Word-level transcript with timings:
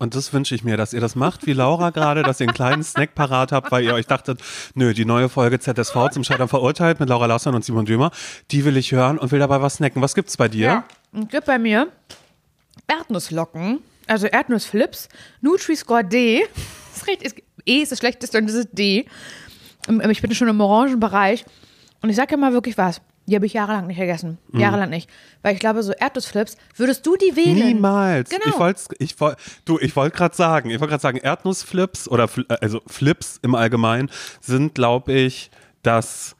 Und 0.00 0.14
das 0.14 0.32
wünsche 0.32 0.54
ich 0.54 0.64
mir, 0.64 0.78
dass 0.78 0.94
ihr 0.94 1.00
das 1.02 1.14
macht, 1.14 1.46
wie 1.46 1.52
Laura 1.52 1.90
gerade, 1.90 2.22
dass 2.22 2.40
ihr 2.40 2.48
einen 2.48 2.54
kleinen 2.54 2.82
Snack 2.82 3.14
parat 3.14 3.52
habt, 3.52 3.70
weil 3.70 3.84
ihr 3.84 3.92
euch 3.92 4.06
dachtet, 4.06 4.40
nö, 4.74 4.94
die 4.94 5.04
neue 5.04 5.28
Folge 5.28 5.60
ZSV 5.60 6.08
zum 6.10 6.24
Scheitern 6.24 6.48
verurteilt 6.48 7.00
mit 7.00 7.10
Laura 7.10 7.26
Lassan 7.26 7.54
und 7.54 7.66
Simon 7.66 7.84
Dömer, 7.84 8.10
die 8.50 8.64
will 8.64 8.78
ich 8.78 8.92
hören 8.92 9.18
und 9.18 9.30
will 9.30 9.38
dabei 9.38 9.60
was 9.60 9.74
snacken. 9.74 10.00
Was 10.00 10.14
gibt's 10.14 10.38
bei 10.38 10.48
dir? 10.48 10.64
Ja. 10.66 10.84
Und 11.12 11.28
gibt 11.30 11.44
bei 11.44 11.58
mir 11.58 11.88
Erdnusslocken, 12.88 13.80
also 14.06 14.26
Erdnussflips, 14.26 15.10
Nutri-Score 15.42 16.02
D. 16.02 16.46
Das 16.94 17.02
ist 17.02 17.06
richtig, 17.06 17.44
E 17.66 17.82
ist 17.82 17.92
das 17.92 17.98
schlechteste 17.98 18.38
und 18.38 18.46
das 18.46 18.56
ist 18.56 18.68
D. 18.72 19.04
Ähm, 19.86 20.00
Ich 20.08 20.22
bin 20.22 20.34
schon 20.34 20.48
im 20.48 20.60
orangen 20.62 20.98
Bereich. 20.98 21.44
Und 22.00 22.08
ich 22.08 22.16
sage 22.16 22.28
dir 22.28 22.36
mal 22.38 22.54
wirklich 22.54 22.78
was. 22.78 23.02
Die 23.30 23.36
habe 23.36 23.46
ich 23.46 23.52
jahrelang 23.52 23.86
nicht 23.86 23.98
gegessen. 23.98 24.38
Mhm. 24.50 24.60
Jahrelang 24.60 24.90
nicht. 24.90 25.08
Weil 25.42 25.54
ich 25.54 25.60
glaube, 25.60 25.82
so 25.84 25.92
Erdnussflips, 25.92 26.56
würdest 26.76 27.06
du 27.06 27.14
die 27.16 27.36
wählen? 27.36 27.68
Niemals. 27.68 28.28
Genau. 28.28 28.42
Ich 28.46 28.58
wollte, 28.58 28.80
ich 28.98 29.20
wollt, 29.20 29.36
du, 29.64 29.78
ich 29.78 29.94
wollte 29.94 30.16
gerade 30.16 30.34
sagen, 30.34 30.70
ich 30.70 30.80
wollte 30.80 30.90
gerade 30.90 31.02
sagen, 31.02 31.18
Erdnussflips 31.18 32.08
oder 32.08 32.24
äh, 32.48 32.56
also 32.60 32.82
Flips 32.88 33.38
im 33.42 33.54
Allgemeinen 33.54 34.10
sind, 34.40 34.74
glaube 34.74 35.12
ich, 35.12 35.50
das 35.84 36.34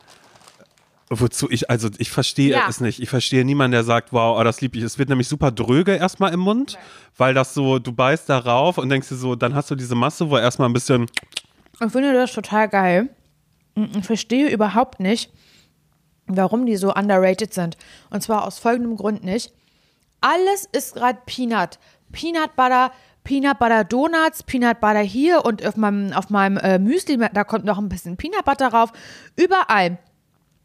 wozu 1.12 1.50
ich, 1.50 1.68
also 1.70 1.88
ich 1.98 2.10
verstehe 2.10 2.50
Ja. 2.52 2.66
es 2.68 2.80
nicht. 2.80 3.00
Ich 3.00 3.08
verstehe 3.08 3.44
niemanden, 3.44 3.72
der 3.72 3.84
sagt, 3.84 4.12
wow, 4.12 4.38
oh, 4.38 4.44
das 4.44 4.60
lieb 4.60 4.76
ich. 4.76 4.82
Es 4.82 4.98
wird 4.98 5.08
nämlich 5.08 5.28
super 5.28 5.50
dröge 5.50 5.94
erstmal 5.96 6.32
im 6.32 6.40
Mund, 6.40 6.78
weil 7.16 7.34
das 7.34 7.52
so, 7.54 7.78
du 7.80 7.92
beißt 7.92 8.28
darauf 8.28 8.78
und 8.78 8.88
denkst 8.88 9.08
dir 9.08 9.16
so, 9.16 9.34
dann 9.34 9.54
hast 9.54 9.70
du 9.70 9.74
diese 9.74 9.94
Masse, 9.96 10.30
wo 10.30 10.38
erstmal 10.38 10.68
ein 10.68 10.72
bisschen, 10.72 11.06
Ich 11.84 11.90
finde 11.92 12.12
das 12.12 12.32
total 12.32 12.68
geil. 12.68 13.10
Ich 13.96 14.04
verstehe 14.04 14.48
überhaupt 14.50 15.00
nicht, 15.00 15.30
warum 16.36 16.66
die 16.66 16.76
so 16.76 16.94
underrated 16.94 17.54
sind. 17.54 17.76
Und 18.10 18.22
zwar 18.22 18.46
aus 18.46 18.58
folgendem 18.58 18.96
Grund 18.96 19.24
nicht. 19.24 19.52
Alles 20.20 20.68
ist 20.72 20.94
gerade 20.94 21.18
Peanut. 21.26 21.78
Peanut 22.12 22.56
Butter, 22.56 22.92
Peanut 23.24 23.58
Butter 23.58 23.84
Donuts, 23.84 24.42
Peanut 24.42 24.80
Butter 24.80 25.00
hier 25.00 25.44
und 25.44 25.64
auf 25.64 25.76
meinem, 25.76 26.12
auf 26.12 26.30
meinem 26.30 26.56
äh, 26.58 26.78
Müsli, 26.78 27.18
da 27.32 27.44
kommt 27.44 27.64
noch 27.64 27.78
ein 27.78 27.88
bisschen 27.88 28.16
Peanut 28.16 28.44
Butter 28.44 28.70
drauf. 28.70 28.92
Überall. 29.36 29.98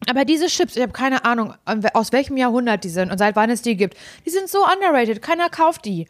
Aber 0.10 0.26
diese 0.26 0.48
Chips, 0.48 0.76
ich 0.76 0.82
habe 0.82 0.92
keine 0.92 1.26
Ahnung, 1.26 1.54
aus 1.94 2.12
welchem 2.12 2.38
Jahrhundert 2.38 2.84
die 2.84 2.90
sind 2.90 3.12
und 3.12 3.18
seit 3.18 3.36
wann 3.36 3.50
es 3.50 3.62
die 3.62 3.76
gibt. 3.76 3.96
Die 4.26 4.30
sind 4.30 4.50
so 4.50 4.60
underrated. 4.66 5.22
Keiner 5.22 5.50
kauft 5.50 5.86
die. 5.86 6.08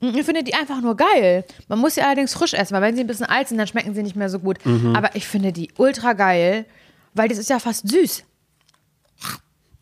Ich 0.00 0.24
finde 0.24 0.42
die 0.42 0.54
einfach 0.54 0.80
nur 0.82 0.96
geil. 0.96 1.44
Man 1.68 1.78
muss 1.78 1.94
sie 1.94 2.02
allerdings 2.02 2.34
frisch 2.34 2.54
essen, 2.54 2.74
weil 2.74 2.82
wenn 2.82 2.96
sie 2.96 3.02
ein 3.02 3.06
bisschen 3.06 3.26
alt 3.26 3.48
sind, 3.48 3.58
dann 3.58 3.66
schmecken 3.66 3.94
sie 3.94 4.02
nicht 4.02 4.16
mehr 4.16 4.28
so 4.28 4.38
gut. 4.40 4.58
Aber 4.94 5.14
ich 5.14 5.26
finde 5.26 5.52
die 5.52 5.70
ultra 5.78 6.12
geil, 6.12 6.66
weil 7.14 7.28
das 7.28 7.38
ist 7.38 7.48
ja 7.48 7.58
fast 7.58 7.88
süß. 7.88 8.24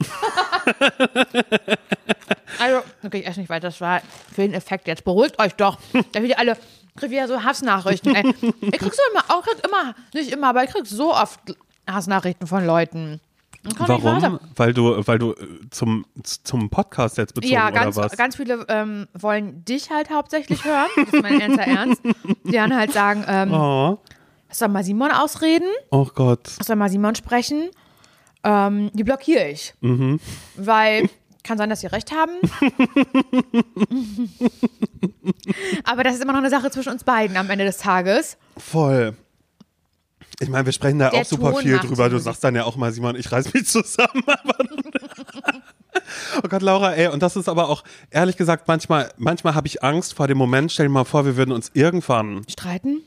also, 2.58 2.80
okay, 3.05 3.19
ich 3.19 3.27
esse 3.27 3.41
nicht 3.41 3.48
weiter. 3.48 3.69
Das 3.69 3.80
war 3.80 4.00
für 4.33 4.42
den 4.42 4.55
Effekt 4.55 4.86
jetzt. 4.86 5.05
Beruhigt 5.05 5.38
euch 5.38 5.55
doch. 5.55 5.78
Da 6.12 6.22
wieder 6.22 6.38
alle, 6.38 6.56
krieg 6.97 7.10
wieder 7.10 7.28
so 7.28 7.42
Hassnachrichten. 7.42 8.14
Ey. 8.14 8.34
Ich 8.60 8.78
krieg 8.78 8.94
so 8.94 9.02
immer, 9.12 9.25
auch 9.28 9.42
krieg 9.42 9.62
immer, 9.66 9.94
nicht 10.12 10.32
immer, 10.32 10.48
aber 10.48 10.64
ich 10.64 10.70
krieg 10.70 10.86
so 10.86 11.14
oft 11.14 11.41
Hassnachrichten 11.88 12.47
von 12.47 12.66
Leuten. 12.66 13.20
Warum? 13.78 14.38
Weil 14.56 14.75
du, 14.75 15.06
weil 15.06 15.19
du 15.19 15.32
äh, 15.32 15.36
zum, 15.70 16.05
zum 16.22 16.69
Podcast 16.69 17.16
jetzt 17.16 17.34
bezogen 17.34 17.52
Ja, 17.52 17.69
oder 17.69 17.84
ganz, 17.84 17.97
was? 17.97 18.16
ganz 18.16 18.36
viele 18.36 18.64
ähm, 18.69 19.08
wollen 19.14 19.64
dich 19.64 19.91
halt 19.91 20.10
hauptsächlich 20.10 20.64
hören. 20.64 20.88
Das 20.97 21.12
ist 21.12 21.22
mein 21.22 21.41
ernster 21.41 21.62
Ernst. 21.62 22.02
Die 22.44 22.52
dann 22.52 22.77
halt 22.77 22.92
sagen, 22.92 23.25
ähm, 23.27 23.52
oh, 23.55 23.98
lass 24.48 24.58
doch 24.58 24.69
mal 24.69 24.84
Simon 24.84 25.12
ausreden, 25.12 25.69
oh 25.91 26.06
Gott. 26.14 26.50
lass 26.58 26.66
doch 26.66 26.77
mal 26.77 26.91
Simon 26.91 27.14
sprechen. 27.14 27.70
Ähm, 28.45 28.91
die 28.92 29.05
blockiere 29.05 29.48
ich. 29.48 29.75
Weil 30.56 31.09
kann 31.42 31.59
sein, 31.59 31.69
dass 31.69 31.83
sie 31.83 31.89
recht 31.89 32.11
haben. 32.11 32.33
Aber 35.84 36.03
das 36.03 36.14
ist 36.14 36.23
immer 36.23 36.33
noch 36.33 36.41
eine 36.41 36.50
Sache 36.50 36.70
zwischen 36.70 36.91
uns 36.91 37.05
beiden 37.05 37.37
am 37.37 37.50
Ende 37.50 37.67
des 37.67 37.77
Tages. 37.77 38.39
Voll. 38.56 39.15
Ich 40.41 40.48
meine, 40.48 40.67
wir 40.67 40.72
sprechen 40.72 40.98
da 40.98 41.11
Der 41.11 41.20
auch 41.20 41.25
super 41.25 41.53
Ton 41.53 41.62
viel 41.62 41.78
drüber. 41.78 42.09
Du 42.09 42.19
sagst 42.19 42.42
dann 42.42 42.56
ja 42.56 42.65
auch 42.65 42.77
mal, 42.77 42.92
Simon, 42.92 43.15
ich 43.15 43.31
reiß 43.31 43.53
mich 43.53 43.67
zusammen. 43.67 44.25
Oh 46.43 46.49
Gott, 46.49 46.62
Laura, 46.62 46.94
ey, 46.94 47.09
und 47.09 47.22
das 47.22 47.37
ist 47.37 47.49
aber 47.49 47.69
auch, 47.69 47.84
ehrlich 48.11 48.37
gesagt, 48.37 48.69
manchmal, 48.69 49.11
manchmal 49.16 49.55
habe 49.55 49.66
ich 49.66 49.82
Angst 49.82 50.15
vor 50.15 50.26
dem 50.26 50.38
Moment, 50.38 50.72
stell 50.72 50.87
dir 50.87 50.93
mal 50.93 51.05
vor, 51.05 51.25
wir 51.25 51.37
würden 51.37 51.53
uns 51.53 51.71
irgendwann, 51.75 52.43
Streiten? 52.49 53.03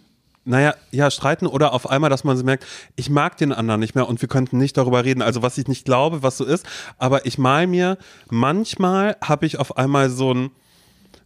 Naja, 0.47 0.75
ja, 0.91 1.12
streiten 1.12 1.46
oder 1.46 1.74
auf 1.74 1.90
einmal, 1.90 2.09
dass 2.09 2.24
man 2.24 2.38
merkt, 2.44 2.66
ich 2.96 3.09
mag 3.09 3.38
den 3.38 3.52
anderen 3.52 3.80
nicht 3.80 3.96
mehr 3.96 4.08
und 4.08 4.22
wir 4.22 4.30
könnten 4.30 4.58
nicht 4.58 4.78
darüber 4.78 5.03
reden. 5.03 5.22
Also 5.22 5.41
was 5.41 5.58
ich 5.58 5.68
nicht 5.68 5.85
glaube, 5.85 6.24
was 6.24 6.38
so 6.38 6.46
ist, 6.46 6.66
aber 6.97 7.25
ich 7.25 7.38
mal 7.38 7.68
mir, 7.68 7.97
manchmal 8.30 9.18
habe 9.22 9.46
ich 9.46 9.59
auf 9.59 9.78
einmal 9.78 10.09
so 10.09 10.34
ein, 10.34 10.52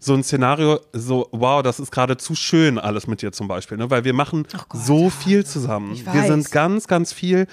so 0.03 0.15
ein 0.15 0.23
Szenario, 0.23 0.79
so, 0.93 1.27
wow, 1.31 1.61
das 1.61 1.79
ist 1.79 1.91
gerade 1.91 2.17
zu 2.17 2.33
schön 2.33 2.79
alles 2.79 3.05
mit 3.05 3.21
dir 3.21 3.31
zum 3.31 3.47
Beispiel, 3.47 3.77
ne? 3.77 3.91
weil 3.91 4.03
wir 4.03 4.13
machen 4.13 4.47
Gott, 4.51 4.65
so 4.73 5.11
viel 5.11 5.45
zusammen. 5.45 5.95
Wir 6.11 6.23
sind 6.23 6.49
ganz, 6.49 6.87
ganz 6.87 7.13
viel, 7.13 7.45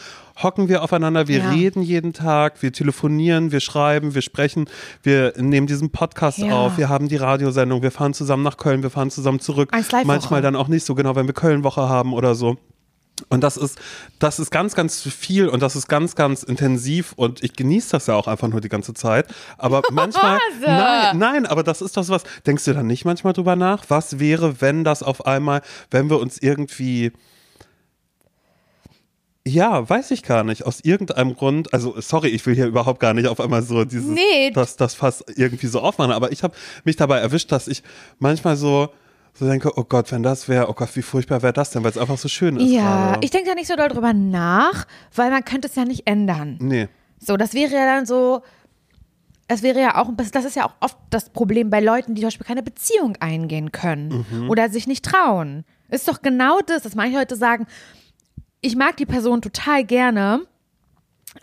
hocken 0.43 0.69
wir 0.71 0.83
aufeinander, 0.83 1.29
wir 1.29 1.41
Ja. 1.41 1.51
reden 1.51 1.83
jeden 1.83 2.15
Tag, 2.15 2.63
wir 2.63 2.73
telefonieren, 2.73 3.53
wir 3.53 3.61
schreiben, 3.61 4.15
wir 4.15 4.23
sprechen, 4.23 4.65
wir 5.03 5.35
nehmen 5.37 5.67
diesen 5.67 5.91
Podcast 5.91 6.39
Ja. 6.39 6.51
auf, 6.55 6.79
wir 6.79 6.89
haben 6.89 7.09
die 7.09 7.17
Radiosendung, 7.17 7.83
wir 7.83 7.91
fahren 7.91 8.15
zusammen 8.15 8.45
nach 8.45 8.57
Köln, 8.57 8.83
wir 8.83 8.89
fahren 8.91 9.11
zusammen 9.11 9.41
zurück. 9.41 9.71
Manchmal 10.05 10.41
dann 10.41 10.57
auch 10.57 10.69
nicht 10.69 10.87
so 10.87 10.95
genau, 10.95 11.17
wenn 11.17 11.27
wir 11.27 11.35
Kölnwoche 11.35 11.87
haben 11.87 12.15
oder 12.15 12.35
so. 12.35 12.57
Und 13.29 13.43
das 13.43 13.57
ist, 13.57 13.79
das 14.19 14.39
ist 14.39 14.51
ganz, 14.51 14.75
ganz 14.75 15.03
viel 15.03 15.49
und 15.49 15.61
das 15.61 15.77
ist 15.77 15.89
ganz, 15.89 16.15
ganz 16.15 16.43
intensiv 16.43 17.13
und 17.17 17.43
ich 17.43 17.55
genieße 17.55 17.91
das 17.91 18.07
ja 18.07 18.15
auch 18.15 18.27
einfach 18.29 18.49
nur 18.49 18.61
die 18.61 18.69
ganze 18.69 18.95
Zeit. 18.95 19.27
Aber 19.57 19.83
manchmal, 19.91 20.39
nein, 20.61 21.19
nein, 21.19 21.47
aber 21.47 21.63
das 21.63 21.83
ist 21.83 21.97
das 21.97 22.09
was, 22.09 22.23
denkst 22.47 22.65
du 22.65 22.75
dann 22.75 22.87
nicht 22.87 23.05
manchmal 23.05 23.33
drüber 23.33 23.57
nach? 23.57 23.85
Was 23.89 24.19
wäre, 24.19 24.61
wenn 24.61 24.85
das 24.85 25.03
auf 25.03 25.27
einmal, 25.27 25.63
wenn 25.91 26.11
wir 26.11 26.19
uns 26.21 26.39
irgendwie, 26.39 27.13
ja, 29.47 29.89
weiß 29.89 30.11
ich 30.11 30.23
gar 30.23 30.45
nicht, 30.45 30.67
aus 30.67 30.81
irgendeinem 30.81 31.35
Grund, 31.35 31.73
also 31.73 31.95
sorry, 32.01 32.29
ich 32.29 32.45
will 32.45 32.55
hier 32.55 32.67
überhaupt 32.67 33.01
gar 33.01 33.15
nicht 33.15 33.29
auf 33.29 33.41
einmal 33.41 33.63
so 33.63 33.85
dieses, 33.85 34.09
Nee. 34.09 34.51
das, 34.53 34.77
das 34.77 34.95
Fass 34.95 35.25
irgendwie 35.37 35.69
so 35.69 35.81
aufmachen, 35.81 36.13
aber 36.13 36.33
ich 36.33 36.43
habe 36.43 36.55
mich 36.85 36.97
dabei 36.97 37.19
erwischt, 37.19 37.51
dass 37.51 37.67
ich 37.69 37.83
manchmal 38.19 38.57
so, 38.57 38.91
so 39.39 39.47
denke, 39.47 39.71
oh 39.77 39.85
Gott, 39.85 40.11
wenn 40.11 40.23
das 40.23 40.49
wäre, 40.49 40.69
oh 40.69 40.73
Gott, 40.73 40.95
wie 40.97 41.03
furchtbar 41.03 41.43
wäre 41.43 41.53
das 41.53 41.71
denn, 41.71 41.85
weil 41.85 41.91
es 41.91 41.99
einfach 41.99 42.19
so 42.19 42.29
schön 42.29 42.57
ist. 42.57 42.71
Ja, 42.71 43.11
gerade. 43.13 43.25
ich 43.25 43.31
denke 43.31 43.49
da 43.49 43.55
nicht 43.55 43.69
so 43.69 43.77
doll 43.77 43.89
drüber 43.89 44.13
nach, 44.13 44.87
weil 45.15 45.31
man 45.31 45.45
könnte 45.45 45.69
es 45.69 45.77
ja 45.77 45.85
nicht 45.85 46.07
ändern. 46.07 46.59
Nee. 46.61 46.89
So, 47.21 47.37
das 47.37 47.55
wäre 47.55 47.73
ja 47.73 47.87
dann 47.87 48.07
so, 48.07 48.43
es 49.47 49.63
wäre 49.63 49.81
ja 49.81 49.97
auch, 49.97 50.11
das 50.17 50.45
ist 50.45 50.57
ja 50.57 50.67
auch 50.67 50.75
oft 50.81 50.97
das 51.11 51.31
Problem 51.31 51.71
bei 51.71 51.81
Leuten, 51.81 52.15
die 52.15 52.21
zum 52.21 52.29
Beispiel 52.29 52.47
keine 52.47 52.63
Beziehung 52.63 53.17
eingehen 53.21 53.73
können 53.73 54.47
oder 54.49 54.69
sich 54.69 54.87
nicht 54.87 55.05
trauen. 55.05 55.65
Ist 55.89 56.09
doch 56.09 56.21
genau 56.21 56.61
das, 56.61 56.83
dass 56.83 56.95
manche 56.95 57.17
Leute 57.17 57.37
sagen, 57.37 57.67
ich 58.61 58.77
mag 58.77 58.97
die 58.97 59.07
Person 59.07 59.41
total 59.41 59.85
gerne, 59.85 60.43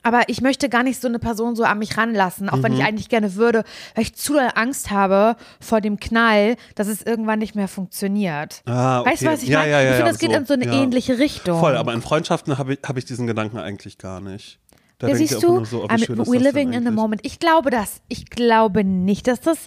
aber 0.03 0.29
ich 0.29 0.41
möchte 0.41 0.69
gar 0.69 0.83
nicht 0.83 1.01
so 1.01 1.07
eine 1.07 1.19
Person 1.19 1.55
so 1.55 1.63
an 1.63 1.79
mich 1.79 1.97
ranlassen, 1.97 2.49
auch 2.49 2.61
wenn 2.63 2.73
ich 2.73 2.83
eigentlich 2.83 3.09
gerne 3.09 3.35
würde, 3.35 3.63
weil 3.93 4.03
ich 4.03 4.15
zu 4.15 4.33
doll 4.33 4.49
Angst 4.55 4.91
habe 4.91 5.35
vor 5.59 5.81
dem 5.81 5.99
Knall, 5.99 6.55
dass 6.75 6.87
es 6.87 7.01
irgendwann 7.01 7.39
nicht 7.39 7.55
mehr 7.55 7.67
funktioniert. 7.67 8.61
Ah, 8.65 9.01
okay. 9.01 9.11
Weißt 9.11 9.21
du, 9.21 9.25
was 9.27 9.43
ich 9.43 9.49
Ja, 9.49 9.59
meine? 9.59 9.71
ja, 9.71 9.81
ja, 9.81 9.89
ich 9.91 9.95
finde, 9.97 10.11
das 10.11 10.19
geht 10.19 10.31
so. 10.31 10.37
in 10.37 10.45
so 10.45 10.53
eine 10.53 10.65
ähnliche 10.65 11.17
Richtung. 11.19 11.59
Voll, 11.59 11.77
aber 11.77 11.93
in 11.93 12.01
Freundschaften 12.01 12.57
habe 12.57 12.73
ich, 12.73 12.79
hab 12.85 12.97
ich 12.97 13.05
diesen 13.05 13.27
Gedanken 13.27 13.57
eigentlich 13.57 13.97
gar 13.97 14.19
nicht. 14.21 14.59
Da 14.97 15.09
Ja, 15.09 15.15
siehst 15.15 15.43
du, 15.43 15.65
so, 15.65 15.87
schön 15.97 16.19
ist 16.19 16.29
we're 16.29 16.39
living 16.39 16.71
in 16.73 16.85
the 16.85 16.91
moment. 16.91 17.21
Ich 17.25 17.39
glaube 17.39 17.69
das. 17.69 18.01
Ich 18.07 18.29
glaube 18.29 18.83
nicht, 18.85 19.27
dass 19.27 19.41
das 19.41 19.57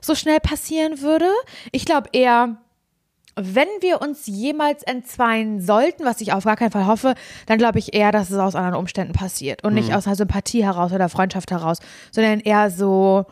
so 0.00 0.14
schnell 0.14 0.40
passieren 0.40 1.02
würde. 1.02 1.26
Ich 1.72 1.84
glaube 1.84 2.08
eher, 2.12 2.56
wenn 3.40 3.68
wir 3.80 4.00
uns 4.02 4.26
jemals 4.26 4.82
entzweien 4.82 5.60
sollten, 5.60 6.04
was 6.04 6.20
ich 6.20 6.32
auf 6.32 6.44
gar 6.44 6.56
keinen 6.56 6.70
Fall 6.72 6.86
hoffe, 6.86 7.14
dann 7.46 7.58
glaube 7.58 7.78
ich 7.78 7.94
eher, 7.94 8.12
dass 8.12 8.30
es 8.30 8.38
aus 8.38 8.54
anderen 8.54 8.74
Umständen 8.76 9.12
passiert 9.12 9.64
und 9.64 9.72
Mhm. 9.74 9.78
nicht 9.80 9.94
aus 9.94 10.06
einer 10.06 10.16
Sympathie 10.16 10.64
heraus 10.64 10.92
oder 10.92 11.08
Freundschaft 11.08 11.50
heraus, 11.50 11.78
sondern 12.10 12.40
eher 12.40 12.70
so, 12.70 13.26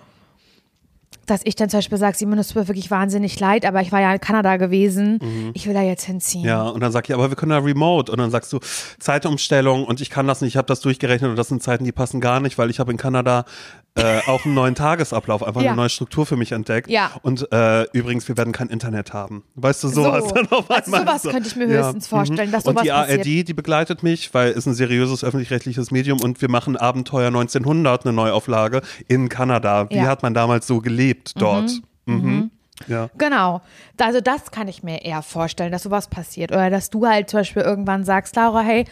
dass 1.27 1.41
ich 1.45 1.57
dann 1.57 1.69
zum 1.69 1.79
Beispiel 1.79 1.99
sage, 1.99 2.17
Simon, 2.17 2.39
es 2.39 2.49
tut 2.49 2.57
mir 2.57 2.69
wirklich 2.69 2.91
wahnsinnig 2.91 3.41
leid, 3.41 3.65
aber 3.65 3.81
ich 3.81 3.91
war 3.91 4.01
ja 4.01 4.13
in 4.13 4.21
Kanada 4.21 4.59
gewesen, 4.59 5.51
ich 5.55 5.67
will 5.67 5.75
da 5.75 5.83
jetzt 5.83 6.05
hinziehen. 6.05 6.43
Mhm. 6.43 6.49
Ja, 6.49 6.63
und 6.69 6.81
dann 6.81 6.93
sag 6.93 7.09
ich, 7.09 7.15
aber 7.15 7.31
wir 7.31 7.37
können 7.37 7.51
da 7.51 7.59
remote. 7.59 8.13
Und 8.13 8.19
dann 8.19 8.31
sagst 8.31 8.53
du, 8.53 8.61
Zeitumstellung 9.01 9.85
und 9.85 10.01
ich 10.01 10.11
kann 10.11 10.29
das 10.29 10.41
nicht, 10.41 10.53
ich 10.53 10.57
habe 10.57 10.69
das 10.69 10.81
durchgerechnet 10.81 11.29
und 11.31 11.37
das 11.37 11.49
sind 11.49 11.63
Zeiten, 11.65 11.85
die 11.85 11.91
passen 11.93 12.21
gar 12.21 12.39
nicht, 12.41 12.59
weil 12.59 12.71
ich 12.71 12.79
habe 12.79 12.93
in 12.93 12.97
Kanada 12.97 13.45
äh, 13.97 14.21
auch 14.27 14.45
einen 14.45 14.55
neuen 14.55 14.75
Tagesablauf, 14.75 15.43
einfach 15.43 15.63
Ja. 15.63 15.71
eine 15.73 15.77
neue 15.77 15.89
Struktur 15.89 16.27
für 16.27 16.37
mich 16.37 16.53
entdeckt. 16.53 16.89
Ja. 16.91 17.11
Und 17.23 17.51
äh, 17.53 17.85
übrigens, 17.93 18.29
wir 18.29 18.37
werden 18.37 18.53
kein 18.53 18.69
Internet 18.69 19.13
haben. 19.13 19.43
Weißt 19.55 19.83
du, 19.85 19.89
sowas 19.89 20.25
So. 20.29 20.31
dann 20.35 20.47
auf 20.53 20.71
Also 20.71 20.93
einmal. 20.95 21.01
sowas 21.07 21.23
so. 21.23 21.31
könnte 21.31 21.49
ich 21.49 21.57
mir 21.57 21.67
höchstens 21.67 22.07
vorstellen, 22.07 22.53
dass 22.53 22.65
Und 22.65 22.75
sowas 22.75 22.83
die 22.85 22.93
ARD, 22.93 23.17
passiert. 23.19 23.49
die 23.49 23.55
begleitet 23.55 24.03
mich, 24.03 24.33
weil 24.35 24.51
es 24.51 24.67
ein 24.67 24.75
seriöses 24.75 25.25
öffentlich-rechtliches 25.25 25.91
Medium 25.91 26.21
und 26.21 26.41
wir 26.43 26.51
machen 26.51 26.77
Abenteuer 26.77 27.29
1900, 27.29 28.05
eine 28.05 28.13
Neuauflage 28.13 28.83
in 29.09 29.29
Kanada. 29.29 29.89
Wie 29.91 29.97
Ja. 29.97 30.07
hat 30.07 30.23
man 30.23 30.35
damals 30.35 30.67
so 30.67 30.81
gelebt 30.81 31.33
dort? 31.41 31.71
Mhm. 32.05 32.51
Ja. 32.89 33.09
Genau. 33.17 33.63
Also 33.99 34.21
das 34.21 34.51
kann 34.51 34.69
ich 34.69 34.83
mir 34.83 35.03
eher 35.03 35.23
vorstellen, 35.23 35.73
dass 35.73 35.83
sowas 35.85 36.09
passiert. 36.09 36.53
Oder 36.53 36.69
dass 36.69 36.91
du 36.91 37.07
halt 37.07 37.31
zum 37.31 37.41
Beispiel 37.41 37.63
irgendwann 37.63 38.05
sagst, 38.05 38.37
Laura, 38.37 38.61
hey, 38.61 38.85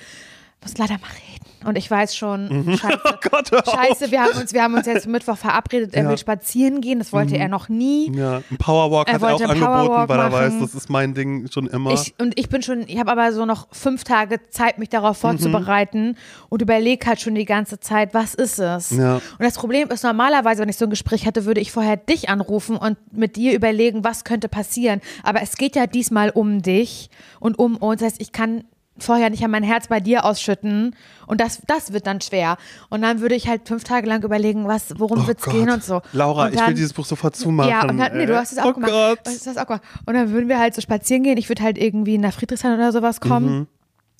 muss 0.64 0.76
leider 0.76 0.94
mal 0.94 1.06
reden. 1.08 1.30
Und 1.66 1.78
ich 1.78 1.90
weiß 1.90 2.14
schon, 2.14 2.76
scheiße, 2.78 3.00
Oh 3.06 3.12
Gott, 3.30 3.48
scheiße, 3.48 4.10
wir 4.10 4.22
haben 4.22 4.38
uns, 4.38 4.52
wir 4.52 4.62
haben 4.62 4.74
uns 4.74 4.84
jetzt 4.86 5.06
Mittwoch 5.06 5.38
verabredet, 5.38 5.94
er 5.94 6.02
Ja. 6.02 6.04
Mhm. 6.08 6.10
will 6.10 6.18
spazieren 6.18 6.82
gehen, 6.82 6.98
das 6.98 7.10
wollte 7.10 7.38
er 7.38 7.48
noch 7.48 7.70
nie. 7.70 8.14
Ja, 8.14 8.42
ein 8.50 8.58
Powerwalk 8.58 9.08
Er 9.08 9.14
hat 9.14 9.22
er 9.22 9.34
auch 9.34 9.40
angeboten, 9.40 10.08
weil 10.10 10.18
er 10.18 10.30
weiß, 10.30 10.52
das 10.60 10.74
ist 10.74 10.90
mein 10.90 11.14
Ding 11.14 11.50
schon 11.50 11.66
immer. 11.68 11.92
Ich, 11.94 12.12
und 12.20 12.38
ich 12.38 12.50
bin 12.50 12.60
schon, 12.62 12.82
ich 12.86 12.98
habe 12.98 13.10
aber 13.10 13.32
so 13.32 13.46
noch 13.46 13.68
fünf 13.72 14.04
Tage 14.04 14.40
Zeit, 14.50 14.78
mich 14.78 14.88
Mhm. 14.90 14.92
darauf 14.92 15.16
vorzubereiten 15.16 16.18
und 16.50 16.60
überlege 16.60 17.06
halt 17.06 17.22
schon 17.22 17.34
die 17.34 17.46
ganze 17.46 17.80
Zeit, 17.80 18.12
was 18.12 18.34
ist 18.34 18.58
es? 18.58 18.90
Ja. 18.90 19.14
Und 19.14 19.22
das 19.40 19.54
Problem 19.54 19.88
ist, 19.88 20.04
normalerweise, 20.04 20.60
wenn 20.60 20.68
ich 20.68 20.76
so 20.76 20.84
ein 20.84 20.90
Gespräch 20.90 21.24
hätte, 21.24 21.46
würde 21.46 21.62
ich 21.62 21.72
vorher 21.72 21.96
dich 21.96 22.28
anrufen 22.28 22.76
und 22.76 22.98
mit 23.10 23.36
dir 23.36 23.54
überlegen, 23.54 24.04
was 24.04 24.24
könnte 24.24 24.50
passieren. 24.50 25.00
Aber 25.22 25.40
es 25.40 25.56
geht 25.56 25.76
ja 25.76 25.86
diesmal 25.86 26.28
um 26.28 26.60
dich 26.60 27.08
und 27.40 27.58
um 27.58 27.76
uns. 27.76 28.00
Das 28.02 28.12
heißt, 28.12 28.20
ich 28.20 28.32
kann 28.32 28.64
vorher 28.98 29.28
nicht 29.30 29.44
an 29.44 29.50
mein 29.50 29.62
Herz 29.64 29.88
bei 29.88 29.98
dir 30.00 30.24
ausschütten 30.24 30.94
und 31.26 31.40
das, 31.40 31.60
das 31.66 31.92
wird 31.92 32.06
dann 32.06 32.20
schwer. 32.20 32.56
Und 32.90 33.02
dann 33.02 33.20
würde 33.20 33.34
ich 33.34 33.48
halt 33.48 33.66
fünf 33.66 33.82
Tage 33.84 34.06
lang 34.08 34.22
überlegen, 34.22 34.68
was, 34.68 34.94
worum 34.98 35.24
Oh 35.24 35.26
wird's 35.26 35.44
Gott. 35.44 35.54
gehen 35.54 35.70
und 35.70 35.82
so. 35.82 36.00
Laura, 36.12 36.46
und 36.46 36.54
ich 36.54 36.66
will 36.66 36.74
dieses 36.74 36.92
Buch 36.92 37.04
sofort 37.04 37.34
zumachen. 37.34 37.70
ja, 37.70 37.82
und 37.88 37.98
dann, 37.98 38.16
nee, 38.16 38.26
du 38.26 38.36
hast 38.36 38.52
es 38.52 38.58
auch 38.58 38.66
oh 38.66 38.72
gemacht. 38.74 38.92
Gott. 38.92 39.18
Du 39.24 39.30
hast 39.30 39.46
es 39.46 39.56
auch 39.56 39.66
gemacht. 39.66 39.82
Und 40.06 40.14
dann 40.14 40.30
würden 40.30 40.48
wir 40.48 40.58
halt 40.58 40.74
so 40.74 40.80
spazieren 40.80 41.22
gehen. 41.24 41.38
Ich 41.38 41.48
würde 41.48 41.62
halt 41.62 41.76
irgendwie 41.78 42.18
nach 42.18 42.32
Friedrichshain 42.32 42.74
oder 42.74 42.92
sowas 42.92 43.20
kommen. 43.20 43.58
Mhm. 43.58 43.66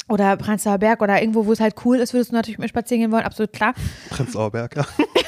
Oder 0.06 0.37
Prenzlauer 0.37 0.76
Berg 0.79 1.00
oder 1.00 1.19
irgendwo, 1.21 1.47
wo 1.47 1.53
es 1.53 1.61
halt 1.61 1.76
cool 1.87 1.97
ist, 1.97 2.12
würdest 2.12 2.31
du 2.31 2.35
natürlich 2.35 2.59
mit 2.59 2.65
mir 2.65 2.69
spazieren 2.69 3.00
gehen 3.00 3.11
wollen, 3.12 3.25
absolut 3.25 3.55
klar. 3.55 3.73
Prinz 4.11 4.37
Auerberg, 4.37 4.76
ja. 4.76 4.85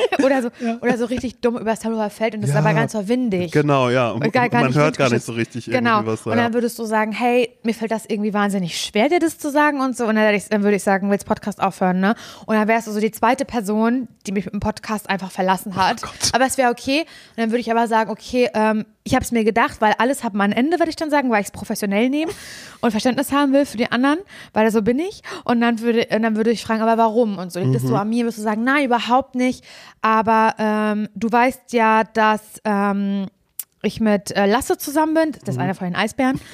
Oder 0.24 0.42
so, 0.42 0.48
oder 0.80 0.98
so 0.98 1.04
richtig 1.06 1.40
dumm 1.40 1.56
übers 1.58 1.80
Tempelhofer 1.80 2.10
Feld 2.10 2.34
und 2.34 2.40
das 2.42 2.50
ist 2.50 2.54
Ja, 2.54 2.60
aber 2.60 2.74
ganz 2.74 2.92
so 2.92 3.08
windig. 3.08 3.52
Genau, 3.52 3.88
ja. 3.90 4.10
Und 4.10 4.24
Und 4.24 4.32
gar- 4.32 4.48
gar 4.48 4.62
man 4.62 4.74
hört 4.74 4.96
gar 4.98 5.10
nicht 5.10 5.24
so 5.24 5.32
richtig 5.32 5.64
Genau. 5.66 5.98
irgendwie 5.98 6.12
was. 6.12 6.26
Und 6.26 6.36
dann 6.36 6.52
würdest 6.54 6.78
du 6.78 6.84
sagen, 6.84 7.12
hey, 7.12 7.50
mir 7.62 7.74
fällt 7.74 7.90
das 7.90 8.04
irgendwie 8.06 8.32
wahnsinnig 8.34 8.80
schwer, 8.80 9.08
dir 9.08 9.18
das 9.18 9.38
zu 9.38 9.50
sagen 9.50 9.80
und 9.80 9.96
so. 9.96 10.06
Und 10.06 10.16
dann, 10.16 10.40
dann 10.50 10.62
würde 10.62 10.76
ich 10.76 10.82
sagen, 10.82 11.10
willst 11.10 11.26
Podcast 11.26 11.60
aufhören, 11.60 12.00
ne? 12.00 12.14
Und 12.46 12.54
dann 12.56 12.68
wärst 12.68 12.86
du 12.86 12.92
so 12.92 13.00
die 13.00 13.10
zweite 13.12 13.44
Person, 13.44 14.08
die 14.26 14.32
mich 14.32 14.44
mit 14.44 14.54
dem 14.54 14.60
Podcast 14.60 15.08
einfach 15.08 15.30
verlassen 15.30 15.76
hat. 15.76 16.02
aber 16.32 16.46
es 16.46 16.58
wäre 16.58 16.70
okay. 16.70 17.00
Und 17.00 17.06
dann 17.38 17.50
würde 17.50 17.60
ich 17.60 17.70
aber 17.70 17.86
sagen, 17.88 18.10
okay, 18.10 18.48
ähm, 18.54 18.84
ich 19.02 19.14
habe 19.14 19.24
es 19.24 19.32
mir 19.32 19.44
gedacht, 19.44 19.80
weil 19.80 19.94
alles 19.98 20.22
hat 20.22 20.34
mal 20.34 20.44
ein 20.44 20.52
Ende, 20.52 20.78
würde 20.78 20.90
ich 20.90 20.96
dann 20.96 21.10
sagen, 21.10 21.30
weil 21.30 21.40
ich 21.40 21.46
es 21.46 21.52
professionell 21.52 22.10
nehme 22.10 22.30
und 22.80 22.90
Verständnis 22.90 23.32
haben 23.32 23.52
will 23.52 23.64
für 23.64 23.78
die 23.78 23.90
anderen, 23.90 24.18
weil 24.52 24.70
so 24.70 24.82
bin 24.82 24.98
ich. 24.98 25.22
Und 25.44 25.60
dann 25.60 25.80
würde, 25.80 26.06
und 26.14 26.22
dann 26.22 26.36
würde 26.36 26.50
ich 26.50 26.62
fragen, 26.62 26.82
aber 26.82 27.02
warum? 27.02 27.38
Und 27.38 27.52
so 27.52 27.60
liegt 27.60 27.74
es 27.74 27.82
so 27.82 27.96
an 27.96 28.10
mir, 28.10 28.26
wirst 28.26 28.38
du 28.38 28.42
sagen, 28.42 28.62
nein, 28.62 28.84
überhaupt 28.84 29.34
nicht. 29.34 29.64
Aber 30.02 30.54
ähm, 30.58 31.08
du 31.14 31.32
weißt 31.32 31.72
ja, 31.72 32.04
dass 32.04 32.60
ähm, 32.64 33.26
ich 33.82 34.00
mit 34.00 34.36
äh, 34.36 34.46
Lasse 34.46 34.76
zusammen 34.76 35.14
bin, 35.14 35.32
das 35.32 35.54
ist 35.54 35.60
einer 35.60 35.74
von 35.74 35.86
den 35.86 35.96
Eisbären. 35.96 36.38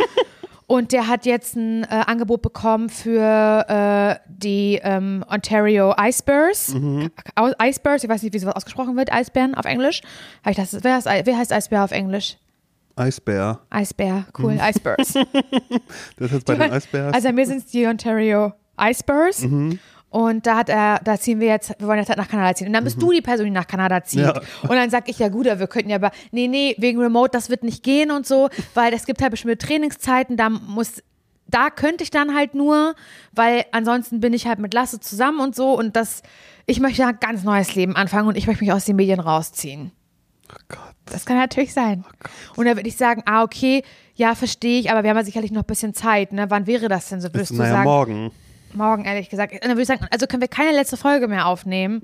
Und 0.68 0.90
der 0.92 1.06
hat 1.06 1.26
jetzt 1.26 1.54
ein 1.54 1.84
äh, 1.84 1.86
Angebot 2.06 2.42
bekommen 2.42 2.88
für 2.88 3.64
äh, 3.68 4.16
die 4.28 4.80
ähm, 4.82 5.24
Ontario 5.28 5.94
Ice 6.00 6.22
Bears. 6.24 6.74
Au- 7.36 7.52
Ice 7.62 7.78
Bears, 7.80 8.02
ich 8.02 8.10
weiß 8.10 8.22
nicht, 8.24 8.34
wie 8.34 8.38
sowas 8.40 8.56
ausgesprochen 8.56 8.96
wird, 8.96 9.12
Eisbären 9.12 9.54
auf 9.54 9.64
Englisch. 9.64 10.00
Hab 10.44 10.50
ich 10.50 10.56
das, 10.56 10.76
wer, 10.82 10.94
heißt, 10.96 11.06
wer 11.06 11.38
heißt 11.38 11.52
Eisbär 11.52 11.84
auf 11.84 11.92
Englisch? 11.92 12.36
Eisbär. 12.96 13.60
Eisbär, 13.70 14.26
cool, 14.38 14.54
Ice 14.60 14.80
Bears. 14.80 15.14
Das 16.18 16.26
ist 16.28 16.32
jetzt 16.32 16.46
bei 16.46 16.54
den 16.56 16.72
Eisbären. 16.72 17.14
Also 17.14 17.30
mir 17.30 17.46
sind 17.46 17.58
es 17.58 17.66
die 17.66 17.86
Ontario 17.86 18.52
Ice 18.80 19.04
Bears. 19.04 19.42
Mhm. 19.42 19.78
Und 20.08 20.46
da 20.46 20.56
hat 20.56 20.68
er, 20.68 21.00
da 21.04 21.18
ziehen 21.18 21.40
wir 21.40 21.48
jetzt, 21.48 21.74
wir 21.78 21.86
wollen 21.86 21.98
jetzt 21.98 22.08
halt 22.08 22.18
nach 22.18 22.28
Kanada 22.28 22.54
ziehen. 22.54 22.68
Und 22.68 22.72
dann 22.72 22.84
bist 22.84 23.02
du 23.02 23.12
die 23.12 23.20
Person, 23.20 23.44
die 23.44 23.50
nach 23.50 23.66
Kanada 23.66 24.02
zieht. 24.04 24.20
Mhm. 24.20 24.26
Ja. 24.26 24.40
Und 24.62 24.70
dann 24.70 24.88
sag 24.88 25.08
ich, 25.08 25.18
ja 25.18 25.28
gut, 25.28 25.46
wir 25.46 25.66
könnten 25.66 25.90
ja 25.90 25.96
aber, 25.96 26.10
nee, 26.30 26.48
nee, 26.48 26.74
wegen 26.78 26.98
Remote, 27.00 27.30
das 27.32 27.50
wird 27.50 27.64
nicht 27.64 27.82
gehen 27.82 28.10
und 28.10 28.26
so, 28.26 28.48
weil 28.74 28.94
es 28.94 29.04
gibt 29.04 29.20
halt 29.20 29.32
bestimmte 29.32 29.58
Trainingszeiten, 29.58 30.36
da 30.36 30.48
muss, 30.48 31.02
da 31.48 31.70
könnte 31.70 32.04
ich 32.04 32.10
dann 32.10 32.34
halt 32.34 32.54
nur, 32.54 32.94
weil 33.32 33.64
ansonsten 33.72 34.20
bin 34.20 34.32
ich 34.32 34.46
halt 34.46 34.58
mit 34.58 34.74
Lasse 34.74 35.00
zusammen 35.00 35.40
und 35.40 35.54
so 35.54 35.76
und 35.76 35.96
das, 35.96 36.22
ich 36.66 36.80
möchte 36.80 37.04
ein 37.04 37.18
ganz 37.20 37.44
neues 37.44 37.74
Leben 37.74 37.94
anfangen 37.96 38.28
und 38.28 38.36
ich 38.36 38.46
möchte 38.46 38.64
mich 38.64 38.72
aus 38.72 38.84
den 38.84 38.96
Medien 38.96 39.20
rausziehen. 39.20 39.92
oh 40.50 40.56
Gott. 40.68 40.94
Das 41.06 41.24
kann 41.24 41.36
natürlich 41.36 41.72
sein. 41.72 42.04
Und 42.56 42.66
da 42.66 42.74
würde 42.74 42.88
ich 42.88 42.96
sagen, 42.96 43.22
ah, 43.26 43.44
okay, 43.44 43.84
ja, 44.16 44.34
verstehe 44.34 44.80
ich, 44.80 44.90
aber 44.90 45.02
wir 45.02 45.10
haben 45.10 45.16
ja 45.16 45.24
sicherlich 45.24 45.52
noch 45.52 45.62
ein 45.62 45.66
bisschen 45.66 45.94
Zeit. 45.94 46.32
Ne? 46.32 46.46
Wann 46.48 46.66
wäre 46.66 46.88
das 46.88 47.08
denn 47.08 47.20
so? 47.20 47.32
Würdest 47.32 47.52
du 47.52 47.56
naja, 47.56 47.72
sagen, 47.72 47.84
morgen. 47.84 48.32
Morgen, 48.74 49.04
ehrlich 49.04 49.28
gesagt. 49.28 49.52
Und 49.52 49.62
dann 49.62 49.70
würde 49.72 49.82
ich 49.82 49.88
sagen, 49.88 50.06
also 50.10 50.26
können 50.26 50.40
wir 50.42 50.48
keine 50.48 50.72
letzte 50.72 50.96
Folge 50.96 51.28
mehr 51.28 51.46
aufnehmen. 51.46 52.02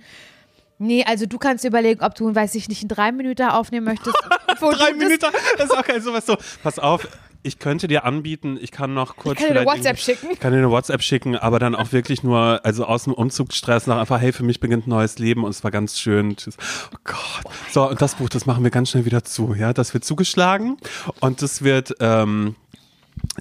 Nee, 0.78 1.04
also 1.06 1.26
du 1.26 1.38
kannst 1.38 1.64
überlegen, 1.64 2.02
ob 2.02 2.14
du, 2.14 2.34
weiß 2.34 2.54
ich 2.56 2.68
nicht, 2.68 2.82
in 2.82 2.88
drei 2.88 3.12
Minuten 3.12 3.42
aufnehmen 3.48 3.86
möchtest. 3.86 4.16
Drei 4.60 4.90
das- 4.90 4.92
Minuten, 4.96 5.26
das 5.58 5.64
ist 5.66 5.76
auch 5.76 5.84
geil, 5.84 6.00
sowas 6.00 6.26
so. 6.26 6.36
Pass 6.62 6.78
auf, 6.78 7.06
ich 7.44 7.58
könnte 7.58 7.88
dir 7.88 8.04
anbieten, 8.04 8.56
ich 8.60 8.70
kann 8.70 8.94
noch 8.94 9.16
kurz 9.16 9.38
kann 9.38 9.48
dir 9.52 9.60
eine 9.60 9.66
WhatsApp 9.66 9.98
schicken. 9.98 10.28
Ich 10.32 10.38
kann 10.40 10.52
dir 10.52 10.58
eine 10.58 10.70
WhatsApp 10.70 11.02
schicken, 11.02 11.36
aber 11.36 11.58
dann 11.58 11.74
auch 11.74 11.92
wirklich 11.92 12.22
nur, 12.22 12.60
also 12.64 12.84
aus 12.84 13.04
dem 13.04 13.12
Umzugsstress 13.14 13.86
nach 13.88 13.98
einfach, 13.98 14.20
hey, 14.20 14.32
für 14.32 14.44
mich 14.44 14.60
beginnt 14.60 14.86
ein 14.86 14.90
neues 14.90 15.18
Leben 15.18 15.42
und 15.44 15.50
es 15.50 15.64
war 15.64 15.70
ganz 15.72 15.98
schön. 15.98 16.36
Tschüss. 16.36 16.56
Oh 16.94 16.96
Gott. 17.04 17.52
So, 17.72 17.88
und 17.88 18.00
das 18.00 18.14
Buch, 18.16 18.28
das 18.28 18.46
machen 18.46 18.62
wir 18.62 18.70
ganz 18.70 18.90
schnell 18.90 19.04
wieder 19.04 19.24
zu, 19.24 19.54
ja. 19.54 19.72
Das 19.72 19.94
wird 19.94 20.04
zugeschlagen 20.04 20.76
und 21.20 21.42
das 21.42 21.62
wird, 21.62 21.94
ähm, 22.00 22.54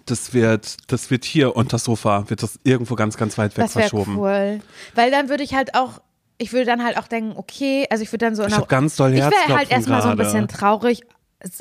das 0.06 0.34
wird, 0.34 0.78
das 0.88 1.12
wird 1.12 1.26
hier 1.26 1.56
unter 1.56 1.72
das 1.72 1.84
Sofa, 1.84 2.30
wird 2.30 2.44
das 2.44 2.60
irgendwo 2.64 2.96
ganz, 2.96 3.18
ganz 3.18 3.38
weit 3.38 3.58
weg 3.58 3.66
Das 3.66 3.74
verschoben. 3.74 4.18
cool. 4.18 4.62
Weil 4.96 5.12
dann 5.12 5.30
würde 5.30 5.44
ich 5.44 5.54
halt 5.54 5.76
auch, 5.76 6.02
ich 6.38 6.54
würde 6.54 6.66
dann 6.66 6.84
halt 6.84 6.98
auch 6.98 7.08
denken, 7.08 7.34
okay, 7.36 7.86
also 7.90 8.04
ich 8.04 8.12
würde 8.12 8.26
dann 8.26 8.36
so. 8.36 8.44
Ich 8.46 8.54
hab 8.54 8.70
ganz 8.70 8.96
doll 8.96 9.14
Ich 9.14 9.20
wäre 9.20 9.58
halt 9.58 9.70
erstmal 9.70 10.02
so 10.02 10.10
ein 10.10 10.18
bisschen 10.18 10.48
traurig. 10.48 11.02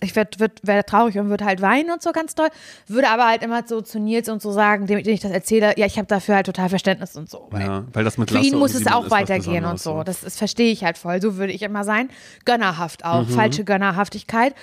Ich 0.02 0.14
wäre 0.14 0.28
wär 0.62 0.84
traurig 0.84 1.18
und 1.18 1.30
würde 1.30 1.46
halt 1.46 1.62
weinen 1.62 1.90
und 1.90 2.02
so 2.02 2.12
ganz 2.12 2.34
doll. 2.34 2.48
Würde 2.86 3.08
aber 3.08 3.26
halt 3.26 3.42
immer 3.42 3.62
so 3.66 3.80
zu 3.80 3.98
Nils 3.98 4.28
und 4.28 4.42
so 4.42 4.52
sagen, 4.52 4.86
dem, 4.86 5.02
dem 5.02 5.14
ich 5.14 5.20
das 5.20 5.30
erzähle, 5.32 5.72
ja, 5.78 5.86
ich 5.86 5.96
habe 5.96 6.06
dafür 6.06 6.34
halt 6.34 6.44
total 6.46 6.68
Verständnis 6.68 7.16
und 7.16 7.30
so. 7.30 7.48
Weil 7.50 7.62
Ja, 7.62 7.84
weil 7.94 8.04
das 8.04 8.18
mit 8.18 8.28
Für 8.28 8.36
Lasse 8.36 8.48
ihn 8.48 8.58
muss 8.58 8.74
es 8.74 8.86
auch 8.86 9.10
weitergehen 9.10 9.64
und 9.64 9.80
so. 9.80 10.02
Das, 10.02 10.20
das 10.20 10.36
verstehe 10.36 10.70
ich 10.70 10.84
halt 10.84 10.98
voll. 10.98 11.22
So 11.22 11.36
würde 11.38 11.54
ich 11.54 11.62
immer 11.62 11.84
sein. 11.84 12.10
Gönnerhaft 12.44 13.06
auch. 13.06 13.26
Mhm. 13.26 13.30
Falsche 13.32 13.64
Gönnerhaftigkeit. 13.64 14.54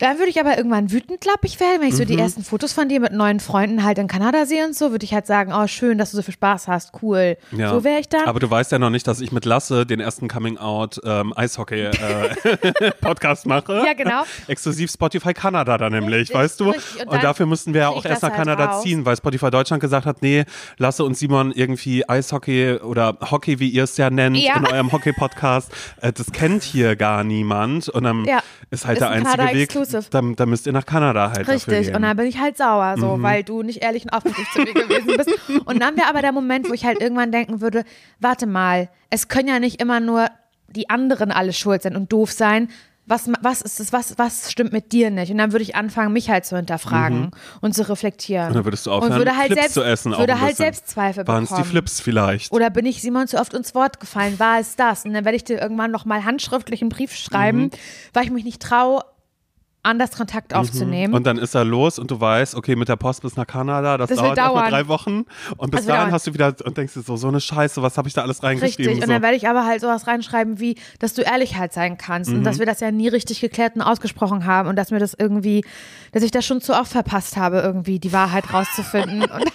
Dann 0.00 0.18
würde 0.18 0.28
ich 0.30 0.40
aber 0.40 0.56
irgendwann 0.56 0.90
wütend, 0.90 1.20
glaube 1.20 1.38
ich, 1.42 1.60
werden, 1.60 1.80
wenn 1.80 1.88
ich 1.88 1.94
so 1.94 2.02
Mhm. 2.02 2.06
die 2.08 2.18
ersten 2.18 2.42
Fotos 2.42 2.72
von 2.72 2.88
dir 2.88 2.98
mit 2.98 3.12
neuen 3.12 3.38
Freunden 3.38 3.84
halt 3.84 3.98
in 3.98 4.08
Kanada 4.08 4.44
sehe 4.44 4.64
und 4.66 4.74
so, 4.74 4.90
würde 4.90 5.04
ich 5.04 5.14
halt 5.14 5.26
sagen, 5.26 5.52
oh, 5.54 5.66
schön, 5.68 5.98
dass 5.98 6.10
du 6.10 6.16
so 6.16 6.22
viel 6.22 6.34
Spaß 6.34 6.66
hast, 6.66 6.92
cool. 7.02 7.36
Ja. 7.52 7.70
So 7.70 7.84
wäre 7.84 8.00
ich 8.00 8.08
dann. 8.08 8.24
Aber 8.26 8.40
du 8.40 8.50
weißt 8.50 8.72
ja 8.72 8.80
noch 8.80 8.90
nicht, 8.90 9.06
dass 9.06 9.20
ich 9.20 9.30
mit 9.30 9.44
Lasse 9.44 9.86
den 9.86 10.00
ersten 10.00 10.26
Coming 10.26 10.58
Out 10.58 11.00
ähm, 11.04 11.32
äh, 11.36 11.46
mache. 13.44 13.82
Ja, 13.86 13.92
genau. 13.96 14.22
Exklusiv 14.48 14.90
Spotify 14.90 15.32
Kanada 15.32 15.78
dann 15.78 15.92
nämlich, 15.92 16.14
Richtig, 16.22 16.36
weißt 16.36 16.60
du? 16.60 16.70
Und 16.70 16.76
Und, 17.06 17.22
dafür 17.22 17.46
mussten 17.46 17.72
wir 17.74 17.82
ja 17.82 17.88
auch 17.88 18.04
erst 18.04 18.22
nach 18.22 18.30
halt 18.30 18.38
Kanada 18.38 18.64
raus. 18.66 18.82
ziehen, 18.82 19.04
weil 19.06 19.16
Spotify 19.16 19.50
Deutschland 19.50 19.80
gesagt 19.80 20.06
hat, 20.06 20.22
nee, 20.22 20.44
Lasse 20.76 21.04
und 21.04 21.16
Simon 21.16 21.52
irgendwie 21.52 22.08
Eishockey 22.08 22.74
oder 22.82 23.16
Hockey, 23.30 23.60
wie 23.60 23.68
ihr 23.68 23.84
es 23.84 23.96
ja 23.96 24.10
nennt, 24.10 24.36
Ja. 24.36 24.56
in 24.56 24.66
eurem 24.66 24.90
Hockey-Podcast, 24.92 25.70
äh, 26.00 26.12
das 26.12 26.32
kennt 26.32 26.62
hier 26.62 26.96
gar 26.96 27.24
niemand. 27.24 27.88
Und 27.88 28.04
dann 28.04 28.24
Ja. 28.24 28.40
ist 28.70 28.86
halt 28.86 28.98
Ist 28.98 29.00
der 29.02 29.10
ein 29.10 29.26
einzige 29.26 29.54
Weg, 29.54 29.70
Kanada-Exclusive. 29.84 30.10
da, 30.10 30.20
da 30.36 30.46
müsst 30.46 30.66
ihr 30.66 30.72
nach 30.72 30.86
Kanada 30.86 31.32
halt 31.32 31.48
Richtig, 31.48 31.94
und 31.94 32.02
dann 32.02 32.16
bin 32.16 32.26
ich 32.26 32.38
halt 32.38 32.56
sauer, 32.56 32.96
so, 32.98 33.20
weil 33.22 33.42
du 33.44 33.62
nicht 33.62 33.82
ehrlich 33.82 34.04
und 34.04 34.10
aufrichtig 34.10 34.46
zu 34.52 34.60
mir 34.62 34.72
gewesen 34.74 35.16
bist. 35.16 35.30
Und 35.66 35.80
dann 35.80 35.96
wäre 35.96 36.08
aber 36.08 36.22
der 36.22 36.32
Moment, 36.32 36.68
wo 36.68 36.72
ich 36.74 36.84
halt 36.84 37.00
irgendwann 37.00 37.32
denken 37.32 37.60
würde, 37.60 37.84
warte 38.20 38.46
mal, 38.46 38.88
es 39.10 39.28
können 39.28 39.48
ja 39.48 39.58
nicht 39.58 39.80
immer 39.80 40.00
nur 40.00 40.26
die 40.68 40.90
anderen 40.90 41.30
alle 41.30 41.52
schuld 41.52 41.82
sein 41.82 41.94
und 41.96 42.12
doof 42.12 42.32
sein. 42.32 42.68
Was, 43.06 43.28
was 43.42 43.60
ist 43.60 43.80
es, 43.80 43.92
was, 43.92 44.16
was 44.16 44.50
stimmt 44.50 44.72
mit 44.72 44.90
dir 44.92 45.10
nicht? 45.10 45.30
Und 45.30 45.36
dann 45.36 45.52
würde 45.52 45.62
ich 45.62 45.76
anfangen, 45.76 46.10
mich 46.14 46.30
halt 46.30 46.46
zu 46.46 46.56
hinterfragen 46.56 47.32
und 47.60 47.74
zu 47.74 47.86
reflektieren. 47.86 48.48
Und 48.48 48.54
dann 48.56 48.64
würdest 48.64 48.86
du 48.86 48.92
aufhören, 48.92 49.12
und 49.12 49.18
würde 49.18 49.36
halt 49.36 49.48
Flips 49.48 49.60
selbst, 49.60 49.74
zu 49.74 49.82
essen. 49.82 50.12
Würde 50.16 50.40
halt. 50.40 50.56
Selbstzweifel 50.56 51.26
Waren 51.28 51.42
es 51.44 51.50
bekommen. 51.50 51.64
die 51.64 51.70
Flips 51.70 52.00
vielleicht? 52.00 52.50
Oder 52.50 52.70
bin 52.70 52.86
ich 52.86 53.02
Simon 53.02 53.26
zu 53.28 53.38
oft 53.38 53.52
ins 53.52 53.74
Wort 53.74 54.00
gefallen? 54.00 54.38
War 54.38 54.58
es 54.58 54.76
das? 54.76 55.04
Und 55.04 55.12
dann 55.12 55.26
werde 55.26 55.36
ich 55.36 55.44
dir 55.44 55.60
irgendwann 55.60 55.90
nochmal 55.90 56.24
handschriftlich 56.24 56.80
einen 56.80 56.88
Brief 56.88 57.14
schreiben, 57.14 57.64
Mhm. 57.64 57.70
weil 58.14 58.24
ich 58.24 58.30
mich 58.30 58.44
nicht 58.44 58.62
traue, 58.62 59.02
anders 59.84 60.16
Kontakt 60.16 60.54
aufzunehmen. 60.54 61.14
Und 61.14 61.24
dann 61.26 61.38
ist 61.38 61.54
er 61.54 61.64
los 61.64 61.98
und 61.98 62.10
du 62.10 62.20
weißt, 62.20 62.54
okay, 62.54 62.74
mit 62.74 62.88
der 62.88 62.96
Post 62.96 63.22
bis 63.22 63.36
nach 63.36 63.46
Kanada, 63.46 63.96
das, 63.98 64.08
Das 64.10 64.18
dauert 64.18 64.38
erstmal 64.38 64.70
drei 64.70 64.88
Wochen. 64.88 65.24
Und 65.56 65.70
bis 65.70 65.86
dahin 65.86 66.12
hast 66.12 66.26
du 66.26 66.34
wieder 66.34 66.54
und 66.64 66.76
denkst 66.76 66.94
dir 66.94 67.02
so, 67.02 67.16
so 67.16 67.28
eine 67.28 67.40
Scheiße, 67.40 67.82
was 67.82 67.96
habe 67.98 68.08
ich 68.08 68.14
da 68.14 68.22
alles 68.22 68.42
reingeschrieben? 68.42 68.86
Richtig, 68.86 69.02
und 69.02 69.06
so. 69.08 69.12
dann 69.12 69.22
werde 69.22 69.36
ich 69.36 69.48
aber 69.48 69.64
halt 69.66 69.80
sowas 69.80 70.06
reinschreiben 70.06 70.58
wie, 70.58 70.76
dass 70.98 71.14
du 71.14 71.22
ehrlich 71.22 71.56
halt 71.56 71.72
sein 71.72 71.98
kannst 71.98 72.30
und 72.30 72.40
Mhm. 72.40 72.44
dass 72.44 72.58
wir 72.58 72.66
das 72.66 72.80
ja 72.80 72.90
nie 72.90 73.08
richtig 73.08 73.40
geklärt 73.40 73.76
und 73.76 73.82
ausgesprochen 73.82 74.46
haben 74.46 74.68
und 74.68 74.76
dass 74.76 74.90
mir 74.90 74.98
das 74.98 75.14
irgendwie, 75.18 75.64
dass 76.12 76.22
ich 76.22 76.30
das 76.30 76.44
schon 76.44 76.60
zu 76.60 76.72
oft 76.74 76.90
verpasst 76.90 77.36
habe, 77.36 77.58
irgendwie 77.60 77.98
die 77.98 78.12
Wahrheit 78.12 78.52
rauszufinden. 78.52 79.22
und 79.30 79.52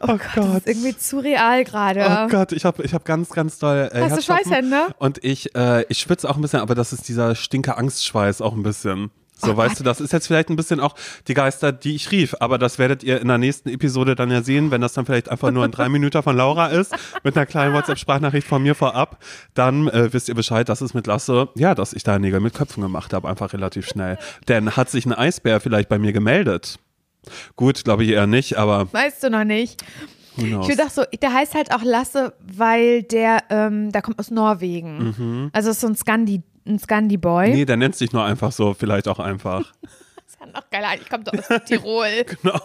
oh 0.00 0.06
das 0.06 0.20
Gott. 0.34 0.56
ist 0.56 0.66
irgendwie 0.66 0.96
zu 0.96 1.18
real 1.18 1.64
gerade. 1.64 2.06
Oh 2.24 2.28
Gott, 2.28 2.52
ich 2.52 2.64
habe 2.64 2.82
ich 2.82 2.94
hab 2.94 3.04
ganz, 3.04 3.30
ganz 3.30 3.58
doll. 3.58 3.88
Äh, 3.92 4.02
Hast 4.02 4.16
du. 4.18 4.22
Schweißhände? 4.22 4.88
Und 4.98 5.22
ich, 5.24 5.54
äh, 5.54 5.84
ich 5.88 5.98
schwitze 5.98 6.28
auch 6.28 6.36
ein 6.36 6.42
bisschen, 6.42 6.60
aber 6.60 6.74
das 6.74 6.92
ist 6.92 7.08
dieser 7.08 7.34
stinke 7.34 7.76
Angstschweiß 7.76 8.40
auch 8.40 8.52
ein 8.54 8.62
bisschen. 8.62 9.10
So, 9.40 9.52
Oh 9.52 9.56
weißt 9.56 9.74
Gott. 9.76 9.80
du, 9.80 9.84
das 9.84 10.00
ist 10.00 10.12
jetzt 10.12 10.26
vielleicht 10.26 10.50
ein 10.50 10.56
bisschen 10.56 10.80
auch 10.80 10.96
die 11.28 11.34
Geister, 11.34 11.70
die 11.70 11.94
ich 11.94 12.10
rief, 12.10 12.34
aber 12.40 12.58
das 12.58 12.78
werdet 12.80 13.04
ihr 13.04 13.20
in 13.20 13.28
der 13.28 13.38
nächsten 13.38 13.68
Episode 13.68 14.16
dann 14.16 14.32
ja 14.32 14.42
sehen, 14.42 14.72
wenn 14.72 14.80
das 14.80 14.94
dann 14.94 15.06
vielleicht 15.06 15.28
einfach 15.28 15.52
nur 15.52 15.64
ein 15.64 15.70
drei 15.70 15.88
Minuten 15.88 16.20
von 16.24 16.36
Laura 16.36 16.66
ist, 16.68 16.92
mit 17.22 17.36
einer 17.36 17.46
kleinen 17.46 17.72
WhatsApp-Sprachnachricht 17.72 18.48
von 18.48 18.62
mir 18.62 18.74
vorab, 18.74 19.22
dann 19.54 19.86
äh, 19.88 20.12
wisst 20.12 20.28
ihr 20.28 20.34
Bescheid, 20.34 20.68
dass 20.68 20.80
es 20.80 20.92
mit 20.92 21.06
Lasse, 21.06 21.50
ja, 21.54 21.76
dass 21.76 21.92
ich 21.92 22.02
da 22.02 22.18
Nägel 22.18 22.40
mit 22.40 22.54
Köpfen 22.54 22.82
gemacht 22.82 23.12
habe, 23.12 23.28
einfach 23.28 23.52
relativ 23.52 23.86
schnell. 23.86 24.18
Denn 24.48 24.76
hat 24.76 24.90
sich 24.90 25.06
ein 25.06 25.12
Eisbär 25.12 25.60
vielleicht 25.60 25.88
bei 25.88 26.00
mir 26.00 26.12
gemeldet? 26.12 26.80
Gut, 27.56 27.84
glaube 27.84 28.04
ich 28.04 28.10
eher 28.10 28.26
nicht, 28.26 28.56
aber 28.56 28.92
Weißt 28.92 29.22
du 29.22 29.30
noch 29.30 29.44
nicht. 29.44 29.82
Ich 30.36 30.44
will 30.44 30.76
doch 30.76 30.90
so, 30.90 31.02
der 31.20 31.32
heißt 31.32 31.54
halt 31.54 31.72
auch 31.74 31.82
Lasse, 31.82 32.32
weil 32.40 33.02
der, 33.02 33.42
ähm, 33.50 33.90
der 33.90 34.02
kommt 34.02 34.18
aus 34.20 34.30
Norwegen. 34.30 35.50
Also 35.52 35.70
ist 35.70 35.80
so 35.80 35.88
ein 35.88 35.96
Scandi, 35.96 36.42
ein 36.66 36.78
Scandi-Boy. 36.78 37.48
Mhm. 37.48 37.54
Nee, 37.54 37.64
der 37.64 37.76
nennt 37.76 37.96
sich 37.96 38.12
nur 38.12 38.24
einfach 38.24 38.52
so, 38.52 38.74
vielleicht 38.74 39.08
auch 39.08 39.18
einfach. 39.18 39.72
Das 40.28 40.34
ist 40.34 40.40
ja 40.40 40.60
noch 40.60 40.70
geiler. 40.70 40.88
Ich 41.00 41.08
komme 41.08 41.24
doch 41.24 41.32
aus 41.32 41.64
Tirol. 41.64 42.06
Genau. 42.42 42.60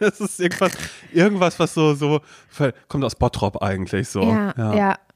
Das 0.00 0.18
ist 0.18 0.40
irgendwas, 0.40 0.72
irgendwas, 1.12 1.58
was 1.58 1.74
so, 1.74 1.94
so, 1.94 2.20
kommt 2.88 3.04
aus 3.04 3.14
Bottrop 3.14 3.60
eigentlich 3.62 4.08
so. 4.08 4.22
Ja, 4.22 4.54
ja. 4.56 4.72
Sektor. 4.72 5.11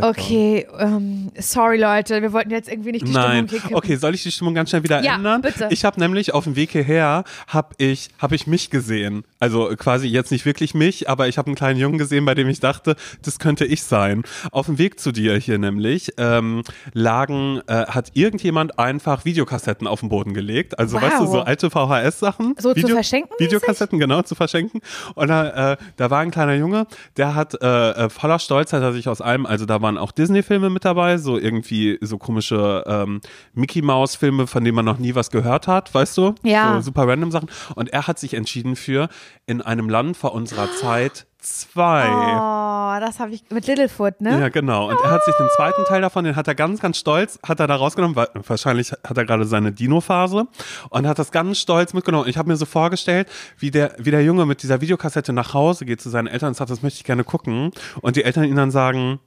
Okay, 0.00 0.66
ähm, 0.78 1.30
sorry 1.38 1.78
Leute, 1.78 2.20
wir 2.22 2.32
wollten 2.32 2.50
jetzt 2.50 2.68
irgendwie 2.70 2.92
nicht 2.92 3.06
die 3.06 3.12
Nein. 3.12 3.46
Stimmung 3.48 3.62
kippen. 3.62 3.76
Okay, 3.76 3.96
soll 3.96 4.14
ich 4.14 4.22
die 4.22 4.30
Stimmung 4.32 4.54
ganz 4.54 4.70
schnell 4.70 4.82
wieder 4.82 5.02
Ja, 5.02 5.16
ändern? 5.16 5.40
bitte. 5.42 5.68
Ich 5.70 5.84
habe 5.84 5.98
nämlich 6.00 6.34
auf 6.34 6.44
dem 6.44 6.56
Weg 6.56 6.72
hierher 6.72 7.24
habe 7.48 7.74
ich 7.78 8.10
habe 8.18 8.34
ich 8.34 8.46
mich 8.46 8.70
gesehen. 8.70 9.24
Also 9.38 9.70
quasi 9.76 10.06
jetzt 10.08 10.30
nicht 10.30 10.44
wirklich 10.44 10.74
mich, 10.74 11.08
aber 11.08 11.28
ich 11.28 11.38
habe 11.38 11.46
einen 11.46 11.56
kleinen 11.56 11.78
Jungen 11.80 11.98
gesehen, 11.98 12.24
bei 12.24 12.34
dem 12.34 12.48
ich 12.48 12.60
dachte, 12.60 12.96
das 13.22 13.38
könnte 13.38 13.64
ich 13.64 13.82
sein. 13.82 14.22
Auf 14.50 14.66
dem 14.66 14.78
Weg 14.78 15.00
zu 15.00 15.12
dir 15.12 15.36
hier 15.36 15.58
nämlich 15.58 16.12
ähm, 16.18 16.62
lagen 16.92 17.60
äh, 17.66 17.86
hat 17.86 18.10
irgendjemand 18.14 18.78
einfach 18.78 19.24
Videokassetten 19.24 19.86
auf 19.86 20.00
den 20.00 20.08
Boden 20.08 20.34
gelegt. 20.34 20.78
Also 20.78 20.96
Wow. 20.96 21.02
weißt 21.02 21.20
du 21.20 21.26
so 21.26 21.40
alte 21.40 21.70
VHS-Sachen, 21.70 22.54
So 22.58 22.74
zu 22.74 22.86
verschenken 22.88 23.30
mäßig? 23.38 23.46
Videokassetten 23.52 23.98
genau 23.98 24.22
zu 24.22 24.34
verschenken. 24.34 24.80
Und 25.14 25.28
da, 25.28 25.72
äh, 25.72 25.76
da 25.96 26.10
war 26.10 26.20
ein 26.20 26.30
kleiner 26.30 26.54
Junge, 26.54 26.86
der 27.16 27.34
hat 27.34 27.60
äh, 27.62 27.90
äh, 27.90 28.08
voller 28.10 28.38
Stolz 28.38 28.72
hat 28.72 28.82
er 28.82 28.92
sich 28.92 29.08
aus 29.08 29.20
allem, 29.20 29.46
also 29.52 29.66
da 29.66 29.82
waren 29.82 29.98
auch 29.98 30.12
Disney-Filme 30.12 30.70
mit 30.70 30.86
dabei, 30.86 31.18
so 31.18 31.36
irgendwie 31.36 31.98
so 32.00 32.16
komische 32.16 32.84
ähm, 32.86 33.20
Mickey-Maus-Filme, 33.52 34.46
von 34.46 34.64
denen 34.64 34.74
man 34.74 34.86
noch 34.86 34.96
nie 34.96 35.14
was 35.14 35.30
gehört 35.30 35.68
hat, 35.68 35.92
weißt 35.92 36.16
du? 36.16 36.34
Ja. 36.42 36.76
So 36.76 36.80
super 36.80 37.06
random 37.06 37.30
Sachen. 37.30 37.50
Und 37.74 37.92
er 37.92 38.06
hat 38.06 38.18
sich 38.18 38.32
entschieden 38.32 38.76
für 38.76 39.10
in 39.44 39.60
einem 39.60 39.90
Land 39.90 40.16
vor 40.16 40.32
unserer 40.32 40.72
Zeit 40.72 41.26
zwei. 41.42 42.06
Oh, 42.08 43.00
das 43.00 43.18
habe 43.18 43.32
ich 43.32 43.42
mit 43.50 43.66
Littlefoot, 43.66 44.20
ne? 44.20 44.40
Ja, 44.40 44.48
genau. 44.48 44.88
Und 44.88 44.98
er 45.02 45.10
hat 45.10 45.24
sich 45.24 45.34
den 45.34 45.48
zweiten 45.56 45.84
Teil 45.84 46.00
davon, 46.00 46.24
den 46.24 46.36
hat 46.36 46.48
er 46.48 46.54
ganz, 46.54 46.80
ganz 46.80 46.98
stolz, 46.98 47.38
hat 47.46 47.60
er 47.60 47.66
da 47.66 47.76
rausgenommen, 47.76 48.16
weil 48.16 48.28
wahrscheinlich 48.46 48.92
hat 48.92 49.16
er 49.16 49.24
gerade 49.24 49.44
seine 49.44 49.72
Dino-Phase 49.72 50.46
und 50.90 51.06
hat 51.06 51.18
das 51.18 51.32
ganz 51.32 51.58
stolz 51.58 51.92
mitgenommen. 51.94 52.24
Und 52.24 52.30
ich 52.30 52.38
habe 52.38 52.48
mir 52.48 52.56
so 52.56 52.64
vorgestellt, 52.64 53.28
wie 53.58 53.70
der, 53.70 53.94
wie 53.98 54.10
der 54.10 54.22
Junge 54.22 54.46
mit 54.46 54.62
dieser 54.62 54.80
Videokassette 54.80 55.32
nach 55.32 55.52
Hause 55.52 55.84
geht 55.84 56.00
zu 56.00 56.10
seinen 56.10 56.28
Eltern 56.28 56.48
und 56.48 56.54
sagt, 56.54 56.70
das 56.70 56.82
möchte 56.82 56.98
ich 56.98 57.04
gerne 57.04 57.24
gucken. 57.24 57.72
Und 58.00 58.16
die 58.16 58.24
Eltern 58.24 58.44
ihm 58.44 58.56
dann 58.56 58.70
sagen, 58.70 59.18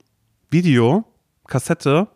Video, 0.56 1.04
Kassette, 1.50 2.08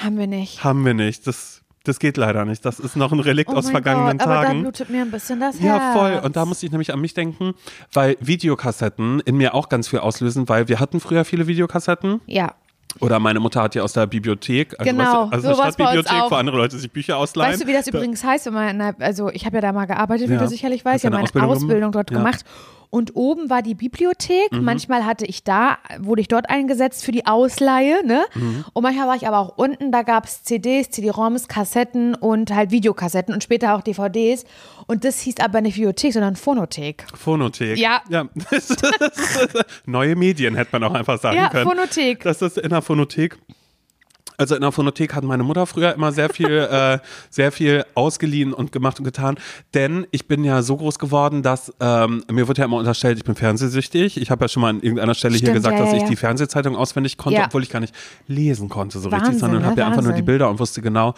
Haben 0.00 0.16
wir 0.16 0.28
nicht. 0.28 0.62
haben 0.62 0.84
wir 0.86 0.94
nicht. 0.94 1.26
Das, 1.26 1.62
das 1.82 1.98
geht 1.98 2.16
leider 2.16 2.44
nicht. 2.44 2.64
Das 2.64 2.78
ist 2.78 2.94
noch 2.94 3.10
ein 3.10 3.18
Relikt 3.18 3.50
Oh 3.50 3.56
aus 3.56 3.68
vergangenen 3.68 4.16
Gott, 4.18 4.28
aber 4.28 4.34
da 4.36 4.42
Tagen. 4.44 4.60
blutet 4.62 4.90
mir 4.90 5.02
ein 5.02 5.10
bisschen 5.10 5.40
das 5.40 5.58
Ja, 5.58 5.80
Herz. 5.80 5.92
voll. 5.98 6.20
Und 6.24 6.36
da 6.36 6.44
musste 6.46 6.66
ich 6.66 6.70
nämlich 6.70 6.92
an 6.94 7.00
mich 7.00 7.14
denken, 7.14 7.54
weil 7.92 8.16
Videokassetten 8.20 9.18
in 9.24 9.36
mir 9.38 9.54
auch 9.56 9.68
ganz 9.68 9.88
viel 9.88 9.98
auslösen, 9.98 10.48
weil 10.48 10.68
wir 10.68 10.78
hatten 10.78 11.00
früher 11.00 11.24
viele 11.24 11.48
Videokassetten. 11.48 12.20
Ja. 12.26 12.54
Oder 13.00 13.18
meine 13.18 13.40
Mutter 13.40 13.60
hat 13.60 13.74
ja 13.74 13.82
aus 13.82 13.92
der 13.92 14.06
Bibliothek, 14.06 14.78
also, 14.78 14.88
Genau, 14.88 15.02
weißt 15.32 15.32
du, 15.32 15.48
also 15.48 15.48
eine 15.48 15.72
Stadtbibliothek, 15.72 16.30
wo 16.30 16.34
andere 16.36 16.56
Leute 16.56 16.78
sich 16.78 16.92
Bücher 16.92 17.16
ausleihen. 17.16 17.54
Weißt 17.54 17.64
du, 17.64 17.66
wie 17.66 17.72
das 17.72 17.88
übrigens 17.88 18.22
heißt, 18.22 18.46
wenn 18.46 18.54
man, 18.54 18.80
also 19.00 19.30
ich 19.30 19.46
habe 19.46 19.56
ja 19.56 19.62
da 19.62 19.72
mal 19.72 19.86
gearbeitet, 19.86 20.28
wie 20.28 20.34
Ja. 20.34 20.38
du 20.38 20.46
sicherlich 20.46 20.84
weißt, 20.84 21.02
ich 21.02 21.06
habe 21.06 21.16
eine 21.16 21.24
meine 21.34 21.46
Ausbildung 21.48 21.88
Ausbildung, 21.88 21.90
dort 21.90 22.12
Ja. 22.12 22.18
Gemacht. 22.18 22.44
Und 22.90 23.14
oben 23.14 23.50
war 23.50 23.62
die 23.62 23.74
Bibliothek. 23.74 24.52
Manchmal 24.52 25.04
hatte 25.04 25.26
ich 25.26 25.44
da, 25.44 25.78
wurde 25.98 26.20
ich 26.20 26.28
dort 26.28 26.48
eingesetzt 26.50 27.04
für 27.04 27.12
die 27.12 27.26
Ausleihe, 27.26 28.04
ne? 28.06 28.24
Mhm. 28.34 28.64
Und 28.72 28.82
manchmal 28.82 29.08
war 29.08 29.16
ich 29.16 29.26
aber 29.26 29.38
auch 29.38 29.56
unten, 29.56 29.92
da 29.92 30.02
gab 30.02 30.24
es 30.26 30.42
CDs, 30.42 30.90
CD-ROMs, 30.90 31.48
Kassetten 31.48 32.14
und 32.14 32.54
halt 32.54 32.70
Videokassetten 32.70 33.32
und 33.34 33.42
später 33.42 33.74
auch 33.74 33.82
DVDs. 33.82 34.44
Und 34.86 35.04
das 35.04 35.20
hieß 35.20 35.36
aber 35.40 35.60
nicht 35.60 35.74
Bibliothek, 35.74 36.12
sondern 36.12 36.36
Phonothek. 36.36 37.04
Phonothek. 37.14 37.78
Ja. 37.78 38.02
ja. 38.08 38.28
Neue 39.86 40.16
Medien 40.16 40.54
hätte 40.54 40.70
man 40.72 40.84
auch 40.84 40.94
einfach 40.94 41.18
sagen 41.20 41.36
Ja, 41.36 41.48
können. 41.48 41.68
Phonothek. 41.68 42.22
Das 42.22 42.42
ist 42.42 42.58
in 42.58 42.70
der 42.70 42.82
Phonothek. 42.82 43.38
Also 44.36 44.54
in 44.54 44.62
der 44.62 44.72
Phonothek 44.72 45.14
hat 45.14 45.24
meine 45.24 45.44
Mutter 45.44 45.66
früher 45.66 45.94
immer 45.94 46.12
sehr 46.12 46.28
viel, 46.28 46.50
äh, 46.70 46.98
sehr 47.30 47.52
viel 47.52 47.84
ausgeliehen 47.94 48.52
und 48.52 48.72
gemacht 48.72 48.98
und 48.98 49.04
getan. 49.04 49.36
Denn 49.74 50.06
ich 50.10 50.26
bin 50.26 50.44
ja 50.44 50.62
so 50.62 50.76
groß 50.76 50.98
geworden, 50.98 51.42
dass 51.42 51.72
ähm, 51.80 52.24
mir 52.30 52.48
wird 52.48 52.58
ja 52.58 52.64
immer 52.64 52.78
unterstellt, 52.78 53.18
ich 53.18 53.24
bin 53.24 53.34
fernsehsüchtig. 53.34 54.20
Ich 54.20 54.30
habe 54.30 54.44
ja 54.44 54.48
schon 54.48 54.60
mal 54.60 54.70
an 54.70 54.80
irgendeiner 54.80 55.14
Stelle 55.14 55.34
hier 55.34 55.48
Stimmt, 55.48 55.56
gesagt, 55.56 55.78
ja, 55.78 55.84
dass 55.84 55.92
ja, 55.92 55.98
ich 55.98 56.04
die 56.04 56.16
Fernsehzeitung 56.16 56.76
auswendig 56.76 57.16
konnte, 57.16 57.40
obwohl 57.44 57.62
ich 57.62 57.70
gar 57.70 57.80
nicht 57.80 57.94
lesen 58.26 58.68
konnte 58.68 58.98
so 58.98 59.10
Wahnsinn, 59.10 59.26
richtig, 59.26 59.40
sondern 59.40 59.62
ne? 59.62 59.68
habe 59.68 59.80
ja 59.80 59.86
einfach 59.86 60.02
nur 60.02 60.12
die. 60.12 60.24
Bilder 60.24 60.48
und 60.48 60.58
wusste 60.58 60.80
genau, 60.80 61.14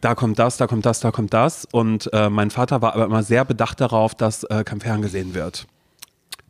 da 0.00 0.14
kommt 0.14 0.38
das, 0.38 0.56
da 0.56 0.66
kommt 0.66 0.84
das, 0.84 1.00
da 1.00 1.10
kommt 1.10 1.32
das. 1.32 1.66
Und 1.70 2.12
äh, 2.12 2.28
mein 2.28 2.50
Vater 2.50 2.82
war 2.82 2.94
aber 2.94 3.04
immer 3.04 3.22
sehr 3.22 3.44
bedacht 3.44 3.80
darauf, 3.80 4.14
dass 4.14 4.44
äh, 4.44 4.64
kein 4.64 4.80
Ferngesehen 4.80 5.34
wird 5.34 5.66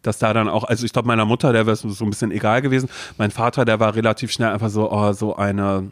dass 0.02 0.18
da 0.18 0.32
dann 0.32 0.48
auch, 0.48 0.64
also 0.64 0.86
ich 0.86 0.92
glaube, 0.92 1.08
meiner 1.08 1.24
Mutter, 1.24 1.52
der 1.52 1.66
wäre 1.66 1.74
es 1.74 1.80
so 1.80 2.04
ein 2.04 2.10
bisschen 2.10 2.30
egal 2.30 2.62
gewesen. 2.62 2.88
Mein 3.18 3.30
Vater, 3.30 3.64
der 3.64 3.80
war 3.80 3.94
relativ 3.94 4.30
schnell 4.30 4.52
einfach 4.52 4.70
so, 4.70 4.90
oh, 4.90 5.12
so 5.12 5.36
eine, 5.36 5.90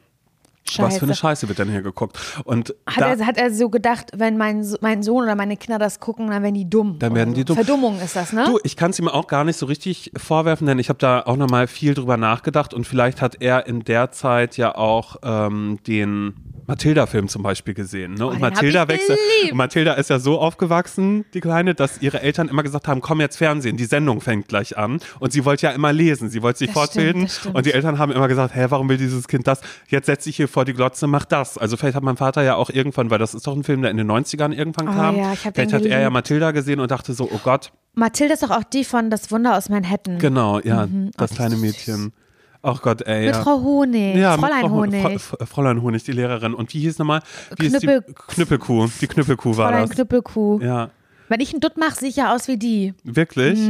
was 0.78 0.98
für 0.98 1.04
eine 1.04 1.14
Scheiße 1.14 1.48
wird 1.48 1.58
denn 1.58 1.70
hier 1.70 1.82
geguckt? 1.82 2.18
Und 2.44 2.74
Hat, 2.86 3.00
da, 3.00 3.14
er, 3.14 3.26
hat 3.26 3.36
er 3.38 3.52
so 3.52 3.68
gedacht, 3.70 4.10
wenn 4.16 4.36
mein, 4.36 4.66
mein 4.80 5.02
Sohn 5.02 5.24
oder 5.24 5.34
meine 5.36 5.56
Kinder 5.56 5.78
das 5.78 6.00
gucken, 6.00 6.28
dann 6.30 6.42
werden 6.42 6.54
die 6.54 6.68
dumm. 6.68 6.98
Dann 6.98 7.14
werden 7.14 7.34
die 7.34 7.44
dumm. 7.44 7.56
Verdummung 7.56 8.00
ist 8.00 8.16
das, 8.16 8.32
ne? 8.32 8.44
Du, 8.46 8.58
ich 8.64 8.76
kann 8.76 8.90
es 8.90 8.98
ihm 8.98 9.08
auch 9.08 9.26
gar 9.26 9.44
nicht 9.44 9.58
so 9.58 9.66
richtig 9.66 10.12
vorwerfen, 10.16 10.66
denn 10.66 10.78
ich 10.78 10.88
habe 10.88 10.98
da 10.98 11.20
auch 11.22 11.36
nochmal 11.36 11.66
viel 11.66 11.94
drüber 11.94 12.16
nachgedacht 12.16 12.74
und 12.74 12.86
vielleicht 12.86 13.20
hat 13.22 13.36
er 13.40 13.66
in 13.66 13.84
der 13.84 14.10
Zeit 14.12 14.56
ja 14.56 14.74
auch 14.74 15.16
ähm, 15.22 15.78
den 15.86 16.34
Matilda-Film 16.68 17.28
zum 17.28 17.44
Beispiel 17.44 17.74
gesehen. 17.74 18.14
Ne? 18.14 18.26
und 18.26 18.36
Oh, 18.36 18.40
Matilda 18.40 18.82
ich 18.84 18.88
wechselt. 18.88 19.18
und 19.52 19.56
Matilda 19.56 19.92
ist 19.94 20.10
ja 20.10 20.18
so 20.18 20.40
aufgewachsen, 20.40 21.24
die 21.32 21.40
Kleine, 21.40 21.74
dass 21.76 22.02
ihre 22.02 22.20
Eltern 22.22 22.48
immer 22.48 22.64
gesagt 22.64 22.88
haben: 22.88 23.00
Komm 23.00 23.20
jetzt 23.20 23.36
Fernsehen, 23.36 23.76
die 23.76 23.84
Sendung 23.84 24.20
fängt 24.20 24.48
gleich 24.48 24.76
an. 24.76 24.98
Und 25.20 25.32
sie 25.32 25.44
wollte 25.44 25.66
ja 25.66 25.72
immer 25.72 25.92
lesen, 25.92 26.28
sie 26.28 26.42
wollte 26.42 26.58
sich 26.58 26.68
Das 26.68 26.74
fortbilden. 26.74 27.28
stimmt, 27.28 27.54
und 27.54 27.66
die 27.66 27.72
Eltern 27.72 27.98
haben 28.00 28.10
immer 28.10 28.26
gesagt: 28.26 28.54
Hä, 28.56 28.66
warum 28.70 28.88
will 28.88 28.96
dieses 28.96 29.28
Kind 29.28 29.46
das? 29.46 29.60
Jetzt 29.88 30.06
setz 30.06 30.24
dich 30.24 30.34
hier 30.36 30.48
vor 30.56 30.64
die 30.64 30.72
Glotze, 30.72 31.06
mach 31.06 31.26
das. 31.26 31.58
Also 31.58 31.76
vielleicht 31.76 31.96
hat 31.96 32.02
mein 32.02 32.16
Vater 32.16 32.42
ja 32.42 32.54
auch 32.54 32.70
irgendwann, 32.70 33.10
weil 33.10 33.18
das 33.18 33.34
ist 33.34 33.46
doch 33.46 33.54
ein 33.54 33.62
Film, 33.62 33.82
der 33.82 33.90
in 33.90 33.98
den 33.98 34.10
90ern 34.10 34.52
irgendwann 34.54 34.88
Oh 34.88 34.92
kam. 34.92 35.16
ja, 35.18 35.34
vielleicht 35.34 35.74
hat 35.74 35.84
er 35.84 36.00
ja. 36.00 36.08
Matilda 36.08 36.52
gesehen 36.52 36.80
und 36.80 36.90
dachte 36.90 37.12
so: 37.12 37.28
Oh 37.30 37.38
Gott. 37.44 37.72
Mathilde 37.92 38.32
ist 38.32 38.42
doch 38.42 38.50
auch 38.50 38.64
die 38.64 38.84
von 38.84 39.10
Das 39.10 39.30
Wunder 39.30 39.54
aus 39.58 39.68
Manhattan. 39.68 40.18
Genau, 40.18 40.58
ja, 40.60 40.88
das 41.18 41.32
Oh, 41.32 41.34
kleine. 41.34 41.56
Mädchen. 41.56 42.14
Ach 42.62 42.80
Gott, 42.80 43.02
ey. 43.02 43.26
Mit 43.26 43.34
ja. 43.34 43.42
Frau 43.42 43.60
Honig, 43.60 44.16
ja, 44.16 44.38
Fräulein 44.38 44.60
Frau 44.62 44.70
Honig. 44.70 45.20
Fräulein 45.20 45.82
Honig, 45.82 46.04
die 46.04 46.12
Lehrerin. 46.12 46.54
Und 46.54 46.72
wie 46.72 46.80
hieß 46.80 46.98
nochmal? 46.98 47.20
Wie 47.58 47.66
Knüppel- 47.68 48.02
die 48.06 48.14
Knüppelkuh. 48.14 48.88
Die 49.00 49.06
Knüppelkuh 49.06 49.56
war 49.58 49.68
Fräulein 49.68 49.86
das. 49.88 49.90
Knüppelkuh. 49.94 50.60
Ja, 50.62 50.88
Wenn 51.28 51.40
ich 51.40 51.52
einen 51.52 51.60
Dutt 51.60 51.76
mache, 51.76 51.96
sehe 51.96 52.08
ich 52.08 52.16
ja 52.16 52.34
aus 52.34 52.48
wie 52.48 52.56
die. 52.56 52.94
wirklich? 53.04 53.60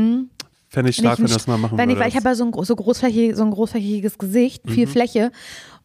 Fände 0.68 0.90
ich 0.90 0.96
stark, 0.96 1.18
wenn, 1.18 1.26
ich 1.26 1.30
du 1.32 1.36
das 1.38 1.46
mal 1.46 1.58
machen 1.58 1.78
wenn 1.78 1.88
ich, 1.90 1.96
weil 1.96 2.02
würdest. 2.06 2.14
ich 2.14 2.16
habe 2.16 2.28
ja 2.30 2.34
so 2.34 2.44
ein, 2.44 2.64
so, 2.64 2.74
großflächig, 2.76 3.36
so 3.36 3.44
ein 3.44 3.50
großflächiges 3.52 4.18
Gesicht, 4.18 4.66
Mhm. 4.66 4.70
viel 4.70 4.86
Fläche 4.88 5.30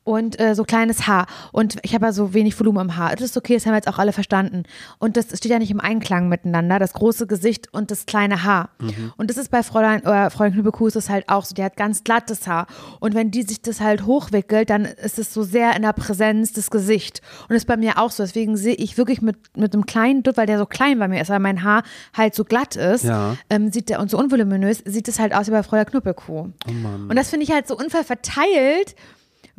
und 0.03 0.39
äh, 0.39 0.55
so 0.55 0.63
kleines 0.63 1.05
Haar. 1.07 1.27
Und 1.51 1.77
ich 1.83 1.93
habe 1.93 2.05
ja 2.07 2.11
so 2.11 2.33
wenig 2.33 2.59
Volumen 2.59 2.81
im 2.89 2.97
Haar. 2.97 3.11
Das 3.11 3.21
ist 3.21 3.37
okay, 3.37 3.53
das 3.53 3.65
haben 3.65 3.73
wir 3.73 3.77
jetzt 3.77 3.87
auch 3.87 3.99
alle 3.99 4.13
verstanden. 4.13 4.63
Und 4.97 5.15
das 5.17 5.27
steht 5.37 5.51
ja 5.51 5.59
nicht 5.59 5.69
im 5.71 5.79
Einklang 5.79 6.27
miteinander, 6.27 6.79
das 6.79 6.93
große 6.93 7.27
Gesicht 7.27 7.71
und 7.73 7.91
das 7.91 8.05
kleine 8.07 8.43
Haar. 8.43 8.69
Mhm. 8.79 9.13
Und 9.17 9.29
das 9.29 9.37
ist 9.37 9.51
bei 9.51 9.61
Fräulein, 9.63 10.03
äh, 10.03 10.29
Fräulein 10.29 10.53
Knüppelkuh 10.53 10.87
ist 10.87 11.09
halt 11.09 11.29
auch 11.29 11.45
so. 11.45 11.53
Die 11.53 11.63
hat 11.63 11.77
ganz 11.77 12.03
glattes 12.03 12.47
Haar. 12.47 12.67
Und 12.99 13.13
wenn 13.13 13.29
die 13.31 13.43
sich 13.43 13.61
das 13.61 13.79
halt 13.79 14.05
hochwickelt, 14.05 14.69
dann 14.71 14.85
ist 14.85 15.19
es 15.19 15.33
so 15.33 15.43
sehr 15.43 15.75
in 15.75 15.83
der 15.83 15.93
Präsenz 15.93 16.51
des 16.53 16.71
Gesichts. 16.71 17.21
Und 17.43 17.49
das 17.51 17.57
ist 17.59 17.67
bei 17.67 17.77
mir 17.77 17.99
auch 17.99 18.09
so. 18.11 18.23
Deswegen 18.23 18.57
sehe 18.57 18.75
ich 18.75 18.97
wirklich 18.97 19.21
mit, 19.21 19.37
mit 19.55 19.73
einem 19.73 19.85
kleinen 19.85 20.23
Dutt, 20.23 20.37
weil 20.37 20.47
der 20.47 20.57
so 20.57 20.65
klein 20.65 20.97
bei 20.99 21.07
mir 21.07 21.21
ist, 21.21 21.29
weil 21.29 21.39
mein 21.39 21.63
Haar 21.63 21.83
halt 22.17 22.33
so 22.33 22.43
glatt 22.43 22.75
ist, 22.75 23.03
Ja. 23.03 23.35
ähm, 23.49 23.71
sieht 23.71 23.89
der 23.89 23.99
und 23.99 24.09
so 24.09 24.17
unvoluminös, 24.17 24.79
sieht 24.85 25.07
es 25.07 25.19
halt 25.19 25.33
aus 25.33 25.47
wie 25.47 25.51
bei 25.51 25.61
Fräulein 25.63 25.85
Knüppelkuh. 25.85 26.49
Und 26.67 27.15
das 27.15 27.29
finde 27.29 27.43
ich 27.45 27.51
halt 27.51 27.67
so 27.67 27.77
unfair 27.77 28.03
verteilt, 28.03 28.95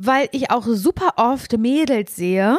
weil 0.05 0.29
ich 0.33 0.51
auch 0.51 0.67
super 0.67 1.15
oft 1.17 1.57
Mädels 1.59 2.17
sehe, 2.17 2.59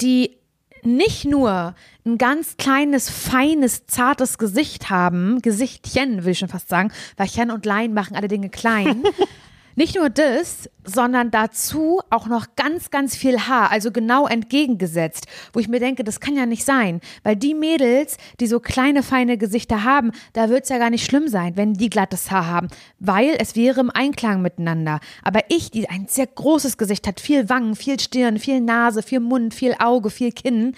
die 0.00 0.36
nicht 0.82 1.24
nur 1.24 1.76
ein 2.04 2.18
ganz 2.18 2.56
kleines, 2.56 3.08
feines, 3.08 3.86
zartes 3.86 4.36
Gesicht 4.36 4.90
haben, 4.90 5.40
Gesichtchen 5.42 6.24
will 6.24 6.32
ich 6.32 6.40
schon 6.40 6.48
fast 6.48 6.68
sagen, 6.68 6.90
weil 7.16 7.28
Chen 7.28 7.52
und 7.52 7.64
Lein 7.64 7.94
machen 7.94 8.16
alle 8.16 8.26
Dinge 8.26 8.50
klein. 8.50 9.04
Nicht 9.74 9.96
nur 9.96 10.10
das, 10.10 10.68
sondern 10.84 11.30
dazu 11.30 12.00
auch 12.10 12.26
noch 12.26 12.56
ganz, 12.56 12.90
ganz 12.90 13.16
viel 13.16 13.38
Haar, 13.40 13.70
also 13.70 13.90
genau 13.90 14.26
entgegengesetzt, 14.26 15.26
wo 15.52 15.60
ich 15.60 15.68
mir 15.68 15.80
denke, 15.80 16.04
das 16.04 16.20
kann 16.20 16.36
ja 16.36 16.46
nicht 16.46 16.64
sein, 16.64 17.00
weil 17.22 17.36
die 17.36 17.54
Mädels, 17.54 18.16
die 18.40 18.46
so 18.46 18.60
kleine, 18.60 19.02
feine 19.02 19.38
Gesichter 19.38 19.84
haben, 19.84 20.12
da 20.32 20.48
wird 20.48 20.64
es 20.64 20.68
ja 20.68 20.78
gar 20.78 20.90
nicht 20.90 21.04
schlimm 21.04 21.28
sein, 21.28 21.56
wenn 21.56 21.74
die 21.74 21.90
glattes 21.90 22.30
Haar 22.30 22.46
haben, 22.46 22.68
weil 22.98 23.36
es 23.38 23.56
wäre 23.56 23.80
im 23.80 23.90
Einklang 23.90 24.42
miteinander. 24.42 25.00
Aber 25.22 25.40
ich, 25.48 25.70
die 25.70 25.88
ein 25.88 26.06
sehr 26.08 26.26
großes 26.26 26.76
Gesicht 26.76 27.06
hat, 27.06 27.20
viel 27.20 27.48
Wangen, 27.48 27.76
viel 27.76 27.98
Stirn, 28.00 28.38
viel 28.38 28.60
Nase, 28.60 29.02
viel 29.02 29.20
Mund, 29.20 29.54
viel 29.54 29.74
Auge, 29.78 30.10
viel 30.10 30.32
Kinn, 30.32 30.74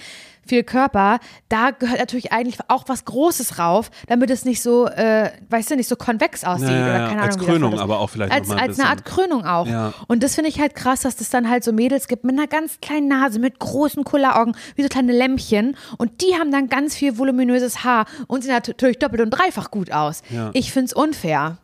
viel 0.46 0.62
Körper, 0.62 1.18
da 1.48 1.70
gehört 1.70 1.98
natürlich 1.98 2.32
eigentlich 2.32 2.58
auch 2.68 2.84
was 2.86 3.04
Großes 3.04 3.58
rauf, 3.58 3.90
damit 4.08 4.30
es 4.30 4.44
nicht 4.44 4.62
so, 4.62 4.86
äh, 4.86 5.30
weißt 5.50 5.70
du, 5.70 5.76
nicht 5.76 5.88
so 5.88 5.96
konvex 5.96 6.44
aussieht 6.44 6.68
Ja, 6.68 6.84
oder 6.84 7.08
keine 7.08 7.22
Als 7.22 7.36
Ahnung. 7.36 7.46
das 7.46 7.46
Krönung 7.46 7.78
aber 7.80 7.98
auch 8.00 8.10
vielleicht 8.10 8.32
als, 8.32 8.50
ein 8.50 8.58
als 8.58 8.78
eine 8.78 8.88
Art. 8.88 9.04
Krönung 9.04 9.44
auch. 9.44 9.66
Ja. 9.66 9.92
Und 10.08 10.22
das 10.22 10.34
finde 10.34 10.50
ich 10.50 10.60
halt 10.60 10.74
krass, 10.74 11.00
dass 11.00 11.20
es 11.20 11.30
dann 11.30 11.48
halt 11.48 11.64
so 11.64 11.72
Mädels 11.72 12.08
gibt 12.08 12.24
mit 12.24 12.36
einer 12.38 12.46
ganz 12.46 12.80
kleinen 12.80 13.08
Nase, 13.08 13.38
mit 13.38 13.58
großen 13.58 14.04
Kulleraugen, 14.04 14.56
wie 14.76 14.82
so 14.82 14.88
kleine 14.88 15.12
Lämpchen. 15.12 15.76
Und 15.98 16.22
die 16.22 16.34
haben 16.38 16.50
dann 16.50 16.68
ganz 16.68 16.94
viel 16.94 17.18
voluminöses 17.18 17.84
Haar 17.84 18.06
und 18.26 18.42
sehen 18.44 18.52
natürlich 18.52 18.98
doppelt 18.98 19.22
und 19.22 19.30
dreifach 19.30 19.70
gut 19.70 19.92
aus. 19.92 20.22
Ja. 20.30 20.50
Ich 20.52 20.72
finde 20.72 20.86
es 20.86 20.92
unfair. 20.92 21.58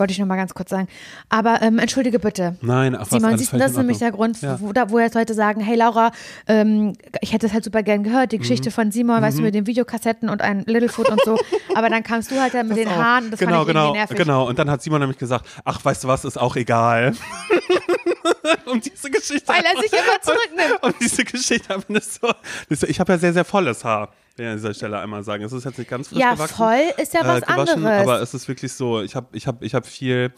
Wollte 0.00 0.12
ich 0.12 0.18
noch 0.18 0.26
mal 0.26 0.36
ganz 0.36 0.54
kurz 0.54 0.70
sagen. 0.70 0.88
Aber 1.28 1.60
ähm, 1.60 1.78
entschuldige 1.78 2.18
bitte. 2.18 2.56
Nein, 2.62 2.96
was, 2.98 3.10
Simon, 3.10 3.36
siehst 3.36 3.52
du, 3.52 3.58
das 3.58 3.72
ist 3.72 3.76
nämlich 3.76 3.98
der. 3.98 4.10
Grund, 4.12 4.40
Ja. 4.40 4.58
wo, 4.60 4.72
da, 4.72 4.88
wo 4.90 4.98
jetzt 4.98 5.14
Leute 5.14 5.34
sagen, 5.34 5.60
hey 5.60 5.76
Laura, 5.76 6.10
ähm, 6.48 6.94
ich 7.20 7.34
hätte 7.34 7.46
es 7.46 7.52
halt 7.52 7.64
super 7.64 7.82
gern 7.82 8.02
gehört, 8.02 8.32
die 8.32 8.36
Mhm. 8.38 8.40
Geschichte 8.40 8.70
von 8.70 8.90
Simon, 8.90 9.20
weißt 9.20 9.38
du, 9.38 9.42
mit 9.42 9.54
den 9.54 9.66
Videokassetten 9.66 10.30
und 10.30 10.40
ein 10.40 10.64
Littlefoot 10.66 11.10
und 11.10 11.20
so. 11.24 11.38
Aber 11.76 11.90
dann 11.90 12.02
kamst 12.02 12.30
du 12.30 12.40
halt 12.40 12.54
mit 12.66 12.76
den 12.78 12.88
auch. 12.88 12.96
Haaren 12.96 13.30
das 13.30 13.38
genau, 13.40 13.52
fand 13.58 13.62
ich 13.62 13.66
genau, 13.68 13.84
irgendwie 13.88 13.98
nervig. 13.98 14.16
genau. 14.16 14.48
Und 14.48 14.58
dann 14.58 14.70
hat 14.70 14.82
Simon 14.82 15.00
nämlich 15.00 15.18
gesagt, 15.18 15.44
ach, 15.66 15.84
weißt 15.84 16.04
du 16.04 16.08
was, 16.08 16.24
ist 16.24 16.40
auch 16.40 16.56
egal. 16.56 17.12
um 18.66 18.80
diese 18.80 19.10
Geschichte. 19.10 19.48
Weil 19.48 19.64
er 19.64 19.80
sich 19.80 19.92
immer 19.92 20.20
zurücknimmt. 20.22 20.82
Und 20.82 20.94
diese 21.00 21.24
Geschichte 21.24 21.76
so, 22.00 22.86
ich 22.86 23.00
habe 23.00 23.12
ja 23.12 23.18
sehr, 23.18 23.32
sehr 23.32 23.44
volles 23.44 23.84
Haar. 23.84 24.12
Will 24.36 24.46
ich 24.46 24.50
an 24.52 24.56
dieser 24.56 24.74
Stelle 24.74 24.98
einmal 24.98 25.22
sagen. 25.22 25.44
Es 25.44 25.52
ist 25.52 25.64
jetzt 25.64 25.78
nicht 25.78 25.90
ganz 25.90 26.08
frisch 26.08 26.18
Ja, 26.18 26.34
gewachsen. 26.34 26.54
voll 26.54 26.82
ist 26.96 27.12
ja 27.14 27.20
was 27.26 27.42
gewaschen, 27.42 27.68
anderes. 27.84 28.00
Aber 28.02 28.22
es 28.22 28.32
ist 28.34 28.48
wirklich 28.48 28.72
so, 28.72 29.00
ich 29.02 29.14
habe 29.16 29.26
ich 29.32 29.46
hab, 29.46 29.62
ich 29.62 29.74
hab 29.74 29.86
viel, 29.86 30.32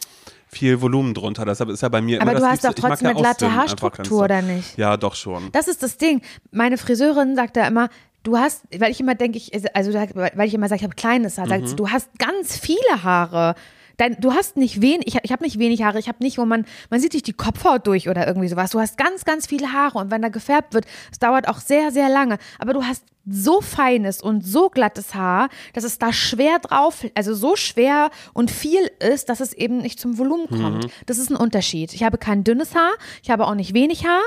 viel 0.48 0.80
Volumen 0.80 1.14
drunter. 1.14 1.44
Deshalb 1.44 1.70
ist 1.70 1.82
ja 1.82 1.88
bei 1.88 2.00
mir 2.00 2.20
Aber 2.20 2.32
immer 2.32 2.40
du 2.40 2.46
das 2.46 2.52
hast 2.52 2.64
doch 2.64 2.74
trotzdem 2.74 3.06
ja 3.06 3.10
eine 3.12 3.20
glatte 3.20 3.46
einfach 3.46 3.58
Haarstruktur, 3.58 4.24
oder 4.24 4.42
nicht? 4.42 4.76
Ja, 4.76 4.96
doch 4.96 5.14
schon. 5.14 5.50
Das 5.52 5.68
ist 5.68 5.82
das 5.82 5.98
Ding. 5.98 6.22
Meine 6.50 6.78
Friseurin 6.78 7.36
sagt 7.36 7.56
da 7.56 7.66
immer, 7.66 7.90
du 8.24 8.38
hast, 8.38 8.62
weil 8.76 8.90
ich 8.90 8.98
immer 9.00 9.14
denke, 9.14 9.38
ich, 9.38 9.52
also 9.76 9.92
weil 9.92 10.48
ich 10.48 10.54
immer 10.54 10.68
sage, 10.68 10.80
ich 10.80 10.84
habe 10.84 10.94
kleines 10.96 11.38
Haar, 11.38 11.46
Mhm. 11.46 11.50
sagt 11.50 11.68
sie, 11.68 11.76
du 11.76 11.90
hast 11.90 12.08
ganz 12.18 12.56
viele 12.56 13.02
Haare. 13.04 13.54
Dein, 13.96 14.20
du 14.20 14.32
hast 14.32 14.56
nicht 14.56 14.80
wenig, 14.80 15.06
ich, 15.06 15.18
ich 15.22 15.32
habe 15.32 15.44
nicht 15.44 15.58
wenig 15.58 15.82
Haare, 15.82 15.98
ich 15.98 16.08
habe 16.08 16.22
nicht, 16.22 16.38
wo 16.38 16.44
man, 16.44 16.64
man 16.90 17.00
sieht 17.00 17.14
nicht 17.14 17.26
die 17.26 17.32
Kopfhaut 17.32 17.86
durch 17.86 18.08
oder 18.08 18.26
irgendwie 18.26 18.48
sowas. 18.48 18.70
Du 18.70 18.80
hast 18.80 18.96
ganz, 18.96 19.24
ganz 19.24 19.46
viele 19.46 19.72
Haare 19.72 19.98
und 19.98 20.10
wenn 20.10 20.22
da 20.22 20.28
gefärbt 20.28 20.74
wird, 20.74 20.86
es 21.10 21.18
dauert 21.18 21.48
auch 21.48 21.58
sehr, 21.58 21.90
sehr 21.90 22.08
lange. 22.08 22.38
Aber 22.58 22.72
du 22.72 22.84
hast 22.84 23.04
so 23.24 23.60
feines 23.60 24.20
und 24.20 24.44
so 24.44 24.68
glattes 24.68 25.14
Haar, 25.14 25.48
dass 25.74 25.84
es 25.84 25.98
da 25.98 26.12
schwer 26.12 26.58
drauf, 26.58 27.04
also 27.14 27.34
so 27.34 27.54
schwer 27.54 28.10
und 28.32 28.50
viel 28.50 28.90
ist, 28.98 29.28
dass 29.28 29.40
es 29.40 29.52
eben 29.52 29.78
nicht 29.78 30.00
zum 30.00 30.18
Volumen 30.18 30.48
kommt. 30.48 30.88
Das 31.06 31.18
ist 31.18 31.30
ein 31.30 31.36
Unterschied. 31.36 31.94
Ich 31.94 32.02
habe 32.02 32.18
kein 32.18 32.42
dünnes 32.44 32.74
Haar, 32.74 32.92
ich 33.22 33.30
habe 33.30 33.46
auch 33.46 33.54
nicht 33.54 33.74
wenig 33.74 34.06
Haar, 34.06 34.22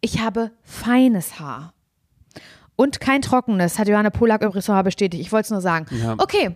ich 0.00 0.20
habe 0.20 0.50
feines 0.62 1.38
Haar. 1.38 1.74
Und 2.76 3.00
kein 3.00 3.22
trockenes, 3.22 3.78
hat 3.78 3.88
Johanna 3.88 4.10
Polak 4.10 4.42
übrigens 4.42 4.68
nochmal 4.68 4.84
bestätigt. 4.84 5.22
Ich 5.22 5.32
wollte 5.32 5.46
es 5.46 5.50
nur 5.50 5.62
sagen. 5.62 5.86
Ja. 5.98 6.14
Okay. 6.18 6.54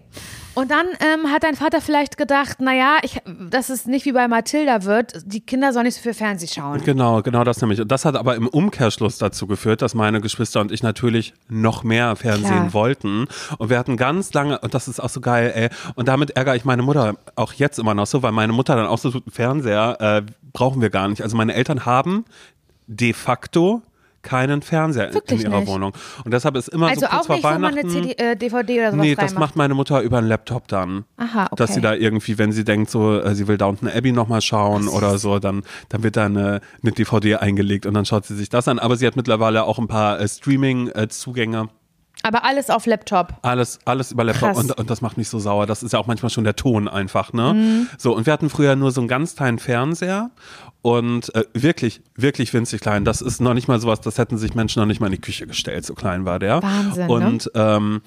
Und 0.55 0.71
dann 0.71 0.87
ähm, 1.01 1.31
hat 1.31 1.45
dein 1.45 1.55
Vater 1.55 1.81
vielleicht 1.81 2.19
gedacht, 2.19 2.61
naja, 2.61 2.99
ich, 3.03 3.23
dass 3.49 3.71
es 3.71 3.87
nicht 3.87 4.05
wie 4.05 4.13
bei 4.13 4.29
Mathilda 4.29 4.85
wird, 4.85 5.23
die 5.25 5.41
Kinder 5.41 5.73
sollen 5.73 5.87
nicht 5.87 5.95
so 5.95 6.03
viel 6.03 6.13
Fernsehen 6.13 6.51
schauen. 6.53 6.83
Genau, 6.85 7.23
genau 7.23 7.45
das 7.45 7.61
nämlich. 7.63 7.81
Und 7.81 7.91
das 7.91 8.05
hat 8.05 8.17
aber 8.17 8.37
im 8.37 8.49
Umkehrschluss 8.49 9.17
dazu 9.17 9.47
geführt, 9.47 9.81
dass 9.81 9.95
meine 9.95 10.21
Geschwister 10.21 10.61
und 10.61 10.73
ich 10.73 10.83
natürlich 10.83 11.33
noch 11.49 11.85
mehr 11.85 12.15
Fernsehen 12.17 12.49
Klar. 12.49 12.75
wollten. 12.75 13.27
Und 13.57 13.71
wir 13.71 13.79
hatten 13.79 13.97
ganz 13.97 14.35
lange, 14.35 14.59
und 14.59 14.75
das 14.75 14.89
ist 14.89 15.01
auch 15.01 15.09
so 15.09 15.21
geil, 15.21 15.53
ey, 15.55 15.69
und 15.95 16.09
damit 16.09 16.31
ärgere 16.31 16.57
ich 16.57 16.67
meine 16.67 16.83
Mutter 16.83 17.15
auch 17.37 17.55
jetzt 17.55 17.79
immer 17.79 17.95
noch 17.95 18.07
so, 18.07 18.23
weil 18.23 18.33
meine 18.33 18.53
Mutter 18.53 18.77
dann 18.77 18.87
auch 18.87 18.99
so 18.99 19.11
tut, 19.11 19.25
Fernseher 19.33 19.97
äh, 20.01 20.23
brauchen 20.53 20.83
wir 20.83 20.91
gar 20.91 21.09
nicht. 21.09 21.23
Also 21.23 21.37
meine 21.37 21.55
Eltern 21.55 21.87
haben 21.87 22.25
de 22.87 23.13
facto 23.13 23.83
keinen 24.23 24.63
Fernseher 24.63 25.05
in, 25.05 25.09
in 25.11 25.15
Wirklich 25.15 25.43
ihrer 25.45 25.61
nicht? 25.61 25.69
Wohnung. 25.69 25.93
Und 26.25 26.33
deshalb 26.33 26.57
ist 26.57 26.69
immer 26.69 26.89
Also 26.89 27.01
so 27.03 27.07
kurz 27.07 27.21
auch 27.23 27.27
vor 27.27 27.37
nicht, 27.37 27.45
wo 27.45 27.49
man 27.49 27.63
Weihnachten. 27.63 27.79
eine 27.79 27.89
CD, 27.89 28.13
äh, 28.23 28.37
DVD 28.37 28.79
oder 28.81 28.91
sowas 28.93 29.05
Nee, 29.07 29.15
das 29.15 29.35
macht 29.35 29.57
meine 29.57 29.75
Mutter 29.75 30.01
über 30.03 30.19
einen 30.19 30.29
Laptop 30.29 30.69
dann. 30.69 31.05
Aha, 31.17 31.45
okay. 31.47 31.55
Dass 31.57 31.75
sie 31.75 31.81
da 31.81 31.95
irgendwie, 31.95 32.39
wenn 32.39 32.53
sie 32.53 32.65
denkt, 32.65 32.91
so, 32.91 33.21
äh, 33.21 33.35
sie 33.35 33.49
will 33.49 33.57
Downton 33.57 33.89
Abbey 33.89 34.13
nochmal 34.13 34.41
schauen 34.41 34.89
oder 34.89 35.19
so, 35.19 35.39
dann, 35.39 35.63
dann 35.89 36.03
wird 36.03 36.17
da 36.17 36.27
eine, 36.27 36.61
eine 36.83 36.93
DVD 36.93 37.37
eingelegt 37.37 37.87
und 37.87 37.95
dann 37.95 38.05
schaut 38.05 38.27
sie 38.27 38.35
sich 38.37 38.49
das 38.49 38.69
an. 38.69 38.79
Aber 38.79 38.97
sie 38.97 39.07
hat 39.07 39.17
mittlerweile 39.17 39.65
auch 39.65 39.79
ein 39.79 39.89
paar 39.89 40.21
äh, 40.21 40.29
Streaming-Zugänge. 40.29 41.69
Aber 42.23 42.45
alles 42.45 42.71
auf 42.71 42.87
Laptop. 42.87 43.35
Alles, 43.43 43.79
alles 43.85 44.13
über 44.13 44.25
Laptop 44.25 44.57
und, 44.57 44.77
und 44.79 44.91
das 44.91 45.01
macht 45.01 45.17
mich 45.17 45.29
so 45.29 45.39
sauer. 45.39 45.67
Das 45.67 45.83
ist 45.83 45.93
ja 45.93 45.99
auch 45.99 46.07
manchmal 46.07 46.31
schon 46.31 46.45
der 46.45 46.57
Ton 46.57 46.89
einfach, 46.89 47.33
ne? 47.33 47.87
So, 47.99 48.15
und 48.15 48.27
wir 48.27 48.33
hatten 48.33 48.51
früher 48.51 48.77
nur 48.77 48.93
so 48.93 49.01
einen 49.01 49.09
ganz 49.09 49.37
kleinen 49.37 49.59
Fernseher 49.59 50.31
und 50.83 51.35
äh, 51.35 51.45
wirklich, 51.53 52.03
wirklich 52.15 52.53
winzig 52.53 52.81
klein. 52.81 53.05
Das 53.05 53.21
ist 53.21 53.41
noch 53.41 53.55
nicht 53.55 53.69
mal 53.69 53.81
sowas, 53.81 54.01
das 54.01 54.19
hätten 54.19 54.39
sich 54.39 54.55
Menschen 54.55 54.81
noch 54.81 54.87
nicht 54.87 55.01
mal 55.01 55.07
in 55.07 55.13
die 55.13 55.21
Küche 55.21 55.47
gestellt, 55.47 55.85
so 55.87 55.95
klein 55.95 56.25
war 56.25 56.39
der. 56.39 56.63
Wahnsinn, 56.63 57.07
ne? 57.07 57.13
Und 57.13 57.51
ähm, 57.55 58.03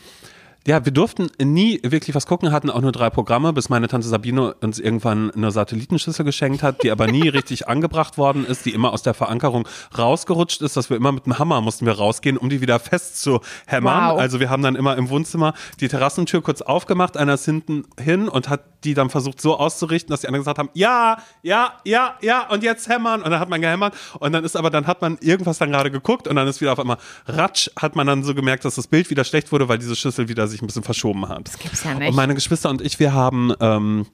ja, 0.65 0.85
wir 0.85 0.93
durften 0.93 1.29
nie 1.41 1.79
wirklich 1.83 2.15
was 2.15 2.25
gucken, 2.25 2.51
hatten 2.53 2.69
auch 2.69 2.79
nur 2.79 2.93
drei 2.93 3.09
Programme, 3.09 3.51
bis 3.51 3.67
meine 3.67 3.89
Tante 3.89 4.07
Sabine 4.07 4.53
uns 4.61 4.79
irgendwann 4.79 5.29
eine 5.31 5.51
Satellitenschüssel 5.51 6.23
geschenkt 6.23 6.63
hat, 6.63 6.83
die 6.83 6.91
aber 6.91 7.07
nie 7.07 7.27
richtig 7.29 7.67
angebracht 7.67 8.17
worden 8.17 8.45
ist, 8.45 8.65
die 8.65 8.73
immer 8.73 8.93
aus 8.93 9.03
der 9.03 9.13
Verankerung 9.13 9.67
rausgerutscht 9.97 10.61
ist, 10.61 10.77
dass 10.77 10.89
wir 10.89 10.95
immer 10.95 11.11
mit 11.11 11.25
dem 11.25 11.37
Hammer 11.37 11.59
mussten 11.59 11.85
wir 11.85 11.93
rausgehen, 11.93 12.37
um 12.37 12.49
die 12.49 12.61
wieder 12.61 12.79
festzuhämmern. 12.79 14.11
Wow. 14.11 14.19
Also 14.19 14.39
wir 14.39 14.49
haben 14.49 14.63
dann 14.63 14.75
immer 14.75 14.95
im 14.95 15.09
Wohnzimmer 15.09 15.53
die 15.81 15.89
Terrassentür 15.89 16.41
kurz 16.41 16.61
aufgemacht, 16.61 17.17
einer 17.17 17.33
ist 17.33 17.45
hinten 17.45 17.85
hin 17.99 18.29
und 18.29 18.47
hat 18.47 18.61
die 18.85 18.93
dann 18.93 19.09
versucht 19.09 19.41
so 19.41 19.57
auszurichten, 19.57 20.11
dass 20.11 20.21
die 20.21 20.27
anderen 20.27 20.41
gesagt 20.41 20.59
haben, 20.59 20.69
ja, 20.73 21.17
ja, 21.41 21.73
ja, 21.83 22.15
ja 22.21 22.47
und 22.49 22.63
jetzt 22.63 22.87
hämmern 22.87 23.21
und 23.21 23.31
dann 23.31 23.39
hat 23.39 23.49
man 23.49 23.61
gehämmert 23.61 23.95
und 24.19 24.31
dann 24.31 24.43
ist 24.43 24.55
aber, 24.55 24.69
dann 24.69 24.87
hat 24.87 25.01
man 25.01 25.17
irgendwas 25.19 25.57
dann 25.57 25.71
gerade 25.71 25.91
geguckt 25.91 26.27
und 26.27 26.35
dann 26.35 26.47
ist 26.47 26.61
wieder 26.61 26.73
auf 26.73 26.79
einmal 26.79 26.97
ratsch, 27.27 27.69
hat 27.77 27.95
man 27.95 28.07
dann 28.07 28.23
so 28.23 28.33
gemerkt, 28.33 28.65
dass 28.65 28.75
das 28.75 28.87
Bild 28.87 29.09
wieder 29.09 29.23
schlecht 29.23 29.51
wurde, 29.51 29.67
weil 29.67 29.77
diese 29.77 29.95
Schüssel 29.95 30.27
wieder 30.29 30.47
sich 30.53 30.61
ein 30.61 30.67
bisschen 30.67 30.83
verschoben 30.83 31.27
hat. 31.27 31.47
Das 31.47 31.59
gibt's 31.59 31.83
ja 31.83 31.93
nicht. 31.93 32.09
Und 32.09 32.15
meine 32.15 32.33
Geschwister 32.35 32.69
und 32.69 32.81
ich, 32.81 32.99
wir 32.99 33.13
haben, 33.13 33.53
ähm, 33.59 34.05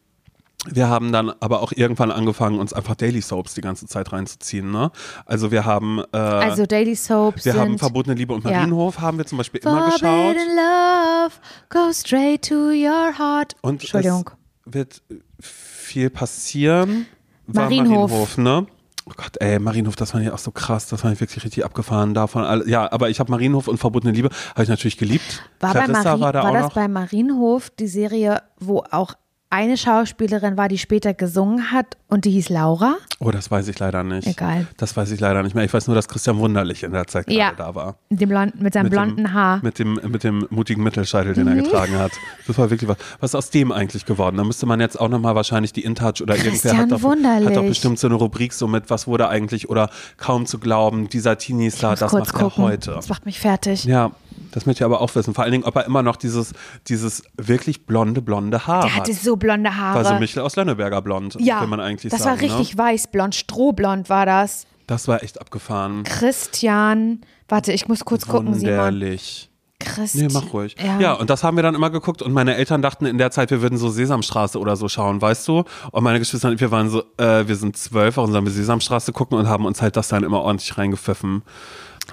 wir 0.65 0.89
haben 0.89 1.11
dann 1.13 1.31
aber 1.39 1.61
auch 1.61 1.71
irgendwann 1.73 2.11
angefangen, 2.11 2.59
uns 2.59 2.73
einfach 2.73 2.95
Daily 2.95 3.21
Soaps 3.21 3.53
die 3.53 3.61
ganze 3.61 3.87
Zeit 3.87 4.11
reinzuziehen. 4.11 4.71
Ne? 4.71 4.91
Also 5.25 5.51
wir 5.51 5.63
haben, 5.65 6.01
äh, 6.11 6.17
Also 6.17 6.65
Daily 6.65 6.95
Soaps 6.95 7.45
wir 7.45 7.53
haben 7.53 7.77
Verbotene 7.79 8.15
Liebe 8.15 8.33
und 8.33 8.43
Ja. 8.43 8.51
Marienhof 8.51 8.99
haben 8.99 9.17
wir 9.17 9.25
zum 9.25 9.37
Beispiel 9.37 9.61
immer 9.61 9.85
geschaut. 9.91 10.35
Love, 10.35 11.35
go 11.69 11.93
straight 11.93 12.47
to 12.47 12.55
your 12.71 13.17
heart. 13.17 13.55
Und 13.61 13.81
Entschuldigung. 13.81 14.29
es 14.65 14.73
wird 14.73 15.01
viel 15.39 16.09
passieren. 16.09 17.05
War 17.47 17.63
Marienhof. 17.63 18.11
Marienhof, 18.11 18.37
ne? 18.37 18.67
Oh 19.09 19.13
Gott, 19.15 19.37
ey, 19.39 19.59
Marienhof, 19.59 19.95
das 19.95 20.11
fand 20.11 20.23
ich 20.23 20.31
auch 20.31 20.37
so 20.37 20.51
krass, 20.51 20.87
das 20.87 21.01
fand 21.01 21.15
ich 21.15 21.19
wirklich 21.21 21.43
richtig 21.43 21.65
abgefahren 21.65 22.13
davon. 22.13 22.63
Ja, 22.67 22.91
aber 22.91 23.09
ich 23.09 23.19
habe 23.19 23.31
Marienhof 23.31 23.67
und 23.67 23.77
Verbotene 23.77 24.13
Liebe, 24.13 24.29
habe 24.51 24.63
ich 24.63 24.69
natürlich 24.69 24.97
geliebt. 24.97 25.43
War, 25.59 25.73
bei 25.73 25.85
Clarissa 25.85 26.03
Mari 26.03 26.21
war 26.21 26.33
da 26.33 26.43
war 26.43 26.53
das 26.53 26.63
noch. 26.63 26.73
bei 26.73 26.87
Marienhof 26.87 27.69
die 27.71 27.87
Serie, 27.87 28.43
wo 28.59 28.83
auch 28.91 29.15
eine 29.51 29.77
Schauspielerin 29.77 30.57
war, 30.57 30.67
die 30.67 30.77
später 30.77 31.13
gesungen 31.15 31.71
hat 31.71 31.97
und 32.07 32.25
die 32.25 32.31
hieß 32.31 32.49
Laura? 32.49 32.97
Oh, 33.19 33.31
das 33.31 33.49
weiß 33.49 33.67
ich 33.67 33.79
leider 33.79 34.03
nicht. 34.03 34.27
Egal. 34.27 34.67
Das 34.77 34.95
weiß 34.95 35.09
ich 35.11 35.19
leider 35.19 35.41
nicht 35.41 35.55
mehr. 35.55 35.63
Ich 35.65 35.73
weiß 35.73 35.87
nur, 35.87 35.95
dass 35.95 36.07
Christian 36.07 36.37
Wunderlich 36.37 36.83
in 36.83 36.91
der 36.91 37.07
Zeit 37.07 37.25
gerade 37.25 37.39
Ja. 37.39 37.51
da 37.57 37.73
war. 37.73 37.95
Mit, 38.09 38.21
dem 38.21 38.29
Blond, 38.29 38.61
mit 38.61 38.73
seinem 38.73 38.83
Mit 38.83 38.91
blonden 38.93 39.15
dem, 39.17 39.33
Haar. 39.33 39.59
Mit 39.63 39.79
dem, 39.79 39.99
mit 40.07 40.23
dem 40.23 40.45
mutigen 40.51 40.83
Mittelscheitel, 40.83 41.33
den 41.33 41.47
er 41.47 41.55
Mhm. 41.55 41.63
getragen 41.63 41.97
hat. 41.97 42.11
Das 42.45 42.57
war 42.59 42.69
wirklich 42.69 42.87
was. 42.87 42.97
Was 43.19 43.31
ist 43.31 43.35
aus 43.35 43.49
dem 43.49 43.71
eigentlich 43.71 44.05
geworden? 44.05 44.37
Da 44.37 44.43
müsste 44.43 44.67
man 44.67 44.79
jetzt 44.79 44.99
auch 44.99 45.09
nochmal 45.09 45.33
wahrscheinlich 45.33 45.73
die 45.73 45.83
InTouch 45.83 46.21
oder 46.21 46.35
irgendwer 46.35 46.51
Christian 46.51 46.77
hat 46.77 46.91
doch, 46.91 46.97
hat 46.97 47.03
doch 47.03 47.09
Wunderlich. 47.09 47.67
bestimmt 47.69 47.97
so 47.99 48.07
eine 48.07 48.15
Rubrik 48.15 48.53
so 48.53 48.67
mit, 48.67 48.89
was 48.91 49.07
wurde 49.07 49.29
eigentlich 49.29 49.67
oder 49.69 49.89
kaum 50.17 50.45
zu 50.45 50.59
glauben, 50.59 51.09
dieser 51.09 51.37
Teenie-Star, 51.39 51.95
das 51.95 52.13
macht 52.13 52.33
gucken. 52.33 52.63
er 52.63 52.67
heute. 52.69 52.91
Das 52.91 53.09
macht 53.09 53.25
mich 53.25 53.39
fertig. 53.39 53.83
Ja, 53.85 54.11
das 54.51 54.65
möchte 54.65 54.81
ich 54.81 54.85
aber 54.85 55.01
auch 55.01 55.13
wissen. 55.15 55.33
Vor 55.33 55.43
allen 55.43 55.51
Dingen, 55.51 55.63
ob 55.63 55.75
er 55.75 55.85
immer 55.85 56.01
noch 56.03 56.15
dieses, 56.15 56.53
dieses 56.87 57.23
wirklich 57.37 57.85
blonde, 57.85 58.21
blonde 58.21 58.65
Haar 58.67 58.81
Der 58.83 58.95
hat. 58.95 59.01
hatte 59.01 59.13
so 59.13 59.35
blonde 59.35 59.75
Haare. 59.75 60.03
War 60.03 60.05
so 60.13 60.19
Michel 60.19 60.41
aus 60.41 60.55
Lönneberger 60.55 61.01
blond, 61.01 61.35
ja, 61.39 61.65
man 61.65 61.79
eigentlich 61.79 62.11
das 62.11 62.23
sagen. 62.23 62.41
war 62.41 62.49
richtig 62.49 62.73
Ne? 62.75 62.83
weißblond, 62.83 63.35
strohblond 63.35 64.09
war 64.09 64.25
das. 64.25 64.65
Das 64.87 65.07
war 65.07 65.21
echt 65.23 65.39
abgefahren. 65.39 66.03
Christian, 66.03 67.21
warte, 67.47 67.71
ich 67.73 67.87
muss 67.87 68.05
kurz 68.05 68.25
gucken, 68.25 68.53
Simon. 68.55 68.73
Wunderlich. 68.75 69.49
Christian. 69.81 70.27
Nee, 70.27 70.33
mach 70.33 70.51
ruhig. 70.51 70.75
Ja. 70.83 70.99
Ja. 70.99 71.13
und 71.13 71.29
das 71.29 71.43
haben 71.43 71.55
wir 71.57 71.63
dann 71.63 71.73
immer 71.75 71.89
geguckt 71.89 72.21
und 72.21 72.33
meine 72.33 72.55
Eltern 72.55 72.81
dachten 72.81 73.05
in 73.05 73.17
der 73.17 73.31
Zeit, 73.31 73.49
wir 73.49 73.61
würden 73.61 73.77
so 73.77 73.89
Sesamstraße 73.89 74.59
oder 74.59 74.75
so 74.75 74.89
schauen, 74.89 75.21
weißt 75.21 75.47
du? 75.47 75.63
Und 75.91 76.03
meine 76.03 76.19
Geschwister 76.19 76.49
und 76.49 76.59
wir 76.59 76.69
waren 76.71 76.89
so, 76.89 77.03
äh, 77.17 77.47
wir 77.47 77.55
sind 77.55 77.77
zwölf, 77.77 78.17
warum 78.17 78.31
sollen 78.31 78.43
wir 78.45 78.51
Sesamstraße 78.51 79.13
gucken 79.13 79.37
und 79.37 79.47
haben 79.47 79.65
uns 79.65 79.81
halt 79.81 79.95
das 79.95 80.09
dann 80.09 80.23
immer 80.23 80.41
ordentlich 80.41 80.77
reingepfiffen. 80.77 81.43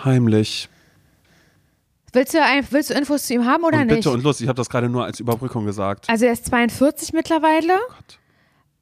Heimlich. 0.05 0.69
Willst 2.17 2.33
du, 2.35 2.43
ein, 2.43 2.67
willst 2.71 2.89
du 2.91 2.95
Infos 2.95 3.27
zu 3.27 3.35
ihm 3.35 3.45
haben 3.45 3.63
oder 3.65 3.79
und 3.81 3.87
nicht? 3.89 3.97
bitte 3.97 4.11
und 4.11 4.23
los, 4.25 4.41
ich 4.41 4.49
habe 4.49 4.57
das 4.57 4.71
gerade 4.71 4.89
nur 4.89 5.05
als 5.05 5.21
Überbrückung 5.21 5.67
gesagt. 5.67 6.09
Also 6.09 6.25
er 6.25 6.33
ist 6.33 6.47
42 6.47 7.13
mittlerweile. 7.13 7.75
Gott. 7.89 8.19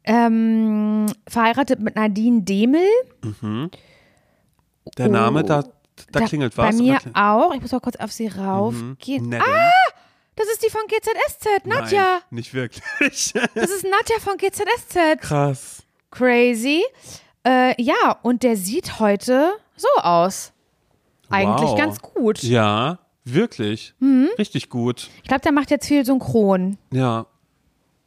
Ähm, 0.04 1.06
verheiratet 1.26 1.80
mit 1.80 1.96
Nadine 1.96 2.42
Demel. 2.42 2.82
Der 4.98 5.08
Name, 5.08 5.40
Oh. 5.40 5.46
da, 5.46 5.64
da, 6.12 6.20
klingelt 6.26 6.56
was. 6.56 6.76
Bei 6.76 6.82
mir 6.82 6.98
Da 7.12 7.34
auch. 7.34 7.54
Ich 7.54 7.60
muss 7.60 7.72
mal 7.72 7.80
kurz 7.80 7.96
auf 7.96 8.12
sie 8.12 8.28
raufgehen. 8.28 9.28
Nedding. 9.28 9.46
Das 10.36 10.46
ist 10.48 10.64
die 10.64 10.70
von 10.70 10.82
GZSZ, 10.88 11.66
Nadja. 11.66 12.02
Nein, 12.02 12.20
nicht 12.30 12.54
wirklich. 12.54 12.82
Das 13.54 13.70
ist 13.70 13.84
Nadja 13.84 14.16
von 14.20 14.36
GZSZ. 14.36 15.20
Krass. 15.20 15.82
Crazy. 16.10 16.82
Äh, 17.46 17.80
ja, 17.82 18.18
und 18.22 18.42
der 18.42 18.56
sieht 18.56 18.98
heute 19.00 19.52
so 19.76 19.88
aus. 20.02 20.52
eigentlich 21.30 21.70
Wow. 21.70 21.78
ganz 21.78 22.00
gut. 22.00 22.42
Ja, 22.42 22.98
wirklich. 23.24 23.94
Mhm. 24.00 24.28
Richtig 24.38 24.68
gut. 24.68 25.08
Ich 25.22 25.28
glaube, 25.28 25.42
der 25.42 25.52
macht 25.52 25.70
jetzt 25.70 25.86
viel 25.86 26.04
Synchron. 26.04 26.78
Ja. 26.92 27.26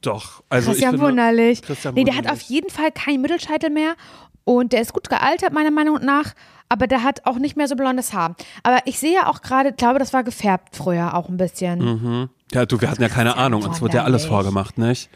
Doch. 0.01 0.43
Also 0.49 0.69
Christian 0.71 0.95
ich 0.95 0.99
finde, 1.01 1.12
Wunderlich. 1.12 1.62
Christian 1.62 1.93
nee, 1.95 2.03
der 2.03 2.15
hat 2.15 2.25
Wunderlich. 2.25 2.43
auf 2.43 2.49
jeden 2.49 2.69
Fall 2.69 2.91
keinen 2.91 3.21
Mittelscheitel 3.21 3.69
mehr 3.69 3.95
und 4.43 4.71
der 4.73 4.82
ist 4.82 4.93
gut 4.93 5.10
gealtert, 5.10 5.53
meiner 5.53 5.71
Meinung 5.71 5.99
nach. 6.03 6.34
Aber 6.69 6.86
der 6.86 7.01
hat 7.03 7.25
auch 7.25 7.38
nicht 7.38 7.56
mehr 7.56 7.67
so 7.67 7.75
blondes 7.75 8.13
Haar. 8.13 8.36
Aber 8.62 8.80
ich 8.86 8.99
sehe 8.99 9.13
ja 9.13 9.27
auch 9.27 9.41
gerade, 9.41 9.71
glaube, 9.71 9.99
das 9.99 10.12
war 10.13 10.23
gefärbt 10.23 10.75
früher 10.75 11.15
auch 11.15 11.30
ein 11.30 11.38
bisschen. 11.38 11.80
Mhm. 11.80 12.30
Ja, 12.51 12.65
du, 12.65 12.80
wir 12.82 12.89
hatten 12.91 13.01
ja 13.01 13.10
keine 13.10 13.38
Ahnung. 13.38 13.63
Uns 13.63 13.82
wurde 13.82 13.97
ja 13.97 14.03
alles 14.03 14.25
vorgemacht, 14.25 14.77
nicht? 14.77 15.10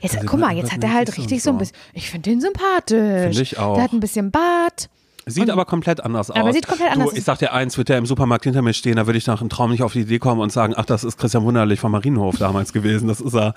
Jetzt, 0.00 0.16
Also, 0.16 0.26
guck 0.28 0.40
mal, 0.40 0.54
jetzt 0.56 0.72
hat 0.72 0.82
er 0.84 0.92
halt 0.94 1.16
richtig 1.16 1.42
so 1.42 1.50
ein 1.50 1.58
bisschen. 1.58 1.76
Ich 1.92 2.10
finde 2.10 2.30
den 2.30 2.40
sympathisch. 2.40 3.22
Finde 3.22 3.42
ich 3.42 3.58
auch. 3.58 3.74
Der 3.74 3.84
hat 3.84 3.92
ein 3.92 4.00
bisschen 4.00 4.30
Bart. 4.30 4.88
Sieht 5.26 5.50
aber 5.50 5.64
komplett 5.64 6.02
anders 6.02 6.30
aus. 6.30 6.36
Aber 6.36 6.52
sieht 6.52 6.66
komplett 6.66 6.90
anders 6.92 7.08
du, 7.08 7.12
aus. 7.12 7.18
Ich 7.18 7.24
sag 7.24 7.38
dir 7.38 7.52
eins, 7.52 7.76
wird 7.78 7.88
der 7.88 7.98
im 7.98 8.06
Supermarkt 8.06 8.44
hinter 8.44 8.62
mir 8.62 8.72
stehen, 8.72 8.96
da 8.96 9.06
würde 9.06 9.18
ich 9.18 9.26
nach 9.26 9.40
einem 9.40 9.50
Traum 9.50 9.70
nicht 9.70 9.82
auf 9.82 9.92
die 9.92 10.00
Idee 10.00 10.18
kommen 10.18 10.40
und 10.40 10.50
sagen, 10.52 10.74
ach, 10.76 10.86
das 10.86 11.04
ist 11.04 11.18
Christian 11.18 11.44
Wunderlich 11.44 11.80
vom 11.80 11.92
Marienhof 11.92 12.36
damals 12.38 12.72
gewesen. 12.72 13.08
Das 13.08 13.20
ist 13.20 13.34
er. 13.34 13.54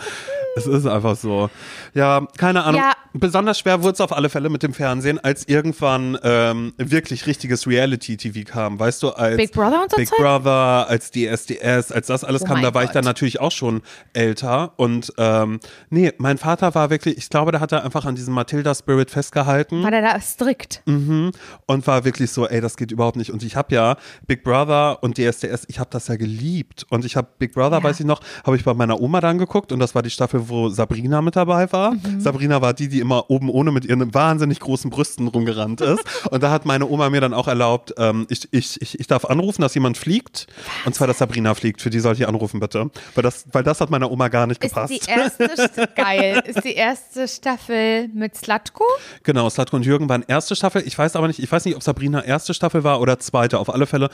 Es 0.56 0.68
ist 0.68 0.86
einfach 0.86 1.16
so. 1.16 1.50
Ja, 1.94 2.28
keine 2.38 2.64
Ahnung. 2.64 2.82
Ja. 2.82 2.94
Besonders 3.14 3.60
schwer 3.60 3.82
wurde 3.84 3.94
es 3.94 4.02
auf 4.02 4.12
alle 4.12 4.30
Fälle 4.30 4.50
mit 4.50 4.64
dem 4.64 4.74
Fernsehen, 4.74 5.20
als 5.20 5.48
irgendwann 5.48 6.18
ähm, 6.24 6.74
wirklich 6.78 7.28
richtiges 7.28 7.68
Reality-TV 7.68 8.50
kam. 8.52 8.80
Weißt 8.80 9.02
du, 9.04 9.10
als 9.10 9.38
Big 9.38 9.52
Brother 9.52 9.84
und 9.84 9.92
so 9.92 9.98
Big 9.98 10.10
Zeug? 10.10 10.18
Brother, 10.20 10.88
als 10.90 11.12
DSDS, 11.12 11.92
als 11.92 12.08
das 12.08 12.24
alles 12.24 12.44
Oh 12.44 12.46
kam, 12.46 12.62
da 12.62 12.74
war 12.74 12.84
ich 12.84 12.90
Gott. 12.90 12.98
dann 12.98 13.06
natürlich 13.06 13.40
auch 13.40 13.52
schon 13.52 13.82
älter. 14.14 14.74
Und 14.78 15.14
ähm, 15.18 15.60
nee, 15.90 16.12
mein 16.18 16.38
Vater 16.38 16.74
war 16.76 16.90
wirklich, 16.90 17.18
ich 17.18 17.30
glaube, 17.30 17.52
der 17.52 17.62
hat 17.62 17.72
da 17.72 17.80
einfach 17.80 18.06
an 18.06 18.16
diesem 18.16 18.34
Matilda-Spirit 18.34 19.12
festgehalten 19.12 19.84
War 19.84 19.92
der 19.92 20.02
da 20.02 20.20
strikt? 20.20 20.82
Mhm. 20.86 21.32
Und 21.66 21.86
war 21.88 22.06
wirklich 22.06 22.32
so, 22.32 22.48
ey, 22.48 22.62
das 22.62 22.78
geht 22.78 22.92
überhaupt 22.92 23.18
nicht. 23.18 23.32
Und 23.32 23.44
ich 23.44 23.56
habe 23.56 23.74
ja 23.76 23.96
Big 24.28 24.44
Brother 24.44 25.02
und 25.02 25.18
DSDS, 25.18 25.66
ich 25.68 25.80
habe 25.80 25.90
das 25.92 26.08
ja 26.08 26.16
geliebt. 26.16 26.86
Und 26.90 27.06
ich 27.06 27.16
habe 27.16 27.28
Big 27.40 27.54
Brother, 27.54 27.78
Ja. 27.78 27.84
weiß 27.84 28.00
ich 28.00 28.06
noch, 28.06 28.22
habe 28.46 28.56
ich 28.58 28.64
bei 28.64 28.74
meiner 28.74 29.00
Oma 29.02 29.22
dann 29.22 29.38
geguckt 29.38 29.72
und 29.72 29.80
das 29.80 29.96
war 29.96 30.02
die 30.02 30.10
Staffel, 30.10 30.50
wo 30.50 30.70
Sabrina 30.70 31.22
mit 31.22 31.36
dabei 31.36 31.72
war. 31.72 31.94
Mhm. 31.94 32.20
Sabrina 32.22 32.62
war 32.62 32.74
die, 32.74 32.88
die 32.88 33.00
immer 33.00 33.30
oben 33.30 33.50
ohne 33.50 33.72
mit 33.72 33.86
ihren 33.86 34.14
wahnsinnig 34.14 34.60
großen 34.60 34.90
Brüsten 34.90 35.28
rumgerannt 35.28 35.82
ist. 35.82 36.04
und 36.32 36.44
da 36.44 36.52
hat 36.52 36.66
meine 36.66 36.88
Oma 36.88 37.10
mir 37.10 37.22
dann 37.22 37.34
auch 37.34 37.48
erlaubt, 37.48 37.94
ähm, 37.98 38.26
ich, 38.30 38.48
ich, 38.52 38.82
ich, 38.82 39.00
ich 39.00 39.08
darf 39.08 39.26
anrufen, 39.26 39.62
dass 39.62 39.74
jemand 39.74 39.98
fliegt. 39.98 40.48
Und 40.86 40.96
zwar, 40.96 41.08
dass 41.08 41.18
Sabrina 41.20 41.54
fliegt. 41.56 41.82
Für 41.82 41.90
die 41.90 42.00
sollte 42.00 42.22
ich 42.24 42.28
anrufen, 42.28 42.60
bitte. 42.60 42.90
Weil 43.16 43.22
das, 43.24 43.46
weil 43.52 43.64
das 43.64 43.82
hat 43.82 43.90
meiner 43.90 44.12
Oma 44.12 44.28
gar 44.30 44.48
nicht 44.48 44.64
Ist 44.64 44.74
gepasst. 44.74 44.94
die 44.94 45.02
erste 45.10 45.46
St- 45.54 45.96
geil. 45.96 46.42
Ist 46.46 46.64
die 46.64 46.74
erste 46.74 47.28
Staffel 47.28 48.08
mit 48.14 48.36
Slatko? 48.36 48.84
Genau, 49.24 49.50
Slatko 49.50 49.76
und 49.76 49.86
Jürgen 49.86 50.10
waren 50.10 50.24
erste 50.28 50.56
Staffel. 50.56 50.84
Ich 50.86 50.98
weiß 50.98 51.16
aber 51.16 51.28
nicht, 51.28 51.40
ich 51.44 51.52
weiß 51.52 51.66
nicht, 51.66 51.76
ob 51.76 51.84
Sabrina 51.84 52.24
erste 52.24 52.54
Staffel 52.54 52.84
war 52.84 53.02
oder 53.02 53.20
zweite. 53.20 53.60
Auf 53.60 53.74
alle 53.74 53.86
Fälle 53.86 54.10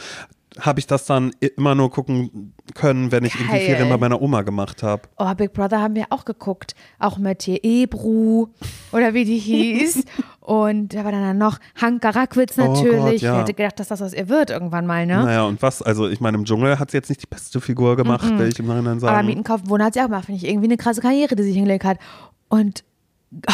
habe 0.59 0.79
ich 0.79 0.87
das 0.87 1.05
dann 1.05 1.31
immer 1.39 1.75
nur 1.75 1.91
gucken 1.91 2.53
können, 2.73 3.11
wenn 3.11 3.23
ich 3.23 3.35
irgendwie 3.35 3.51
Geil. 3.51 3.65
Ferien 3.67 3.89
bei 3.89 3.97
meiner 3.97 4.19
Oma 4.19 4.41
gemacht 4.41 4.81
habe. 4.81 5.03
Oh, 5.17 5.31
Big 5.35 5.53
Brother 5.53 5.79
haben 5.79 5.93
wir 5.93 6.07
auch 6.09 6.25
geguckt. 6.25 6.73
Auch 6.97 7.19
mit 7.19 7.43
hier 7.43 7.63
Ebru 7.63 8.47
oder 8.91 9.13
wie 9.13 9.25
die 9.25 9.37
hieß. 9.37 10.05
Und 10.39 10.95
da 10.95 11.05
war 11.05 11.11
dann 11.11 11.37
noch 11.37 11.59
Hanka 11.79 12.09
Rackwitz 12.09 12.57
Oh 12.57 12.73
natürlich. 12.73 12.97
Gott, 12.97 13.21
ja. 13.21 13.33
Wer 13.33 13.39
hätte 13.41 13.53
gedacht, 13.53 13.79
dass 13.79 13.89
das 13.89 14.01
aus 14.01 14.13
ihr 14.13 14.27
wird 14.27 14.49
irgendwann 14.49 14.87
mal, 14.87 15.05
ne? 15.05 15.23
Naja, 15.23 15.43
und 15.43 15.61
was? 15.61 15.83
Also, 15.83 16.09
ich 16.09 16.19
meine, 16.21 16.37
im 16.37 16.45
Dschungel 16.45 16.79
hat 16.79 16.89
sie 16.89 16.97
jetzt 16.97 17.09
nicht 17.09 17.21
die 17.21 17.27
beste 17.27 17.61
Figur 17.61 17.95
gemacht, 17.95 18.27
will 18.39 18.47
ich 18.47 18.57
im 18.57 18.65
Nachhinein 18.65 18.99
sagen. 18.99 19.15
Aber 19.15 19.23
Mieten 19.23 19.43
kaufen 19.43 19.69
Wohnen 19.69 19.83
hat 19.83 19.93
sie 19.93 19.99
auch 19.99 20.05
gemacht. 20.05 20.25
Finde 20.25 20.43
ich 20.43 20.49
irgendwie 20.49 20.65
eine 20.65 20.77
krasse 20.77 21.01
Karriere, 21.01 21.35
die 21.35 21.43
sie 21.43 21.53
hingelegt 21.53 21.83
hat. 21.83 21.99
Und 22.47 22.83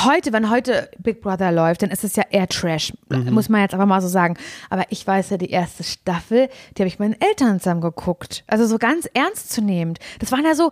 heute, 0.05 0.31
wenn 0.33 0.49
heute 0.49 0.89
Big 0.99 1.21
Brother 1.21 1.51
läuft, 1.51 1.81
dann 1.81 1.89
ist 1.89 2.03
es 2.03 2.15
ja 2.15 2.23
eher 2.29 2.47
Trash. 2.47 2.93
Mhm. 3.09 3.33
Muss 3.33 3.49
man 3.49 3.61
jetzt 3.61 3.73
einfach 3.73 3.85
mal 3.85 4.01
so 4.01 4.07
sagen. 4.07 4.37
Aber 4.69 4.85
ich 4.89 5.05
weiß 5.05 5.31
ja, 5.31 5.37
die 5.37 5.49
erste 5.49 5.83
Staffel, 5.83 6.49
die 6.75 6.81
habe 6.81 6.87
ich 6.87 6.99
meinen 6.99 7.19
Eltern 7.19 7.59
zusammen 7.59 7.81
geguckt. 7.81 8.43
Also 8.47 8.65
so 8.65 8.77
ganz 8.77 9.07
ernstzunehmend. 9.13 9.99
Das 10.19 10.31
waren 10.31 10.45
ja 10.45 10.55
so 10.55 10.71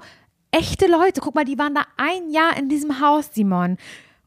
echte 0.51 0.87
Leute. 0.87 1.21
Guck 1.21 1.35
mal, 1.35 1.45
die 1.45 1.57
waren 1.57 1.75
da 1.75 1.83
ein 1.97 2.29
Jahr 2.29 2.57
in 2.57 2.69
diesem 2.69 3.01
Haus, 3.01 3.29
Simon. 3.33 3.77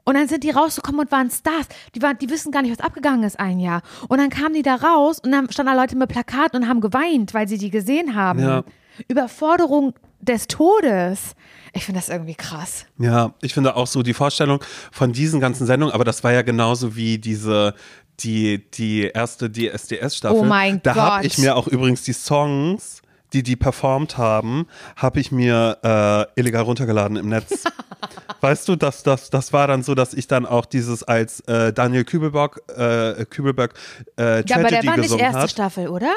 Und 0.04 0.14
dann 0.14 0.28
sind 0.28 0.44
die 0.44 0.50
rausgekommen 0.50 1.00
und 1.00 1.10
waren 1.10 1.30
Stars. 1.30 1.66
Die, 1.94 2.02
waren, 2.02 2.16
die 2.18 2.30
wissen 2.30 2.52
gar 2.52 2.62
nicht, 2.62 2.70
was 2.78 2.84
abgegangen 2.84 3.24
ist 3.24 3.40
ein 3.40 3.58
Jahr. 3.58 3.82
Und 4.08 4.18
dann 4.18 4.30
kamen 4.30 4.54
die 4.54 4.62
da 4.62 4.76
raus 4.76 5.18
und 5.18 5.32
dann 5.32 5.50
standen 5.50 5.72
da 5.72 5.80
Leute 5.80 5.96
mit 5.96 6.08
Plakaten 6.08 6.62
und 6.62 6.68
haben 6.68 6.80
geweint, 6.80 7.34
weil 7.34 7.48
sie 7.48 7.58
die 7.58 7.70
gesehen 7.70 8.14
haben. 8.14 8.38
Ja. 8.38 8.62
Überforderung 9.08 9.94
des 10.20 10.48
Todes. 10.48 11.34
Ich 11.72 11.84
finde 11.84 12.00
das 12.00 12.08
irgendwie 12.08 12.34
krass. 12.34 12.86
Ja, 12.98 13.34
ich 13.42 13.54
finde 13.54 13.76
auch 13.76 13.86
so 13.86 14.02
die 14.02 14.14
Vorstellung 14.14 14.62
von 14.90 15.12
diesen 15.12 15.40
ganzen 15.40 15.66
Sendungen, 15.66 15.94
aber 15.94 16.04
das 16.04 16.24
war 16.24 16.32
ja 16.32 16.42
genauso 16.42 16.96
wie 16.96 17.18
diese, 17.18 17.74
die, 18.20 18.70
die 18.70 19.02
erste 19.02 19.50
DSDS-Staffel. 19.50 20.38
Oh 20.38 20.44
mein 20.44 20.80
da 20.82 20.94
habe 20.94 21.22
Gott. 21.22 21.26
ich 21.26 21.38
mir 21.38 21.56
auch 21.56 21.66
übrigens 21.66 22.02
die 22.02 22.14
Songs, 22.14 23.02
die 23.32 23.42
die 23.42 23.56
performt 23.56 24.16
haben, 24.16 24.66
habe 24.96 25.20
ich 25.20 25.32
mir 25.32 25.78
äh, 25.82 26.40
illegal 26.40 26.62
runtergeladen 26.62 27.16
im 27.16 27.28
Netz. 27.28 27.64
weißt 28.40 28.68
du, 28.68 28.76
das, 28.76 29.02
das, 29.02 29.30
das 29.30 29.52
war 29.52 29.66
dann 29.66 29.82
so, 29.82 29.94
dass 29.94 30.14
ich 30.14 30.26
dann 30.26 30.46
auch 30.46 30.64
dieses 30.64 31.02
als 31.02 31.40
äh, 31.40 31.72
Daniel 31.72 32.04
Kübelbock, 32.04 32.62
äh, 32.76 33.24
Kübelberg 33.26 33.74
äh, 34.18 34.44
Ja, 34.46 34.56
aber 34.56 34.68
der 34.68 34.80
Tragedy 34.80 34.86
war 34.86 34.96
nicht 34.96 35.18
erste 35.18 35.40
hat. 35.40 35.50
Staffel, 35.50 35.88
oder? 35.88 36.14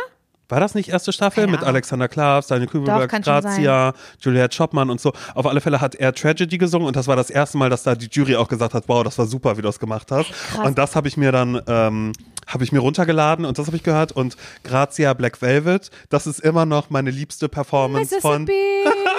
War 0.49 0.59
das 0.59 0.75
nicht 0.75 0.89
erste 0.89 1.13
Staffel 1.13 1.41
Keine 1.43 1.51
mit 1.51 1.61
Ahnung. 1.61 1.75
Alexander 1.75 2.07
Klavs, 2.07 2.47
Daniel 2.47 2.67
Kübelberg, 2.67 3.09
Grazia, 3.23 3.93
Juliette 4.19 4.55
Schoppmann 4.55 4.89
und 4.89 4.99
so. 4.99 5.13
Auf 5.35 5.45
alle 5.45 5.61
Fälle 5.61 5.79
hat 5.79 5.95
er 5.95 6.13
Tragedy 6.13 6.57
gesungen 6.57 6.87
und 6.87 6.95
das 6.95 7.07
war 7.07 7.15
das 7.15 7.29
erste 7.29 7.57
Mal, 7.57 7.69
dass 7.69 7.83
da 7.83 7.95
die 7.95 8.07
Jury 8.11 8.35
auch 8.35 8.47
gesagt 8.47 8.73
hat, 8.73 8.83
wow, 8.87 9.03
das 9.03 9.17
war 9.17 9.27
super, 9.27 9.57
wie 9.57 9.61
du 9.61 9.67
das 9.67 9.79
gemacht 9.79 10.11
hast. 10.11 10.31
krass. 10.31 10.67
Und 10.67 10.77
das 10.77 10.95
habe 10.95 11.07
ich 11.07 11.17
mir 11.17 11.31
dann, 11.31 11.61
ähm, 11.67 12.13
habe 12.47 12.63
ich 12.63 12.71
mir 12.71 12.79
runtergeladen 12.79 13.45
und 13.45 13.59
das 13.59 13.67
habe 13.67 13.77
ich 13.77 13.83
gehört 13.83 14.11
und 14.11 14.35
Grazia 14.63 15.13
Black 15.13 15.39
Velvet, 15.41 15.91
das 16.09 16.25
ist 16.25 16.39
immer 16.39 16.65
noch 16.65 16.89
meine 16.89 17.11
liebste 17.11 17.47
Performance 17.47 18.19
von 18.19 18.43
Mississippi. 18.43 18.89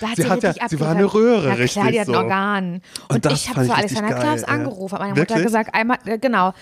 Da 0.00 0.08
hat 0.08 0.16
sie, 0.16 0.22
sie, 0.22 0.28
hat 0.28 0.42
ja, 0.42 0.68
sie 0.68 0.80
war 0.80 0.90
eine. 0.90 1.04
Röhre, 1.12 1.48
Na 1.48 1.54
richtig 1.54 1.80
klar, 1.82 1.90
die 1.92 2.00
hat 2.00 2.06
so. 2.06 2.12
ein 2.12 2.18
Organ. 2.18 2.82
Und, 3.08 3.24
das 3.24 3.32
ich 3.34 3.48
habe 3.50 3.64
für 3.64 3.74
Alexander 3.74 4.10
geil, 4.10 4.20
Klaas 4.20 4.44
angerufen. 4.44 4.92
Hat 4.94 5.00
meine 5.00 5.16
Wirklich? 5.16 5.36
Mutter 5.38 5.44
gesagt, 5.44 5.74
einmal, 5.74 5.98
äh, 6.06 6.18
genau. 6.18 6.52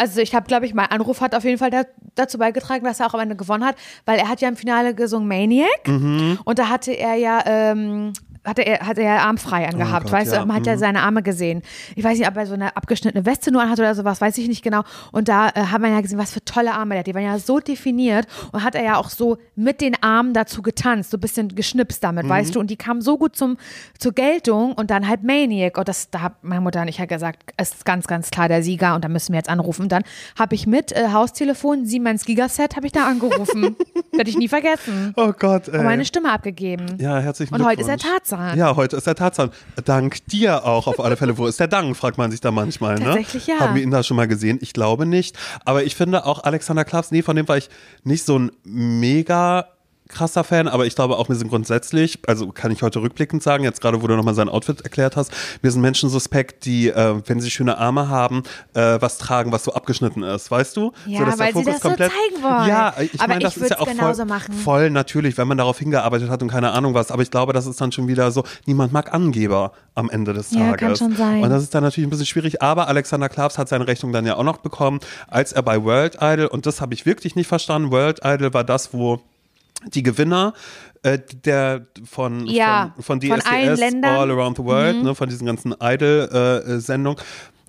Also 0.00 0.20
ich 0.20 0.34
habe, 0.34 0.46
glaube 0.46 0.66
ich, 0.66 0.74
mein 0.74 0.86
Anruf 0.86 1.20
hat 1.20 1.34
auf 1.34 1.44
jeden 1.44 1.58
Fall 1.58 1.70
da, 1.70 1.82
dazu 2.14 2.38
beigetragen, 2.38 2.84
dass 2.84 3.00
er 3.00 3.06
auch 3.06 3.14
am 3.14 3.20
Ende 3.20 3.36
gewonnen 3.36 3.64
hat, 3.64 3.76
weil 4.06 4.18
er 4.18 4.28
hat 4.28 4.40
ja 4.40 4.48
im 4.48 4.56
Finale 4.56 4.94
gesungen 4.94 5.28
Maniac 5.28 5.68
Mhm. 5.86 6.38
und 6.44 6.58
da 6.58 6.68
hatte 6.68 6.92
er 6.92 7.14
ja 7.14 7.42
ähm, 7.46 8.12
hatte 8.48 8.62
er, 8.62 8.86
hatte 8.86 9.02
er 9.02 9.22
Arm 9.22 9.38
frei 9.38 9.68
angehabt, 9.68 10.06
Oh 10.06 10.10
Gott, 10.10 10.12
weißt 10.20 10.32
ja. 10.32 10.40
du, 10.40 10.46
man 10.46 10.56
hat 10.56 10.66
ja 10.66 10.76
seine 10.78 11.00
Arme 11.02 11.22
gesehen. 11.22 11.62
Ich 11.96 12.04
weiß 12.04 12.18
nicht, 12.18 12.28
ob 12.28 12.36
er 12.36 12.46
so 12.46 12.54
eine 12.54 12.76
abgeschnittene 12.76 13.24
Weste 13.26 13.50
nur 13.52 13.62
anhat 13.62 13.78
oder 13.78 13.94
sowas, 13.94 14.20
weiß 14.20 14.38
ich 14.38 14.48
nicht 14.48 14.62
genau. 14.62 14.82
Und 15.12 15.28
da 15.28 15.48
äh, 15.50 15.60
hat 15.62 15.80
man 15.80 15.92
ja 15.92 16.00
gesehen, 16.00 16.18
was 16.18 16.32
für 16.32 16.44
tolle 16.44 16.72
Arme 16.72 16.94
der 16.94 17.00
hat. 17.00 17.06
Die 17.06 17.14
waren 17.14 17.24
ja 17.24 17.38
so 17.38 17.60
definiert 17.60 18.26
und 18.52 18.62
hat 18.64 18.74
er 18.74 18.82
ja 18.84 18.96
auch 18.96 19.10
so 19.10 19.38
mit 19.54 19.80
den 19.80 20.00
Armen 20.02 20.34
dazu 20.34 20.62
getanzt, 20.62 21.10
so 21.10 21.16
ein 21.16 21.20
bisschen 21.20 21.54
geschnipst 21.54 22.02
damit, 22.02 22.24
Mhm. 22.24 22.28
weißt 22.30 22.54
du. 22.54 22.60
Und 22.60 22.70
die 22.70 22.76
kamen 22.76 23.00
so 23.00 23.18
gut 23.18 23.36
zum, 23.36 23.56
zur 23.98 24.12
Geltung 24.12 24.72
und 24.72 24.90
dann 24.90 25.06
halt 25.08 25.22
Maniac. 25.24 25.76
Und 25.78 25.88
das, 25.88 26.10
da 26.10 26.22
hat 26.22 26.42
meine 26.42 26.60
Mutter 26.60 26.80
und 26.82 26.88
ich 26.88 26.98
halt 26.98 27.08
gesagt, 27.08 27.52
es 27.56 27.70
ist 27.74 27.84
ganz, 27.84 28.06
ganz 28.06 28.30
klar 28.30 28.48
der 28.48 28.62
Sieger 28.62 28.94
und 28.94 29.04
da 29.04 29.08
müssen 29.08 29.32
wir 29.32 29.38
jetzt 29.38 29.48
anrufen. 29.48 29.82
Und 29.82 29.92
dann 29.92 30.02
habe 30.38 30.54
ich 30.54 30.66
mit 30.66 30.92
äh, 30.92 31.08
Haustelefon, 31.12 31.86
Siemens 31.86 32.24
Gigaset, 32.24 32.76
habe 32.76 32.86
ich 32.86 32.92
da 32.92 33.06
angerufen. 33.06 33.76
Werde 34.12 34.30
ich 34.30 34.36
nie 34.38 34.48
vergessen. 34.48 35.12
Oh 35.16 35.32
Gott, 35.38 35.68
ey. 35.68 35.78
Und 35.78 35.84
meine 35.84 36.04
Stimme 36.04 36.30
abgegeben. 36.32 36.96
Ja, 36.98 37.18
herzlichen 37.18 37.54
Und 37.54 37.64
heute 37.64 37.80
ist 37.82 37.88
er 37.88 37.96
Glückwunsch. 37.96 38.12
Tarzan. 38.38 38.58
Ja, 38.58 38.76
heute 38.76 38.96
ist 38.96 39.06
er 39.06 39.14
Tarzan. 39.14 39.50
Dank 39.84 40.26
dir 40.26 40.64
auch 40.64 40.86
auf 40.86 41.00
alle 41.00 41.16
Fälle. 41.16 41.36
Wo 41.38 41.46
ist 41.46 41.58
der 41.58 41.68
Dank, 41.68 41.96
fragt 41.96 42.18
man 42.18 42.30
sich 42.30 42.40
da 42.40 42.50
manchmal. 42.50 42.94
Ne? 42.96 43.04
Tatsächlich 43.04 43.46
ja. 43.46 43.60
Haben 43.60 43.74
wir 43.74 43.82
ihn 43.82 43.90
da 43.90 44.02
schon 44.02 44.16
mal 44.16 44.28
gesehen? 44.28 44.58
Ich 44.62 44.72
glaube 44.72 45.06
nicht. 45.06 45.36
Aber 45.64 45.82
ich 45.82 45.96
finde 45.96 46.24
auch 46.24 46.44
Alexander 46.44 46.84
Klavs, 46.84 47.10
nee, 47.10 47.22
von 47.22 47.36
dem 47.36 47.48
war 47.48 47.56
ich 47.56 47.68
nicht 48.04 48.24
so 48.24 48.38
ein 48.38 48.52
mega 48.64 49.66
krasser 50.08 50.44
Fan, 50.44 50.68
aber 50.68 50.86
ich 50.86 50.94
glaube 50.94 51.16
auch, 51.18 51.28
mir 51.28 51.34
sind 51.36 51.48
grundsätzlich, 51.48 52.18
also 52.26 52.48
kann 52.48 52.70
ich 52.70 52.82
heute 52.82 53.00
rückblickend 53.02 53.42
sagen, 53.42 53.64
jetzt 53.64 53.80
gerade, 53.80 54.02
wo 54.02 54.06
du 54.06 54.16
nochmal 54.16 54.34
sein 54.34 54.48
Outfit 54.48 54.80
erklärt 54.80 55.16
hast, 55.16 55.32
mir 55.62 55.70
sind 55.70 55.80
Menschen 55.82 56.08
suspekt, 56.08 56.64
die, 56.64 56.88
äh, 56.88 57.20
wenn 57.26 57.40
sie 57.40 57.50
schöne 57.50 57.78
Arme 57.78 58.08
haben, 58.08 58.42
äh, 58.74 58.98
was 59.00 59.18
tragen, 59.18 59.52
was 59.52 59.64
so 59.64 59.72
abgeschnitten 59.74 60.22
ist, 60.22 60.50
weißt 60.50 60.76
du? 60.76 60.92
Ja, 61.06 61.24
dass 61.24 61.36
der 61.36 61.46
weil 61.46 61.54
sie 61.54 61.64
das 61.64 61.80
so 61.80 61.88
komplett, 61.88 62.10
zeigen 62.12 62.42
wollen. 62.42 62.68
Ja, 62.68 62.94
ich 63.00 63.20
Aber 63.20 63.28
meine, 63.28 63.40
das 63.44 63.56
ich 63.56 63.62
ist 63.62 63.70
ja 63.70 63.78
auch 63.80 63.88
voll, 63.88 64.24
machen. 64.26 64.54
voll 64.54 64.90
natürlich, 64.90 65.36
wenn 65.38 65.48
man 65.48 65.58
darauf 65.58 65.78
hingearbeitet 65.78 66.30
hat 66.30 66.42
und 66.42 66.48
keine 66.48 66.72
Ahnung 66.72 66.94
was. 66.94 67.10
Aber 67.10 67.22
ich 67.22 67.30
glaube, 67.30 67.52
das 67.52 67.66
ist 67.66 67.80
dann 67.80 67.92
schon 67.92 68.08
wieder 68.08 68.30
so, 68.30 68.44
niemand 68.66 68.92
mag 68.92 69.12
Angeber 69.12 69.72
am 69.94 70.10
Ende 70.10 70.32
des 70.32 70.52
Ja, 70.52 70.70
Tages. 70.70 70.80
kann 70.80 70.96
schon 70.96 71.16
sein. 71.16 71.42
Und 71.42 71.50
das 71.50 71.62
ist 71.62 71.74
dann 71.74 71.82
natürlich 71.82 72.06
ein 72.06 72.10
bisschen 72.10 72.26
schwierig. 72.26 72.62
Aber 72.62 72.88
Alexander 72.88 73.28
Klavs 73.28 73.58
hat 73.58 73.68
seine 73.68 73.86
Rechnung 73.86 74.12
dann 74.12 74.24
ja 74.26 74.36
auch 74.36 74.44
noch 74.44 74.58
bekommen, 74.58 75.00
als 75.28 75.52
er 75.52 75.62
bei 75.62 75.82
World 75.82 76.18
Idol, 76.20 76.46
und 76.46 76.66
das 76.66 76.80
habe 76.80 76.94
ich 76.94 77.04
wirklich 77.06 77.36
nicht 77.36 77.46
verstanden, 77.46 77.90
World 77.90 78.20
Idol 78.24 78.54
war 78.54 78.64
das, 78.64 78.92
wo 78.92 79.20
die 79.86 80.02
Gewinner 80.02 80.54
äh, 81.02 81.18
der 81.44 81.86
von, 82.04 82.46
Ja, 82.46 82.94
von, 82.96 83.20
von 83.20 83.20
DSDS. 83.20 83.94
Mhm. 83.94 84.04
All 84.04 84.30
Around 84.30 84.56
the 84.56 84.64
World, 84.64 85.02
ne, 85.02 85.14
von 85.14 85.28
diesen 85.28 85.46
ganzen 85.46 85.74
Idol-Sendungen, 85.80 87.18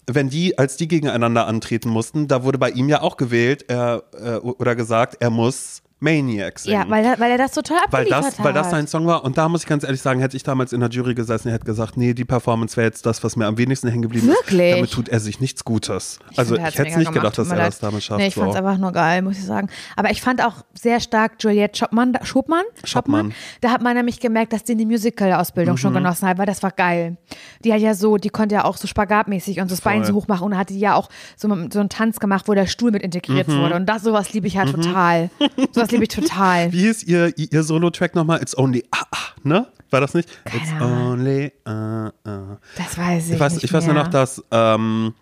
wenn 0.08 0.30
die, 0.30 0.58
als 0.58 0.78
die 0.78 0.88
gegeneinander 0.88 1.46
antreten 1.46 1.90
mussten, 1.90 2.28
da 2.28 2.44
wurde 2.44 2.58
bei 2.58 2.72
ihm 2.72 2.90
ja 2.90 3.02
auch 3.02 3.18
gewählt 3.18 3.66
er, 3.68 4.04
äh, 4.14 4.38
oder 4.38 4.76
gesagt, 4.76 5.18
er 5.20 5.30
muss 5.30 5.84
Maniac 6.02 6.60
singen. 6.60 6.80
Ja, 6.82 6.90
weil, 6.90 7.04
er- 7.04 7.20
weil 7.20 7.32
er 7.32 7.38
das 7.38 7.52
total 7.52 7.78
weil 7.92 8.04
abgeliefert 8.04 8.24
das, 8.26 8.40
hat. 8.40 8.46
weil 8.46 8.54
das 8.54 8.70
sein 8.72 8.88
Song 8.88 9.06
war. 9.06 9.24
Und 9.26 9.38
da 9.38 9.50
muss 9.50 9.64
ich 9.64 9.68
ganz 9.68 9.84
ehrlich 9.84 10.02
sagen, 10.02 10.20
hätte 10.22 10.38
ich 10.38 10.44
damals 10.44 10.72
in 10.72 10.80
der 10.80 10.90
Jury 10.90 11.14
gesessen, 11.14 11.52
hätte 11.52 11.66
gesagt, 11.66 11.98
nee, 11.98 12.14
die 12.14 12.24
Performance 12.26 12.78
wäre 12.78 12.88
jetzt 12.88 13.06
das, 13.06 13.24
was 13.24 13.36
mir 13.36 13.48
am 13.48 13.58
wenigsten 13.58 13.90
hängen 13.90 14.02
geblieben 14.04 14.28
Wirklich? 14.28 14.70
ist. 14.72 14.76
Damit 14.78 14.92
tut 14.92 15.10
er 15.10 15.20
sich 15.20 15.40
nichts 15.42 15.66
Gutes. 15.66 16.20
also 16.38 16.56
er 16.56 16.70
ich 16.70 16.78
hätte 16.78 16.90
es 16.92 16.96
nicht 16.98 17.12
gedacht, 17.12 17.38
dass 17.38 17.50
er 17.52 17.58
das 17.58 17.80
damit 17.80 18.04
schafft. 18.04 18.20
Nee, 18.22 18.28
ich 18.28 18.36
fand 18.36 18.48
es 18.50 18.54
so. 18.54 18.60
einfach 18.64 18.78
nur 18.78 18.92
geil, 18.94 19.22
muss 19.22 19.38
ich 19.38 19.46
sagen. 19.46 19.68
Aber 19.96 20.10
ich 20.12 20.22
fand 20.22 20.44
auch 20.44 20.54
sehr 20.74 21.00
stark 21.02 21.34
Juliette 21.40 21.78
Schopmann, 21.80 22.18
Schopmann, 22.24 22.64
Schopmann. 22.86 23.34
Da 23.62 23.72
hat 23.72 23.82
man 23.82 23.96
nämlich 23.96 24.20
gemerkt, 24.20 24.54
dass 24.54 24.64
die 24.64 24.72
eine 24.74 24.86
Musical-Ausbildung 24.86 25.76
schon 25.78 25.92
Mhm. 25.92 25.98
genossen 25.98 26.28
hat, 26.30 26.38
weil 26.38 26.46
das 26.46 26.64
war 26.64 26.72
geil. 26.72 27.18
Die 27.66 27.74
hat 27.74 27.82
ja 27.82 27.94
so, 27.94 28.18
die 28.18 28.30
konnte 28.30 28.56
ja 28.56 28.64
auch 28.66 28.78
so 28.78 28.88
spagatmäßig 28.88 29.60
und 29.60 29.68
so 29.68 29.76
das 29.76 29.82
Bein 29.82 30.06
so 30.06 30.14
hoch 30.14 30.28
machen 30.28 30.46
und 30.46 30.58
hatte 30.58 30.74
ja 30.74 30.96
auch 30.96 31.10
so, 31.36 31.48
so 31.72 31.80
einen 31.80 31.90
Tanz 31.90 32.20
gemacht, 32.20 32.48
wo 32.48 32.54
der 32.54 32.68
Stuhl 32.68 32.92
mit 32.92 33.02
integriert 33.04 33.48
Mhm. 33.50 33.60
wurde. 33.60 33.76
Und 33.76 33.86
das, 33.88 34.04
sowas 34.04 34.32
liebe 34.34 34.48
ich 34.48 34.58
halt 34.58 34.72
total. 34.72 35.30
Sowas 35.74 35.89
liebe 35.92 36.04
ich 36.04 36.10
total. 36.10 36.72
Wie 36.72 36.88
ist 36.88 37.04
ihr, 37.04 37.34
ihr 37.38 37.64
Solo-Track 37.64 38.16
nochmal? 38.16 38.42
It's 38.42 38.58
only 38.58 38.84
ah, 38.92 39.06
ah, 39.12 39.18
ne? 39.44 39.68
War 39.90 40.02
das 40.02 40.14
nicht? 40.14 40.30
It's 40.46 40.72
Ahnung. 40.80 41.14
only 41.14 41.52
ah, 41.66 42.12
ah. 42.24 42.58
Das 42.78 42.98
weiß 42.98 43.28
ich, 43.28 43.34
Ich 43.34 43.40
weiß, 43.40 43.54
nicht 43.54 43.64
ich 43.64 43.74
weiß 43.74 43.86
nur 43.86 43.96
noch, 43.96 44.08
dass 44.08 44.44
ähm, 44.52 45.14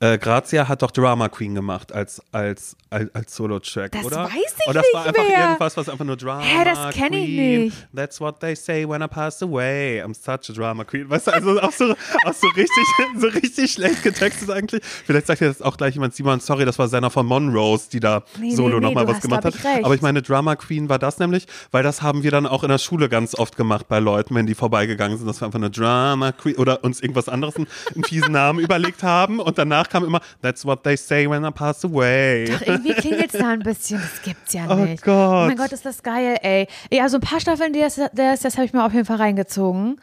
äh, 0.00 0.18
Grazia 0.18 0.68
hat 0.68 0.82
doch 0.82 0.90
Drama 0.90 1.28
Queen 1.28 1.54
gemacht 1.54 1.92
als, 1.92 2.22
als, 2.32 2.76
als, 2.92 3.14
als 3.14 3.34
Solo-Track, 3.36 3.92
Das 3.92 4.04
oder? 4.04 4.24
weiß 4.24 4.32
ich 4.60 4.66
Und 4.68 4.74
das 4.76 4.84
war 4.92 5.00
nicht 5.06 5.08
einfach 5.18 5.28
mehr. 5.28 5.40
irgendwas, 5.46 5.76
was 5.76 5.88
einfach 5.88 6.04
nur 6.04 6.16
Drama 6.16 6.42
Hä, 6.42 6.64
das 6.64 6.94
kenn 6.94 7.12
ich 7.12 7.24
Queen. 7.26 7.64
nicht. 7.64 7.88
That's 7.94 8.20
what 8.20 8.40
they 8.40 8.54
say 8.54 8.88
when 8.88 9.02
I 9.02 9.08
pass 9.08 9.42
away. 9.42 10.02
I'm 10.02 10.14
such 10.14 10.50
a 10.50 10.52
Drama 10.52 10.84
Queen. 10.84 11.08
Weißt 11.08 11.26
du, 11.26 11.32
also 11.32 11.60
auch 11.60 11.72
so, 11.72 11.92
auch 12.24 12.32
so, 12.32 12.46
richtig, 12.48 12.84
so 13.18 13.26
richtig 13.28 13.72
schlecht 13.72 14.02
getextet 14.02 14.50
eigentlich. 14.50 14.82
Vielleicht 14.84 15.26
sagt 15.26 15.40
ja 15.40 15.48
jetzt 15.48 15.64
auch 15.64 15.76
gleich 15.76 15.94
jemand, 15.94 16.14
Simon, 16.14 16.40
sorry, 16.40 16.64
das 16.64 16.78
war 16.78 16.88
Senna 16.88 17.10
von 17.10 17.26
Monrose, 17.26 17.88
die 17.90 18.00
da 18.00 18.22
Nee, 18.38 18.48
nee, 18.48 18.54
Solo 18.54 18.76
nee, 18.78 18.86
nochmal 18.86 19.04
du 19.04 19.10
was 19.10 19.16
hast, 19.16 19.22
gemacht 19.22 19.44
hat. 19.44 19.54
ich. 19.54 19.84
Aber 19.84 19.94
ich 19.94 20.02
meine, 20.02 20.22
Drama 20.22 20.56
Queen 20.56 20.88
war 20.88 20.98
das 20.98 21.18
nämlich, 21.18 21.46
weil 21.70 21.82
das 21.82 22.02
haben 22.02 22.22
wir 22.22 22.30
dann 22.30 22.46
auch 22.46 22.62
in 22.62 22.68
der 22.68 22.78
Schule 22.78 23.08
ganz 23.08 23.34
oft 23.34 23.56
gemacht 23.56 23.86
bei 23.88 23.98
Leuten, 23.98 24.34
wenn 24.34 24.46
die 24.46 24.54
vorbeigegangen 24.54 25.18
sind, 25.18 25.26
dass 25.26 25.40
wir 25.40 25.46
einfach 25.46 25.58
eine 25.58 25.70
Drama 25.70 26.32
Queen 26.32 26.56
oder 26.56 26.84
uns 26.84 27.00
irgendwas 27.00 27.28
anderes, 27.28 27.56
einen, 27.56 27.66
einen 27.94 28.04
fiesen 28.04 28.32
Namen 28.32 28.58
überlegt 28.64 29.02
haben 29.02 29.40
und 29.40 29.58
danach 29.58 29.88
kam 29.88 30.04
immer, 30.04 30.20
that's 30.42 30.64
what 30.64 30.82
they 30.84 30.96
say 30.96 31.28
when 31.28 31.44
I 31.44 31.50
pass 31.50 31.84
away. 31.84 32.44
Doch, 32.46 32.60
irgendwie 32.84 33.00
klingelt 33.00 33.32
es 33.34 33.40
da 33.40 33.48
ein 33.50 33.60
bisschen. 33.60 34.00
Das 34.00 34.22
gibt's 34.22 34.52
ja 34.52 34.66
Oh 34.70 34.74
nicht. 34.76 35.02
Gott. 35.02 35.14
Oh 35.14 35.46
mein 35.46 35.56
Gott, 35.56 35.72
ist 35.72 35.84
das 35.84 36.02
geil, 36.02 36.36
ey. 36.42 36.66
Ja, 36.90 37.08
so 37.08 37.16
ein 37.18 37.20
paar 37.20 37.40
Staffeln, 37.40 37.72
das, 37.72 38.00
das, 38.14 38.40
das 38.40 38.56
habe 38.56 38.64
ich 38.64 38.72
mir 38.72 38.84
auf 38.84 38.92
jeden 38.92 39.06
Fall 39.06 39.16
reingezogen. 39.18 40.00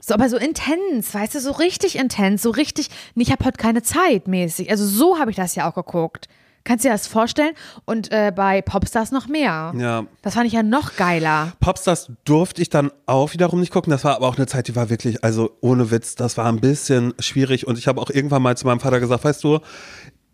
So, 0.00 0.14
aber 0.14 0.28
so 0.28 0.36
intens, 0.36 1.14
weißt 1.14 1.36
du, 1.36 1.40
so 1.40 1.52
richtig 1.52 1.96
intens, 1.96 2.42
so 2.42 2.50
richtig, 2.50 2.88
ich 3.14 3.30
habe 3.30 3.44
heute 3.44 3.56
keine 3.56 3.82
Zeit 3.82 4.26
mäßig. 4.26 4.68
Also 4.70 4.84
so 4.84 5.18
habe 5.18 5.30
ich 5.30 5.36
das 5.36 5.54
ja 5.54 5.70
auch 5.70 5.74
geguckt. 5.74 6.26
Kannst 6.64 6.84
du 6.84 6.88
dir 6.88 6.94
das 6.94 7.08
vorstellen? 7.08 7.54
Und 7.86 8.12
äh, 8.12 8.32
bei 8.34 8.62
Popstars 8.62 9.10
noch 9.10 9.26
mehr. 9.26 9.72
Ja. 9.76 10.04
Das 10.22 10.34
fand 10.34 10.46
ich 10.46 10.52
ja 10.52 10.62
noch 10.62 10.94
geiler. 10.96 11.52
Popstars 11.60 12.12
durfte 12.24 12.62
ich 12.62 12.70
dann 12.70 12.92
auch 13.06 13.32
wiederum 13.32 13.58
nicht 13.58 13.72
gucken. 13.72 13.90
Das 13.90 14.04
war 14.04 14.14
aber 14.14 14.28
auch 14.28 14.36
eine 14.36 14.46
Zeit, 14.46 14.68
die 14.68 14.76
war 14.76 14.88
wirklich, 14.88 15.24
also 15.24 15.56
ohne 15.60 15.90
Witz, 15.90 16.14
das 16.14 16.36
war 16.36 16.46
ein 16.46 16.60
bisschen 16.60 17.14
schwierig. 17.18 17.66
Und 17.66 17.78
ich 17.78 17.88
habe 17.88 18.00
auch 18.00 18.10
irgendwann 18.10 18.42
mal 18.42 18.56
zu 18.56 18.66
meinem 18.66 18.78
Vater 18.80 19.00
gesagt, 19.00 19.24
weißt 19.24 19.42
du, 19.42 19.58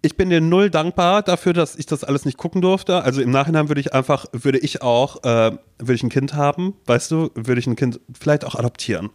ich 0.00 0.16
bin 0.16 0.30
dir 0.30 0.40
null 0.40 0.70
dankbar 0.70 1.22
dafür, 1.22 1.52
dass 1.52 1.74
ich 1.76 1.86
das 1.86 2.04
alles 2.04 2.24
nicht 2.24 2.38
gucken 2.38 2.60
durfte. 2.62 3.02
Also 3.02 3.20
im 3.20 3.30
Nachhinein 3.30 3.68
würde 3.68 3.80
ich 3.80 3.94
einfach, 3.94 4.26
würde 4.32 4.58
ich 4.58 4.82
auch, 4.82 5.24
äh, 5.24 5.52
würde 5.78 5.94
ich 5.94 6.02
ein 6.02 6.08
Kind 6.08 6.34
haben, 6.34 6.74
weißt 6.86 7.10
du, 7.10 7.30
würde 7.34 7.58
ich 7.60 7.66
ein 7.66 7.76
Kind 7.76 8.00
vielleicht 8.18 8.44
auch 8.44 8.54
adoptieren. 8.54 9.10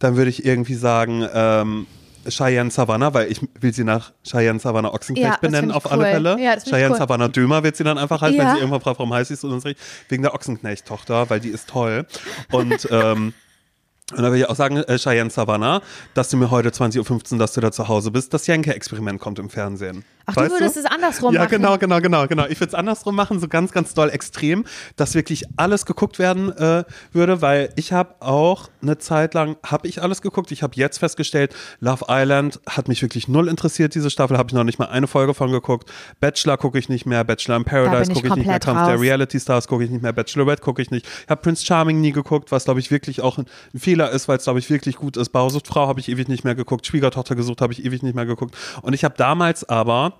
Dann 0.00 0.16
würde 0.16 0.30
ich 0.30 0.44
irgendwie 0.44 0.74
sagen, 0.74 1.26
ähm, 1.32 1.86
Cheyenne 2.28 2.70
Savannah, 2.70 3.12
weil 3.14 3.30
ich 3.30 3.40
will 3.60 3.72
sie 3.74 3.84
nach 3.84 4.12
Cheyenne 4.24 4.58
Savannah 4.58 4.92
Ochsenknecht 4.94 5.28
Ja, 5.34 5.36
benennen, 5.40 5.70
auf 5.70 5.90
alle 5.92 6.04
cool. 6.04 6.10
Fälle. 6.10 6.40
Ja, 6.40 6.56
Cheyenne 6.58 6.90
cool. 6.92 6.96
Savannah 6.98 7.28
Dömer 7.28 7.62
wird 7.62 7.76
sie 7.76 7.84
dann 7.84 7.98
einfach 7.98 8.22
heißen, 8.22 8.38
wenn 8.38 8.46
Ja. 8.46 8.52
sie 8.54 8.58
irgendwann 8.60 8.80
fragt, 8.80 8.98
warum 8.98 9.12
heißt 9.12 9.28
sie 9.28 9.36
so 9.36 9.48
richtig, 9.50 9.76
wegen 10.08 10.22
der 10.22 10.34
Ochsenknecht-Tochter, 10.34 11.28
weil 11.30 11.40
die 11.40 11.50
ist 11.50 11.68
toll. 11.68 12.06
Und 12.50 12.88
ähm, 12.90 13.34
und 14.12 14.22
da 14.22 14.30
will 14.30 14.38
ich 14.38 14.48
auch 14.48 14.54
sagen, 14.56 14.76
äh, 14.76 14.98
Cheyenne 14.98 15.30
Savannah, 15.30 15.80
dass 16.12 16.28
du 16.28 16.36
mir 16.36 16.50
heute 16.50 16.68
20.15 16.70 17.32
Uhr, 17.34 17.38
dass 17.38 17.54
du 17.54 17.60
da 17.62 17.72
zu 17.72 17.88
Hause 17.88 18.10
bist. 18.10 18.34
Das 18.34 18.46
Jenke-Experiment 18.46 19.18
kommt 19.20 19.38
im 19.38 19.48
Fernsehen. 19.48 20.04
Ach, 20.26 20.34
du 20.34 20.40
Weißt 20.40 20.52
würdest 20.52 20.76
es 20.76 20.86
andersrum 20.86 21.34
ja, 21.34 21.40
machen. 21.40 21.50
genau, 21.50 21.76
genau, 21.76 22.00
genau, 22.00 22.26
genau. 22.26 22.46
Ich 22.46 22.58
würde 22.60 22.68
es 22.68 22.74
andersrum 22.74 23.14
machen, 23.14 23.40
so 23.40 23.48
ganz, 23.48 23.72
ganz 23.72 23.92
doll 23.94 24.08
extrem, 24.10 24.64
dass 24.96 25.14
wirklich 25.14 25.44
alles 25.56 25.84
geguckt 25.84 26.18
werden 26.18 26.50
äh, 26.56 26.84
würde, 27.12 27.42
weil 27.42 27.70
ich 27.76 27.92
habe 27.92 28.14
auch 28.20 28.68
eine 28.80 28.98
Zeit 28.98 29.34
lang, 29.34 29.56
habe 29.64 29.86
ich 29.86 30.02
alles 30.02 30.22
geguckt. 30.22 30.50
Ich 30.52 30.62
habe 30.62 30.72
jetzt 30.76 30.98
festgestellt, 30.98 31.54
Love 31.80 32.06
Island 32.08 32.60
hat 32.68 32.88
mich 32.88 33.02
wirklich 33.02 33.28
null 33.28 33.48
interessiert. 33.48 33.94
Diese 33.94 34.10
Staffel 34.10 34.38
habe 34.38 34.48
ich 34.48 34.54
noch 34.54 34.64
nicht 34.64 34.78
mal 34.78 34.86
eine 34.86 35.06
Folge 35.06 35.34
von 35.34 35.50
geguckt. 35.50 35.90
Bachelor 36.20 36.56
gucke 36.56 36.78
ich 36.78 36.88
nicht 36.88 37.04
mehr, 37.04 37.22
Bachelor 37.24 37.56
in 37.56 37.64
Paradise 37.64 38.10
ich 38.10 38.16
gucke 38.16 38.28
ich 38.28 38.34
nicht 38.36 38.46
mehr, 38.46 38.60
Kampf 38.60 38.86
der. 38.86 39.00
Reality 39.00 39.38
Stars 39.38 39.68
gucke 39.68 39.84
ich 39.84 39.90
nicht 39.90 40.02
mehr, 40.02 40.12
Bachelorette 40.12 40.62
gucke 40.62 40.80
ich 40.80 40.90
nicht. 40.90 41.06
Ich 41.06 41.28
habe 41.28 41.42
Prince 41.42 41.64
Charming 41.64 42.00
nie 42.00 42.12
geguckt, 42.12 42.50
was 42.50 42.64
glaube 42.64 42.80
ich 42.80 42.90
wirklich 42.90 43.20
auch 43.20 43.38
ein 43.38 43.46
Fehler 43.76 44.10
ist, 44.10 44.28
weil 44.28 44.38
es 44.38 44.44
glaube 44.44 44.58
ich 44.58 44.70
wirklich 44.70 44.96
gut 44.96 45.16
ist. 45.16 45.30
Bausuchtfrau 45.30 45.86
habe 45.86 46.00
ich 46.00 46.08
ewig 46.08 46.28
nicht 46.28 46.44
mehr 46.44 46.54
geguckt, 46.54 46.86
Schwiegertochter 46.86 47.34
gesucht 47.34 47.60
habe 47.60 47.72
ich 47.72 47.84
ewig 47.84 48.02
nicht 48.02 48.14
mehr 48.14 48.26
geguckt. 48.26 48.54
Und 48.82 48.94
ich 48.94 49.04
habe 49.04 49.14
damals 49.16 49.68
aber 49.68 50.13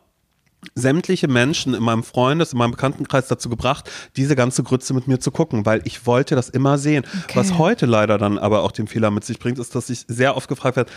sämtliche 0.75 1.29
Menschen 1.29 1.75
in 1.75 1.83
meinem 1.83 2.03
Freundes-, 2.03 2.53
in 2.53 2.59
meinem 2.59 2.73
Bekanntenkreis 2.73 3.29
dazu 3.29 3.49
gebracht, 3.49 3.91
diese 4.17 4.37
ganze 4.37 4.63
Grütze 4.63 4.95
mit 4.95 5.09
mir 5.09 5.21
zu 5.21 5.31
gucken, 5.31 5.67
weil 5.67 5.81
ich 5.85 6.07
wollte 6.07 6.35
das 6.35 6.49
immer 6.49 6.79
sehen. 6.79 7.05
Okay. 7.25 7.39
Was 7.39 7.59
heute 7.59 7.87
leider 7.87 8.19
dann 8.19 8.39
aber 8.39 8.63
auch 8.63 8.73
den 8.73 8.87
Fehler 8.87 9.11
mit 9.11 9.25
sich 9.25 9.39
bringt, 9.39 9.59
ist, 9.59 9.75
dass 9.75 9.91
ich 9.91 10.05
sehr 10.09 10.37
oft 10.37 10.49
gefragt 10.49 10.77
werde, 10.77 10.91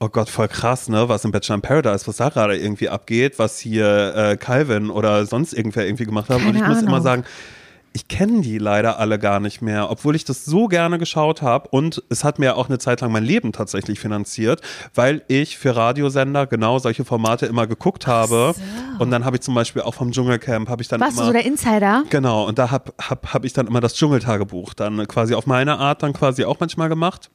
oh 0.00 0.08
Gott, 0.08 0.30
voll 0.30 0.48
krass, 0.48 0.88
ne, 0.88 1.08
was 1.08 1.24
im 1.24 1.30
Bachelor 1.30 1.56
in 1.56 1.62
Paradise, 1.62 2.06
was 2.06 2.16
da 2.16 2.30
gerade 2.30 2.56
irgendwie 2.56 2.88
abgeht, 2.88 3.38
was 3.38 3.58
hier 3.58 4.14
äh, 4.16 4.36
Calvin 4.36 4.90
oder 4.90 5.26
sonst 5.26 5.52
irgendwer 5.52 5.86
irgendwie 5.86 6.06
gemacht 6.06 6.30
haben. 6.30 6.46
Und 6.46 6.56
ich 6.56 6.66
muss 6.66 6.78
immer 6.78 6.92
Ahnung. 6.92 7.02
sagen, 7.02 7.24
ich 7.92 8.06
kenne 8.06 8.40
die 8.42 8.58
leider 8.58 8.98
alle 9.00 9.18
gar 9.18 9.40
nicht 9.40 9.62
mehr, 9.62 9.90
obwohl 9.90 10.14
ich 10.14 10.24
das 10.24 10.44
so 10.44 10.68
gerne 10.68 10.98
geschaut 10.98 11.42
habe 11.42 11.68
und 11.70 12.02
es 12.08 12.22
hat 12.22 12.38
mir 12.38 12.56
auch 12.56 12.68
eine 12.68 12.78
Zeit 12.78 13.00
lang 13.00 13.10
mein 13.10 13.24
Leben 13.24 13.52
tatsächlich 13.52 13.98
finanziert, 13.98 14.60
weil 14.94 15.22
ich 15.26 15.58
für 15.58 15.74
Radiosender 15.74 16.46
genau 16.46 16.78
solche 16.78 17.04
Formate 17.04 17.46
immer 17.46 17.66
geguckt 17.66 18.06
habe 18.06 18.54
und 19.00 19.10
dann 19.10 19.24
habe 19.24 19.36
ich 19.36 19.42
zum 19.42 19.54
Beispiel 19.54 19.82
auch 19.82 19.94
vom 19.94 20.12
Dschungelcamp 20.12 20.68
habe 20.68 20.82
ich 20.82 20.88
dann 20.88 21.00
Warst 21.00 21.16
du 21.18 21.22
immer 21.22 21.26
so 21.26 21.32
der 21.32 21.44
Insider? 21.44 22.04
genau 22.10 22.46
und 22.46 22.58
da 22.58 22.70
habe 22.70 22.92
hab, 23.00 23.34
hab 23.34 23.44
ich 23.44 23.52
dann 23.54 23.66
immer 23.66 23.80
das 23.80 23.94
Dschungeltagebuch 23.94 24.74
dann 24.74 25.08
quasi 25.08 25.34
auf 25.34 25.46
meine 25.46 25.78
Art 25.78 26.02
dann 26.04 26.12
quasi 26.12 26.44
auch 26.44 26.60
manchmal 26.60 26.88
gemacht. 26.88 27.30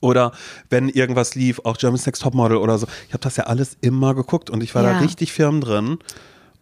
Oder 0.00 0.32
wenn 0.68 0.88
irgendwas 0.88 1.36
lief, 1.36 1.60
auch 1.64 1.76
German 1.76 1.96
Sex 1.98 2.18
Topmodel 2.18 2.56
oder 2.56 2.76
so. 2.76 2.88
Ich 3.06 3.14
habe 3.14 3.22
das 3.22 3.36
ja 3.36 3.44
alles 3.44 3.76
immer 3.80 4.14
geguckt 4.14 4.50
und 4.50 4.60
ich 4.60 4.74
war 4.74 4.82
Ja. 4.82 4.94
da 4.94 4.98
richtig 4.98 5.32
firm 5.32 5.60
drin. 5.60 5.98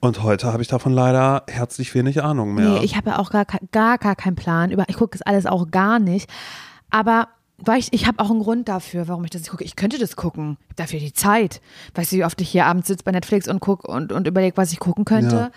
Und 0.00 0.22
heute 0.22 0.50
habe 0.52 0.62
ich 0.62 0.68
davon 0.68 0.92
leider 0.92 1.44
herzlich 1.46 1.94
wenig 1.94 2.22
Ahnung 2.22 2.54
mehr. 2.54 2.68
Nee, 2.70 2.84
ich 2.84 2.96
habe 2.96 3.10
ja 3.10 3.18
auch 3.18 3.30
gar, 3.30 3.44
gar, 3.70 3.98
gar 3.98 4.16
keinen 4.16 4.36
Plan. 4.36 4.70
Über, 4.70 4.84
ich 4.88 4.96
gucke 4.96 5.16
das 5.16 5.22
alles 5.22 5.44
auch 5.44 5.70
gar 5.70 5.98
nicht. 5.98 6.28
Aber 6.88 7.28
weil 7.58 7.78
ich, 7.78 7.92
ich 7.92 8.06
habe 8.06 8.18
auch 8.20 8.30
einen 8.30 8.40
Grund 8.42 8.68
dafür, 8.68 9.08
warum 9.08 9.24
ich 9.24 9.30
das 9.30 9.42
nicht 9.42 9.50
gucke. 9.50 9.64
Ich 9.64 9.76
könnte 9.76 9.98
das 9.98 10.16
gucken. 10.16 10.56
Ich 10.62 10.68
hab 10.70 10.76
dafür 10.76 11.00
die 11.00 11.12
Zeit. 11.12 11.60
Weißt 11.94 12.12
du, 12.12 12.16
wie 12.16 12.24
oft 12.24 12.40
ich 12.40 12.48
hier 12.48 12.64
abends 12.64 12.88
sitze 12.88 13.04
bei 13.04 13.12
Netflix 13.12 13.48
und 13.48 13.60
gucke 13.60 13.90
und, 13.90 14.12
und 14.12 14.26
überlege, 14.26 14.56
was 14.56 14.72
ich 14.72 14.78
gucken 14.78 15.04
könnte. 15.04 15.36
Ja. 15.36 15.50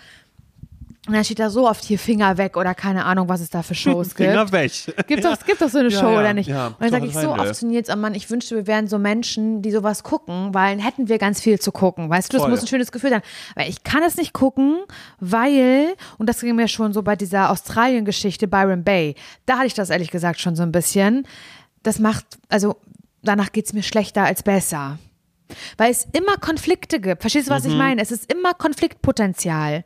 Und 1.06 1.12
dann 1.12 1.22
steht 1.22 1.38
da 1.38 1.50
so 1.50 1.68
oft 1.68 1.84
hier 1.84 1.98
Finger 1.98 2.38
weg 2.38 2.56
oder 2.56 2.74
keine 2.74 3.04
Ahnung, 3.04 3.28
was 3.28 3.42
es 3.42 3.50
da 3.50 3.62
für 3.62 3.74
Shows 3.74 4.08
gibt. 4.14 4.30
Finger 4.30 4.50
weg. 4.52 4.72
Gibt 5.06 5.22
doch, 5.22 5.38
gibt 5.44 5.60
doch 5.60 5.68
so 5.68 5.78
eine 5.78 5.90
Ja, 5.90 6.00
Show, 6.00 6.10
ja, 6.10 6.18
oder 6.20 6.32
nicht? 6.32 6.48
ja, 6.48 6.68
und 6.68 6.76
dann 6.80 6.90
sage 6.90 7.06
ich 7.06 7.12
so 7.12 7.30
oft 7.30 7.54
zu 7.54 7.66
Nils, 7.66 7.90
oh 7.90 7.96
Mann, 7.96 8.14
ich 8.14 8.30
wünschte, 8.30 8.56
wir 8.56 8.66
wären 8.66 8.88
so 8.88 8.98
Menschen, 8.98 9.60
die 9.60 9.70
sowas 9.70 10.02
gucken, 10.02 10.54
weil 10.54 10.74
dann 10.76 10.82
hätten 10.82 11.08
wir 11.08 11.18
ganz 11.18 11.42
viel 11.42 11.60
zu 11.60 11.72
gucken. 11.72 12.08
Weißt 12.08 12.32
du, 12.32 12.38
das 12.38 12.42
Voll. 12.44 12.50
muss 12.50 12.62
ein 12.62 12.68
schönes 12.68 12.90
Gefühl 12.90 13.10
sein. 13.10 13.20
Weil 13.54 13.68
ich 13.68 13.82
kann 13.84 14.02
es 14.02 14.16
nicht 14.16 14.32
gucken, 14.32 14.78
weil, 15.20 15.94
und 16.16 16.26
das 16.28 16.40
ging 16.40 16.56
mir 16.56 16.68
schon 16.68 16.94
so 16.94 17.02
bei 17.02 17.16
dieser 17.16 17.50
Australien-Geschichte 17.50 18.48
Byron 18.48 18.82
Bay, 18.82 19.14
da 19.44 19.56
hatte 19.58 19.66
ich 19.66 19.74
das 19.74 19.90
ehrlich 19.90 20.10
gesagt 20.10 20.40
schon 20.40 20.56
so 20.56 20.62
ein 20.62 20.72
bisschen. 20.72 21.26
Das 21.82 21.98
macht, 21.98 22.24
also 22.48 22.76
danach 23.22 23.52
geht 23.52 23.66
es 23.66 23.74
mir 23.74 23.82
schlechter 23.82 24.22
als 24.24 24.42
besser. 24.42 24.98
Weil 25.76 25.90
es 25.90 26.06
immer 26.12 26.38
Konflikte 26.38 26.98
gibt. 26.98 27.20
Verstehst 27.20 27.48
du, 27.48 27.52
was 27.52 27.64
Mhm. 27.64 27.70
ich 27.72 27.76
meine? 27.76 28.00
Es 28.00 28.10
ist 28.10 28.32
immer 28.32 28.54
Konfliktpotenzial. 28.54 29.84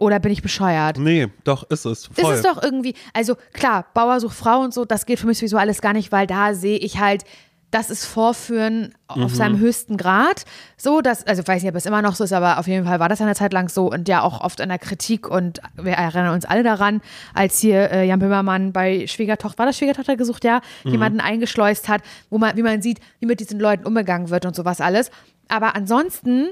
Oder 0.00 0.18
bin 0.18 0.32
ich 0.32 0.42
bescheuert? 0.42 0.98
Nee, 0.98 1.28
doch, 1.44 1.62
ist 1.70 1.84
es. 1.84 2.08
Ist 2.08 2.20
Voll. 2.20 2.34
es 2.34 2.42
doch 2.42 2.60
irgendwie, 2.62 2.94
also 3.12 3.36
klar, 3.52 3.84
Bauer 3.94 4.18
sucht 4.18 4.34
Frau 4.34 4.60
und 4.60 4.74
so, 4.74 4.84
das 4.84 5.06
geht 5.06 5.20
für 5.20 5.26
mich 5.28 5.38
sowieso 5.38 5.58
alles 5.58 5.80
gar 5.80 5.92
nicht, 5.92 6.10
weil 6.10 6.26
da 6.26 6.54
sehe 6.54 6.78
ich 6.78 6.98
halt, 6.98 7.22
das 7.70 7.88
ist 7.90 8.04
Vorführen 8.06 8.94
Mhm. 9.14 9.22
auf 9.22 9.34
seinem 9.34 9.58
höchsten 9.60 9.96
Grad. 9.96 10.44
So, 10.76 11.02
dass, 11.02 11.24
also 11.26 11.42
ich 11.42 11.46
weiß 11.48 11.62
nicht, 11.62 11.70
ob 11.70 11.76
es 11.76 11.84
immer 11.86 12.00
noch 12.02 12.16
so 12.16 12.24
ist, 12.24 12.32
aber 12.32 12.58
auf 12.58 12.66
jeden 12.66 12.84
Fall 12.86 12.98
war 12.98 13.08
das 13.10 13.20
eine 13.20 13.34
Zeit 13.34 13.52
lang 13.52 13.68
so 13.68 13.90
und 13.92 14.08
ja 14.08 14.22
auch 14.22 14.40
oft 14.40 14.58
in 14.58 14.70
der 14.70 14.78
Kritik 14.78 15.28
und 15.28 15.60
wir 15.76 15.92
erinnern 15.92 16.32
uns 16.34 16.44
alle 16.46 16.62
daran, 16.64 17.00
als 17.34 17.58
hier 17.60 17.90
äh, 17.92 18.06
Jan 18.08 18.18
Böhmermann 18.18 18.72
bei 18.72 19.06
Schwiegertochter, 19.06 19.58
war 19.58 19.66
das 19.66 19.76
Schwiegertochter 19.78 20.16
gesucht, 20.16 20.44
ja, 20.44 20.62
Mhm. 20.84 20.90
jemanden 20.92 21.20
eingeschleust 21.20 21.88
hat, 21.88 22.00
wo 22.30 22.38
man, 22.38 22.56
wie 22.56 22.62
man 22.62 22.80
sieht, 22.82 22.98
wie 23.20 23.26
mit 23.26 23.38
diesen 23.38 23.60
Leuten 23.60 23.84
umgegangen 23.86 24.30
wird 24.30 24.46
und 24.46 24.56
sowas 24.56 24.80
alles. 24.80 25.10
Aber 25.48 25.76
ansonsten 25.76 26.48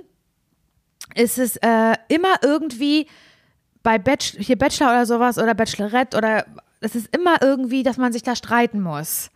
ist 1.14 1.38
es 1.38 1.56
äh, 1.56 1.94
immer 2.08 2.34
irgendwie 2.42 3.06
bei 3.88 3.98
Bachelor, 3.98 4.42
hier 4.44 4.58
Bachelor 4.58 4.90
oder 4.90 5.06
sowas 5.06 5.38
oder 5.38 5.54
Bachelorette 5.54 6.14
oder 6.14 6.44
es 6.82 6.94
ist 6.94 7.08
immer 7.16 7.40
irgendwie, 7.40 7.82
dass 7.82 7.96
man 7.96 8.12
sich 8.12 8.22
da 8.22 8.36
streiten 8.36 8.82
muss. 8.82 9.30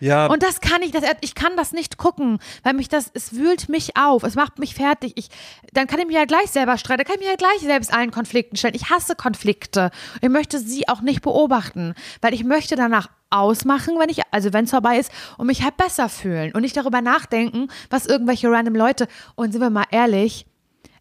Ja, 0.00 0.28
Und 0.28 0.42
das 0.42 0.62
kann 0.62 0.80
ich, 0.80 0.92
das, 0.92 1.04
ich 1.20 1.34
kann 1.34 1.58
das 1.58 1.72
nicht 1.72 1.98
gucken, 1.98 2.38
weil 2.62 2.72
mich 2.72 2.88
das, 2.88 3.10
es 3.12 3.34
wühlt 3.34 3.68
mich 3.68 3.98
auf, 3.98 4.22
es 4.22 4.34
macht 4.34 4.58
mich 4.58 4.74
fertig. 4.74 5.12
Ich, 5.16 5.28
dann 5.74 5.86
kann 5.88 6.00
ich 6.00 6.06
mich 6.06 6.16
ja 6.16 6.24
gleich 6.24 6.50
selber 6.50 6.78
streiten, 6.78 7.04
dann 7.04 7.06
kann 7.06 7.16
ich 7.16 7.20
mich 7.20 7.28
ja 7.28 7.36
gleich 7.36 7.60
selbst 7.60 7.92
allen 7.92 8.12
Konflikten 8.12 8.56
stellen. 8.56 8.74
Ich 8.74 8.88
hasse 8.88 9.14
Konflikte. 9.14 9.90
Ich 10.22 10.30
möchte 10.30 10.58
sie 10.58 10.88
auch 10.88 11.02
nicht 11.02 11.20
beobachten, 11.20 11.94
weil 12.22 12.32
ich 12.32 12.44
möchte 12.44 12.76
danach 12.76 13.10
ausmachen, 13.28 13.96
wenn 13.98 14.08
ich, 14.08 14.22
also 14.30 14.54
wenn 14.54 14.64
es 14.64 14.70
vorbei 14.70 14.96
ist, 14.96 15.12
und 15.36 15.48
mich 15.48 15.62
halt 15.62 15.76
besser 15.76 16.08
fühlen 16.08 16.52
und 16.54 16.62
nicht 16.62 16.78
darüber 16.78 17.02
nachdenken, 17.02 17.68
was 17.90 18.06
irgendwelche 18.06 18.50
random 18.50 18.74
Leute, 18.74 19.06
und 19.34 19.52
sind 19.52 19.60
wir 19.60 19.68
mal 19.68 19.84
ehrlich, 19.90 20.46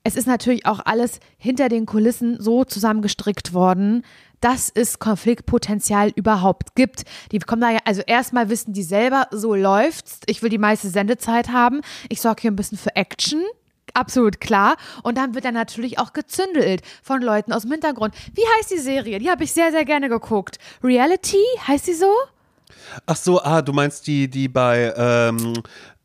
es 0.04 0.16
ist 0.16 0.28
natürlich 0.28 0.66
auch 0.66 0.80
alles 0.84 1.20
hinter 1.38 1.70
den 1.70 1.86
Kulissen 1.86 2.42
so 2.42 2.64
zusammengestrickt 2.64 3.54
worden, 3.54 4.04
dass 4.40 4.72
es 4.74 4.98
Konfliktpotenzial 4.98 6.12
überhaupt 6.16 6.76
gibt. 6.76 7.04
Die 7.32 7.40
kommen 7.40 7.62
da 7.62 7.70
ja, 7.70 7.80
also 7.86 8.02
erstmal 8.02 8.50
wissen 8.50 8.74
die 8.74 8.84
selber, 8.84 9.28
so 9.32 9.54
läuft's. 9.54 10.22
Ich 10.26 10.42
will 10.42 10.50
die 10.50 10.58
meiste 10.58 10.90
Sendezeit 10.90 11.50
haben. 11.50 11.82
Ich 12.10 12.22
sorge 12.22 12.42
hier 12.42 12.52
ein 12.52 12.56
bisschen 12.56 12.78
für 12.78 12.96
Action. 12.96 13.44
Absolut 13.94 14.40
klar. 14.40 14.78
Und 15.04 15.18
dann 15.18 15.36
wird 15.36 15.46
er 15.46 15.52
natürlich 15.52 16.00
auch 16.00 16.14
gezündelt 16.14 16.82
von 17.04 17.22
Leuten 17.22 17.54
aus 17.54 17.64
dem 17.64 17.72
Hintergrund. 17.72 18.16
Wie 18.34 18.44
heißt 18.58 18.72
die 18.72 18.80
Serie? 18.80 19.20
Die 19.20 19.30
habe 19.30 19.44
ich 19.44 19.54
sehr, 19.54 19.72
sehr 19.72 19.86
gerne 19.86 20.10
geguckt. 20.10 20.58
Reality? 20.84 21.44
Heißt 21.68 21.88
die 21.88 21.94
so? 21.94 22.12
ach 23.06 23.16
so, 23.16 23.42
ah, 23.42 23.62
du 23.62 23.74
meinst 23.74 24.08
die, 24.08 24.30
die 24.30 24.48
bei, 24.48 24.94
ähm, 24.96 25.54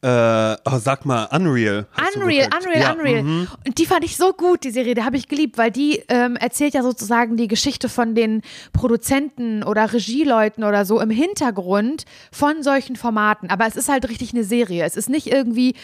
äh, 0.03 0.57
oh, 0.65 0.79
sag 0.79 1.05
mal, 1.05 1.25
Unreal. 1.33 1.87
Unreal. 2.15 2.49
Unreal, 2.55 2.81
ja, 2.81 2.93
Unreal. 2.93 3.23
mhm. 3.23 3.49
Und 3.67 3.79
die 3.79 3.87
fand 3.87 4.05
ich 4.05 4.17
so 4.17 4.33
gut, 4.33 4.65
die 4.65 4.71
Serie, 4.71 4.95
die 4.95 5.03
habe 5.03 5.17
ich 5.17 5.27
geliebt, 5.27 5.59
weil 5.59 5.71
die 5.71 6.03
ähm, 6.09 6.37
erzählt 6.37 6.75
ja 6.75 6.83
sozusagen 6.83 7.37
die 7.37 7.49
Geschichte 7.49 7.89
von 7.89 8.15
den 8.15 8.43
Produzenten 8.73 9.63
oder 9.63 9.93
Regieleuten 9.93 10.65
oder 10.65 10.85
so 10.85 11.01
im 11.01 11.11
Hintergrund 11.11 12.05
von 12.31 12.63
solchen 12.63 12.97
Formaten. 12.97 13.51
Aber 13.51 13.67
es 13.67 13.75
ist 13.75 13.89
halt 13.89 14.09
richtig 14.09 14.33
eine 14.33 14.45
Serie. 14.45 14.85
Es 14.85 14.97
ist 14.97 15.09
nicht 15.09 15.29
irgendwie 15.29 15.75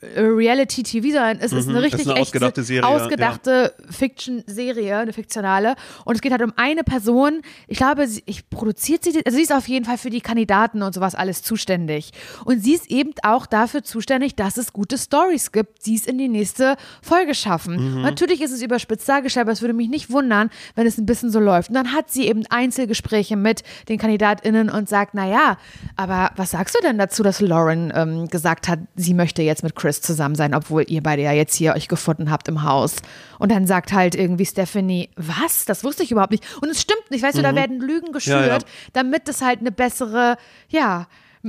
äh, 0.00 0.20
Reality-TV, 0.20 1.08
sondern 1.08 1.38
es 1.38 1.52
ist 1.52 1.68
eine 1.68 1.78
Mhm, 1.78 1.84
ist 1.86 1.94
richtig 1.94 2.06
eine 2.08 2.14
echte, 2.14 2.22
ausgedachte 2.22 2.62
Serie, 2.62 2.82
ja. 2.82 2.96
ausgedachte 2.96 3.74
Fiction-Serie, 3.90 4.98
eine 4.98 5.12
fiktionale. 5.12 5.76
Und 6.04 6.14
es 6.14 6.20
geht 6.20 6.32
halt 6.32 6.42
um 6.42 6.52
eine 6.56 6.84
Person. 6.84 7.42
Ich 7.68 7.78
glaube, 7.78 8.06
sie, 8.06 8.22
ich 8.26 8.48
produziert 8.50 9.04
sie, 9.04 9.24
also 9.24 9.36
sie 9.36 9.42
ist 9.42 9.52
auf 9.52 9.66
jeden 9.66 9.84
Fall 9.84 9.98
für 9.98 10.10
die 10.10 10.20
Kandidaten 10.20 10.82
und 10.82 10.94
sowas 10.94 11.14
alles 11.14 11.42
zuständig. 11.42 12.12
Und 12.44 12.62
sie 12.62 12.74
ist 12.74 12.90
eben 12.90 13.12
auch 13.22 13.46
dafür 13.62 13.82
zuständig, 13.84 14.34
dass 14.34 14.56
es 14.56 14.72
gute 14.72 14.98
Stories 14.98 15.52
gibt, 15.52 15.86
die 15.86 15.94
es 15.94 16.06
in 16.06 16.18
die 16.18 16.28
nächste 16.28 16.76
Folge 17.00 17.34
schaffen. 17.34 17.96
Mhm. 17.96 18.02
Natürlich 18.02 18.40
ist 18.40 18.50
es 18.50 18.60
überspitzt 18.62 19.08
dargestellt, 19.08 19.44
aber 19.44 19.52
es 19.52 19.60
würde 19.62 19.74
mich 19.74 19.88
nicht 19.88 20.10
wundern, 20.10 20.50
wenn 20.74 20.86
es 20.86 20.98
ein 20.98 21.06
bisschen 21.06 21.30
so 21.30 21.38
läuft. 21.38 21.68
Und 21.70 21.76
dann 21.76 21.92
hat 21.92 22.10
sie 22.10 22.26
eben 22.26 22.44
Einzelgespräche 22.50 23.36
mit 23.36 23.62
den 23.88 23.98
KandidatInnen 23.98 24.68
und 24.68 24.88
sagt, 24.88 25.14
naja, 25.14 25.58
aber 25.96 26.30
was 26.36 26.50
sagst 26.50 26.74
du 26.74 26.80
denn 26.82 26.98
dazu, 26.98 27.22
dass 27.22 27.40
Lauren 27.40 27.92
ähm, 27.94 28.28
gesagt 28.28 28.68
hat, 28.68 28.80
sie 28.96 29.14
möchte 29.14 29.42
jetzt 29.42 29.62
mit 29.62 29.76
Chris 29.76 30.00
zusammen 30.02 30.34
sein, 30.34 30.54
obwohl 30.54 30.84
ihr 30.88 31.02
beide 31.02 31.22
ja 31.22 31.32
jetzt 31.32 31.54
hier 31.54 31.74
euch 31.74 31.88
gefunden 31.88 32.30
habt 32.30 32.48
im 32.48 32.62
Haus. 32.64 32.96
Und 33.38 33.52
dann 33.52 33.66
sagt 33.66 33.92
halt 33.92 34.14
irgendwie 34.14 34.46
Stephanie, 34.46 35.08
was? 35.16 35.64
Das 35.64 35.84
wusste 35.84 36.02
ich 36.02 36.10
überhaupt 36.10 36.32
nicht. 36.32 36.44
Und 36.60 36.68
es 36.68 36.80
stimmt 36.80 37.10
nicht, 37.10 37.22
weißt 37.22 37.38
du, 37.38 37.42
da 37.42 37.54
werden 37.54 37.80
Lügen 37.80 38.12
geschürt, 38.12 38.32
Mhm. 38.32 38.46
Ja, 38.46 38.56
ja. 38.56 38.64
damit 38.92 39.28
es 39.28 39.42
halt 39.42 39.60
eine 39.60 39.70
bessere, 39.72 40.36
ja, 40.68 41.06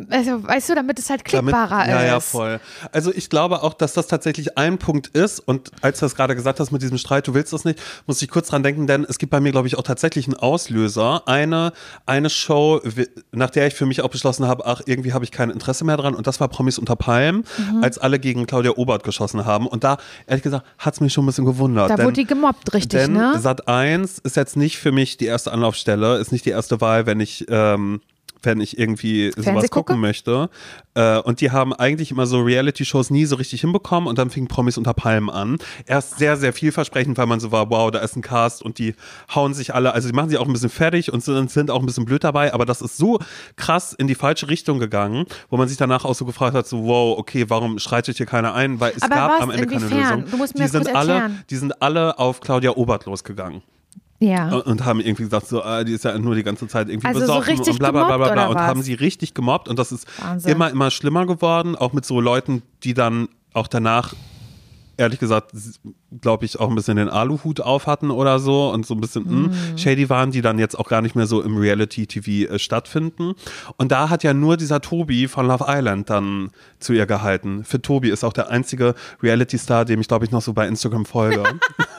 also, 0.10 0.44
weißt 0.48 0.70
du, 0.70 0.76
damit 0.76 0.98
es 1.00 1.10
halt 1.10 1.22
Damit, 1.32 1.54
klickbarer 1.54 1.88
ja, 1.88 2.00
ist. 2.02 2.08
ja, 2.08 2.20
voll. 2.20 2.60
Also 2.92 3.14
ich 3.14 3.30
glaube 3.30 3.62
auch, 3.64 3.74
dass 3.74 3.94
das 3.94 4.08
tatsächlich 4.08 4.58
ein 4.58 4.78
Punkt 4.78 5.08
ist 5.08 5.40
und 5.40 5.72
als 5.82 6.00
du 6.00 6.06
das 6.06 6.16
gerade 6.16 6.36
gesagt 6.36 6.60
hast 6.60 6.72
mit 6.72 6.82
diesem 6.82 6.98
Streit, 6.98 7.28
du 7.28 7.34
willst 7.34 7.54
das 7.54 7.64
nicht, 7.66 7.80
muss 8.08 8.22
ich 8.22 8.30
kurz 8.30 8.48
dran 8.48 8.64
denken, 8.64 8.88
denn 8.88 9.06
es 9.08 9.20
gibt 9.20 9.30
bei 9.32 9.40
mir, 9.40 9.52
glaube 9.52 9.68
ich, 9.68 9.78
auch 9.78 9.84
tatsächlich 9.84 10.26
einen 10.28 10.36
Auslöser. 10.36 11.28
Eine, 11.28 11.74
eine 12.06 12.30
Show, 12.30 12.82
nach 13.32 13.50
der 13.50 13.68
ich 13.68 13.76
für 13.76 13.86
mich 13.86 14.02
auch 14.02 14.10
beschlossen 14.10 14.48
habe, 14.48 14.66
ach, 14.66 14.82
irgendwie 14.86 15.14
habe 15.14 15.26
ich 15.26 15.32
kein 15.32 15.50
Interesse 15.50 15.86
mehr 15.86 15.98
dran 15.98 16.16
und 16.16 16.26
das 16.28 16.40
war 16.40 16.48
Promis 16.48 16.78
unter 16.80 16.96
Palmen, 16.96 17.44
Mhm. 17.58 17.84
als 17.84 17.98
alle 17.98 18.20
gegen 18.20 18.46
Claudia 18.48 18.72
Obert 18.76 19.04
geschossen 19.04 19.46
haben 19.46 19.68
und 19.68 19.84
da, 19.84 19.98
ehrlich 20.28 20.44
gesagt, 20.44 20.66
hat 20.80 20.94
es 20.96 21.02
mich 21.02 21.14
schon 21.14 21.24
ein 21.24 21.28
bisschen 21.28 21.46
gewundert. 21.46 21.90
Da 21.90 21.96
denn, 21.96 22.06
wurde 22.06 22.16
die 22.16 22.26
gemobbt, 22.26 22.74
richtig, 22.74 23.00
denn 23.02 23.14
ne? 23.14 23.38
Sat 23.40 23.68
1 23.68 24.20
ist 24.20 24.36
jetzt 24.36 24.58
nicht 24.58 24.78
für 24.78 24.92
mich 24.92 25.18
die 25.18 25.26
erste 25.26 25.52
Anlaufstelle, 25.52 26.18
ist 26.18 26.32
nicht 26.32 26.46
die 26.46 26.50
erste 26.50 26.82
Wahl, 26.82 27.06
wenn 27.06 27.20
ich 27.20 27.46
ähm, 27.50 28.02
wenn 28.44 28.62
ich 28.62 28.78
irgendwie 28.78 29.32
sowas 29.36 29.70
gucken 29.70 30.00
möchte. 30.00 30.50
Äh, 30.96 31.20
und 31.20 31.42
die 31.42 31.52
haben 31.52 31.74
eigentlich 31.74 32.12
immer 32.12 32.26
so 32.26 32.42
Reality-Shows 32.42 33.10
nie 33.10 33.26
so 33.26 33.36
richtig 33.36 33.62
hinbekommen 33.62 34.08
und 34.08 34.18
dann 34.18 34.30
fing 34.30 34.48
Promis 34.48 34.78
unter 34.78 34.94
Palmen 34.94 35.30
an. 35.30 35.58
Erst 35.86 36.18
sehr, 36.18 36.38
sehr 36.38 36.54
vielversprechend, 36.54 37.18
weil 37.18 37.26
man 37.26 37.40
so 37.40 37.52
war, 37.52 37.70
wow, 37.70 37.90
da 37.92 38.00
ist 38.00 38.16
ein 38.16 38.22
Cast 38.22 38.62
und 38.62 38.80
die 38.80 38.96
hauen 39.34 39.54
sich 39.54 39.74
alle, 39.74 39.94
also 39.94 40.08
die 40.08 40.14
machen 40.14 40.30
sich 40.30 40.38
auch 40.38 40.48
ein 40.48 40.54
bisschen 40.54 40.70
fertig 40.70 41.12
und 41.12 41.24
sind, 41.24 41.50
sind 41.50 41.72
auch 41.72 41.80
ein 41.80 41.86
bisschen 41.86 42.06
blöd 42.06 42.24
dabei, 42.24 42.54
aber 42.54 42.66
das 42.66 42.82
ist 42.82 42.98
so 42.98 43.20
krass 43.56 43.94
in 43.94 44.08
die 44.08 44.16
falsche 44.16 44.50
Richtung 44.50 44.80
gegangen, 44.80 45.26
wo 45.50 45.58
man 45.58 45.68
sich 45.68 45.78
danach 45.78 46.06
auch 46.06 46.16
so 46.16 46.26
gefragt 46.26 46.56
hat, 46.56 46.68
so 46.68 46.86
wow, 46.86 47.18
okay, 47.18 47.46
warum 47.50 47.80
schreitet 47.80 48.18
hier 48.18 48.26
keiner 48.26 48.54
ein? 48.54 48.80
Weil 48.80 48.94
es 48.96 49.02
Aber 49.02 49.16
gab 49.16 49.32
was? 49.32 49.42
am 49.42 49.52
Ende 49.52 49.68
keine? 49.68 49.88
Lösung. 49.88 50.26
Die 50.56 50.68
sind 50.68 50.96
alle, 50.96 51.32
die 51.50 51.56
sind 51.56 51.82
alle 51.82 52.20
auf 52.20 52.42
Claudia 52.42 52.72
Obert 52.72 53.06
losgegangen 53.06 53.62
Ja. 54.20 54.54
und, 54.56 54.86
haben 54.86 55.02
irgendwie 55.02 55.24
gesagt, 55.24 55.48
so, 55.48 55.64
ah, 55.64 55.84
die 55.84 55.92
ist 55.94 56.06
ja 56.06 56.18
nur 56.18 56.36
die 56.36 56.44
ganze 56.44 56.68
Zeit 56.68 56.88
irgendwie 56.88 57.08
Also 57.08 57.20
so 57.20 57.26
besoffen 57.26 57.50
richtig 57.56 57.74
und 57.74 57.80
bla 57.80 57.92
bla 57.92 58.06
bla 58.06 58.18
bla, 58.18 58.32
bla 58.32 58.48
und 58.48 58.56
was? 58.56 58.62
haben 58.62 58.82
sie 58.82 58.94
richtig 58.94 59.34
gemobbt 59.34 59.68
und 59.68 59.78
das 59.78 59.92
ist 59.92 60.08
Wahnsinn. 60.24 60.52
immer, 60.54 60.70
immer 60.70 60.92
schlimmer 60.92 61.26
geworden, 61.26 61.76
auch 61.76 61.92
mit 61.94 62.06
so 62.06 62.22
Leuten, 62.22 62.62
die 62.84 62.94
dann 62.94 63.28
auch 63.54 63.68
danach, 63.68 64.14
ehrlich 64.98 65.20
gesagt, 65.20 65.52
glaube 66.22 66.46
ich, 66.46 66.60
auch 66.60 66.70
ein 66.70 66.76
bisschen 66.76 66.98
den 66.98 67.10
Aluhut 67.10 67.62
auf 67.62 67.88
hatten 67.88 68.12
oder 68.12 68.40
so 68.40 68.72
und 68.72 68.86
so 68.86 68.94
ein 68.94 69.02
bisschen 69.02 69.50
mh, 69.50 69.78
shady 69.78 70.10
waren, 70.10 70.32
die 70.32 70.42
dann 70.42 70.60
jetzt 70.60 70.78
auch 70.78 70.88
gar 70.88 71.02
nicht 71.02 71.16
mehr 71.16 71.26
so 71.28 71.42
im 71.42 71.58
Reality-TV 71.58 72.54
äh, 72.54 72.60
stattfinden. 72.60 73.34
Und 73.78 73.92
da 73.92 74.10
hat 74.10 74.24
ja 74.24 74.34
nur 74.34 74.58
dieser 74.58 74.82
Tobi 74.82 75.28
von 75.28 75.48
Love 75.48 75.66
Island 75.68 76.10
dann 76.10 76.52
zu 76.80 76.94
ihr 76.94 77.06
gehalten. 77.06 77.64
Für 77.64 77.82
Tobi 77.82 78.10
ist 78.10 78.24
auch 78.24 78.34
der 78.34 78.50
einzige 78.50 78.94
Reality-Star, 79.22 79.86
dem 79.86 80.02
ich, 80.02 80.08
glaube 80.08 80.26
ich, 80.26 80.32
noch 80.32 80.42
so 80.42 80.54
bei 80.54 80.68
Instagram 80.68 81.06
folge. 81.06 81.44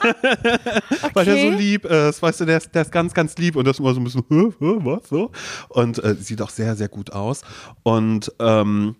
Weil 1.13 1.25
der 1.25 1.35
so 1.37 1.45
Okay. 1.47 1.55
lieb 1.57 1.85
ist, 1.85 2.21
weißt 2.21 2.41
du, 2.41 2.45
der 2.45 2.57
ist, 2.57 2.73
der 2.73 2.81
ist 2.83 2.91
ganz, 2.91 3.13
ganz 3.13 3.35
lieb 3.37 3.55
und 3.55 3.65
das 3.65 3.79
immer 3.79 3.93
so 3.93 3.99
ein 3.99 4.03
bisschen, 4.03 4.23
was 4.59 5.09
so? 5.09 5.31
Und 5.69 6.03
äh, 6.03 6.15
sieht 6.15 6.41
auch 6.41 6.49
sehr, 6.49 6.75
sehr 6.75 6.87
gut 6.87 7.11
aus. 7.11 7.41
Und 7.83 8.31
ähm, 8.39 8.95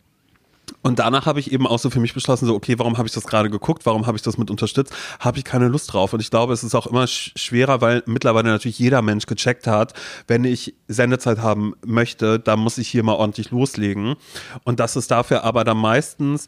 und 0.81 0.99
danach 0.99 1.25
habe 1.25 1.39
ich 1.39 1.51
eben 1.51 1.67
auch 1.67 1.79
so 1.79 1.89
für 1.89 1.99
mich 1.99 2.13
beschlossen, 2.13 2.45
so, 2.45 2.55
okay, 2.55 2.77
warum 2.77 2.97
habe 2.97 3.07
ich 3.07 3.13
das 3.13 3.25
gerade 3.25 3.49
geguckt? 3.49 3.85
Warum 3.85 4.05
habe 4.07 4.17
ich 4.17 4.21
das 4.21 4.37
mit 4.37 4.49
unterstützt? 4.51 4.93
Habe 5.19 5.37
ich 5.37 5.43
keine 5.43 5.67
Lust 5.67 5.93
drauf. 5.93 6.13
Und 6.13 6.19
ich 6.19 6.29
glaube, 6.29 6.53
es 6.53 6.63
ist 6.63 6.75
auch 6.75 6.87
immer 6.87 7.07
sch 7.07 7.33
schwerer, 7.35 7.81
weil 7.81 8.03
mittlerweile 8.05 8.49
natürlich 8.49 8.79
jeder 8.79 9.01
Mensch 9.01 9.25
gecheckt 9.25 9.67
hat, 9.67 9.93
wenn 10.27 10.43
ich 10.43 10.75
Sendezeit 10.87 11.39
haben 11.39 11.73
möchte, 11.85 12.39
dann 12.39 12.59
muss 12.59 12.77
ich 12.77 12.87
hier 12.87 13.03
mal 13.03 13.13
ordentlich 13.13 13.51
loslegen. 13.51 14.15
Und 14.63 14.79
dass 14.79 14.95
es 14.95 15.07
dafür 15.07 15.43
aber 15.43 15.63
dann 15.63 15.77
meistens 15.77 16.47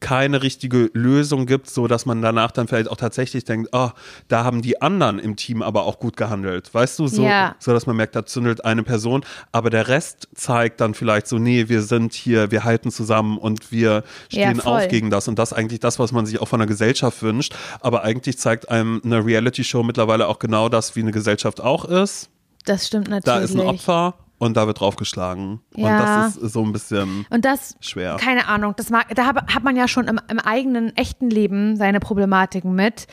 keine 0.00 0.42
richtige 0.42 0.90
Lösung 0.94 1.46
gibt, 1.46 1.68
so 1.70 1.86
dass 1.86 2.06
man 2.06 2.22
danach 2.22 2.50
dann 2.50 2.66
vielleicht 2.66 2.88
auch 2.90 2.96
tatsächlich 2.96 3.44
denkt, 3.44 3.68
oh, 3.72 3.90
da 4.28 4.42
haben 4.44 4.62
die 4.62 4.80
anderen 4.82 5.18
im 5.18 5.36
Team 5.36 5.62
aber 5.62 5.84
auch 5.84 5.98
gut 5.98 6.16
gehandelt, 6.16 6.72
weißt 6.72 6.98
du, 6.98 7.06
so, 7.06 7.24
Ja. 7.24 7.54
so 7.58 7.72
dass 7.72 7.86
man 7.86 7.96
merkt, 7.96 8.16
da 8.16 8.24
zündelt 8.26 8.64
eine 8.64 8.82
Person, 8.82 9.24
aber 9.52 9.70
der 9.70 9.88
Rest 9.88 10.28
zeigt 10.34 10.80
dann 10.80 10.94
vielleicht 10.94 11.26
so, 11.28 11.38
nee, 11.38 11.68
wir 11.68 11.82
sind 11.82 12.14
hier, 12.14 12.50
wir 12.50 12.64
halten 12.64 12.90
zusammen 12.90 13.38
und 13.38 13.70
wir 13.70 14.02
Ja, 14.30 14.48
stehen 14.48 14.60
voll. 14.60 14.72
auf 14.82 14.88
gegen 14.88 15.10
das 15.10 15.28
und 15.28 15.38
das 15.38 15.52
eigentlich 15.52 15.80
das, 15.80 15.98
was 15.98 16.10
man 16.12 16.26
sich 16.26 16.40
auch 16.40 16.48
von 16.48 16.58
der 16.58 16.66
Gesellschaft 16.66 17.22
wünscht, 17.22 17.54
aber 17.80 18.02
eigentlich 18.02 18.38
zeigt 18.38 18.70
einem 18.70 19.00
eine 19.04 19.24
Reality-Show 19.24 19.82
mittlerweile 19.82 20.26
auch 20.26 20.38
genau 20.38 20.68
das, 20.68 20.96
wie 20.96 21.00
eine 21.00 21.12
Gesellschaft 21.12 21.60
auch 21.60 21.84
ist. 21.84 22.28
Das 22.64 22.86
stimmt 22.86 23.08
natürlich. 23.08 23.24
Da 23.24 23.38
ist 23.40 23.54
ein 23.54 23.60
Opfer 23.60 24.14
und 24.42 24.56
da 24.56 24.66
wird 24.66 24.80
draufgeschlagen 24.80 25.60
Ja. 25.76 25.86
und 25.86 26.06
das 26.06 26.36
ist 26.36 26.52
so 26.52 26.64
ein 26.64 26.72
bisschen 26.72 27.26
Und 27.30 27.44
das, 27.44 27.76
schwer. 27.80 28.16
keine 28.18 28.48
Ahnung, 28.48 28.74
das 28.76 28.90
mag, 28.90 29.14
da 29.14 29.26
hab, 29.26 29.54
hat 29.54 29.62
man 29.62 29.76
ja 29.76 29.86
schon 29.86 30.08
im, 30.08 30.18
im 30.28 30.40
eigenen 30.40 30.96
echten 30.96 31.30
Leben 31.30 31.76
seine 31.76 32.00
Problematiken 32.00 32.74
mit. 32.74 33.06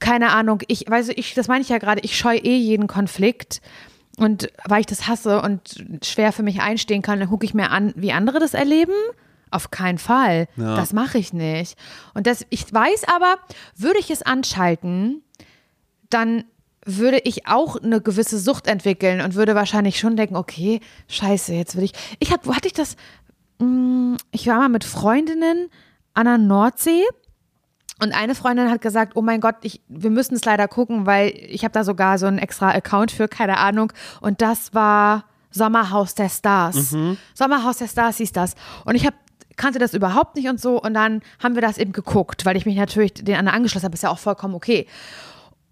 Keine 0.00 0.32
Ahnung, 0.32 0.60
ich 0.68 0.84
weiß, 0.88 1.08
ich, 1.16 1.32
das 1.32 1.48
meine 1.48 1.62
ich 1.62 1.70
ja 1.70 1.78
gerade, 1.78 2.02
ich 2.02 2.18
scheue 2.18 2.38
eh 2.38 2.56
jeden 2.56 2.88
Konflikt. 2.88 3.62
Und 4.18 4.50
weil 4.66 4.80
ich 4.80 4.86
das 4.86 5.08
hasse 5.08 5.40
und 5.40 5.82
schwer 6.04 6.30
für 6.32 6.42
mich 6.42 6.60
einstehen 6.60 7.00
kann, 7.00 7.18
dann 7.20 7.30
gucke 7.30 7.46
ich 7.46 7.54
mir 7.54 7.70
an, 7.70 7.94
wie 7.96 8.12
andere 8.12 8.38
das 8.38 8.52
erleben. 8.54 8.92
Auf 9.50 9.70
keinen 9.70 9.98
Fall. 9.98 10.46
Ja. 10.56 10.76
Das 10.76 10.92
mache 10.92 11.16
ich 11.16 11.32
nicht. 11.32 11.78
Und 12.12 12.26
das, 12.26 12.44
ich 12.50 12.70
weiß 12.72 13.04
aber, 13.16 13.36
würde 13.76 13.98
ich 13.98 14.10
es 14.10 14.22
anschalten, 14.22 15.22
dann 16.10 16.44
würde 16.84 17.18
ich 17.24 17.46
auch 17.46 17.76
eine 17.76 18.00
gewisse 18.00 18.38
Sucht 18.38 18.66
entwickeln 18.66 19.20
und 19.20 19.34
würde 19.34 19.54
wahrscheinlich 19.54 19.98
schon 19.98 20.16
denken, 20.16 20.36
okay, 20.36 20.80
scheiße, 21.08 21.54
jetzt 21.54 21.76
will 21.76 21.84
ich. 21.84 21.92
Ich 22.18 22.32
hab, 22.32 22.46
wo 22.46 22.54
hatte 22.54 22.68
ich 22.68 22.74
das? 22.74 22.96
Mm, 23.58 24.14
Ich 24.32 24.46
war 24.46 24.58
mal 24.58 24.68
mit 24.68 24.84
Freundinnen 24.84 25.68
an 26.14 26.26
der 26.26 26.38
Nordsee 26.38 27.02
und 28.02 28.12
eine 28.12 28.34
Freundin 28.34 28.70
hat 28.70 28.80
gesagt, 28.80 29.12
oh 29.16 29.22
mein 29.22 29.40
Gott, 29.40 29.56
ich, 29.62 29.80
wir 29.88 30.10
müssen 30.10 30.34
es 30.34 30.44
leider 30.44 30.68
gucken, 30.68 31.06
weil 31.06 31.28
ich 31.28 31.64
habe 31.64 31.72
da 31.72 31.84
sogar 31.84 32.18
so 32.18 32.26
einen 32.26 32.38
extra 32.38 32.70
Account 32.70 33.12
für, 33.12 33.28
keine 33.28 33.58
Ahnung. 33.58 33.92
Und 34.20 34.42
das 34.42 34.74
war 34.74 35.24
Sommerhaus 35.50 36.14
der 36.14 36.28
Stars. 36.28 36.96
Sommerhaus 37.34 37.78
der 37.78 37.86
Stars 37.88 38.16
hieß 38.16 38.32
das. 38.32 38.54
Und 38.84 38.96
ich 38.96 39.06
habe 39.06 39.16
kannte 39.56 39.78
das 39.78 39.94
überhaupt 39.94 40.34
nicht 40.34 40.48
und 40.48 40.60
so. 40.60 40.82
Und 40.82 40.94
dann 40.94 41.22
haben 41.40 41.54
wir 41.54 41.62
das 41.62 41.78
eben 41.78 41.92
geguckt, 41.92 42.44
weil 42.44 42.56
ich 42.56 42.66
mich 42.66 42.74
natürlich 42.74 43.14
den 43.14 43.36
anderen 43.36 43.56
angeschlossen 43.56 43.84
habe, 43.84 43.94
ist 43.94 44.02
ja 44.02 44.10
auch 44.10 44.18
vollkommen 44.18 44.54
okay. 44.54 44.88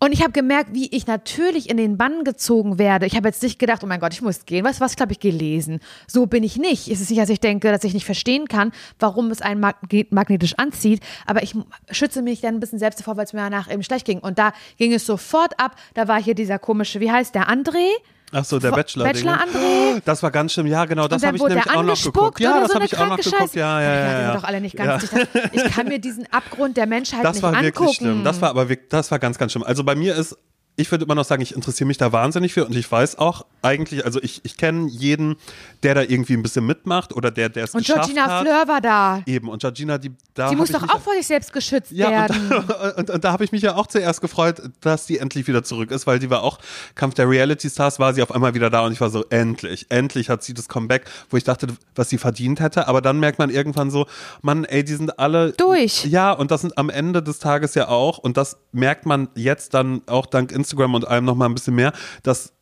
Und 0.02 0.10
ich 0.10 0.20
habe 0.20 0.32
gemerkt, 0.32 0.74
wie 0.74 0.88
ich 0.88 1.06
natürlich 1.06 1.70
in 1.70 1.76
den 1.76 1.96
Bann 1.96 2.24
gezogen 2.24 2.76
werde. 2.80 3.06
Ich 3.06 3.14
habe 3.14 3.28
jetzt 3.28 3.40
nicht 3.40 3.60
gedacht, 3.60 3.84
oh 3.84 3.86
mein 3.86 4.00
Gott, 4.00 4.12
ich 4.12 4.20
muss 4.20 4.46
gehen. 4.46 4.64
Was, 4.64 4.80
was 4.80 4.96
glaube 4.96 5.12
ich, 5.12 5.20
gelesen. 5.20 5.78
So 6.08 6.26
bin 6.26 6.42
ich 6.42 6.56
nicht. 6.56 6.88
Es 6.88 7.00
ist 7.00 7.08
nicht, 7.08 7.22
dass 7.22 7.28
ich 7.28 7.38
denke, 7.38 7.70
dass 7.70 7.84
ich 7.84 7.94
nicht 7.94 8.04
verstehen 8.04 8.48
kann, 8.48 8.72
warum 8.98 9.30
es 9.30 9.42
einen 9.42 9.60
magnet 9.60 10.10
magnetisch 10.10 10.54
anzieht. 10.58 11.04
Aber 11.24 11.44
ich 11.44 11.54
schütze 11.92 12.20
mich 12.20 12.40
dann 12.40 12.56
ein 12.56 12.58
bisschen 12.58 12.80
selbst 12.80 12.98
davor, 12.98 13.16
weil 13.16 13.26
es 13.26 13.32
mir 13.32 13.42
danach 13.42 13.70
eben 13.70 13.84
schlecht 13.84 14.04
ging. 14.04 14.18
Und 14.18 14.40
da 14.40 14.52
ging 14.76 14.92
es 14.92 15.06
sofort 15.06 15.60
ab. 15.60 15.76
Da 15.94 16.08
war 16.08 16.20
hier 16.20 16.34
dieser 16.34 16.58
komische, 16.58 16.98
wie 16.98 17.12
heißt 17.12 17.36
der, 17.36 17.48
André? 17.48 17.86
Ach 18.32 18.44
so, 18.44 18.58
der 18.58 18.70
Bachelor. 18.70 19.04
Bachelor 19.04 19.40
André. 19.40 20.00
Das 20.06 20.22
war 20.22 20.30
ganz 20.30 20.54
schlimm. 20.54 20.66
Ja, 20.66 20.86
genau, 20.86 21.06
das 21.06 21.22
habe 21.22 21.36
ich 21.36 21.42
nämlich 21.42 21.70
auch 21.70 21.82
noch 21.82 22.02
geguckt. 22.02 22.40
Ja, 22.40 22.60
das 22.60 22.70
so 22.70 22.74
habe 22.76 22.86
ich 22.86 22.96
auch 22.96 23.06
noch 23.06 23.18
geguckt. 23.18 23.54
Ja, 23.54 23.80
ja, 23.80 23.94
ja. 23.94 24.20
Ja. 24.22 24.34
doch 24.34 24.44
alle 24.44 24.60
nicht 24.60 24.78
ja. 24.78 24.86
ganz 24.86 25.10
dicht. 25.10 25.28
Ich 25.52 25.64
kann 25.64 25.86
mir 25.86 25.98
diesen 25.98 26.26
Abgrund 26.32 26.76
der 26.78 26.86
Menschheit 26.86 27.24
Das 27.24 27.34
nicht 27.34 27.42
war 27.42 27.50
angucken. 27.50 27.64
wirklich 27.66 27.96
schlimm. 27.96 28.24
Das 28.24 28.40
war 28.40 28.50
aber 28.50 28.68
wirklich, 28.70 28.88
das 28.88 29.10
war 29.10 29.18
ganz, 29.18 29.36
ganz 29.36 29.52
schlimm. 29.52 29.64
Also 29.64 29.84
bei 29.84 29.94
mir 29.94 30.14
ist 30.16 30.36
ich 30.76 30.90
würde 30.90 31.04
immer 31.04 31.14
noch 31.14 31.24
sagen, 31.24 31.42
ich 31.42 31.54
interessiere 31.54 31.86
mich 31.86 31.98
da 31.98 32.12
wahnsinnig 32.12 32.54
für 32.54 32.64
und 32.64 32.74
ich 32.74 32.90
weiß 32.90 33.18
auch 33.18 33.44
eigentlich, 33.60 34.04
also 34.04 34.22
ich, 34.22 34.40
ich 34.44 34.56
kenne 34.56 34.88
jeden, 34.88 35.36
der 35.82 35.94
da 35.94 36.00
irgendwie 36.02 36.32
ein 36.32 36.42
bisschen 36.42 36.64
mitmacht 36.64 37.14
oder 37.14 37.30
der, 37.30 37.50
der 37.50 37.64
es 37.64 37.74
Und 37.74 37.80
geschafft 37.80 38.06
Georgina 38.06 38.26
hat. 38.26 38.42
Fleur 38.42 38.68
war 38.68 38.80
da. 38.80 39.22
Eben, 39.26 39.48
und 39.48 39.60
Georgina, 39.60 39.98
die 39.98 40.12
da 40.34 40.48
Die 40.48 40.56
muss 40.56 40.70
doch 40.70 40.82
auch 40.82 41.00
vor 41.00 41.12
sich 41.14 41.26
selbst 41.26 41.52
geschützt 41.52 41.92
ja, 41.92 42.10
werden. 42.10 42.52
und, 42.52 42.98
und, 42.98 43.10
und 43.10 43.24
da 43.24 43.32
habe 43.32 43.44
ich 43.44 43.52
mich 43.52 43.62
ja 43.62 43.76
auch 43.76 43.86
zuerst 43.86 44.22
gefreut, 44.22 44.62
dass 44.80 45.06
die 45.06 45.18
endlich 45.18 45.46
wieder 45.46 45.62
zurück 45.62 45.90
ist, 45.90 46.06
weil 46.06 46.18
die 46.18 46.30
war 46.30 46.42
auch, 46.42 46.58
Kampf 46.94 47.14
der 47.14 47.28
Reality 47.28 47.68
Stars, 47.68 47.98
war 47.98 48.14
sie 48.14 48.22
auf 48.22 48.32
einmal 48.32 48.54
wieder 48.54 48.70
da 48.70 48.84
und 48.86 48.92
ich 48.92 49.00
war 49.00 49.10
so, 49.10 49.24
endlich, 49.28 49.86
endlich 49.90 50.30
hat 50.30 50.42
sie 50.42 50.54
das 50.54 50.68
Comeback, 50.68 51.04
wo 51.28 51.36
ich 51.36 51.44
dachte, 51.44 51.66
was 51.94 52.08
sie 52.08 52.18
verdient 52.18 52.60
hätte, 52.60 52.88
aber 52.88 53.02
dann 53.02 53.20
merkt 53.20 53.38
man 53.38 53.50
irgendwann 53.50 53.90
so, 53.90 54.06
Mann, 54.40 54.64
ey, 54.64 54.82
die 54.84 54.94
sind 54.94 55.18
alle 55.18 55.52
Durch. 55.52 56.06
Ja, 56.06 56.32
und 56.32 56.50
das 56.50 56.62
sind 56.62 56.78
am 56.78 56.88
Ende 56.88 57.22
des 57.22 57.38
Tages 57.38 57.74
ja 57.74 57.88
auch, 57.88 58.18
und 58.18 58.38
das 58.38 58.56
merkt 58.72 59.04
man 59.04 59.28
jetzt 59.34 59.74
dann 59.74 60.00
auch 60.06 60.26
dank 60.26 60.50
Instagram 60.62 60.94
und 60.94 61.06
allem 61.06 61.24
nochmal 61.24 61.48
ein 61.48 61.54
bisschen 61.54 61.74
mehr, 61.74 61.92
dass 62.22 62.52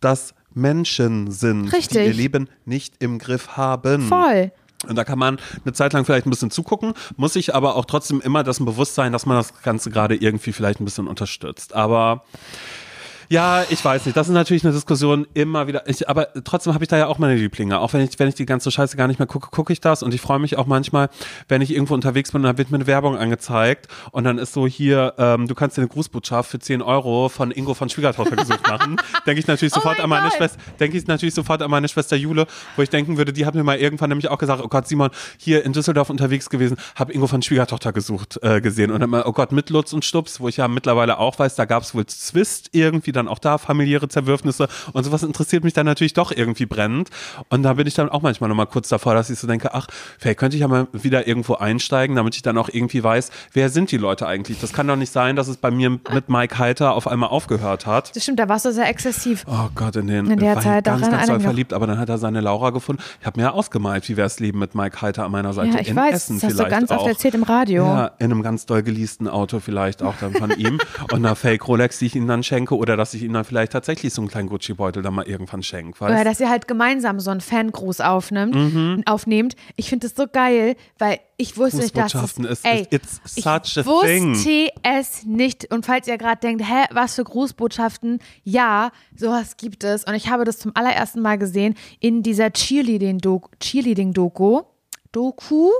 das 0.00 0.34
Menschen 0.54 1.30
sind, 1.30 1.66
die 1.66 1.76
Richtig. 1.76 2.06
ihr 2.06 2.14
Leben 2.14 2.48
nicht 2.64 2.94
im 3.00 3.18
Griff 3.18 3.56
haben. 3.56 4.08
Voll. 4.08 4.52
Und 4.86 4.96
da 4.96 5.04
kann 5.04 5.18
man 5.18 5.38
eine 5.64 5.72
Zeit 5.72 5.92
lang 5.92 6.04
vielleicht 6.04 6.26
ein 6.26 6.30
bisschen 6.30 6.50
zugucken, 6.50 6.92
muss 7.16 7.32
sich 7.32 7.54
aber 7.54 7.76
auch 7.76 7.86
trotzdem 7.86 8.20
immer 8.20 8.44
dessen 8.44 8.66
bewusst 8.66 8.94
sein, 8.94 9.12
dass 9.12 9.26
man 9.26 9.36
das 9.36 9.62
Ganze 9.62 9.90
gerade 9.90 10.14
irgendwie 10.14 10.52
vielleicht 10.52 10.80
ein 10.80 10.84
bisschen 10.84 11.08
unterstützt. 11.08 11.74
Aber 11.74 12.24
ja, 13.28 13.64
ich 13.68 13.84
weiß 13.84 14.06
nicht. 14.06 14.16
Das 14.16 14.28
ist 14.28 14.34
natürlich 14.34 14.64
eine 14.64 14.72
Diskussion 14.72 15.26
immer 15.34 15.66
wieder. 15.66 15.88
Ich, 15.88 16.08
aber 16.08 16.28
trotzdem 16.44 16.74
habe 16.74 16.84
ich 16.84 16.88
da 16.88 16.96
ja 16.96 17.06
auch 17.06 17.18
meine 17.18 17.34
Lieblinge. 17.34 17.78
Auch 17.80 17.92
wenn 17.92 18.00
ich, 18.00 18.18
wenn 18.18 18.28
ich 18.28 18.34
die 18.34 18.46
ganze 18.46 18.70
Scheiße 18.70 18.96
gar 18.96 19.08
nicht 19.08 19.18
mehr 19.18 19.26
gucke, 19.26 19.48
gucke 19.50 19.72
ich 19.72 19.80
das. 19.80 20.02
Und 20.02 20.14
ich 20.14 20.20
freue 20.20 20.38
mich 20.38 20.56
auch 20.56 20.66
manchmal, 20.66 21.08
wenn 21.48 21.62
ich 21.62 21.72
irgendwo 21.72 21.94
unterwegs 21.94 22.32
bin 22.32 22.40
und 22.40 22.46
dann 22.46 22.58
wird 22.58 22.70
mir 22.70 22.76
eine 22.76 22.86
Werbung 22.86 23.16
angezeigt. 23.16 23.88
Und 24.12 24.24
dann 24.24 24.38
ist 24.38 24.52
so 24.52 24.66
hier, 24.66 25.14
ähm, 25.18 25.46
du 25.46 25.54
kannst 25.54 25.76
dir 25.76 25.82
eine 25.82 25.88
Grußbotschaft 25.88 26.50
für 26.50 26.58
10 26.58 26.82
Euro 26.82 27.28
von 27.28 27.50
Ingo 27.50 27.74
von 27.74 27.88
Schwiegertochter 27.88 28.36
gesucht 28.36 28.66
machen. 28.68 28.96
Denke 29.26 29.40
ich 29.40 29.46
natürlich 29.46 29.74
Oh 29.74 29.76
sofort 29.76 29.98
mein 29.98 30.04
an 30.04 30.10
meine. 30.10 30.30
Schwester, 30.30 30.58
denke 30.80 30.96
ich 30.96 31.06
natürlich 31.06 31.34
sofort 31.34 31.62
an 31.62 31.70
meine 31.70 31.88
Schwester 31.88 32.16
Jule, 32.16 32.46
wo 32.76 32.82
ich 32.82 32.90
denken 32.90 33.16
würde, 33.16 33.32
die 33.32 33.46
hat 33.46 33.54
mir 33.54 33.64
mal 33.64 33.78
irgendwann 33.78 34.08
nämlich 34.08 34.28
auch 34.28 34.38
gesagt, 34.38 34.62
oh 34.62 34.68
Gott, 34.68 34.86
Simon, 34.86 35.10
hier 35.38 35.64
in 35.64 35.72
Düsseldorf 35.72 36.10
unterwegs 36.10 36.50
gewesen, 36.50 36.76
habe 36.94 37.12
Ingo 37.12 37.26
von 37.26 37.42
Schwiegertochter 37.42 37.92
gesucht, 37.92 38.38
äh, 38.42 38.60
gesehen. 38.60 38.90
Und 38.90 39.00
dann 39.00 39.10
mal, 39.10 39.24
oh 39.26 39.32
Gott, 39.32 39.52
mit 39.52 39.70
Lutz 39.70 39.92
und 39.92 40.04
Stups, 40.04 40.40
wo 40.40 40.48
ich 40.48 40.58
ja 40.58 40.68
mittlerweile 40.68 41.18
auch 41.18 41.38
weiß, 41.38 41.54
da 41.54 41.64
gab 41.64 41.82
es 41.82 41.94
wohl 41.94 42.06
Zwist 42.06 42.70
irgendwie, 42.72 43.12
dann 43.14 43.28
auch 43.28 43.38
da 43.38 43.58
familiäre 43.58 44.08
Zerwürfnisse 44.08 44.68
und 44.92 45.04
sowas 45.04 45.22
interessiert 45.22 45.64
mich 45.64 45.72
dann 45.72 45.86
natürlich 45.86 46.12
doch 46.14 46.30
irgendwie 46.32 46.66
brennend. 46.66 47.10
Und 47.48 47.62
da 47.62 47.74
bin 47.74 47.86
ich 47.86 47.94
dann 47.94 48.08
auch 48.08 48.22
manchmal 48.22 48.48
nochmal 48.48 48.66
kurz 48.66 48.88
davor, 48.88 49.14
dass 49.14 49.30
ich 49.30 49.38
so 49.38 49.46
denke, 49.46 49.74
ach, 49.74 49.86
vielleicht 50.18 50.38
könnte 50.38 50.56
ich 50.56 50.60
ja 50.60 50.68
mal 50.68 50.86
wieder 50.92 51.26
irgendwo 51.26 51.54
einsteigen, 51.54 52.16
damit 52.16 52.34
ich 52.36 52.42
dann 52.42 52.58
auch 52.58 52.68
irgendwie 52.70 53.02
weiß, 53.02 53.30
wer 53.52 53.68
sind 53.68 53.90
die 53.90 53.96
Leute 53.96 54.26
eigentlich? 54.26 54.60
Das 54.60 54.72
kann 54.72 54.86
doch 54.86 54.96
nicht 54.96 55.12
sein, 55.12 55.36
dass 55.36 55.48
es 55.48 55.56
bei 55.56 55.70
mir 55.70 55.90
mit 55.90 56.28
Mike 56.28 56.58
Heiter 56.58 56.94
auf 56.94 57.06
einmal 57.06 57.30
aufgehört 57.30 57.86
hat. 57.86 58.14
Das 58.14 58.22
stimmt, 58.22 58.38
da 58.38 58.48
warst 58.48 58.64
du 58.64 58.72
sehr 58.72 58.88
exzessiv. 58.88 59.44
Oh 59.46 59.68
Gott, 59.74 59.96
in 59.96 60.06
den 60.06 60.30
In 60.30 60.38
der 60.38 60.60
Zeit 60.60 60.84
ganz, 60.84 61.08
ganz 61.08 61.26
doll 61.26 61.40
verliebt, 61.40 61.72
aber 61.72 61.86
dann 61.86 61.98
hat 61.98 62.08
er 62.08 62.18
seine 62.18 62.40
Laura 62.40 62.70
gefunden. 62.70 63.02
Ich 63.20 63.26
habe 63.26 63.40
mir 63.40 63.46
ja 63.46 63.52
ausgemalt, 63.52 64.08
wie 64.08 64.16
wäre 64.16 64.26
das 64.26 64.40
Leben 64.40 64.58
mit 64.58 64.74
Mike 64.74 65.00
Heiter 65.00 65.24
an 65.24 65.30
meiner 65.32 65.52
Seite 65.52 65.74
Ja, 65.76 65.80
ich 65.80 65.88
in 65.88 65.96
weiß, 65.96 66.14
Essen 66.14 66.40
das 66.40 66.50
hast 66.50 66.58
du 66.60 66.68
ganz 66.68 66.90
auch. 66.90 66.98
oft 66.98 67.08
erzählt 67.08 67.34
im 67.34 67.42
Radio. 67.42 67.84
Ja, 67.84 68.10
in 68.18 68.32
einem 68.32 68.42
ganz 68.42 68.66
doll 68.66 68.82
geleasten 68.82 69.28
Auto 69.28 69.60
vielleicht 69.60 70.02
auch 70.02 70.14
dann 70.20 70.32
von 70.34 70.50
ihm 70.56 70.78
und 71.12 71.14
einer 71.14 71.36
Fake 71.36 71.66
Rolex, 71.68 71.98
die 71.98 72.06
ich 72.06 72.16
ihm 72.16 72.26
dann 72.26 72.42
schenke 72.42 72.76
oder 72.76 72.96
dass 73.04 73.14
ich 73.14 73.22
ihm 73.22 73.32
dann 73.34 73.44
vielleicht 73.44 73.72
tatsächlich 73.72 74.12
so 74.14 74.22
einen 74.22 74.30
kleinen 74.30 74.48
Gucci-Beutel 74.48 75.02
dann 75.02 75.12
mal 75.14 75.26
irgendwann 75.28 75.62
schenke. 75.62 76.00
Weißt? 76.00 76.12
Oder 76.14 76.24
dass 76.24 76.40
ihr 76.40 76.48
halt 76.48 76.66
gemeinsam 76.66 77.20
so 77.20 77.30
einen 77.30 77.40
Fangruß 77.42 78.00
aufnimmt, 78.00 78.54
Mhm. 78.54 79.02
aufnehmt. 79.06 79.56
Ich 79.76 79.88
finde 79.90 80.08
das 80.08 80.16
so 80.16 80.26
geil, 80.26 80.74
weil 80.98 81.18
ich 81.36 81.56
wusste 81.58 81.78
nicht, 81.82 81.96
dass 81.96 82.14
es, 82.14 82.38
ist- 82.38 82.64
ey, 82.64 82.86
it's 82.90 83.20
ich 83.36 83.44
such 83.44 83.50
a 83.52 83.84
wusste 83.84 84.06
thing. 84.06 84.68
es 84.82 85.24
nicht. 85.24 85.70
Und 85.72 85.84
falls 85.84 86.08
ihr 86.08 86.16
gerade 86.16 86.40
denkt, 86.40 86.62
hä, 86.66 86.84
was 86.92 87.16
für 87.16 87.24
Grußbotschaften? 87.24 88.20
Ja, 88.44 88.90
sowas 89.16 89.56
gibt 89.56 89.84
es. 89.84 90.04
Und 90.04 90.14
ich 90.14 90.28
habe 90.30 90.44
das 90.44 90.58
zum 90.58 90.72
allerersten 90.74 91.20
Mal 91.20 91.36
gesehen 91.38 91.74
in 92.00 92.22
dieser 92.22 92.50
Cheerleading-Doku. 92.52 93.48
Cheerleading-Doku. 93.60 94.62
Doku. 95.14 95.70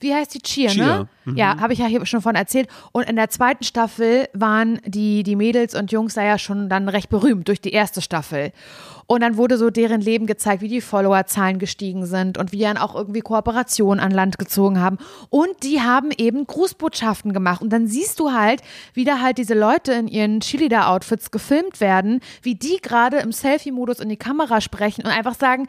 Wie 0.00 0.14
heißt 0.14 0.34
die 0.34 0.40
Cheer, 0.40 0.70
Cheer, 0.70 1.08
ne? 1.24 1.34
Ja, 1.34 1.58
habe 1.58 1.72
ich 1.72 1.78
ja 1.78 1.86
hier 1.86 2.04
schon 2.04 2.20
von 2.20 2.34
erzählt. 2.34 2.68
Und 2.92 3.08
in 3.08 3.16
der 3.16 3.30
zweiten 3.30 3.64
Staffel 3.64 4.28
waren 4.34 4.80
die, 4.84 5.22
die 5.22 5.34
Mädels 5.34 5.74
und 5.74 5.90
Jungs 5.90 6.14
da 6.14 6.22
ja 6.22 6.38
schon 6.38 6.68
dann 6.68 6.88
recht 6.88 7.08
berühmt 7.08 7.48
durch 7.48 7.60
die 7.60 7.72
erste 7.72 8.02
Staffel. 8.02 8.52
Und 9.06 9.22
dann 9.22 9.36
wurde 9.36 9.56
so 9.56 9.70
deren 9.70 10.00
Leben 10.00 10.26
gezeigt, 10.26 10.62
wie 10.62 10.68
die 10.68 10.80
Followerzahlen 10.80 11.58
gestiegen 11.58 12.06
sind 12.06 12.38
und 12.38 12.52
wie 12.52 12.60
dann 12.60 12.76
auch 12.76 12.94
irgendwie 12.94 13.20
Kooperationen 13.20 14.00
an 14.00 14.10
Land 14.10 14.38
gezogen 14.38 14.80
haben. 14.80 14.98
Und 15.30 15.62
die 15.62 15.80
haben 15.80 16.10
eben 16.16 16.46
Grußbotschaften 16.46 17.32
gemacht. 17.32 17.62
Und 17.62 17.72
dann 17.72 17.86
siehst 17.86 18.20
du 18.20 18.32
halt, 18.32 18.62
wie 18.94 19.04
da 19.04 19.20
halt 19.20 19.38
diese 19.38 19.54
Leute 19.54 19.92
in 19.92 20.08
ihren 20.08 20.40
Cheerleader-Outfits 20.40 21.30
gefilmt 21.30 21.80
werden, 21.80 22.20
wie 22.42 22.56
die 22.56 22.78
gerade 22.82 23.18
im 23.18 23.32
Selfie-Modus 23.32 24.00
in 24.00 24.08
die 24.08 24.16
Kamera 24.16 24.60
sprechen 24.60 25.02
und 25.02 25.10
einfach 25.10 25.34
sagen, 25.34 25.66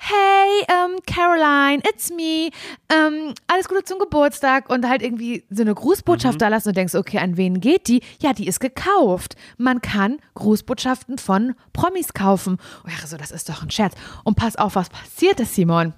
Hey, 0.00 0.64
ähm, 0.68 1.00
Caroline, 1.06 1.82
it's 1.88 2.10
me. 2.10 2.50
Ähm, 2.88 3.34
alles 3.48 3.68
Gute 3.68 3.82
zum 3.82 3.98
Geburtstag 3.98 4.70
und 4.70 4.88
halt 4.88 5.02
irgendwie 5.02 5.44
so 5.50 5.62
eine 5.62 5.74
Grußbotschaft 5.74 6.40
da 6.40 6.48
lassen 6.48 6.68
und 6.68 6.76
denkst, 6.76 6.94
okay, 6.94 7.18
an 7.18 7.36
wen 7.36 7.60
geht 7.60 7.88
die? 7.88 8.02
Ja, 8.20 8.32
die 8.32 8.46
ist 8.46 8.60
gekauft. 8.60 9.34
Man 9.56 9.80
kann 9.80 10.18
Grußbotschaften 10.34 11.18
von 11.18 11.54
Promis 11.72 12.14
kaufen. 12.14 12.58
Und 12.84 12.90
ich 12.90 12.94
dachte 12.94 13.08
so, 13.08 13.16
das 13.16 13.32
ist 13.32 13.48
doch 13.48 13.62
ein 13.62 13.70
Scherz. 13.70 13.94
Und 14.22 14.36
pass 14.36 14.56
auf, 14.56 14.76
was 14.76 14.88
passiert 14.88 15.40
ist, 15.40 15.56
Simon. 15.56 15.94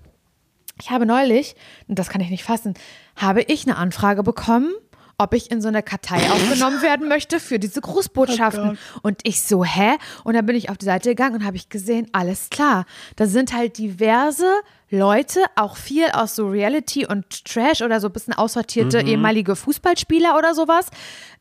Ich 0.81 0.91
habe 0.91 1.05
neulich, 1.05 1.55
und 1.89 1.99
das 1.99 2.09
kann 2.09 2.23
ich 2.23 2.31
nicht 2.31 2.43
fassen, 2.43 2.75
habe 3.17 3.43
ich 3.43 3.67
eine 3.67 3.77
Anfrage 3.77 4.23
bekommen, 4.23 4.73
ob 5.21 5.35
ich 5.35 5.51
in 5.51 5.61
so 5.61 5.69
eine 5.69 5.83
Kartei 5.83 6.17
aufgenommen 6.31 6.81
werden 6.81 7.07
möchte 7.07 7.41
für 7.41 7.59
diese 7.59 7.81
Grußbotschaften. 7.83 8.79
und 9.03 9.21
ich 9.25 9.43
so, 9.43 9.65
hä? 9.65 9.97
Und 10.25 10.35
dann 10.35 10.47
bin 10.47 10.57
ich 10.57 10.71
auf 10.71 10.79
die 10.79 10.87
Seite 10.87 11.11
gegangen 11.11 11.37
und 11.37 11.45
habe 11.45 11.57
ich 11.57 11.69
gesehen, 11.69 12.07
alles 12.13 12.49
klar. 12.49 12.87
Da 13.17 13.27
sind 13.27 13.53
halt 13.53 13.77
diverse 13.77 14.47
Leute, 14.91 15.45
auch 15.55 15.77
viel 15.77 16.07
aus 16.13 16.35
so 16.35 16.49
Reality 16.49 17.07
und 17.07 17.45
Trash 17.45 17.81
oder 17.83 18.01
so 18.01 18.09
ein 18.09 18.13
bisschen 18.13 18.35
aussortierte 18.35 19.01
ehemalige 19.01 19.55
Fußballspieler 19.55 20.37
oder 20.37 20.53
sowas, 20.55 20.87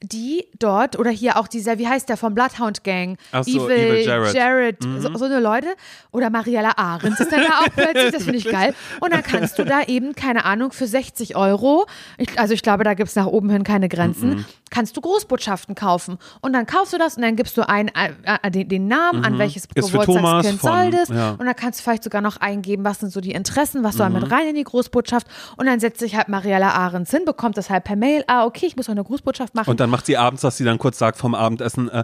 die 0.02 0.46
dort, 0.60 0.98
oder 0.98 1.10
hier 1.10 1.38
auch 1.38 1.48
dieser, 1.48 1.78
wie 1.80 1.88
heißt 1.88 2.08
der, 2.10 2.16
vom 2.16 2.36
Bloodhound 2.36 2.84
Gang, 2.84 3.18
Ach 3.32 3.44
so, 3.44 3.68
Evil 3.68 4.06
Jared. 4.06 4.34
Jared, 4.34 4.78
so, 5.00 5.16
so 5.18 5.26
eine 5.26 5.40
Leute. 5.40 5.68
Oder 6.12 6.30
Mariella 6.30 6.72
Ahrens 6.78 7.20
ist 7.20 7.32
dann 7.32 7.42
da 7.42 7.60
auch 7.60 7.74
plötzlich, 7.74 8.12
das 8.12 8.24
finde 8.24 8.38
ich 8.38 8.46
geil. 8.46 8.74
Und 9.02 9.14
dann 9.14 9.24
kannst 9.24 9.58
du 9.60 9.66
da 9.66 9.82
eben, 9.84 10.14
keine 10.14 10.46
Ahnung, 10.46 10.72
für 10.72 10.88
60 10.88 11.36
Euro, 11.36 11.86
ich, 12.18 12.40
also 12.40 12.54
ich 12.54 12.62
glaube, 12.62 12.84
da 12.84 12.94
gibt 12.94 13.10
es 13.10 13.16
nach 13.16 13.26
oben 13.26 13.50
hin 13.50 13.64
keine 13.64 13.90
Grenzen, 13.90 14.46
kannst 14.70 14.96
du 14.96 15.02
Großbotschaften 15.02 15.76
kaufen. 15.76 16.18
Und 16.42 16.54
dann 16.54 16.66
kaufst 16.66 16.94
du 16.94 16.98
das 16.98 17.16
und 17.18 17.24
dann 17.24 17.36
gibst 17.36 17.58
du 17.58 17.68
ein, 17.68 17.90
äh, 17.90 18.12
äh, 18.44 18.52
den, 18.52 18.70
den 18.70 18.88
Namen, 18.88 19.26
an 19.26 19.38
welches 19.38 19.66
für 19.66 19.82
Thomas 19.82 19.92
Geburtstagskind 20.06 20.62
soll 20.62 20.92
das. 20.92 21.10
ja. 21.10 21.32
Und 21.32 21.46
dann 21.46 21.56
kannst 21.56 21.80
du 21.80 21.84
vielleicht 21.84 22.04
sogar 22.04 22.22
noch 22.22 22.38
eingeben, 22.38 22.84
was 22.84 23.00
sind 23.00 23.12
so 23.12 23.20
die 23.22 23.34
Interessen, 23.40 23.84
was 23.84 23.96
soll 23.96 24.10
Mhm. 24.10 24.20
mit 24.20 24.32
rein 24.32 24.48
in 24.50 24.56
die 24.56 24.64
Großbotschaft. 24.64 25.26
Und 25.58 25.66
dann 25.66 25.80
setzt 25.80 26.00
sich 26.00 26.16
halt 26.16 26.28
Mariella 26.30 26.70
Ahrens 26.72 27.10
hin, 27.12 27.26
bekommt 27.26 27.58
das 27.58 27.70
halt 27.70 27.84
per 27.84 27.96
Mail, 27.96 28.24
ah, 28.28 28.46
okay, 28.46 28.68
ich 28.68 28.76
muss 28.76 28.88
noch 28.88 28.94
eine 28.96 29.04
Großbotschaft 29.04 29.56
machen. 29.56 29.70
Und 29.70 29.80
dann 29.80 29.90
macht 29.90 30.06
sie 30.06 30.18
abends, 30.18 30.42
dass 30.44 30.58
sie 30.58 30.64
dann 30.64 30.78
kurz 30.78 31.00
sagt 31.00 31.18
vom 31.18 31.34
Abendessen, 31.34 31.90
äh, 31.90 32.04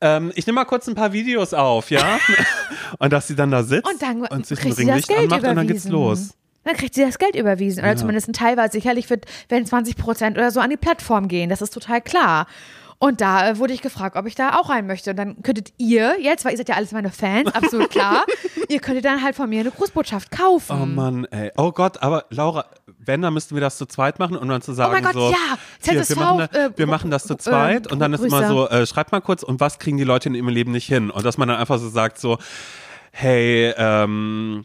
ähm, 0.00 0.30
ich 0.34 0.46
nehme 0.46 0.56
mal 0.56 0.64
kurz 0.66 0.86
ein 0.88 0.94
paar 0.94 1.12
Videos 1.12 1.54
auf, 1.54 1.90
ja? 1.90 2.18
und 2.98 3.12
dass 3.12 3.26
sie 3.28 3.34
dann 3.36 3.50
da 3.50 3.62
sitzt 3.62 3.88
Und 3.90 4.02
dann 4.02 4.20
und 4.26 4.46
sich 4.46 4.58
ein 4.64 4.72
Ringlicht 4.72 5.08
Geld 5.08 5.20
anmacht 5.20 5.38
überwiesen. 5.40 5.48
und 5.50 5.56
dann 5.56 5.66
geht's 5.66 5.88
los. 5.88 6.34
Dann 6.64 6.76
kriegt 6.76 6.94
sie 6.94 7.02
das 7.04 7.18
Geld 7.18 7.34
überwiesen. 7.34 7.82
Oder 7.82 7.96
zumindest 7.96 8.28
ein 8.28 8.34
Teil, 8.34 8.56
weil 8.56 8.70
sicherlich 8.70 9.10
wird, 9.10 9.24
werden 9.48 9.66
20 9.66 9.96
Prozent 9.96 10.36
oder 10.36 10.50
so 10.52 10.60
an 10.60 10.70
die 10.70 10.76
Plattform 10.76 11.26
gehen. 11.26 11.50
Das 11.50 11.60
ist 11.60 11.74
total 11.74 12.00
klar. 12.00 12.46
Und 13.00 13.20
da 13.20 13.48
äh, 13.50 13.58
wurde 13.58 13.72
ich 13.72 13.82
gefragt, 13.82 14.14
ob 14.14 14.28
ich 14.28 14.36
da 14.36 14.54
auch 14.60 14.68
rein 14.70 14.86
möchte. 14.86 15.10
Und 15.10 15.16
dann 15.16 15.42
könntet 15.42 15.72
ihr 15.78 16.14
jetzt, 16.20 16.44
weil 16.44 16.52
ihr 16.52 16.58
seid 16.58 16.68
ja 16.68 16.76
alles 16.76 16.92
meine 16.92 17.10
Fans, 17.10 17.52
absolut 17.52 17.90
klar, 17.90 18.24
ihr 18.68 18.80
könntet 18.80 19.04
dann 19.04 19.22
halt 19.22 19.34
von 19.34 19.48
mir 19.48 19.60
eine 19.60 19.70
Grußbotschaft 19.70 20.30
kaufen. 20.30 20.78
Oh 20.80 20.86
Mann, 20.86 21.24
ey. 21.26 21.50
Oh 21.56 21.72
Gott, 21.72 22.02
aber 22.02 22.26
Laura, 22.30 22.66
wenn, 22.98 23.22
dann 23.22 23.34
müssten 23.34 23.54
wir 23.54 23.60
das 23.60 23.78
zu 23.78 23.86
zweit 23.86 24.18
machen 24.18 24.36
und 24.36 24.48
dann 24.48 24.62
zu 24.62 24.72
sagen 24.72 24.90
Oh 24.90 24.94
mein 24.94 25.04
Gott, 25.04 25.14
so, 25.14 25.30
ja. 25.30 25.58
hier, 25.82 26.08
wir, 26.08 26.16
machen, 26.16 26.40
äh, 26.40 26.70
wir 26.76 26.86
machen 26.86 27.10
das 27.10 27.24
zu 27.24 27.34
äh, 27.34 27.38
zweit 27.38 27.90
und 27.90 27.98
dann 27.98 28.12
ist 28.12 28.24
immer 28.24 28.46
so, 28.46 28.68
äh, 28.68 28.86
schreibt 28.86 29.12
mal 29.12 29.20
kurz, 29.20 29.42
und 29.42 29.60
was 29.60 29.78
kriegen 29.78 29.96
die 29.96 30.04
Leute 30.04 30.28
in 30.28 30.34
ihrem 30.34 30.48
Leben 30.48 30.72
nicht 30.72 30.86
hin? 30.86 31.10
Und 31.10 31.24
dass 31.24 31.38
man 31.38 31.48
dann 31.48 31.58
einfach 31.58 31.78
so 31.78 31.88
sagt 31.88 32.18
so, 32.18 32.38
hey, 33.12 33.74
ähm, 33.76 34.64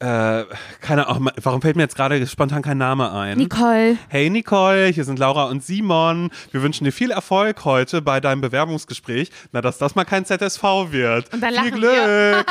äh, 0.00 0.44
keine 0.80 1.06
Ahnung, 1.08 1.30
warum 1.42 1.60
fällt 1.60 1.76
mir 1.76 1.82
jetzt 1.82 1.94
gerade 1.94 2.26
spontan 2.26 2.62
kein 2.62 2.78
Name 2.78 3.12
ein? 3.12 3.36
Nicole. 3.38 3.98
Hey 4.08 4.30
Nicole, 4.30 4.86
hier 4.86 5.04
sind 5.04 5.18
Laura 5.18 5.44
und 5.44 5.62
Simon. 5.62 6.30
Wir 6.50 6.62
wünschen 6.62 6.84
dir 6.84 6.92
viel 6.92 7.10
Erfolg 7.10 7.64
heute 7.64 8.00
bei 8.00 8.18
deinem 8.20 8.40
Bewerbungsgespräch. 8.40 9.30
Na, 9.52 9.60
dass 9.60 9.78
das 9.78 9.94
mal 9.94 10.04
kein 10.04 10.24
ZSV 10.24 10.62
wird. 10.90 11.32
Und 11.32 11.42
dann 11.42 11.54
viel 11.54 11.70
Glück. 11.72 12.46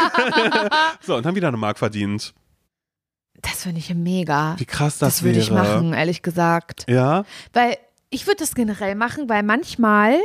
so, 1.01 1.15
und 1.15 1.25
dann 1.25 1.35
wieder 1.35 1.47
eine 1.47 1.57
Mark 1.57 1.79
verdient. 1.79 2.33
Das 3.41 3.63
finde 3.63 3.79
ich 3.79 3.93
mega. 3.95 4.55
Wie 4.57 4.65
krass 4.65 4.97
das, 4.99 5.15
Das 5.15 5.23
würde 5.23 5.39
ich 5.39 5.49
wäre. 5.49 5.63
machen, 5.63 5.93
ehrlich 5.93 6.21
gesagt. 6.21 6.85
Ja? 6.87 7.23
Weil 7.53 7.77
ich 8.09 8.27
würde 8.27 8.37
das 8.37 8.53
generell 8.53 8.95
machen, 8.95 9.29
weil 9.29 9.43
manchmal, 9.43 10.17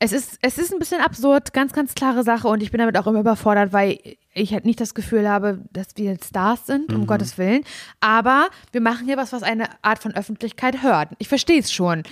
es 0.00 0.12
ist, 0.12 0.38
es 0.42 0.58
ist 0.58 0.72
ein 0.72 0.78
bisschen 0.78 1.00
absurd, 1.00 1.52
ganz, 1.52 1.72
ganz 1.72 1.94
klare 1.94 2.22
Sache 2.22 2.48
und 2.48 2.62
ich 2.62 2.70
bin 2.70 2.78
damit 2.78 2.96
auch 2.96 3.06
immer 3.06 3.20
überfordert, 3.20 3.72
weil 3.72 3.98
ich 4.32 4.52
halt 4.52 4.64
nicht 4.64 4.80
das 4.80 4.94
Gefühl 4.94 5.28
habe, 5.28 5.60
dass 5.72 5.88
wir 5.96 6.16
Stars 6.24 6.66
sind, 6.66 6.92
um 6.92 7.06
Gottes 7.06 7.36
Willen. 7.36 7.64
Aber 8.00 8.48
wir 8.70 8.80
machen 8.80 9.06
hier 9.06 9.16
was, 9.16 9.32
was 9.32 9.42
eine 9.42 9.68
Art 9.82 9.98
von 9.98 10.14
Öffentlichkeit 10.14 10.82
hört. 10.82 11.10
Ich 11.18 11.28
verstehe 11.28 11.58
es 11.58 11.72
schon. 11.72 12.04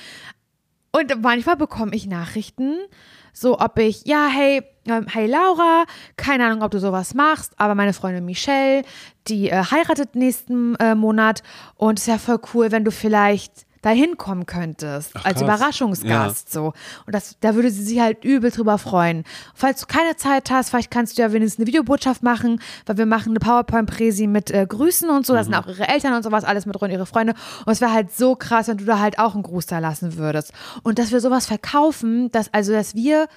Und 0.90 1.22
manchmal 1.22 1.56
bekomme 1.56 1.94
ich 1.94 2.06
Nachrichten, 2.06 2.74
so 3.32 3.60
ob 3.60 3.78
ich, 3.78 4.04
ja, 4.06 4.28
hey, 4.28 4.62
ähm, 4.86 5.06
hey 5.08 5.26
Laura, 5.26 5.84
keine 6.16 6.46
Ahnung, 6.46 6.62
ob 6.62 6.70
du 6.70 6.80
sowas 6.80 7.14
machst, 7.14 7.52
aber 7.58 7.74
meine 7.74 7.92
Freundin 7.92 8.24
Michelle, 8.24 8.82
die 9.28 9.50
äh, 9.50 9.62
heiratet 9.62 10.16
nächsten 10.16 10.74
äh, 10.76 10.94
Monat 10.94 11.42
und 11.76 11.98
es 11.98 12.04
ist 12.04 12.08
ja 12.08 12.18
voll 12.18 12.40
cool, 12.54 12.72
wenn 12.72 12.84
du 12.84 12.90
vielleicht 12.90 13.65
dahin 13.86 14.16
kommen 14.16 14.46
könntest, 14.46 15.12
Ach, 15.14 15.24
als. 15.24 15.40
Überraschungsgast 15.40 16.52
so. 16.52 16.72
Und 17.06 17.14
das, 17.14 17.36
da 17.40 17.54
würde 17.54 17.70
sie 17.70 17.84
sich 17.84 18.00
halt 18.00 18.24
übel 18.24 18.50
drüber 18.50 18.78
freuen. 18.78 19.24
Falls 19.54 19.80
du 19.80 19.86
keine 19.86 20.16
Zeit 20.16 20.50
hast, 20.50 20.70
vielleicht 20.70 20.90
kannst 20.90 21.16
du 21.16 21.22
ja 21.22 21.32
wenigstens 21.32 21.60
eine 21.60 21.68
Videobotschaft 21.68 22.22
machen, 22.22 22.60
weil 22.86 22.98
wir 22.98 23.06
machen 23.06 23.30
eine 23.30 23.38
PowerPoint-Präsi 23.38 24.26
mit 24.26 24.50
äh, 24.50 24.66
Grüßen 24.68 25.08
und 25.08 25.24
so, 25.24 25.34
da 25.34 25.44
sind 25.44 25.54
auch 25.54 25.68
ihre 25.68 25.86
Eltern 25.88 26.14
und 26.14 26.24
sowas, 26.24 26.42
alles 26.42 26.66
mit 26.66 26.80
drin, 26.80 26.90
ihre 26.90 27.06
Freunde. 27.06 27.34
Und 27.64 27.72
es 27.72 27.80
wäre 27.80 27.92
halt 27.92 28.12
so 28.12 28.34
krass, 28.34 28.66
wenn 28.66 28.78
du 28.78 28.84
da 28.84 28.98
halt 28.98 29.20
auch 29.20 29.34
einen 29.34 29.44
Gruß 29.44 29.66
da 29.66 29.78
lassen 29.78 30.16
würdest. 30.16 30.52
Und 30.82 30.98
dass 30.98 31.12
wir 31.12 31.20
sowas 31.20 31.46
verkaufen, 31.46 32.30
dass 32.32 32.52
also, 32.52 32.72
dass 32.72 32.94
wir 32.96 33.28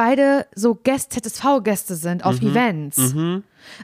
beide 0.00 0.46
so 0.54 0.74
Gäste, 0.74 1.20
ZSV-Gäste 1.20 1.94
sind 1.94 2.24
auf 2.24 2.40
Events. 2.40 3.14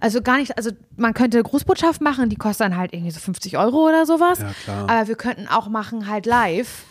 Also 0.01 0.23
gar 0.23 0.39
nicht, 0.39 0.57
also 0.57 0.71
man 0.97 1.13
könnte 1.13 1.43
Grußbotschaft 1.43 2.01
machen, 2.01 2.31
die 2.31 2.37
kostet 2.37 2.65
dann 2.65 2.79
halt 2.79 2.95
irgendwie 2.95 3.11
so 3.11 3.21
50 3.21 3.59
Euro 3.59 3.87
oder 3.87 4.07
sowas. 4.07 4.39
Ja. 4.67 4.87
Aber 4.87 5.09
wir 5.09 5.15
könnten 5.17 5.47
auch 5.47 5.69
machen 5.69 6.09
halt 6.09 6.25
live, 6.25 6.85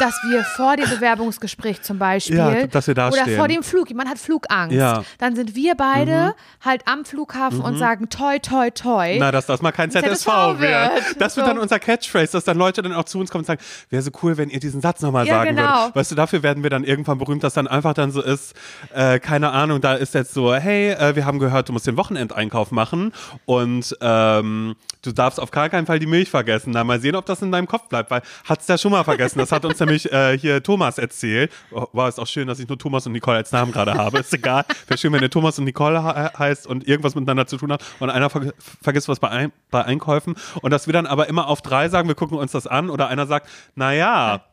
dass 0.00 0.14
wir 0.28 0.42
vor 0.44 0.76
dem 0.76 0.88
Bewerbungsgespräch 0.90 1.82
zum 1.82 1.98
Beispiel 1.98 2.36
Ja, 2.36 2.66
dass 2.66 2.86
wir 2.86 2.94
da 2.94 3.08
oder 3.08 3.26
vor 3.28 3.48
dem 3.48 3.62
Flug, 3.62 3.88
jemand 3.88 4.08
hat 4.08 4.18
Flugangst, 4.18 4.74
Ja. 4.76 5.00
Mhm. 5.00 5.04
dann 5.18 5.36
sind 5.36 5.54
wir 5.54 5.74
beide 5.74 6.34
halt 6.64 6.82
am 6.86 7.04
Flughafen 7.04 7.60
und 7.60 7.78
sagen 7.78 8.08
toi 8.08 8.38
toi 8.38 8.70
toi. 8.70 9.16
Na, 9.18 9.30
dass 9.32 9.46
das 9.46 9.62
mal 9.62 9.72
kein 9.72 9.90
ZSV, 9.90 10.04
ZSV 10.08 10.26
wird. 10.26 10.60
wird. 10.60 11.20
Das 11.20 11.36
wird 11.36 11.46
So. 11.46 11.52
dann 11.52 11.58
unser 11.58 11.78
Catchphrase, 11.78 12.32
dass 12.32 12.44
dann 12.44 12.56
Leute 12.58 12.82
dann 12.82 12.92
auch 12.92 13.04
zu 13.04 13.18
uns 13.18 13.30
kommen 13.30 13.42
und 13.42 13.46
sagen, 13.46 13.60
wäre 13.90 14.02
so 14.02 14.10
cool, 14.22 14.36
wenn 14.36 14.50
ihr 14.50 14.60
diesen 14.60 14.80
Satz 14.80 15.00
nochmal 15.02 15.26
Ja, 15.26 15.34
sagen 15.38 15.56
genau. 15.56 15.62
würdet. 15.82 15.96
Weißt 15.96 16.10
du, 16.10 16.14
dafür 16.14 16.42
werden 16.42 16.62
wir 16.62 16.70
dann 16.70 16.84
irgendwann 16.84 17.18
berühmt, 17.18 17.44
dass 17.44 17.54
dann 17.54 17.66
einfach 17.68 17.94
dann 17.94 18.10
so 18.10 18.22
ist, 18.22 18.54
äh, 18.94 19.18
keine 19.20 19.50
Ahnung, 19.50 19.80
da 19.80 19.94
ist 19.94 20.14
jetzt 20.14 20.34
so, 20.34 20.54
hey, 20.54 20.90
äh, 20.90 21.14
wir 21.16 21.24
haben 21.26 21.38
gehört, 21.38 21.68
du 21.68 21.72
musst 21.72 21.86
den 21.86 21.96
Wochenendeinkauf 21.96 22.70
machen 22.70 23.12
und 23.44 23.96
ähm, 24.00 24.74
du 25.02 25.12
darfst 25.12 25.38
auf 25.40 25.50
gar 25.50 25.68
keinen 25.68 25.86
Fall 25.86 25.98
die 25.98 26.06
Milch 26.06 26.30
vergessen. 26.30 26.70
Na, 26.74 26.82
mal 26.84 27.00
sehen, 27.00 27.14
ob 27.16 27.26
das 27.26 27.42
in 27.42 27.52
deinem 27.52 27.66
Kopf 27.68 27.88
bleibt, 27.88 28.10
weil 28.10 28.22
hat's 28.48 28.66
der 28.66 28.78
schon 28.78 28.90
mal 28.92 29.04
vergessen. 29.04 29.38
Das 29.38 29.52
hat 29.52 29.64
uns 29.64 29.78
nämlich 29.86 30.12
äh, 30.12 30.36
hier 30.38 30.62
Thomas 30.62 30.98
erzählt. 30.98 31.52
Oh, 31.70 31.86
War 31.92 32.08
es 32.08 32.18
auch 32.18 32.26
schön, 32.26 32.46
dass 32.48 32.58
ich 32.58 32.68
nur 32.68 32.78
Thomas 32.78 33.06
und 33.06 33.12
Nicole 33.12 33.36
als 33.38 33.52
Namen 33.52 33.72
gerade 33.72 33.94
habe. 33.94 34.18
Ist 34.18 34.32
egal. 34.34 34.64
Wäre 34.86 34.98
schön, 34.98 35.12
wenn 35.12 35.22
ihr 35.22 35.30
Thomas 35.30 35.58
und 35.58 35.64
Nicole 35.64 36.02
he 36.02 36.38
heißt 36.38 36.66
und 36.66 36.86
irgendwas 36.88 37.14
miteinander 37.14 37.46
zu 37.46 37.56
tun 37.56 37.72
hat 37.72 37.84
und 38.00 38.10
einer 38.10 38.30
ver 38.30 38.52
vergisst 38.82 39.08
was 39.08 39.20
bei, 39.20 39.28
ein 39.30 39.52
bei 39.70 39.84
Einkäufen 39.84 40.34
und 40.62 40.70
dass 40.70 40.86
wir 40.86 40.92
dann 40.92 41.06
aber 41.06 41.28
immer 41.28 41.48
auf 41.48 41.62
drei 41.62 41.88
sagen, 41.88 42.08
wir 42.08 42.14
gucken 42.14 42.38
uns 42.38 42.52
das 42.52 42.66
an 42.66 42.90
oder 42.90 43.08
einer 43.08 43.26
sagt, 43.26 43.48
naja, 43.74 44.44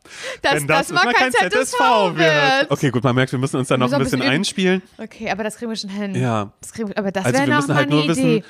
Dass 0.42 0.54
wenn 0.56 0.68
das 0.68 0.88
das, 0.88 1.04
mal 1.04 1.14
kein 1.14 1.32
ZSV 1.32 1.50
ZSV 1.52 1.80
wird. 1.80 2.18
wird. 2.18 2.72
Okay, 2.72 2.90
gut, 2.92 3.04
man 3.04 3.16
merkt, 3.16 3.32
wir 3.32 3.40
müssen 3.40 3.58
uns 3.58 3.68
dann 3.68 3.80
Wir 3.80 3.88
noch 3.88 3.94
ein 3.94 4.00
bisschen 4.00 4.20
bisschen 4.20 4.32
einspielen. 4.32 4.82
Okay, 4.98 5.30
aber 5.32 5.44
das 5.44 5.56
kriegen 5.58 5.72
wir 5.72 5.76
schon 5.76 5.90
hin. 5.90 6.16
Ja. 6.16 6.52
Das 6.62 6.74
kriegen 6.74 6.90
wir, 6.90 6.98
aber 6.98 7.12
das 7.12 7.26
Also 7.26 7.38
wäre 7.38 7.48
wir 7.48 7.54
noch 7.54 7.62
müssen 7.62 7.68
mal 7.70 7.76
halt 7.78 7.88
eine 7.88 7.96
nur 7.96 8.04
Idee. 8.06 8.10
wissen, 8.42 8.44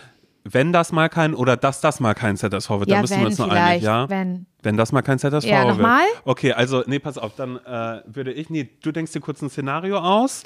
wenn 0.43 0.73
das 0.73 0.91
mal 0.91 1.07
kein 1.09 1.35
oder 1.35 1.55
dass 1.55 1.81
das 1.81 1.99
mal 1.99 2.13
kein 2.15 2.35
ZSV 2.37 2.69
wird, 2.69 2.89
Ja, 2.89 2.95
dann 2.95 3.01
müssen 3.01 3.19
wir 3.19 3.27
uns 3.27 3.37
nur 3.37 3.51
einig, 3.51 3.83
ja? 3.83 4.09
wenn. 4.09 4.47
Wenn 4.63 4.77
das 4.77 4.91
mal 4.91 5.01
kein 5.01 5.17
ZSV 5.19 5.43
Ja, 5.47 5.59
wird. 5.65 5.77
nochmal? 5.77 6.03
Okay, 6.23 6.53
also, 6.53 6.83
nee, 6.85 6.99
pass 6.99 7.17
auf, 7.17 7.33
dann 7.35 7.57
äh, 7.65 8.01
würde 8.05 8.31
ich, 8.31 8.49
nee, 8.49 8.69
du 8.83 8.91
denkst 8.91 9.11
dir 9.11 9.19
kurz 9.19 9.41
ein 9.41 9.49
Szenario 9.49 9.97
aus. 9.97 10.43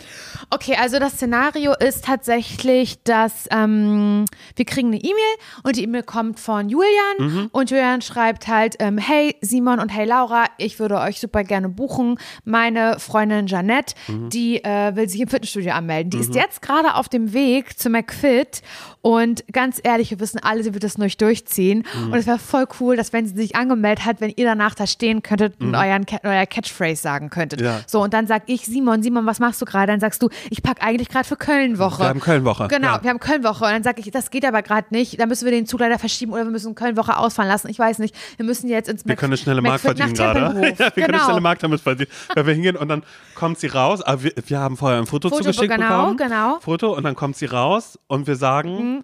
Okay, 0.50 0.76
also 0.80 1.00
das 1.00 1.14
Szenario 1.14 1.74
ist 1.74 2.06
tatsächlich, 2.06 3.04
dass 3.04 3.48
ähm, 3.52 4.26
wir 4.56 4.66
kriegen 4.66 4.88
eine 4.88 4.98
E-Mail 4.98 5.36
und 5.64 5.76
die 5.76 5.84
E-Mail 5.84 6.04
kommt 6.04 6.40
von 6.40 6.70
Julian 6.70 7.50
und 7.52 7.70
Julian 7.72 8.02
schreibt 8.02 8.48
halt, 8.48 8.76
ähm, 8.80 8.98
hey 8.98 9.36
Simon 9.42 9.80
und 9.80 9.90
hey 9.90 10.06
Laura, 10.06 10.46
ich 10.58 10.80
würde 10.80 10.98
euch 11.00 11.20
super 11.20 11.44
gerne 11.44 11.70
buchen. 11.70 12.18
Meine 12.46 13.00
Freundin 13.00 13.48
Janette, 13.48 13.96
die 14.08 14.64
äh, 14.64 14.96
will 14.96 15.10
sich 15.10 15.20
im 15.22 15.28
Fitnessstudio 15.28 15.74
anmelden. 15.74 16.10
Die 16.12 16.20
ist 16.20 16.36
jetzt 16.36 16.62
gerade 16.62 16.96
auf 16.96 17.10
dem 17.10 17.34
Weg 17.34 17.78
zu 17.78 17.90
McFit 17.90 18.62
und 19.02 19.44
ganz 19.52 19.80
ehrlich, 19.84 20.12
wir 20.12 20.20
wissen 20.20 20.40
alle, 20.42 20.64
sie 20.64 20.74
wird 20.74 20.84
das 20.84 20.98
nicht 20.98 21.22
durchziehen 21.22 21.84
und 22.06 22.14
es 22.16 22.28
wäre 22.28 22.40
voll 22.40 22.66
cool, 22.80 22.96
dass 22.96 23.14
wenn 23.14 23.26
sie 23.28 23.36
sich 23.36 23.56
angemeldet 23.56 24.05
hat, 24.06 24.22
wenn 24.22 24.32
ihr 24.36 24.46
danach 24.46 24.76
da 24.76 24.88
stehen 24.88 25.22
könntet 25.24 25.60
und 25.60 25.76
euren, 25.76 26.06
Ca- 26.06 26.20
euer 26.24 26.46
Catchphrase 26.46 27.02
sagen 27.02 27.30
könntet. 27.30 27.62
Ja. 27.62 27.80
So, 27.88 28.02
und 28.04 28.14
dann 28.14 28.28
sag 28.28 28.44
ich, 28.48 28.66
Simon, 28.66 29.02
Simon, 29.04 29.26
was 29.26 29.40
machst 29.40 29.62
du 29.62 29.66
gerade? 29.66 29.88
Dann 29.92 30.00
sagst 30.00 30.22
du, 30.22 30.30
ich 30.50 30.62
pack 30.64 30.78
eigentlich 30.84 31.10
gerade 31.10 31.26
für 31.28 31.36
Köln-Woche. 31.36 32.00
Wir 32.04 32.10
haben 32.10 32.20
Köln-Woche, 32.20 32.68
Genau, 32.68 32.88
ja. 32.96 33.04
wir 33.04 33.10
haben 33.10 33.20
Köln-Woche. 33.20 33.66
Und 33.66 33.72
dann 33.72 33.84
sag 33.84 34.00
ich, 34.00 34.12
das 34.12 34.30
geht 34.32 34.46
aber 34.46 34.62
gerade 34.62 34.88
nicht. 34.92 35.20
Da 35.20 35.26
müssen 35.26 35.46
wir 35.46 35.52
den 35.52 35.66
Zug 35.66 35.80
leider 35.80 36.00
verschieben 36.00 36.32
oder 36.34 36.44
wir 36.44 36.52
müssen 36.52 36.76
Köln-Woche 36.76 37.18
ausfallen 37.18 37.50
lassen. 37.50 37.70
Ich 37.70 37.80
weiß 37.80 38.00
nicht. 38.00 38.16
Wir 38.38 38.46
müssen 38.46 38.70
jetzt 38.70 38.90
ins 38.90 39.06
Wir 39.06 39.16
können 39.16 39.32
eine 39.34 39.38
schnelle 39.38 39.62
Mark 39.62 39.82
verdienen 39.82 40.14
gerade. 40.14 40.36
Ja, 40.56 40.62
wir 40.62 40.72
können 40.72 40.92
eine 40.96 41.06
genau. 41.08 41.24
schnelle 41.26 41.42
Mark 41.42 41.60
damit 41.60 41.82
verdienen. 41.82 42.10
Weil 42.34 42.46
wir 42.48 42.54
hingehen 42.54 42.76
und 42.76 42.88
dann 42.88 43.04
kommt 43.36 43.60
sie 43.60 43.68
raus. 43.68 44.02
Aber 44.02 44.24
wir, 44.24 44.34
wir 44.46 44.60
haben 44.60 44.78
vorher 44.78 45.00
ein 45.00 45.06
Foto, 45.06 45.30
Foto, 45.30 45.42
zugeschickt 45.42 45.74
genau, 45.74 45.88
bekommen. 46.12 46.18
genau. 46.18 46.60
Foto 46.60 46.94
und 46.96 47.04
dann 47.04 47.16
kommt 47.16 47.36
sie 47.38 47.46
raus 47.46 48.00
und 48.08 48.28
wir 48.28 48.36
sagen, 48.36 49.04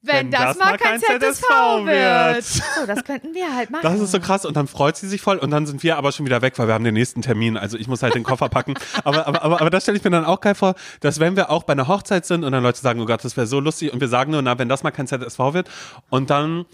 Wenn, 0.00 0.30
das, 0.30 0.56
mal 0.58 0.76
kein 0.76 1.00
ZSV 1.00 1.42
wird. 1.84 2.44
So, 2.44 2.86
das 2.86 3.02
könnten 3.02 3.34
wir 3.34 3.52
halt 3.52 3.70
machen. 3.70 3.82
Das 3.82 3.98
ist 3.98 4.12
so 4.12 4.20
krass 4.20 4.44
und 4.44 4.56
dann 4.56 4.68
freut 4.68 4.96
sie 4.96 5.08
sich 5.08 5.20
voll 5.20 5.38
und 5.38 5.50
dann 5.50 5.66
sind 5.66 5.82
wir 5.82 5.96
aber 5.96 6.12
schon 6.12 6.24
wieder 6.24 6.40
weg, 6.40 6.56
weil 6.56 6.68
wir 6.68 6.74
haben 6.74 6.84
den 6.84 6.94
nächsten 6.94 7.20
Termin. 7.20 7.56
Also 7.56 7.76
ich 7.76 7.88
muss 7.88 8.02
halt 8.02 8.14
den 8.14 8.22
Koffer 8.22 8.48
packen. 8.48 8.74
Aber, 9.04 9.26
aber, 9.26 9.42
aber, 9.42 9.60
aber 9.60 9.70
das 9.70 9.84
stelle 9.84 9.96
ich 9.96 10.04
mir 10.04 10.10
dann 10.10 10.24
auch 10.24 10.40
geil 10.40 10.54
vor, 10.54 10.74
dass 11.00 11.18
wenn 11.20 11.36
wir 11.36 11.50
auch 11.50 11.62
bei 11.62 11.72
einer 11.72 11.88
Hochzeit 11.88 12.26
sind 12.26 12.44
und 12.44 12.52
dann 12.52 12.62
Leute 12.62 12.80
sagen, 12.80 13.00
oh 13.00 13.06
Gott, 13.06 13.24
das 13.24 13.36
wäre 13.36 13.46
so 13.46 13.60
lustig 13.60 13.92
und 13.92 14.00
wir 14.00 14.08
sagen 14.08 14.32
nur, 14.32 14.42
na, 14.42 14.58
wenn 14.58 14.68
das 14.68 14.82
mal 14.82 14.90
kein 14.90 15.06
ZSV 15.06 15.38
wird 15.52 15.68
und 16.10 16.30
dann 16.30 16.66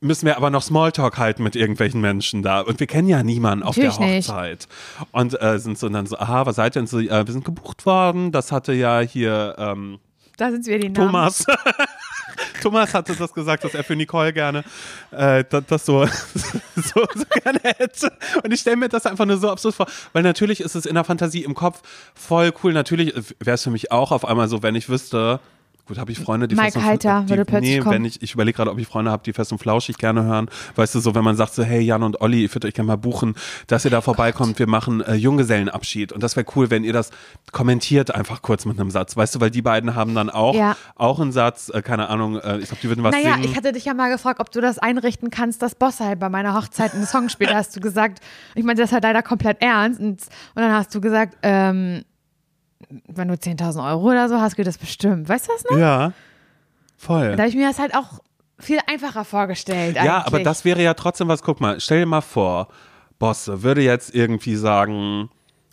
müssen 0.00 0.26
wir 0.26 0.36
aber 0.36 0.50
noch 0.50 0.62
Smalltalk 0.62 1.18
halten 1.18 1.42
mit 1.42 1.56
irgendwelchen 1.56 2.00
Menschen 2.00 2.42
da. 2.42 2.60
Und 2.60 2.80
wir 2.80 2.86
kennen 2.86 3.08
ja 3.08 3.22
niemanden 3.22 3.64
auf 3.64 3.76
Natürlich 3.76 3.96
der 3.96 4.06
nicht. 4.06 4.28
Hochzeit. 4.28 4.68
Und 5.12 5.40
äh, 5.40 5.58
sind 5.58 5.78
so 5.78 5.88
dann 5.88 6.06
so, 6.06 6.18
aha, 6.18 6.46
was 6.46 6.56
seid 6.56 6.76
ihr? 6.76 6.80
Und 6.80 6.88
so, 6.88 6.98
äh, 6.98 7.26
wir 7.26 7.32
sind 7.32 7.44
gebucht 7.44 7.86
worden. 7.86 8.32
Das 8.32 8.52
hatte 8.52 8.72
ja 8.72 9.00
hier 9.00 9.56
ähm, 9.58 9.98
da 10.36 10.50
sind 10.50 10.66
wir 10.66 10.78
die 10.78 10.88
Namen. 10.88 11.06
Thomas. 11.06 11.44
Thomas 12.62 12.92
hatte 12.94 13.14
das 13.14 13.32
gesagt, 13.32 13.64
dass 13.64 13.74
er 13.74 13.84
für 13.84 13.96
Nicole 13.96 14.32
gerne 14.32 14.64
äh, 15.10 15.44
das, 15.48 15.86
so, 15.86 16.06
so, 16.76 17.06
so 17.14 17.24
gerne 17.42 17.60
hätte. 17.62 18.12
Und 18.42 18.52
ich 18.52 18.60
stelle 18.60 18.76
mir 18.76 18.88
das 18.88 19.06
einfach 19.06 19.24
nur 19.24 19.38
so 19.38 19.50
absurd 19.50 19.74
vor, 19.74 19.86
weil 20.12 20.22
natürlich 20.22 20.60
ist 20.60 20.74
es 20.74 20.86
in 20.86 20.94
der 20.94 21.04
Fantasie 21.04 21.44
im 21.44 21.54
Kopf 21.54 21.82
voll 22.14 22.52
cool. 22.62 22.72
Natürlich 22.72 23.14
wäre 23.38 23.54
es 23.54 23.62
für 23.62 23.70
mich 23.70 23.92
auch 23.92 24.12
auf 24.12 24.24
einmal 24.24 24.48
so, 24.48 24.62
wenn 24.62 24.74
ich 24.74 24.88
wüsste, 24.88 25.40
Gut, 25.86 25.98
habe 25.98 26.10
ich 26.10 26.18
Freunde, 26.18 26.48
die 26.48 26.56
Mike 26.56 26.72
fest 26.72 26.76
und, 26.78 26.84
Heiter 26.84 27.22
die, 27.24 27.28
würde 27.30 27.44
plötzlich 27.44 27.74
Nee, 27.76 27.78
kommen. 27.78 27.94
wenn 27.94 28.04
ich, 28.04 28.20
ich 28.20 28.34
überlege 28.34 28.56
gerade, 28.56 28.72
ob 28.72 28.78
ich 28.78 28.88
Freunde 28.88 29.10
habe, 29.12 29.22
die 29.22 29.32
fest 29.32 29.52
und 29.52 29.58
flauschig 29.58 29.98
gerne 29.98 30.24
hören. 30.24 30.48
Weißt 30.74 30.94
du, 30.96 31.00
so, 31.00 31.14
wenn 31.14 31.22
man 31.22 31.36
sagt 31.36 31.54
so, 31.54 31.62
hey 31.62 31.80
Jan 31.80 32.02
und 32.02 32.20
Olli, 32.20 32.44
ich 32.44 32.54
würde 32.54 32.66
euch 32.66 32.74
gerne 32.74 32.88
mal 32.88 32.96
buchen, 32.96 33.34
dass 33.68 33.84
ihr 33.84 33.90
da 33.92 34.00
vorbeikommt, 34.00 34.58
wir 34.58 34.66
machen 34.66 35.00
äh, 35.00 35.14
Junggesellenabschied. 35.14 36.12
Und 36.12 36.22
das 36.24 36.34
wäre 36.36 36.44
cool, 36.56 36.70
wenn 36.70 36.82
ihr 36.82 36.92
das 36.92 37.10
kommentiert 37.52 38.12
einfach 38.14 38.42
kurz 38.42 38.64
mit 38.64 38.80
einem 38.80 38.90
Satz. 38.90 39.16
Weißt 39.16 39.34
du, 39.36 39.40
weil 39.40 39.50
die 39.50 39.62
beiden 39.62 39.94
haben 39.94 40.14
dann 40.14 40.28
auch, 40.28 40.56
Ja. 40.56 40.76
auch 40.96 41.20
einen 41.20 41.30
Satz, 41.30 41.68
äh, 41.68 41.82
keine 41.82 42.08
Ahnung, 42.08 42.36
äh, 42.40 42.58
ich 42.58 42.66
glaube, 42.66 42.80
die 42.82 42.88
würden 42.88 43.04
was 43.04 43.14
Naja, 43.14 43.34
singen. 43.34 43.44
ich 43.44 43.56
hatte 43.56 43.72
dich 43.72 43.84
ja 43.84 43.94
mal 43.94 44.10
gefragt, 44.10 44.40
ob 44.40 44.50
du 44.50 44.60
das 44.60 44.78
einrichten 44.78 45.30
kannst, 45.30 45.62
dass 45.62 45.76
Bossa 45.76 46.04
halt 46.06 46.18
bei 46.18 46.28
meiner 46.28 46.54
Hochzeit 46.54 46.94
einen 46.94 47.06
Song 47.06 47.28
spielt. 47.28 47.54
Hast 47.54 47.76
du 47.76 47.80
gesagt, 47.80 48.18
ich 48.56 48.64
meine, 48.64 48.80
das 48.80 48.90
war 48.90 49.00
leider 49.00 49.22
komplett 49.22 49.62
ernst. 49.62 50.00
Und, 50.00 50.20
und 50.20 50.62
dann 50.62 50.72
hast 50.72 50.92
du 50.94 51.00
gesagt, 51.00 51.36
ähm, 51.42 52.02
wenn 53.06 53.28
du 53.28 53.34
10.000 53.34 53.88
Euro 53.88 54.10
oder 54.10 54.28
so 54.28 54.40
hast, 54.40 54.56
geht 54.56 54.66
das 54.66 54.78
bestimmt. 54.78 55.28
Weißt 55.28 55.48
du 55.48 55.52
das 55.52 55.64
noch? 55.70 55.78
ja, 55.78 56.12
voll. 56.96 57.32
Da 57.36 57.38
habe 57.38 57.48
ich 57.48 57.56
mir 57.56 57.68
das 57.68 57.78
halt 57.78 57.94
auch 57.94 58.20
viel 58.58 58.78
einfacher 58.86 59.24
vorgestellt. 59.24 59.96
Ja, 59.96 60.02
eigentlich. 60.02 60.26
aber 60.26 60.40
das 60.40 60.64
wäre 60.64 60.82
ja 60.82 60.94
trotzdem 60.94 61.28
was, 61.28 61.42
guck 61.42 61.60
mal, 61.60 61.80
stell 61.80 62.00
dir 62.00 62.06
mal 62.06 62.20
vor, 62.20 62.68
Bosse 63.18 63.62
würde 63.62 63.82
jetzt 63.82 64.14
irgendwie 64.14 64.56
sagen, 64.56 65.30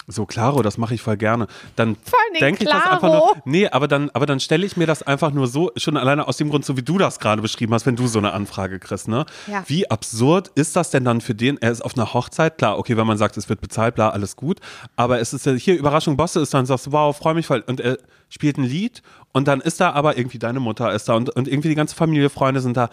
so 0.08 0.26
Claro, 0.26 0.62
das 0.62 0.78
mache 0.78 0.94
ich 0.94 1.02
voll 1.02 1.18
gerne. 1.18 1.48
Dann 1.76 1.98
denke 2.40 2.64
ich 2.64 2.70
das 2.70 2.86
einfach 2.86 3.08
nur. 3.08 3.36
Nee, 3.46 3.68
aber 3.68 3.88
dann, 3.88 4.10
aber 4.12 4.26
dann 4.26 4.40
stelle 4.40 4.66
ich 4.66 4.78
mir 4.78 4.88
das 4.88 5.04
einfach 5.04 5.32
nur 5.32 5.48
so, 5.48 5.72
schon 5.78 5.98
alleine 5.98 6.28
aus 6.28 6.38
dem 6.38 6.50
Grund, 6.50 6.66
so 6.66 6.78
wie 6.78 6.82
du 6.82 6.98
das 6.98 7.20
gerade 7.20 7.42
beschrieben 7.42 7.74
hast, 7.74 7.86
wenn 7.86 7.96
du 7.96 8.08
so 8.08 8.20
eine 8.20 8.34
Anfrage 8.34 8.80
kriegst, 8.80 9.08
ne? 9.08 9.26
Ja. 9.48 9.64
Wie 9.68 9.90
absurd 9.90 10.52
ist 10.56 10.76
das 10.76 10.90
denn 10.92 11.06
dann 11.06 11.22
für 11.22 11.36
den? 11.36 11.58
Er 11.62 11.72
ist 11.72 11.82
auf 11.82 11.96
einer 11.96 12.14
Hochzeit, 12.14 12.58
klar, 12.58 12.78
okay, 12.78 12.98
wenn 12.98 13.08
man 13.08 13.18
sagt, 13.18 13.38
es 13.38 13.50
wird 13.50 13.62
bezahlt, 13.62 13.96
bla, 13.96 14.10
alles 14.10 14.36
gut. 14.36 14.60
Aber 14.96 15.20
es 15.20 15.34
ist 15.34 15.46
ja 15.46 15.54
hier 15.54 15.78
Überraschung, 15.78 16.18
Bosse 16.18 16.42
ist 16.42 16.54
dann 16.54 16.66
sagst 16.66 16.88
du, 16.88 16.92
wow, 16.92 17.16
freue 17.16 17.34
mich 17.34 17.48
voll. 17.48 17.64
Und 17.66 17.80
er 17.80 17.98
spielt 18.30 18.58
ein 18.58 18.64
Lied 18.64 19.04
Und 19.32 19.48
dann 19.48 19.62
ist 19.62 19.80
da 19.80 19.92
aber 19.92 20.18
irgendwie 20.18 20.40
deine 20.40 20.60
Mutter 20.60 20.92
ist 20.94 21.08
da 21.08 21.14
und, 21.14 21.30
und 21.30 21.48
irgendwie 21.48 21.70
die 21.70 21.76
ganze 21.76 21.96
Familie, 21.96 22.30
Freunde 22.30 22.62
sind 22.62 22.78
da. 22.78 22.90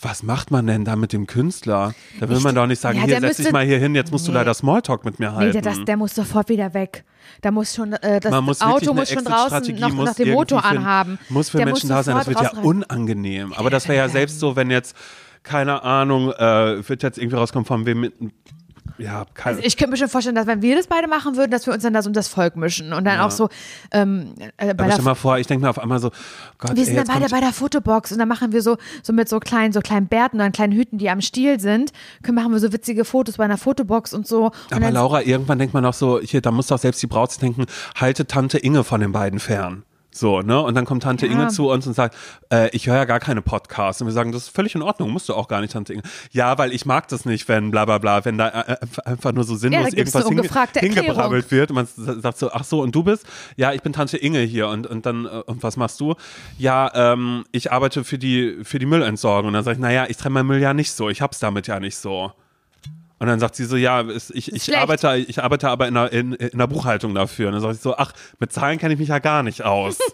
Was 0.00 0.22
macht 0.22 0.52
man 0.52 0.64
denn 0.68 0.84
da 0.84 0.94
mit 0.94 1.12
dem 1.12 1.26
Künstler? 1.26 1.92
Da 2.20 2.28
will 2.28 2.36
Ich- 2.36 2.44
man 2.44 2.54
doch 2.54 2.66
nicht 2.68 2.80
sagen, 2.80 2.98
Ja, 2.98 3.04
hier 3.04 3.18
der 3.20 3.28
setz 3.34 3.38
dich 3.38 3.52
mal 3.52 3.64
hier 3.66 3.78
hin, 3.80 3.96
jetzt 3.96 4.12
musst 4.12 4.28
du 4.28 4.30
Nee. 4.30 4.38
leider 4.38 4.54
Smalltalk 4.54 5.04
mit 5.04 5.18
mir 5.18 5.30
Nee, 5.30 5.36
halten. 5.36 5.52
der, 5.54 5.62
das, 5.62 5.84
der 5.84 5.96
muss 5.96 6.14
sofort 6.14 6.48
wieder 6.48 6.72
weg. 6.72 7.04
Da 7.40 7.50
muss 7.50 7.74
schon, 7.74 7.94
äh, 7.94 8.20
das 8.20 8.40
muss 8.42 8.60
Auto 8.60 8.94
muss 8.94 9.10
schon 9.10 9.24
draußen 9.24 9.76
noch, 9.76 9.92
muss 9.92 10.06
noch 10.10 10.14
den 10.14 10.32
Motor 10.32 10.58
irgendwie 10.58 10.74
für- 10.76 10.78
anhaben. 10.80 11.18
Muss 11.28 11.50
für 11.50 11.56
der 11.56 11.66
Menschen 11.66 11.88
da 11.88 12.02
sein, 12.04 12.16
das 12.16 12.28
wird 12.28 12.40
ja 12.40 12.50
unangenehm. 12.60 13.52
Aber 13.54 13.70
das 13.70 13.88
wäre 13.88 13.98
ja 13.98 14.08
selbst 14.08 14.38
so, 14.38 14.54
wenn 14.54 14.70
jetzt, 14.70 14.94
keine 15.42 15.82
Ahnung, 15.82 16.30
äh, 16.32 16.88
wird 16.88 17.02
jetzt 17.02 17.18
irgendwie 17.18 17.36
rauskommen 17.36 17.64
von 17.66 17.84
wem 17.84 18.00
mit, 18.00 18.14
ja, 18.98 19.24
keine, 19.34 19.56
Also 19.56 19.66
ich 19.66 19.76
könnte 19.76 19.92
mir 19.92 19.96
schon 19.96 20.08
vorstellen, 20.08 20.34
dass 20.34 20.46
wenn 20.46 20.60
wir 20.60 20.76
das 20.76 20.86
beide 20.86 21.06
machen 21.08 21.36
würden, 21.36 21.50
dass 21.50 21.66
wir 21.66 21.72
uns 21.72 21.82
dann 21.82 21.92
das 21.92 22.06
um 22.06 22.12
das 22.12 22.28
Volk 22.28 22.56
mischen 22.56 22.92
und 22.92 23.04
dann 23.04 23.20
auch 23.20 23.30
so 23.30 23.48
ähm, 23.92 24.34
äh, 24.56 24.74
bei 24.74 24.84
aber 24.84 24.92
stell 24.92 25.04
mal 25.04 25.14
vor, 25.14 25.38
ich 25.38 25.46
denke 25.46 25.64
mir 25.64 25.70
auf 25.70 25.78
einmal 25.78 26.00
so, 26.00 26.10
Gott, 26.58 26.72
wir 26.74 26.78
ey, 26.78 26.84
sind 26.84 26.96
dann 26.96 27.06
beide 27.06 27.28
bei 27.30 27.40
der 27.40 27.52
Fotobox 27.52 28.12
und 28.12 28.18
dann 28.18 28.28
machen 28.28 28.52
wir 28.52 28.62
so, 28.62 28.76
so 29.02 29.12
mit 29.12 29.28
so 29.28 29.38
kleinen, 29.38 29.72
so 29.72 29.80
kleinen 29.80 30.08
Bärten 30.08 30.40
und 30.40 30.52
kleinen 30.52 30.72
Hüten, 30.72 30.98
die 30.98 31.10
am 31.10 31.20
Stiel 31.20 31.60
sind, 31.60 31.92
können, 32.22 32.34
machen 32.34 32.52
wir 32.52 32.58
so 32.58 32.72
witzige 32.72 33.04
Fotos 33.04 33.36
bei 33.36 33.44
einer 33.44 33.58
Fotobox 33.58 34.12
und 34.14 34.26
so. 34.26 34.46
Und 34.46 34.54
aber 34.72 34.80
dann, 34.80 34.94
Laura, 34.94 35.22
irgendwann 35.22 35.58
denkt 35.58 35.74
man 35.74 35.84
auch 35.84 35.94
so, 35.94 36.20
hier, 36.20 36.40
da 36.40 36.50
muss 36.50 36.66
doch 36.66 36.78
selbst 36.78 37.02
die 37.02 37.06
Braut 37.06 37.40
denken, 37.40 37.66
halte 37.94 38.26
Tante 38.26 38.58
Inge 38.58 38.84
von 38.84 39.00
den 39.00 39.12
beiden 39.12 39.38
fern. 39.38 39.84
So, 40.18 40.40
ne? 40.40 40.60
Und 40.60 40.74
dann 40.74 40.84
kommt 40.84 41.02
Tante 41.04 41.26
Ja. 41.26 41.32
Inge 41.32 41.48
zu 41.48 41.70
uns 41.70 41.86
und 41.86 41.94
sagt, 41.94 42.16
äh, 42.52 42.68
ich 42.70 42.86
höre 42.86 42.96
ja 42.96 43.04
gar 43.04 43.20
keine 43.20 43.42
Podcasts. 43.42 44.00
Und 44.02 44.08
wir 44.08 44.12
sagen, 44.12 44.32
das 44.32 44.44
ist 44.44 44.54
völlig 44.54 44.74
in 44.74 44.82
Ordnung, 44.82 45.10
musst 45.10 45.28
du 45.28 45.34
auch 45.34 45.48
gar 45.48 45.60
nicht, 45.60 45.72
Tante 45.72 45.92
Inge. 45.92 46.02
Ja, 46.32 46.58
weil 46.58 46.72
ich 46.72 46.86
mag 46.86 47.08
das 47.08 47.24
nicht, 47.24 47.48
wenn 47.48 47.70
bla 47.70 47.84
bla 47.84 47.98
bla, 47.98 48.24
wenn 48.24 48.38
da 48.38 48.48
äh, 48.48 48.72
äh, 48.72 48.76
einfach 49.04 49.32
nur 49.32 49.44
so 49.44 49.54
sinnlos 49.54 49.92
Ja, 49.92 49.96
irgendwas 49.96 50.26
hinge 50.26 50.42
hingebrabbelt 50.80 51.50
wird. 51.50 51.70
Und 51.70 51.74
man 51.76 52.20
sagt 52.20 52.38
so, 52.38 52.50
ach 52.52 52.64
so, 52.64 52.80
und 52.82 52.94
du 52.94 53.02
bist? 53.02 53.26
Ja, 53.56 53.72
ich 53.72 53.82
bin 53.82 53.92
Tante 53.92 54.16
Inge 54.16 54.40
hier. 54.40 54.68
Und, 54.68 54.86
und 54.86 55.06
dann, 55.06 55.26
äh, 55.26 55.28
und 55.46 55.62
was 55.62 55.76
machst 55.76 56.00
du? 56.00 56.14
Ja, 56.58 56.90
ähm, 56.94 57.44
ich 57.52 57.70
arbeite 57.70 58.04
für 58.04 58.18
die, 58.18 58.58
für 58.62 58.78
die 58.78 58.86
Müllentsorgung. 58.86 59.48
Und 59.48 59.54
dann 59.54 59.64
sage 59.64 59.76
ich, 59.76 59.80
naja, 59.80 60.06
ich 60.08 60.16
trenne 60.16 60.34
meinen 60.34 60.48
Müll 60.48 60.60
ja 60.60 60.74
nicht 60.74 60.92
so. 60.92 61.08
Ich 61.08 61.22
hab's 61.22 61.38
damit 61.38 61.66
ja 61.66 61.80
nicht 61.80 61.96
so. 61.96 62.32
Und 63.18 63.26
dann 63.26 63.40
sagt 63.40 63.56
sie 63.56 63.64
so, 63.64 63.76
ja, 63.76 64.04
ich, 64.08 64.52
ich, 64.52 64.76
arbeite, 64.76 65.16
ich 65.16 65.42
arbeite 65.42 65.68
aber 65.68 65.88
in 65.88 65.94
der, 65.94 66.12
in, 66.12 66.32
in 66.34 66.58
der 66.58 66.66
Buchhaltung 66.66 67.14
dafür. 67.14 67.48
Und 67.48 67.54
dann 67.54 67.62
sage 67.62 67.74
ich 67.74 67.80
so, 67.80 67.96
ach, 67.96 68.12
mit 68.38 68.52
Zahlen 68.52 68.78
kenne 68.78 68.94
ich 68.94 69.00
mich 69.00 69.08
ja 69.08 69.18
gar 69.18 69.42
nicht 69.42 69.64
aus. 69.64 69.98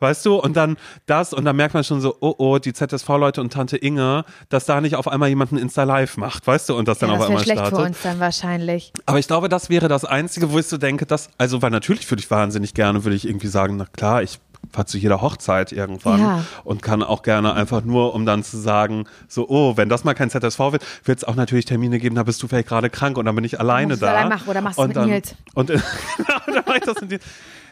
Weißt 0.00 0.24
du, 0.26 0.36
und 0.36 0.56
dann 0.56 0.76
das, 1.06 1.32
und 1.32 1.44
dann 1.44 1.56
merkt 1.56 1.74
man 1.74 1.82
schon 1.82 2.00
so, 2.00 2.16
oh 2.20 2.34
oh, 2.38 2.58
die 2.58 2.72
ZSV-Leute 2.72 3.40
und 3.40 3.52
Tante 3.52 3.76
Inge, 3.76 4.24
dass 4.48 4.64
da 4.64 4.80
nicht 4.80 4.94
auf 4.94 5.08
einmal 5.08 5.28
jemand 5.28 5.50
ein 5.50 5.58
Insta-Live 5.58 6.16
macht, 6.18 6.46
weißt 6.46 6.68
du, 6.68 6.76
und 6.76 6.86
das 6.86 7.00
dann 7.00 7.08
ja, 7.08 7.14
auf 7.14 7.20
das 7.20 7.28
einmal 7.28 7.42
schlecht 7.42 7.58
startet. 7.58 7.78
für 7.78 7.84
uns 7.84 8.02
dann 8.02 8.20
wahrscheinlich. 8.20 8.92
Aber 9.06 9.18
ich 9.18 9.26
glaube, 9.26 9.48
das 9.48 9.70
wäre 9.70 9.88
das 9.88 10.04
Einzige, 10.04 10.52
wo 10.52 10.58
ich 10.60 10.66
so 10.66 10.78
denke, 10.78 11.04
dass, 11.04 11.30
also, 11.36 11.62
weil 11.62 11.70
natürlich 11.70 12.08
würde 12.08 12.20
ich 12.20 12.30
wahnsinnig 12.30 12.74
gerne, 12.74 13.02
würde 13.02 13.16
ich 13.16 13.26
irgendwie 13.26 13.48
sagen, 13.48 13.76
na 13.76 13.86
klar, 13.86 14.22
ich 14.22 14.38
zu 14.86 14.98
jeder 14.98 15.20
Hochzeit 15.22 15.72
irgendwann 15.72 16.20
Ja. 16.20 16.44
und 16.64 16.82
kann 16.82 17.02
auch 17.02 17.22
gerne 17.22 17.54
einfach 17.54 17.82
nur, 17.82 18.14
um 18.14 18.24
dann 18.26 18.42
zu 18.44 18.56
sagen, 18.58 19.04
so, 19.26 19.48
oh, 19.48 19.76
wenn 19.76 19.88
das 19.88 20.04
mal 20.04 20.14
kein 20.14 20.30
ZSV 20.30 20.58
wird, 20.72 20.84
wird 21.04 21.18
es 21.18 21.24
auch 21.24 21.34
natürlich 21.34 21.64
Termine 21.64 21.98
geben, 21.98 22.14
da 22.14 22.22
bist 22.22 22.42
du 22.42 22.48
vielleicht 22.48 22.68
gerade 22.68 22.90
krank 22.90 23.18
und 23.18 23.24
dann 23.24 23.34
bin 23.34 23.44
ich 23.44 23.58
alleine 23.58 23.96
da. 23.96 24.08
allein 24.10 24.28
machen 24.28 24.48
oder 24.48 24.60
machst 24.60 24.78
du 24.78 24.82
und 24.82 24.88
mit 24.88 24.96
dann, 24.96 25.08
Nils. 25.08 25.34
Und 25.54 25.66
genau, 25.68 25.82
dann 26.46 26.62
mach 26.66 26.74
ich 26.76 26.82
das 26.82 27.00
mit 27.00 27.10
dir. 27.12 27.18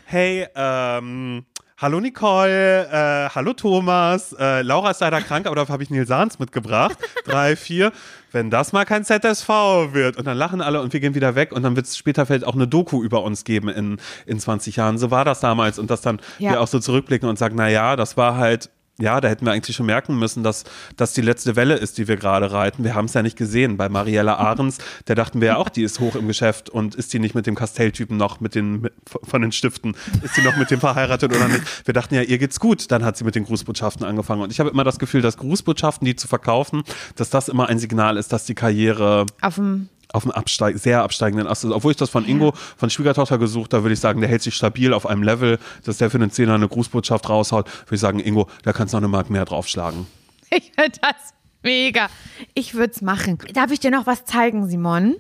Hey, 0.05 0.47
ähm, 0.55 1.45
Hallo 1.79 2.01
Nicole, 2.01 2.87
äh, 2.91 3.29
hallo 3.35 3.53
Thomas. 3.53 4.33
Äh, 4.39 4.63
Laura 4.63 4.93
ist 4.93 5.03
leider 5.03 5.21
krank, 5.21 5.45
aber 5.47 5.57
dafür 5.57 5.75
habe 5.75 5.83
ich 5.83 5.91
Nils 5.91 6.09
Sahns 6.09 6.39
mitgebracht. 6.39 6.97
Drei, 7.27 7.55
vier. 7.55 7.93
Wenn 8.33 8.49
das 8.51 8.73
mal 8.73 8.87
kein 8.87 9.05
ZSV 9.05 9.47
wird. 9.93 10.17
Und 10.17 10.27
dann 10.27 10.39
lachen 10.39 10.63
alle 10.63 10.81
und 10.81 10.95
wir 10.95 11.01
gehen 11.01 11.15
wieder 11.15 11.35
weg 11.35 11.53
und 11.53 11.63
dann 11.65 11.77
wird 11.77 11.85
es 11.85 11.99
später 11.99 12.25
vielleicht 12.25 12.47
auch 12.47 12.55
eine 12.55 12.67
Doku 12.67 13.03
über 13.03 13.23
uns 13.23 13.45
geben 13.45 13.69
in, 13.69 13.99
in 14.25 14.41
20 14.41 14.77
Jahren. 14.77 14.97
So 14.97 15.11
war 15.11 15.27
das 15.27 15.41
damals. 15.41 15.79
Und 15.79 15.91
dass 15.91 16.01
dann 16.01 16.19
Ja. 16.39 16.53
wir 16.53 16.61
auch 16.63 16.67
so 16.67 16.79
zurückblicken 16.79 17.29
und 17.29 17.39
sagen, 17.39 17.57
na 17.59 17.69
ja, 17.69 17.95
das 17.95 18.17
war 18.17 18.39
halt 18.39 18.71
ja, 18.99 19.21
da 19.21 19.29
hätten 19.29 19.45
wir 19.45 19.53
eigentlich 19.53 19.77
schon 19.77 19.87
merken 19.87 20.19
müssen, 20.19 20.43
dass 20.43 20.65
das 20.97 21.13
die 21.13 21.21
letzte 21.21 21.55
Welle 21.55 21.75
ist, 21.75 21.99
die 21.99 22.09
wir 22.09 22.17
gerade 22.17 22.51
reiten. 22.51 22.83
Wir 22.83 22.95
haben 22.95 23.05
es 23.07 23.15
ja 23.15 23.23
nicht 23.23 23.37
gesehen. 23.37 23.77
Bei 23.77 23.89
Mariella 23.89 24.37
Ahrens, 24.37 24.79
der 25.07 25.15
dachten 25.15 25.41
wir 25.41 25.49
ja 25.49 25.57
auch, 25.57 25.69
die 25.69 25.83
ist 25.83 26.01
hoch 26.01 26.15
im 26.15 26.27
Geschäft 26.27 26.71
und 26.71 26.95
ist 26.95 27.13
die 27.13 27.19
nicht 27.19 27.35
mit 27.35 27.47
dem 27.47 27.55
Kastelltypen 27.55 28.17
noch 28.17 28.41
mit 28.41 28.55
den 28.55 28.89
von 29.23 29.43
den 29.43 29.53
Stiften, 29.53 29.95
ist 30.23 30.37
die 30.37 30.43
noch 30.43 30.57
mit 30.57 30.71
dem 30.71 30.81
verheiratet 30.81 31.35
oder 31.35 31.49
nicht? 31.49 31.87
Wir 31.87 31.93
dachten 31.93 32.15
ja, 32.15 32.23
ihr 32.23 32.39
geht's 32.39 32.59
gut. 32.59 32.91
Dann 32.91 33.05
hat 33.05 33.17
sie 33.17 33.25
mit 33.25 33.35
den 33.35 33.45
Grußbotschaften 33.45 34.07
angefangen. 34.07 34.43
Und 34.43 34.51
ich 34.51 34.61
habe 34.61 34.71
immer 34.71 34.85
das 34.85 34.99
Gefühl, 34.99 35.21
dass 35.21 35.37
Grußbotschaften, 35.37 36.07
die 36.07 36.17
zu 36.17 36.29
verkaufen, 36.29 36.83
dass 37.17 37.29
das 37.31 37.49
immer 37.49 37.69
ein 37.69 37.79
Signal 37.79 38.17
ist, 38.17 38.33
dass 38.33 38.45
die 38.45 38.55
Karriere 38.55 39.27
Auf 39.43 39.57
dem 39.57 39.89
auf 40.13 40.25
einem 40.25 40.33
absteig 40.33 40.79
sehr 40.79 41.03
absteigenden 41.03 41.47
Ast 41.47 41.65
ist. 41.65 41.71
Obwohl 41.71 41.93
ich 41.93 41.97
das 41.97 42.11
von 42.11 42.25
Ingo, 42.27 42.53
von 42.77 42.91
Schwiegertochter 42.91 43.39
gesucht, 43.39 43.73
da 43.73 43.83
würde 43.83 43.95
ich 43.95 44.01
sagen, 44.01 44.21
der 44.21 44.31
hält 44.31 44.43
sich 44.43 44.55
stabil 44.55 44.93
auf 44.93 45.07
einem 45.07 45.23
Level, 45.23 45.59
dass 45.85 45.99
der 45.99 46.11
für 46.11 46.19
einen 46.19 46.31
Zehner 46.31 46.55
eine 46.55 46.69
Grußbotschaft 46.69 47.29
raushaut, 47.29 47.67
würde 47.67 47.95
ich 47.95 48.01
sagen, 48.01 48.21
Ingo, 48.21 48.49
da 48.63 48.73
kannst 48.73 48.95
du 48.95 48.97
noch 48.97 49.03
eine 49.03 49.09
Mark 49.09 49.31
mehr 49.31 49.45
draufschlagen. 49.45 50.07
Ich 50.49 50.73
finde 50.77 50.99
das 51.03 51.35
mega. 51.65 52.07
Ich 52.55 52.75
würde 52.75 52.93
es 52.95 53.03
machen. 53.03 53.39
Darf 53.53 53.73
ich 53.73 53.81
dir 53.81 53.91
noch 53.91 54.07
was 54.07 54.25
zeigen, 54.25 54.69
Simon? 54.69 55.17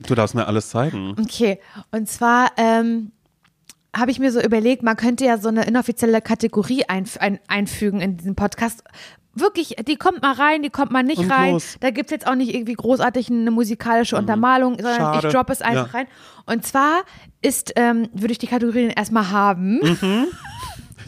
Du 0.00 0.14
darfst 0.14 0.34
mir 0.34 0.46
alles 0.46 0.68
zeigen. 0.68 1.16
Okay, 1.18 1.58
und 1.90 2.08
zwar 2.10 2.52
ähm, 2.58 3.12
habe 3.96 4.10
ich 4.10 4.18
mir 4.18 4.30
so 4.30 4.40
überlegt, 4.42 4.82
man 4.82 4.96
könnte 4.96 5.24
ja 5.24 5.38
so 5.38 5.48
eine 5.48 5.64
inoffizielle 5.64 6.20
Kategorie 6.20 6.84
einf 6.84 7.16
ein 7.16 7.40
einfügen 7.48 8.00
in 8.02 8.18
diesen 8.18 8.36
Podcast. 8.36 8.84
Wirklich, 9.38 9.76
die 9.86 9.96
kommt 9.96 10.22
mal 10.22 10.32
rein, 10.32 10.62
die 10.62 10.70
kommt 10.70 10.90
mal 10.92 11.02
nicht 11.02 11.18
Und 11.18 11.30
rein. 11.30 11.52
los. 11.52 11.76
Da 11.80 11.90
gibt 11.90 12.06
es 12.06 12.10
jetzt 12.10 12.26
auch 12.26 12.34
nicht 12.34 12.54
irgendwie 12.54 12.72
großartig 12.72 13.28
eine 13.30 13.50
musikalische 13.50 14.16
Untermalung, 14.16 14.76
sondern 14.76 14.96
Schade. 14.96 15.28
ich 15.28 15.32
droppe 15.34 15.52
es 15.52 15.60
einfach 15.62 15.92
Ja. 15.92 15.98
rein. 16.00 16.06
Und 16.46 16.66
zwar 16.66 17.02
ist, 17.42 17.72
ähm, 17.76 18.08
würde 18.14 18.32
ich 18.32 18.38
die 18.38 18.46
Kategorien 18.46 18.90
erstmal 18.90 19.30
haben. 19.30 19.80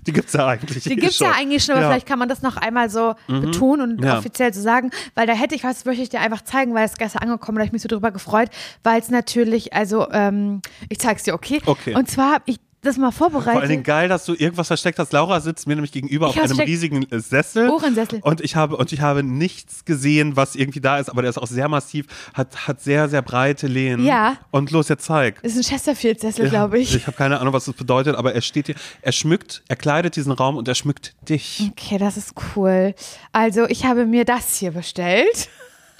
Die 0.07 0.13
gibt's 0.13 0.33
ja 0.33 0.47
eigentlich. 0.47 0.85
Die 0.85 0.91
gibt 0.97 1.05
es 1.13 1.19
ja 1.19 1.33
eigentlich 1.33 1.65
schon, 1.65 1.73
aber 1.75 1.83
Ja. 1.83 1.89
Mhm. 1.89 1.93
vielleicht 1.93 2.07
kann 2.07 2.19
man 2.19 2.29
das 2.29 2.41
noch 2.43 2.57
einmal 2.57 2.89
so 2.89 3.15
betonen 3.27 3.97
und 3.99 4.05
Ja. 4.05 4.19
offiziell 4.19 4.53
so 4.55 4.61
sagen, 4.61 4.91
weil 5.15 5.27
da 5.27 5.33
hätte 5.33 5.55
ich 5.55 5.65
was, 5.65 5.85
möchte 5.85 6.03
ich 6.03 6.09
dir 6.09 6.21
einfach 6.21 6.43
zeigen, 6.43 6.75
weil 6.75 6.85
es 6.85 6.95
gestern 6.97 7.23
angekommen, 7.23 7.57
da 7.57 7.61
habe 7.61 7.67
ich 7.67 7.73
mich 7.73 7.83
so 7.83 7.89
drüber 7.89 8.11
gefreut, 8.11 8.49
weil 8.85 9.01
es 9.01 9.11
natürlich, 9.11 9.73
also 9.75 10.07
ähm, 10.13 10.63
ich 10.89 10.99
zeig's 10.99 11.25
dir, 11.25 11.35
okay? 11.35 11.61
Okay. 11.67 11.95
Und 11.95 12.09
zwar 12.11 12.33
habe 12.35 12.45
ich 12.47 12.57
das 12.83 12.97
mal 12.97 13.11
vorbereitet. 13.11 13.53
Vor 13.53 13.61
allen 13.61 13.71
Dingen 13.71 13.83
geil, 13.83 14.09
dass 14.09 14.25
du 14.25 14.35
irgendwas 14.35 14.69
versteckt 14.69 14.99
hast. 14.99 15.13
Laura 15.13 15.41
sitzt 15.41 15.67
mir 15.67 15.75
nämlich 15.75 15.91
gegenüber 15.91 16.31
Ich 16.31 16.41
auf 16.41 16.45
einem 16.45 16.61
riesigen 16.61 17.07
Sessel. 17.11 17.69
Ohrensessel. 17.71 18.21
Und 18.23 18.41
ich 18.41 18.55
habe, 18.55 18.77
und 18.77 18.93
ich 18.93 19.01
habe 19.01 19.23
nichts 19.25 19.85
gesehen, 19.85 20.37
was 20.37 20.55
irgendwie 20.55 20.81
da 20.81 20.99
ist, 20.99 21.09
aber 21.09 21.23
der 21.23 21.31
ist 21.31 21.39
auch 21.39 21.47
sehr 21.47 21.69
massiv, 21.69 22.07
hat, 22.35 22.69
hat 22.69 22.81
sehr, 22.81 23.09
sehr 23.09 23.23
breite 23.23 23.67
Lehnen. 23.67 24.05
Ja. 24.05 24.37
Und 24.51 24.71
los, 24.71 24.89
jetzt 24.89 25.05
zeig. 25.05 25.43
Das 25.43 25.57
ist 25.57 25.59
ein 25.59 25.75
Chesterfield-Sessel, 25.77 26.51
glaube 26.51 26.79
ich. 26.79 26.95
Ich 26.95 27.07
habe 27.07 27.17
keine 27.17 27.41
Ahnung, 27.41 27.53
was 27.53 27.65
das 27.65 27.75
bedeutet, 27.75 28.15
aber 28.15 28.35
er 28.35 28.43
steht 28.43 28.67
hier, 28.67 28.77
er 29.03 29.13
schmückt, 29.13 29.63
er 29.69 29.77
kleidet 29.77 30.15
diesen 30.15 30.33
Raum 30.33 30.57
und 30.57 30.69
er 30.69 30.75
schmückt 30.77 31.15
dich. 31.29 31.71
Okay, 31.73 31.99
das 31.99 32.17
ist 32.17 32.35
cool. 32.55 32.95
Also, 33.33 33.67
ich 33.67 33.87
habe 33.87 34.07
mir 34.07 34.25
das 34.25 34.57
hier 34.57 34.71
bestellt. 34.71 35.49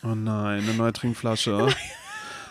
Oh 0.05 0.15
nein, 0.15 0.63
eine 0.63 0.75
neue 0.75 0.93
Trinkflasche. 0.93 1.69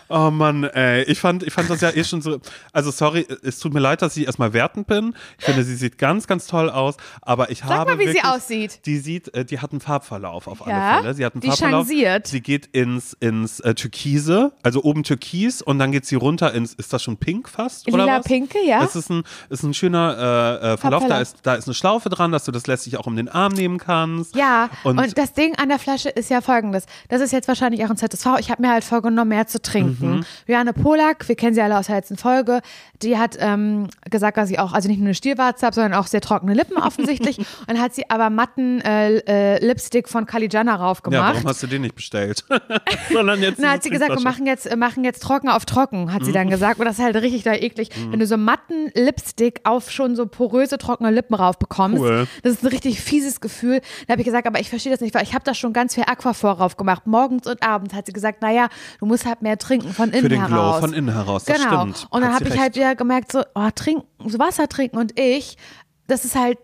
Oh 0.09 0.31
Mann, 0.31 0.63
ey. 0.63 1.03
Ich 1.03 1.19
fand, 1.19 1.43
ich 1.43 1.53
fand 1.53 1.69
das 1.69 1.81
ja 1.81 1.91
eh 1.91 2.03
schon 2.03 2.21
so. 2.21 2.39
Also, 2.71 2.91
sorry, 2.91 3.27
es 3.43 3.59
tut 3.59 3.73
mir 3.73 3.79
leid, 3.79 4.01
dass 4.01 4.15
ich 4.17 4.25
erstmal 4.25 4.53
wertend 4.53 4.87
bin. 4.87 5.13
Ich 5.37 5.45
finde, 5.45 5.63
sie 5.63 5.75
sieht 5.75 5.97
ganz, 5.97 6.27
ganz 6.27 6.47
toll 6.47 6.69
aus. 6.69 6.95
Aber 7.21 7.49
ich 7.51 7.63
habe. 7.63 7.91
mal, 7.91 7.99
wie 7.99 8.03
sie 8.03 8.13
wirklich, 8.15 8.25
aussieht. 8.25 8.85
Die 8.85 8.97
sieht, 8.97 9.33
äh, 9.33 9.43
die 9.45 9.59
hat 9.59 9.71
einen 9.71 9.81
Farbverlauf 9.81 10.47
auf 10.47 10.65
alle 10.65 10.75
Ja, 10.75 10.97
Fälle. 11.01 11.13
Sie 11.13 11.25
hat 11.25 11.33
einen 11.33 11.41
die 11.41 11.47
Farbverlauf. 11.47 11.87
changiert. 11.87 12.27
Sie 12.27 12.41
geht 12.41 12.67
ins, 12.67 13.13
ins 13.19 13.59
äh, 13.59 13.73
Türkise, 13.73 14.53
also 14.63 14.83
oben 14.83 15.03
Türkis 15.03 15.61
und 15.61 15.79
dann 15.79 15.91
geht 15.91 16.05
sie 16.05 16.15
runter 16.15 16.53
ins, 16.53 16.73
ist 16.73 16.93
das 16.93 17.03
schon 17.03 17.17
pink 17.17 17.49
fast? 17.49 17.87
Oder 17.87 18.05
Lila 18.05 18.19
was? 18.19 18.25
pinke, 18.25 18.59
ja. 18.65 18.83
Es 18.83 18.95
ist 18.95 19.09
ein, 19.09 19.23
ist 19.49 19.63
ein 19.63 19.73
schöner 19.73 20.59
äh, 20.61 20.73
äh, 20.73 20.77
Verlauf. 20.77 21.05
Da 21.07 21.19
ist, 21.19 21.37
da 21.43 21.55
ist 21.55 21.67
eine 21.67 21.73
Schlaufe 21.73 22.09
dran, 22.09 22.31
dass 22.31 22.45
du 22.45 22.51
das 22.51 22.67
lässt 22.67 22.83
sich 22.83 22.97
auch 22.97 23.07
um 23.07 23.15
den 23.15 23.29
Arm 23.29 23.53
nehmen 23.53 23.77
kannst. 23.77 24.35
Ja, 24.35 24.69
Und, 24.83 24.97
und, 24.99 25.17
das 25.17 25.33
Ding 25.33 25.55
an 25.55 25.69
der 25.69 25.79
Flasche 25.79 26.09
ist 26.09 26.29
ja 26.29 26.41
folgendes. 26.41 26.85
Das 27.09 27.21
ist 27.21 27.31
jetzt 27.31 27.47
wahrscheinlich 27.47 27.83
auch 27.85 27.89
ein 27.89 27.97
ZSV. 27.97 28.27
Ich 28.39 28.49
habe 28.51 28.61
mir 28.61 28.69
halt 28.71 28.83
vorgenommen, 28.83 29.29
mehr 29.29 29.47
zu 29.47 29.61
trinken. 29.61 29.96
Mhm. 30.05 30.25
Johanne 30.47 30.73
Polak, 30.73 31.27
wir 31.27 31.35
kennen 31.35 31.53
sie 31.53 31.61
alle 31.61 31.77
aus 31.77 31.87
der 31.87 31.95
letzten 31.95 32.17
Folge, 32.17 32.61
die 33.01 33.17
hat 33.17 33.37
ähm, 33.39 33.87
gesagt, 34.09 34.37
dass 34.37 34.49
sie 34.49 34.59
auch, 34.59 34.73
also 34.73 34.87
nicht 34.87 34.97
nur 34.99 35.07
eine 35.07 35.15
Stielwarze 35.15 35.65
habe, 35.65 35.73
sondern 35.75 35.93
auch 35.93 36.07
sehr 36.07 36.21
trockene 36.21 36.53
Lippen 36.53 36.77
offensichtlich. 36.77 37.37
und 37.39 37.45
dann 37.67 37.79
hat 37.81 37.93
sie 37.95 38.09
aber 38.09 38.29
matten 38.29 38.81
äh, 38.81 39.17
äh, 39.27 39.65
Lipstick 39.65 40.09
von 40.09 40.25
Kalijana 40.25 40.71
ja, 40.71 40.77
raufgemacht. 40.77 41.35
warum 41.35 41.47
hast 41.49 41.63
du 41.63 41.67
den 41.67 41.81
nicht 41.83 41.95
bestellt? 41.95 42.43
Sondern 43.11 43.41
jetzt. 43.41 43.59
Na, 43.59 43.67
diese 43.67 43.73
hat 43.73 43.83
sie 43.83 43.89
gesagt, 43.89 44.11
wir 44.15 44.21
machen 44.21 44.45
jetzt, 44.45 44.65
äh, 44.65 44.75
machen 44.75 45.03
jetzt 45.03 45.21
trocken 45.23 45.49
auf 45.49 45.65
trocken, 45.65 46.13
hat 46.13 46.23
sie 46.23 46.31
Mhm. 46.31 46.35
dann 46.35 46.49
gesagt. 46.49 46.79
Und 46.79 46.85
das 46.85 46.97
ist 46.99 47.03
halt 47.03 47.15
richtig 47.15 47.43
da 47.43 47.53
eklig, 47.53 47.89
wenn 48.09 48.19
du 48.19 48.27
so 48.27 48.37
matten 48.37 48.91
Lipstick 48.93 49.61
auf 49.63 49.91
schon 49.91 50.15
so 50.15 50.25
poröse, 50.25 50.77
trockene 50.77 51.11
Lippen 51.11 51.35
rauf 51.35 51.57
bekommst. 51.57 51.99
Cool. 52.01 52.27
Das 52.43 52.53
ist 52.53 52.63
ein 52.63 52.67
richtig 52.67 53.01
fieses 53.01 53.41
Gefühl. 53.41 53.81
Da 54.07 54.13
habe 54.13 54.21
ich 54.21 54.25
gesagt, 54.25 54.47
aber 54.47 54.59
ich 54.59 54.69
verstehe 54.69 54.91
das 54.91 55.01
nicht, 55.01 55.13
weil 55.15 55.23
ich 55.23 55.33
habe 55.33 55.43
da 55.43 55.53
schon 55.53 55.73
ganz 55.73 55.95
viel 55.95 56.03
Aquaphor 56.05 56.53
rauf 56.53 56.77
gemacht. 56.77 57.07
Morgens 57.07 57.47
und 57.47 57.63
abends 57.63 57.93
hat 57.93 58.05
sie 58.05 58.13
gesagt, 58.13 58.41
naja, 58.41 58.67
du 58.99 59.05
musst 59.05 59.25
halt 59.25 59.41
mehr 59.41 59.57
trinken 59.57 59.86
von 59.93 60.09
innen 60.09 60.21
Für 60.21 60.29
den 60.29 60.47
heraus. 60.47 60.79
Glow 60.79 60.87
von 60.87 60.93
innen 60.93 61.13
heraus, 61.13 61.45
das 61.45 61.57
genau. 61.57 61.81
stimmt. 61.81 62.07
Und 62.09 62.21
dann 62.21 62.33
habe 62.33 62.47
ich 62.47 62.59
halt 62.59 62.75
wieder 62.75 62.95
gemerkt, 62.95 63.31
so, 63.31 63.43
oh, 63.55 63.69
trinken, 63.73 64.05
so 64.29 64.39
Wasser 64.39 64.67
trinken 64.67 64.97
und 64.97 65.19
ich, 65.19 65.57
das 66.07 66.25
ist 66.25 66.35
halt 66.35 66.57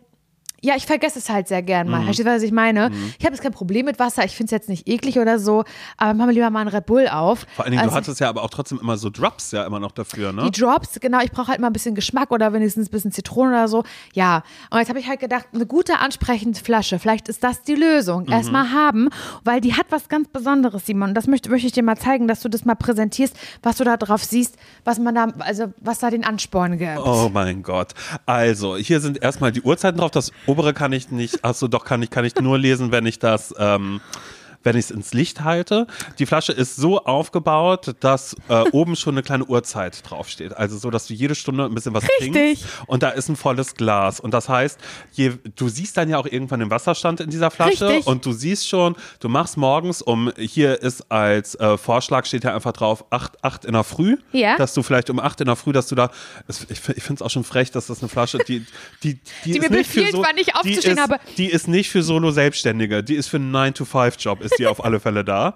ja, 0.64 0.76
ich 0.76 0.86
vergesse 0.86 1.20
es 1.20 1.30
halt 1.30 1.48
sehr 1.48 1.62
gern 1.62 1.88
Mhm. 1.88 1.92
mal. 1.92 2.04
Verstehst 2.06 2.28
du, 2.28 2.32
was 2.34 2.42
ich 2.42 2.52
meine? 2.52 2.90
Ich 3.20 3.26
habe 3.26 3.36
jetzt 3.36 3.44
kein 3.44 3.52
Problem 3.52 3.86
mit 3.86 4.00
Wasser, 4.00 4.24
ich 4.24 4.36
finde 4.36 4.46
es 4.48 4.52
jetzt 4.52 4.70
nicht 4.70 4.88
eklig 4.88 5.20
oder 5.20 5.38
so, 5.38 5.64
aber 5.98 6.14
machen 6.14 6.30
wir 6.30 6.34
lieber 6.34 6.50
mal 6.50 6.62
einen 6.62 6.70
Red 6.70 6.86
Bull 6.86 7.08
auf. 7.08 7.46
Vor 7.56 7.66
allen 7.66 7.72
Dingen, 7.72 7.82
Also, 7.84 7.92
du 7.92 7.98
hattest 7.98 8.20
ja 8.20 8.30
aber 8.30 8.44
auch 8.44 8.50
trotzdem 8.50 8.80
immer 8.80 8.98
so 8.98 9.10
Drops 9.10 9.52
ja 9.52 9.66
immer 9.66 9.80
noch 9.80 9.92
dafür, 9.92 10.32
ne? 10.32 10.50
die 10.50 10.60
Drops, 10.60 11.00
genau, 11.02 11.20
ich 11.22 11.32
brauche 11.32 11.48
halt 11.50 11.60
mal 11.60 11.68
ein 11.68 11.74
bisschen 11.74 11.96
Geschmack 11.96 12.32
oder 12.32 12.54
wenigstens 12.54 12.88
ein 12.88 12.92
bisschen 12.92 13.12
Zitrone 13.12 13.50
oder 13.52 13.68
so. 13.68 13.84
Ja, 14.14 14.44
und 14.70 14.80
jetzt 14.80 14.90
habe 14.90 15.00
ich 15.00 15.08
halt 15.08 15.20
gedacht, 15.20 15.48
eine 15.54 15.66
gute 15.66 16.00
ansprechende 16.00 16.60
Flasche, 16.60 16.98
vielleicht 17.00 17.28
ist 17.28 17.44
das 17.44 17.62
die 17.64 17.76
Lösung. 17.76 18.24
Mhm. 18.24 18.32
Erstmal 18.32 18.72
haben, 18.72 19.10
weil 19.44 19.60
die 19.62 19.74
hat 19.74 19.88
was 19.90 20.08
ganz 20.10 20.30
Besonderes, 20.30 20.86
Simon. 20.86 21.10
Und 21.10 21.16
das 21.16 21.28
möchte, 21.28 21.50
möchte 21.50 21.68
ich 21.68 21.74
dir 21.74 21.84
mal 21.84 21.98
zeigen, 21.98 22.28
dass 22.28 22.40
du 22.42 22.50
das 22.50 22.64
mal 22.66 22.76
präsentierst, 22.76 23.36
was 23.62 23.76
du 23.78 23.84
da 23.84 23.98
drauf 23.98 24.24
siehst, 24.24 24.56
was 24.86 24.98
man 25.00 25.14
da, 25.16 25.28
also 25.40 25.74
was 25.82 26.00
da 26.00 26.10
den 26.10 26.24
Ansporn 26.24 26.78
gibt. 26.78 26.98
Oh 27.04 27.30
mein 27.34 27.64
Gott. 27.64 27.90
Also, 28.26 28.78
hier 28.78 29.00
sind 29.02 29.22
erstmal 29.22 29.52
die 29.52 29.62
Uhrzeiten 29.62 29.98
drauf. 30.00 30.12
Das 30.12 30.32
obere 30.54 30.74
kann 30.76 30.94
ich 30.94 31.10
nicht, 31.10 31.44
achso, 31.44 31.68
doch 31.68 31.84
kann 31.84 32.04
ich, 32.04 32.12
kann 32.12 32.26
ich 32.26 32.36
nur 32.36 32.60
lesen, 32.60 32.92
wenn 32.92 33.08
ich 33.08 33.18
das, 33.18 33.56
ähm, 33.58 34.02
wenn 34.64 34.76
ich 34.76 34.86
es 34.86 34.92
ins 34.92 35.14
Licht 35.14 35.44
halte. 35.44 35.88
Die 36.20 36.26
Flasche 36.26 36.54
ist 36.54 36.76
so 36.76 37.00
aufgebaut, 37.04 37.96
dass 38.00 38.36
äh, 38.50 38.64
oben 38.72 38.96
schon 38.96 39.16
eine 39.16 39.24
kleine 39.24 39.46
Uhrzeit 39.46 40.02
draufsteht. 40.10 40.56
Also 40.56 40.78
so, 40.78 40.90
dass 40.90 41.08
du 41.08 41.14
jede 41.14 41.36
Stunde 41.36 41.66
ein 41.66 41.74
bisschen 41.74 41.94
was 41.94 42.04
Richtig. 42.04 42.32
trinkst. 42.32 42.66
Und 42.88 43.04
da 43.04 43.10
ist 43.10 43.30
ein 43.30 43.36
volles 43.36 43.76
Glas. 43.76 44.20
Und 44.20 44.34
das 44.34 44.50
heißt, 44.50 44.80
je, 45.12 45.34
du 45.56 45.70
siehst 45.70 45.98
dann 45.98 46.10
ja 46.10 46.18
auch 46.18 46.26
irgendwann 46.26 46.60
den 46.60 46.70
Wasserstand 46.70 47.20
in 47.20 47.30
dieser 47.30 47.52
Flasche. 47.52 47.88
Richtig. 47.88 48.08
Und 48.08 48.26
du 48.26 48.34
siehst 48.34 48.68
schon, 48.68 48.96
du 49.20 49.30
machst 49.30 49.58
morgens 49.58 50.02
um, 50.02 50.32
hier 50.38 50.82
ist 50.82 51.12
als 51.12 51.56
äh, 51.56 51.78
Vorschlag, 51.78 52.26
steht 52.26 52.44
ja 52.44 52.56
einfach 52.56 52.74
drauf, 52.74 53.06
8, 53.10 53.44
8 53.44 53.66
in 53.66 53.74
der 53.74 53.84
Früh. 53.84 54.18
Ja. 54.32 54.58
Dass 54.58 54.74
du 54.74 54.84
vielleicht 54.84 55.10
um 55.10 55.20
8 55.20 55.42
in 55.42 55.48
der 55.48 55.56
Früh, 55.56 55.72
dass 55.74 55.88
du 55.88 55.96
da, 55.96 56.12
ich, 56.48 56.70
ich 56.70 56.80
finde 56.80 57.16
es 57.16 57.22
auch 57.22 57.30
schon 57.30 57.44
frech, 57.44 57.72
dass 57.72 57.88
das 57.88 58.02
eine 58.02 58.10
Flasche, 58.10 58.40
die, 58.40 58.66
die, 59.04 59.16
die, 59.16 59.20
Die 59.46 59.52
ist 59.52 59.62
mir 59.62 59.70
befiehlt, 59.70 60.12
so, 60.12 60.24
wann 60.24 60.38
ich 60.38 60.46
die 60.46 60.54
aufzustehen 60.56 60.98
ist, 60.98 61.02
habe. 61.02 61.20
Die 61.38 61.48
ist 61.48 61.68
nicht 61.68 61.90
für 61.90 62.04
Solo-Selbstständige, 62.04 63.04
die 63.04 63.16
ist 63.16 63.28
für 63.28 63.38
einen 63.38 63.54
9-to-5-Job, 63.56 64.42
ist 64.54 64.60
die 64.60 64.68
auf 64.68 64.84
alle 64.84 65.00
Fälle 65.00 65.24
da. 65.24 65.56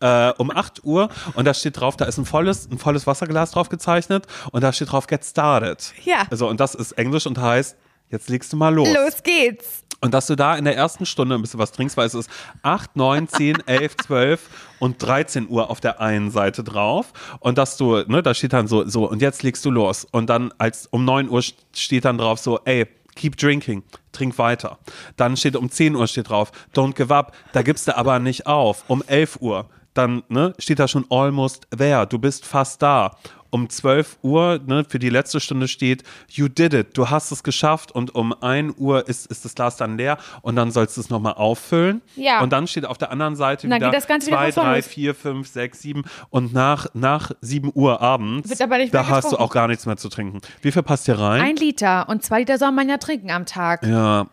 Äh, 0.00 0.32
um 0.38 0.50
8 0.50 0.84
Uhr 0.84 1.08
und 1.34 1.44
da 1.44 1.54
steht 1.54 1.80
drauf, 1.80 1.96
da 1.96 2.04
ist 2.04 2.18
ein 2.18 2.24
volles, 2.24 2.68
ein 2.70 2.78
volles 2.78 3.06
Wasserglas 3.06 3.50
drauf 3.50 3.68
gezeichnet 3.68 4.26
und 4.52 4.62
da 4.62 4.72
steht 4.72 4.92
drauf, 4.92 5.06
get 5.06 5.24
started. 5.24 5.92
Ja. 6.04 6.26
Also, 6.30 6.48
und 6.48 6.60
das 6.60 6.74
ist 6.74 6.92
Englisch 6.92 7.26
und 7.26 7.38
heißt, 7.38 7.76
jetzt 8.10 8.28
legst 8.28 8.52
du 8.52 8.56
mal 8.56 8.74
los. 8.74 8.88
Los 8.88 9.22
geht's. 9.22 9.82
Und 10.00 10.12
dass 10.12 10.26
du 10.26 10.36
da 10.36 10.56
in 10.56 10.66
der 10.66 10.76
ersten 10.76 11.06
Stunde 11.06 11.34
ein 11.34 11.40
bisschen 11.40 11.58
was 11.58 11.72
trinkst, 11.72 11.96
weil 11.96 12.06
es 12.06 12.14
ist 12.14 12.30
8, 12.62 12.96
9, 12.96 13.28
10, 13.28 13.66
11, 13.66 13.96
12 13.96 14.40
und 14.78 15.02
13 15.02 15.48
Uhr 15.48 15.70
auf 15.70 15.80
der 15.80 16.00
einen 16.00 16.30
Seite 16.30 16.62
drauf. 16.62 17.12
Und 17.40 17.56
dass 17.56 17.78
du, 17.78 18.02
ne, 18.06 18.22
da 18.22 18.34
steht 18.34 18.52
dann 18.52 18.68
so, 18.68 18.86
so, 18.86 19.08
und 19.08 19.22
jetzt 19.22 19.42
legst 19.42 19.64
du 19.64 19.70
los. 19.70 20.06
Und 20.10 20.28
dann 20.28 20.52
als 20.58 20.86
um 20.86 21.04
9 21.04 21.30
Uhr 21.30 21.42
steht 21.74 22.04
dann 22.04 22.18
drauf 22.18 22.38
so, 22.38 22.60
ey, 22.64 22.86
keep 23.14 23.38
drinking, 23.38 23.82
trink 24.16 24.38
weiter. 24.38 24.78
Dann 25.16 25.36
steht 25.36 25.56
um 25.56 25.70
10 25.70 25.94
Uhr 25.94 26.06
steht 26.06 26.28
drauf, 26.28 26.52
don't 26.74 26.94
give 26.94 27.14
up, 27.14 27.32
da 27.52 27.62
gibst 27.62 27.88
du 27.88 27.96
aber 27.96 28.18
nicht 28.18 28.46
auf. 28.46 28.84
Um 28.88 29.02
11 29.06 29.40
Uhr, 29.40 29.68
dann 29.94 30.22
ne, 30.28 30.54
steht 30.58 30.78
da 30.78 30.88
schon 30.88 31.06
almost 31.10 31.66
there, 31.76 32.06
du 32.06 32.18
bist 32.18 32.44
fast 32.44 32.82
da. 32.82 33.16
Um 33.56 33.70
12 33.70 34.18
Uhr, 34.20 34.60
ne, 34.66 34.84
für 34.86 34.98
die 34.98 35.08
letzte 35.08 35.40
Stunde 35.40 35.66
steht, 35.66 36.02
you 36.28 36.46
did 36.46 36.74
it, 36.74 36.88
du 36.92 37.08
hast 37.08 37.32
es 37.32 37.42
geschafft 37.42 37.90
und 37.90 38.14
um 38.14 38.34
1 38.42 38.74
Uhr 38.76 39.08
ist, 39.08 39.24
ist 39.28 39.46
das 39.46 39.54
Glas 39.54 39.78
dann 39.78 39.96
leer 39.96 40.18
und 40.42 40.56
dann 40.56 40.70
sollst 40.70 40.98
du 40.98 41.00
es 41.00 41.08
nochmal 41.08 41.32
auffüllen. 41.32 42.02
Ja. 42.16 42.42
Und 42.42 42.52
dann 42.52 42.66
steht 42.66 42.84
auf 42.84 42.98
der 42.98 43.10
anderen 43.10 43.34
Seite 43.34 43.66
wieder 43.66 43.78
geht 43.78 43.94
das 43.94 44.06
Ganze 44.06 44.26
wieder 44.26 44.36
2, 44.36 44.44
von 44.44 44.52
vorne 44.52 44.70
3, 44.72 44.76
los. 44.76 44.86
4, 44.88 45.14
5, 45.14 45.48
6, 45.48 45.80
7 45.80 46.02
und 46.28 46.52
nach, 46.52 46.88
nach 46.92 47.30
7 47.40 47.72
Uhr 47.74 48.02
abends, 48.02 48.58
da 48.58 49.08
hast 49.08 49.32
du 49.32 49.38
auch 49.38 49.50
gar 49.50 49.68
nichts 49.68 49.86
mehr 49.86 49.96
zu 49.96 50.10
trinken. 50.10 50.42
Wie 50.60 50.70
viel 50.70 50.82
passt 50.82 51.06
hier 51.06 51.18
rein? 51.18 51.40
Ein 51.40 51.56
Liter 51.56 52.10
und 52.10 52.22
zwei 52.22 52.40
Liter 52.40 52.58
soll 52.58 52.72
man 52.72 52.90
ja 52.90 52.98
trinken 52.98 53.30
am 53.30 53.46
Tag. 53.46 53.86
ja, 53.86 54.26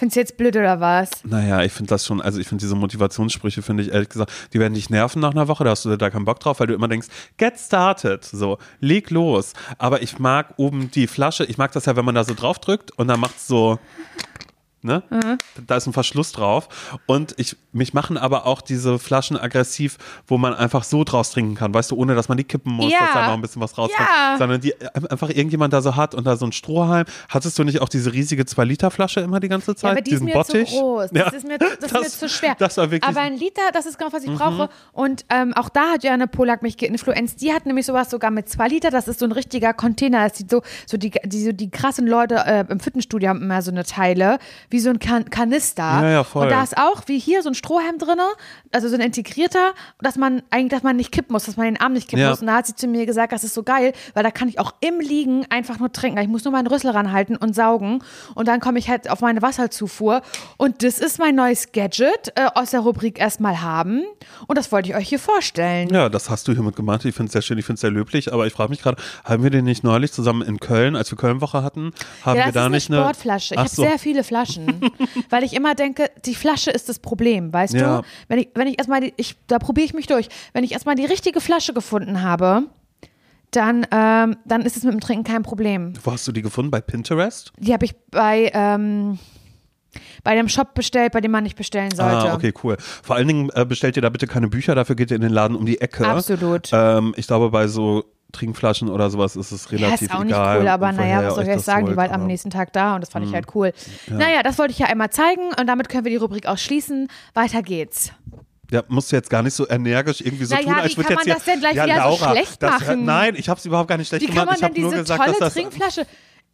Findest 0.00 0.16
du 0.16 0.20
jetzt 0.20 0.36
blöd 0.38 0.56
oder 0.56 0.80
was? 0.80 1.10
Naja, 1.24 1.62
ich 1.62 1.72
finde 1.72 1.90
das 1.90 2.06
schon, 2.06 2.22
also 2.22 2.40
ich 2.40 2.48
finde 2.48 2.62
diese 2.62 2.74
Motivationssprüche, 2.74 3.60
finde 3.60 3.82
ich 3.82 3.92
ehrlich 3.92 4.08
gesagt, 4.08 4.32
die 4.54 4.58
werden 4.58 4.72
dich 4.72 4.88
nerven 4.88 5.20
nach 5.20 5.32
einer 5.32 5.46
Woche, 5.46 5.62
da 5.62 5.72
hast 5.72 5.84
du 5.84 5.94
da 5.94 6.08
keinen 6.08 6.24
Bock 6.24 6.40
drauf, 6.40 6.58
weil 6.58 6.68
du 6.68 6.72
immer 6.72 6.88
denkst, 6.88 7.08
get 7.36 7.58
started, 7.58 8.24
so, 8.24 8.56
leg 8.80 9.10
los. 9.10 9.52
Aber 9.76 10.00
ich 10.00 10.18
mag 10.18 10.54
oben 10.56 10.90
die 10.90 11.06
Flasche, 11.06 11.44
ich 11.44 11.58
mag 11.58 11.72
das 11.72 11.84
ja, 11.84 11.96
wenn 11.96 12.06
man 12.06 12.14
da 12.14 12.24
so 12.24 12.32
drauf 12.32 12.58
drückt 12.58 12.92
und 12.92 13.08
dann 13.08 13.20
macht's 13.20 13.46
so, 13.46 13.78
ne? 14.82 15.02
Da 15.66 15.76
ist 15.76 15.86
ein 15.86 15.92
Verschluss 15.92 16.32
drauf. 16.32 16.68
Und 17.06 17.34
ich, 17.38 17.56
mich 17.72 17.94
machen 17.94 18.16
aber 18.16 18.46
auch 18.46 18.60
diese 18.62 18.98
Flaschen 18.98 19.36
aggressiv, 19.36 19.98
wo 20.26 20.38
man 20.38 20.54
einfach 20.54 20.84
so 20.84 21.04
draus 21.04 21.30
trinken 21.30 21.54
kann, 21.54 21.72
weißt 21.74 21.90
du, 21.90 21.96
ohne 21.96 22.14
dass 22.14 22.28
man 22.28 22.38
die 22.38 22.44
kippen 22.44 22.72
muss, 22.72 22.92
Ja. 22.92 22.98
dass 23.00 23.12
da 23.14 23.26
noch 23.28 23.34
ein 23.34 23.42
bisschen 23.42 23.62
was 23.62 23.76
rauskommt, 23.78 24.08
Ja. 24.08 24.36
sondern 24.38 24.60
die 24.60 24.74
einfach 25.10 25.28
irgendjemand 25.28 25.72
da 25.72 25.82
so 25.82 25.96
hat 25.96 26.14
und 26.14 26.24
da 26.26 26.36
so 26.36 26.46
ein 26.46 26.52
Strohhalm. 26.52 27.04
Hattest 27.28 27.58
du 27.58 27.64
nicht 27.64 27.80
auch 27.80 27.88
diese 27.88 28.12
riesige 28.12 28.42
2-Liter-Flasche 28.44 29.20
immer 29.20 29.40
die 29.40 29.48
ganze 29.48 29.74
Zeit? 29.74 29.82
Ja, 29.84 29.90
aber 29.92 30.00
die 30.00 30.10
ist 30.12 30.22
mir 30.22 30.32
Bottich? 30.34 30.70
zu 30.70 30.78
groß. 30.80 31.10
Das, 31.12 31.18
Ja. 31.18 31.28
ist, 31.30 31.46
mir, 31.46 31.58
das, 31.58 31.70
ist 31.74 31.92
mir 31.92 32.08
zu 32.08 32.28
schwer. 32.28 32.54
Das 32.58 32.76
war 32.76 32.90
wirklich. 32.90 33.10
Mhm. 33.10 33.16
aber 33.16 33.26
ein 33.26 33.36
Liter, 33.36 33.62
das 33.72 33.86
ist 33.86 33.98
genau, 33.98 34.12
was 34.12 34.24
ich 34.24 34.32
brauche. 34.34 34.68
Und 34.92 35.24
ähm, 35.30 35.52
auch 35.54 35.68
da 35.68 35.92
hat 35.92 36.04
Jana 36.04 36.26
Polak 36.26 36.62
mich 36.62 36.76
geinfluenzt. 36.76 37.40
Die 37.40 37.52
hat 37.52 37.66
nämlich 37.66 37.86
sowas 37.86 38.10
sogar 38.10 38.30
mit 38.30 38.48
zwei 38.48 38.68
Liter. 38.68 38.90
Das 38.90 39.08
ist 39.08 39.20
so 39.20 39.26
ein 39.26 39.32
richtiger 39.32 39.72
Container. 39.72 40.28
Das 40.28 40.38
sieht 40.38 40.50
so, 40.50 40.62
so 40.86 40.96
die, 40.96 41.10
die, 41.24 41.44
so 41.44 41.52
die 41.52 41.70
krassen 41.70 42.06
Leute 42.06 42.36
äh, 42.46 42.64
im 42.68 42.80
Fitnessstudio 42.80 43.28
haben 43.28 43.42
immer 43.42 43.62
so 43.62 43.70
eine 43.70 43.84
Teile, 43.84 44.38
wie 44.70 44.80
so 44.80 44.90
ein 44.90 44.98
kan 44.98 45.28
Kanister. 45.28 45.82
Ja, 45.82 46.08
ja, 46.10 46.24
voll. 46.24 46.44
Und 46.44 46.50
da 46.50 46.62
ist 46.62 46.76
auch, 46.78 47.02
wie 47.06 47.18
hier, 47.18 47.42
so 47.42 47.50
ein 47.50 47.54
Strohhalm 47.54 47.98
drin, 47.98 48.18
also 48.72 48.88
so 48.88 48.94
ein 48.94 49.00
integrierter, 49.00 49.72
dass 50.00 50.16
man 50.16 50.42
eigentlich, 50.50 50.70
dass 50.70 50.82
man 50.82 50.96
nicht 50.96 51.12
kippen 51.12 51.32
muss, 51.32 51.44
dass 51.44 51.56
man 51.56 51.66
den 51.66 51.80
Arm 51.80 51.92
nicht 51.92 52.08
kippen 52.08 52.22
Ja. 52.22 52.30
muss. 52.30 52.40
Und 52.40 52.46
da 52.46 52.54
hat 52.54 52.66
sie 52.66 52.74
zu 52.74 52.86
mir 52.86 53.06
gesagt, 53.06 53.32
das 53.32 53.44
ist 53.44 53.54
so 53.54 53.62
geil, 53.62 53.92
weil 54.14 54.22
da 54.22 54.30
kann 54.30 54.48
ich 54.48 54.58
auch 54.58 54.74
im 54.80 55.00
Liegen 55.00 55.46
einfach 55.50 55.78
nur 55.78 55.92
trinken. 55.92 56.18
Ich 56.20 56.28
muss 56.28 56.44
nur 56.44 56.52
meinen 56.52 56.66
Rüssel 56.68 56.90
ranhalten 56.90 57.36
und 57.36 57.54
saugen. 57.54 58.02
Und 58.34 58.46
dann 58.48 58.60
komme 58.60 58.78
ich 58.78 58.88
halt 58.88 59.10
auf 59.10 59.20
meine 59.20 59.42
Wasserzufuhr. 59.42 60.22
Und 60.56 60.82
das 60.82 60.98
ist 60.98 61.18
mein 61.18 61.34
neues 61.34 61.72
Gadget 61.72 62.32
äh, 62.36 62.46
aus 62.54 62.70
der 62.70 62.80
Rubrik 62.80 63.18
erstmal 63.18 63.62
haben. 63.62 64.04
Und 64.46 64.56
das 64.56 64.70
wollte 64.70 64.90
ich 64.90 64.96
euch 64.96 65.08
hier 65.08 65.18
vorstellen. 65.18 65.88
ja, 65.92 66.08
das 66.08 66.30
hast 66.30 66.46
du 66.46 66.52
hiermit 66.52 66.76
gemacht. 66.76 67.04
Ich 67.04 67.14
finde 67.14 67.26
es 67.28 67.32
sehr 67.32 67.42
schön, 67.42 67.58
ich 67.58 67.64
finde 67.64 67.74
es 67.74 67.80
sehr 67.80 67.90
löblich, 67.90 68.32
aber 68.32 68.46
ich 68.46 68.52
frage 68.52 68.70
mich 68.70 68.82
gerade, 68.82 69.02
haben 69.24 69.42
wir 69.42 69.50
den 69.50 69.64
nicht 69.64 69.82
neulich 69.84 70.12
zusammen 70.12 70.42
in 70.42 70.60
Köln, 70.60 70.94
als 70.96 71.10
wir 71.10 71.18
Kölnwoche 71.18 71.62
hatten, 71.62 71.92
haben 72.24 72.38
ja, 72.38 72.46
wir 72.46 72.52
da 72.52 72.68
nicht 72.68 72.88
eine 72.88 73.00
eine 73.00 73.04
Sportflasche. 73.06 73.54
Ich 73.54 73.58
habe 73.60 73.68
so. 73.68 73.82
sehr 73.82 73.98
viele 73.98 74.24
Flaschen, 74.24 74.59
weil 75.30 75.44
ich 75.44 75.54
immer 75.54 75.74
denke, 75.74 76.10
die 76.24 76.34
Flasche 76.34 76.70
ist 76.70 76.88
das 76.88 76.98
Problem, 76.98 77.52
weißt 77.52 77.74
Ja. 77.74 78.00
du? 78.00 78.06
Wenn 78.28 78.38
ich, 78.40 78.48
wenn 78.54 78.66
ich 78.68 78.78
erstmal, 78.78 79.00
die, 79.00 79.14
ich, 79.16 79.36
da 79.46 79.58
probiere 79.58 79.86
ich 79.86 79.94
mich 79.94 80.06
durch. 80.06 80.28
Wenn 80.52 80.64
ich 80.64 80.72
erstmal 80.72 80.94
die 80.94 81.04
richtige 81.06 81.40
Flasche 81.40 81.72
gefunden 81.74 82.22
habe, 82.22 82.64
dann, 83.50 83.86
ähm, 83.90 84.36
dann 84.44 84.62
ist 84.62 84.76
es 84.76 84.84
mit 84.84 84.92
dem 84.92 85.00
Trinken 85.00 85.24
kein 85.24 85.42
Problem. 85.42 85.94
Wo 86.04 86.12
hast 86.12 86.26
du 86.28 86.32
die 86.32 86.42
gefunden? 86.42 86.70
Bei 86.70 86.80
Pinterest? 86.80 87.52
Die 87.58 87.72
habe 87.72 87.84
ich 87.84 87.94
bei, 88.10 88.50
ähm, 88.54 89.18
bei 90.22 90.36
dem 90.36 90.48
Shop 90.48 90.74
bestellt, 90.74 91.12
bei 91.12 91.20
dem 91.20 91.32
man 91.32 91.42
nicht 91.42 91.56
bestellen 91.56 91.90
sollte. 91.90 92.30
Ah, 92.30 92.34
okay, 92.34 92.52
cool. 92.62 92.76
Vor 92.78 93.16
allen 93.16 93.26
Dingen 93.26 93.50
äh, 93.54 93.64
bestellt 93.64 93.96
ihr 93.96 94.02
da 94.02 94.08
bitte 94.08 94.26
keine 94.28 94.48
Bücher, 94.48 94.74
dafür 94.76 94.94
geht 94.94 95.10
ihr 95.10 95.16
in 95.16 95.22
den 95.22 95.32
Laden 95.32 95.56
um 95.56 95.66
die 95.66 95.80
Ecke. 95.80 96.06
Absolut. 96.06 96.68
Ähm, 96.72 97.12
ich 97.16 97.26
glaube, 97.26 97.50
bei 97.50 97.66
so 97.66 98.04
Trinkflaschen 98.32 98.88
oder 98.88 99.10
sowas 99.10 99.36
ist 99.36 99.52
es 99.52 99.64
Ja, 99.70 99.78
relativ 99.78 100.02
ist 100.08 100.14
auch 100.14 100.20
nicht 100.24 100.30
egal. 100.32 100.60
cool, 100.60 100.68
aber 100.68 100.92
naja, 100.92 101.24
was 101.26 101.34
soll 101.34 101.44
ich 101.44 101.50
euch 101.50 101.60
sagen? 101.62 101.86
Die 101.86 101.90
holt, 101.90 101.96
war 101.96 102.04
halt 102.04 102.12
am 102.14 102.22
Mhm. 102.22 102.26
nächsten 102.28 102.50
Tag 102.50 102.72
da 102.72 102.94
und 102.94 103.00
das 103.02 103.10
fand 103.10 103.26
ich 103.26 103.32
halt 103.34 103.46
cool. 103.54 103.72
Naja, 104.08 104.42
das 104.42 104.58
wollte 104.58 104.72
ich 104.72 104.78
ja 104.78 104.86
einmal 104.86 105.10
zeigen 105.10 105.50
und 105.58 105.66
damit 105.66 105.88
können 105.88 106.04
wir 106.04 106.10
die 106.10 106.16
Rubrik 106.16 106.46
auch 106.46 106.58
schließen. 106.58 107.08
Weiter 107.34 107.62
geht's. 107.62 108.12
Ja, 108.70 108.84
musst 108.86 109.10
du 109.10 109.16
jetzt 109.16 109.30
gar 109.30 109.42
nicht 109.42 109.54
so 109.54 109.68
energisch 109.68 110.20
irgendwie 110.20 110.44
so 110.44 110.54
Naja, 110.54 110.66
tun, 110.66 110.76
wie 110.76 110.80
als 110.80 110.96
würde 110.96 111.08
kann 111.08 111.16
jetzt 111.16 111.18
man 111.18 111.24
hier, 111.24 111.34
das 111.34 111.44
denn 111.44 111.58
gleich 111.60 111.74
ja, 111.74 111.84
wieder 111.86 111.94
so 111.96 112.00
Laura, 112.02 112.30
schlecht 112.32 112.62
das, 112.62 112.70
machen? 112.80 113.04
Nein, 113.04 113.34
ich 113.36 113.48
habe 113.48 113.58
es 113.58 113.66
überhaupt 113.66 113.88
gar 113.88 113.98
nicht 113.98 114.06
schlecht 114.08 114.22
Wie 114.22 114.26
kann 114.26 114.46
gemacht. 114.46 114.46
man 114.46 114.54
ich 114.54 114.60
denn 114.60 114.68
habe 114.70 114.80
nur 114.80 114.90
diese 114.90 115.02
gesagt, 115.02 115.20
tolle 115.24 115.30
dass 115.32 115.38
das 115.40 115.54
Trinkflasche? 115.54 116.06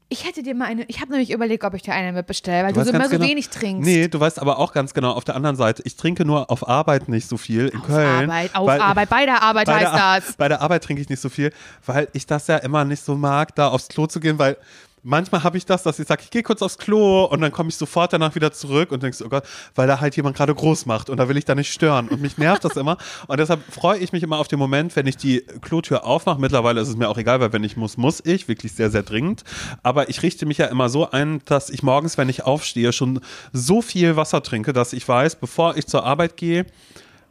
Ich 0.09 0.25
hätte 0.25 0.45
dir 0.45 0.55
mal 0.55 0.67
eine, 0.67 0.85
ich 0.85 1.01
habe 1.01 1.11
nämlich 1.11 1.33
überlegt, 1.33 1.65
ob 1.65 1.75
ich 1.75 1.83
dir 1.83 1.93
eine 1.93 2.13
mitbestelle, 2.13 2.65
weil 2.65 2.73
Du 2.73 2.79
du, 2.79 2.87
so 2.87 2.93
immer 2.93 3.05
so 3.07 3.11
genau- 3.11 3.25
wenig 3.27 3.49
trinkst. 3.49 3.85
Nee, 3.85 4.07
du 4.07 4.21
weißt 4.21 4.39
aber 4.41 4.59
auch 4.61 4.73
ganz 4.73 4.95
genau, 4.95 5.11
auf 5.11 5.25
der 5.25 5.35
anderen 5.35 5.57
Seite, 5.57 5.83
ich 5.85 5.97
trinke 5.97 6.25
nur 6.25 6.49
auf 6.49 6.69
Arbeit 6.69 7.09
nicht 7.09 7.29
so 7.29 7.37
viel 7.37 7.67
in 7.69 7.83
Köln. 7.83 8.31
Arbeit, 8.31 8.55
auf 8.55 8.69
weil- 8.69 8.81
Arbeit, 8.81 9.09
bei 9.11 9.27
der 9.27 9.43
Arbeit 9.43 9.67
bei 9.67 9.79
der, 9.81 9.91
heißt 9.93 10.03
Ar- 10.03 10.21
das. 10.21 10.33
bei 10.37 10.47
der 10.49 10.63
Arbeit 10.63 10.85
trinke 10.85 11.03
ich 11.03 11.09
nicht 11.09 11.21
so 11.21 11.29
viel, 11.29 11.53
weil 11.87 12.07
ich 12.13 12.25
das 12.25 12.47
ja 12.47 12.59
immer 12.59 12.85
nicht 12.85 13.03
so 13.05 13.17
mag, 13.17 13.53
da 13.57 13.67
aufs 13.69 13.89
Klo 13.89 14.07
zu 14.07 14.21
gehen, 14.21 14.39
weil 14.39 14.57
manchmal 15.03 15.43
habe 15.45 15.57
ich 15.57 15.67
das, 15.67 15.83
dass 15.83 15.99
ich 15.99 16.07
sage, 16.07 16.23
ich 16.25 16.31
gehe 16.31 16.43
kurz 16.43 16.63
aufs 16.63 16.79
Klo 16.79 17.25
und 17.25 17.41
dann 17.41 17.53
komme 17.53 17.69
ich 17.69 17.77
sofort 17.77 18.13
danach 18.13 18.35
wieder 18.35 18.53
zurück 18.53 18.93
und 18.93 19.03
denkst, 19.03 19.23
oh 19.25 19.29
Gott, 19.29 19.45
weil 19.75 19.87
da 19.87 20.01
halt 20.01 20.17
jemand 20.17 20.37
gerade 20.37 20.55
groß 20.55 20.87
macht 20.87 21.11
und 21.11 21.19
da 21.19 21.29
will 21.29 21.37
ich 21.37 21.45
da 21.45 21.55
nicht 21.55 21.73
stören 21.73 22.09
und 22.09 22.21
mich 22.21 22.39
nervt 22.39 22.65
das 22.65 22.77
immer 22.77 22.97
und 23.29 23.39
deshalb 23.39 23.61
freue 23.73 23.99
ich 23.99 24.13
mich 24.13 24.23
immer 24.23 24.39
auf 24.39 24.49
den 24.49 24.59
Moment, 24.59 24.97
wenn 24.97 25.07
ich 25.07 25.17
die 25.17 25.43
Klotür 25.61 26.05
aufmache. 26.05 26.41
Mittlerweile 26.41 26.81
ist 26.81 26.89
es 26.89 26.97
mir 26.97 27.09
auch 27.09 27.19
egal, 27.19 27.41
weil 27.41 27.53
wenn 27.53 27.65
ich 27.65 27.77
muss, 27.77 27.97
muss 27.97 28.23
ich, 28.25 28.49
wirklich 28.49 28.73
sehr, 28.73 28.91
sehr 28.91 29.03
dringend. 29.03 29.45
Aber 29.83 30.09
ich 30.09 30.23
richte 30.23 30.47
mich 30.47 30.59
ja 30.59 30.67
immer 30.67 30.89
so 30.89 31.11
ein, 31.11 31.41
dass 31.45 31.71
ich 31.71 31.83
morgens, 31.83 32.19
wenn 32.19 32.29
ich 32.29 32.45
aufstehe, 32.45 32.93
schon 32.93 33.21
so 33.53 33.83
viel 33.83 34.17
Wasser 34.17 34.43
trinke, 34.43 34.73
dass 34.73 34.93
ich 34.93 35.07
weiß, 35.07 35.37
bevor 35.37 35.77
ich 35.77 35.87
zur 35.87 36.05
Arbeit 36.05 36.37
gehe, 36.37 36.67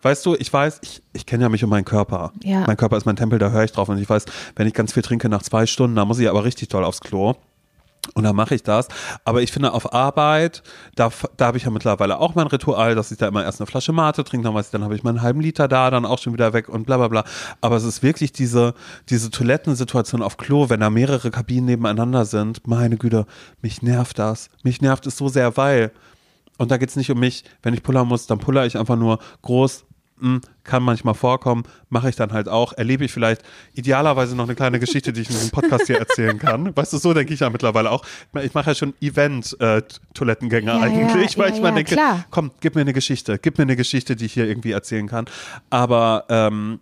Weißt 0.05 0.23
du, 0.23 0.35
ich 0.35 0.53
weiß, 0.53 0.81
ich, 0.83 1.01
ich 1.13 1.25
kenne 1.25 1.45
ja 1.45 1.49
mich 1.49 1.63
um 1.63 1.71
meinen 1.71 1.83
Körper. 1.83 2.31
Ja. 2.43 2.63
Mein 2.67 2.77
Körper 2.77 2.95
ist 2.95 3.07
mein 3.07 3.15
Tempel, 3.15 3.39
da 3.39 3.49
höre 3.49 3.63
ich 3.63 3.71
drauf. 3.71 3.89
Und 3.89 3.97
ich 3.97 4.07
weiß, 4.07 4.25
wenn 4.55 4.67
ich 4.67 4.75
ganz 4.75 4.93
viel 4.93 5.01
trinke 5.01 5.29
nach 5.29 5.41
zwei 5.41 5.65
Stunden, 5.65 5.95
dann 5.95 6.07
muss 6.07 6.19
ich 6.19 6.29
aber 6.29 6.43
richtig 6.43 6.69
toll 6.69 6.83
aufs 6.83 6.99
Klo. 6.99 7.33
Und 8.13 8.23
dann 8.23 8.35
mache 8.35 8.55
ich 8.55 8.63
das. 8.63 8.87
Aber 9.23 9.41
ich 9.41 9.51
finde, 9.51 9.73
auf 9.73 9.93
Arbeit, 9.93 10.63
da, 10.95 11.11
da 11.37 11.47
habe 11.47 11.57
ich 11.57 11.63
ja 11.63 11.71
mittlerweile 11.71 12.19
auch 12.19 12.35
mein 12.35 12.47
Ritual, 12.47 12.95
dass 12.95 13.11
ich 13.11 13.17
da 13.17 13.27
immer 13.27 13.43
erst 13.43 13.59
eine 13.59 13.67
Flasche 13.67 13.91
Mate 13.91 14.23
trinke, 14.23 14.49
dann, 14.49 14.63
dann 14.71 14.83
habe 14.83 14.95
ich 14.95 15.03
meinen 15.03 15.21
halben 15.21 15.41
Liter 15.41 15.67
da, 15.67 15.89
dann 15.89 16.05
auch 16.05 16.19
schon 16.19 16.33
wieder 16.33 16.53
weg 16.53 16.69
und 16.69 16.85
bla 16.85 16.97
bla 16.97 17.07
bla. 17.07 17.23
Aber 17.61 17.75
es 17.75 17.83
ist 17.83 18.03
wirklich 18.03 18.31
diese, 18.31 18.73
diese 19.09 19.31
Toilettensituation 19.31 20.21
auf 20.21 20.37
Klo, 20.37 20.69
wenn 20.69 20.79
da 20.79 20.89
mehrere 20.89 21.31
Kabinen 21.31 21.65
nebeneinander 21.65 22.25
sind. 22.25 22.67
Meine 22.67 22.97
Güte, 22.97 23.25
mich 23.61 23.81
nervt 23.81 24.19
das. 24.19 24.49
Mich 24.63 24.81
nervt 24.81 25.07
es 25.07 25.17
so 25.17 25.27
sehr, 25.27 25.57
weil, 25.57 25.91
und 26.57 26.71
da 26.71 26.77
geht 26.77 26.89
es 26.89 26.95
nicht 26.95 27.11
um 27.11 27.19
mich, 27.19 27.43
wenn 27.63 27.73
ich 27.73 27.83
pullern 27.83 28.07
muss, 28.07 28.27
dann 28.27 28.39
puller 28.39 28.65
ich 28.65 28.77
einfach 28.77 28.95
nur 28.95 29.19
groß, 29.41 29.85
hm, 30.19 30.41
kann 30.63 30.81
manchmal 30.81 31.13
vorkommen, 31.13 31.63
mache 31.89 32.09
ich 32.09 32.15
dann 32.15 32.31
halt 32.31 32.47
auch, 32.47 32.73
erlebe 32.73 33.03
ich 33.05 33.11
vielleicht 33.11 33.41
idealerweise 33.73 34.35
noch 34.35 34.45
eine 34.45 34.55
kleine 34.55 34.79
Geschichte, 34.79 35.11
die 35.11 35.21
ich 35.21 35.29
in 35.29 35.35
diesem 35.35 35.51
Podcast 35.51 35.87
hier 35.87 35.99
erzählen 35.99 36.39
kann. 36.39 36.75
Weißt 36.75 36.93
du, 36.93 36.97
so 36.97 37.13
denke 37.13 37.33
ich 37.33 37.41
ja 37.41 37.49
mittlerweile 37.49 37.91
auch. 37.91 38.05
Ich 38.41 38.53
mache 38.53 38.71
ja 38.71 38.75
schon 38.75 38.93
Event-Toilettengänge 39.01 40.67
Ja, 40.67 40.79
eigentlich, 40.79 41.33
ja, 41.33 41.37
weil 41.37 41.49
ja, 41.49 41.55
ich 41.55 41.61
mal 41.61 41.69
ja, 41.69 41.75
denke, 41.75 41.95
klar. 41.95 42.25
komm, 42.31 42.51
gib 42.61 42.75
mir 42.75 42.81
eine 42.81 42.93
Geschichte, 42.93 43.37
gib 43.39 43.57
mir 43.57 43.63
eine 43.63 43.75
Geschichte, 43.75 44.15
die 44.15 44.25
ich 44.25 44.33
hier 44.33 44.47
irgendwie 44.47 44.71
erzählen 44.71 45.07
kann. 45.07 45.25
Aber 45.69 46.25
ähm, 46.29 46.79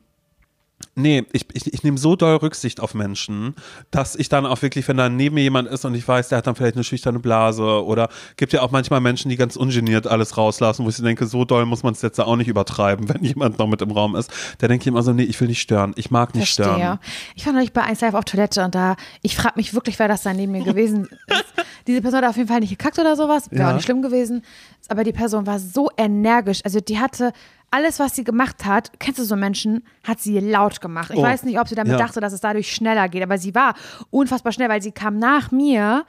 Nee, 0.95 1.25
ich, 1.31 1.47
ich, 1.53 1.73
ich 1.73 1.83
nehme 1.83 1.97
so 1.97 2.15
doll 2.15 2.35
Rücksicht 2.35 2.79
auf 2.79 2.93
Menschen, 2.93 3.55
dass 3.89 4.15
ich 4.15 4.29
dann 4.29 4.45
auch 4.45 4.61
wirklich, 4.61 4.87
wenn 4.87 4.97
da 4.97 5.09
neben 5.09 5.33
mir 5.35 5.41
jemand 5.41 5.67
ist 5.67 5.85
und 5.85 5.95
ich 5.95 6.07
weiß, 6.07 6.29
der 6.29 6.37
hat 6.37 6.45
dann 6.45 6.53
vielleicht 6.55 6.75
eine 6.75 6.83
schüchterne 6.83 7.17
Blase 7.17 7.63
oder 7.83 8.09
gibt 8.37 8.53
ja 8.53 8.61
auch 8.61 8.69
manchmal 8.69 8.99
Menschen, 9.01 9.29
die 9.29 9.35
ganz 9.35 9.55
ungeniert 9.55 10.05
alles 10.05 10.37
rauslassen, 10.37 10.85
wo 10.85 10.89
ich 10.89 10.97
denke, 10.97 11.25
so 11.25 11.45
doll 11.45 11.65
muss 11.65 11.81
man 11.81 11.93
es 11.93 12.03
jetzt 12.03 12.19
auch 12.21 12.35
nicht 12.35 12.47
übertreiben, 12.47 13.09
wenn 13.13 13.23
jemand 13.23 13.57
noch 13.57 13.65
mit 13.67 13.81
im 13.81 13.89
Raum 13.89 14.15
ist. 14.15 14.29
Da 14.59 14.67
denke 14.67 14.83
ich 14.83 14.87
immer 14.87 15.01
so, 15.01 15.13
nee, 15.13 15.23
ich 15.23 15.39
will 15.41 15.47
nicht 15.47 15.61
stören, 15.61 15.93
ich 15.95 16.11
mag 16.11 16.35
nicht 16.35 16.53
Verstehe. 16.53 16.75
stören. 16.75 16.99
Ich 17.35 17.45
war 17.47 17.53
neulich 17.53 17.73
bei 17.73 17.81
1 17.81 18.01
Live 18.01 18.13
auf 18.13 18.25
Toilette 18.25 18.63
und 18.63 18.75
da, 18.75 18.95
ich 19.23 19.35
frage 19.35 19.55
mich 19.55 19.73
wirklich, 19.73 19.97
wer 19.97 20.07
das 20.07 20.21
da 20.21 20.31
neben 20.33 20.51
mir 20.51 20.63
gewesen 20.63 21.07
ist. 21.27 21.45
Diese 21.87 22.01
Person 22.01 22.19
hat 22.21 22.29
auf 22.29 22.37
jeden 22.37 22.47
Fall 22.49 22.59
nicht 22.59 22.69
gekackt 22.69 22.99
oder 22.99 23.15
sowas, 23.15 23.49
wäre 23.49 23.63
Ja. 23.63 23.69
auch 23.71 23.75
nicht 23.75 23.85
schlimm 23.85 24.03
gewesen. 24.03 24.43
Aber 24.89 25.03
die 25.03 25.11
Person 25.11 25.47
war 25.47 25.57
so 25.59 25.89
energisch. 25.97 26.59
Also 26.63 26.79
die 26.81 26.99
hatte 26.99 27.33
alles, 27.73 27.99
was 27.99 28.15
sie 28.15 28.23
gemacht 28.23 28.65
hat, 28.65 28.91
kennst 28.99 29.19
du 29.19 29.23
so 29.23 29.35
Menschen, 29.35 29.83
hat 30.07 30.19
sie 30.19 30.39
laut 30.39 30.79
gemacht. 30.79 31.09
Ich 31.11 31.17
Oh, 31.17 31.23
weiß 31.23 31.43
nicht, 31.43 31.59
ob 31.59 31.67
sie 31.67 31.75
damit 31.75 31.93
ja. 31.93 31.97
dachte, 31.97 32.19
dass 32.19 32.31
es 32.33 32.39
dadurch 32.39 32.71
schneller 32.71 33.09
geht, 33.09 33.23
aber 33.23 33.37
sie 33.37 33.55
war 33.55 33.73
unfassbar 34.11 34.51
schnell, 34.53 34.69
weil 34.69 34.81
sie 34.81 34.91
kam 34.91 35.17
nach 35.17 35.51
mir 35.51 36.05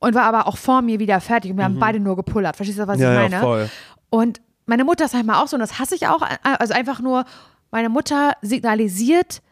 und 0.00 0.14
war 0.14 0.24
aber 0.24 0.46
auch 0.48 0.56
vor 0.56 0.82
mir 0.82 0.98
wieder 0.98 1.20
fertig 1.20 1.52
und 1.52 1.58
wir 1.58 1.64
haben 1.64 1.78
beide 1.78 2.00
nur 2.00 2.16
gepullert. 2.16 2.56
Verstehst 2.56 2.78
du, 2.80 2.86
was 2.86 2.96
Mhm. 2.98 3.02
Ja, 3.04 3.12
ich 3.12 3.16
ja, 3.16 3.22
meine? 3.38 3.40
voll. 3.40 3.70
Und 4.10 4.40
meine 4.66 4.84
Mutter 4.84 5.04
ist 5.04 5.14
manchmal 5.14 5.42
auch 5.42 5.48
so, 5.48 5.56
und 5.56 5.60
das 5.60 5.78
hasse 5.78 5.94
ich 5.94 6.06
auch, 6.08 6.22
also 6.42 6.74
einfach 6.74 7.00
nur, 7.00 7.24
meine 7.70 7.88
Mutter 7.88 8.32
signalisiert, 8.42 9.42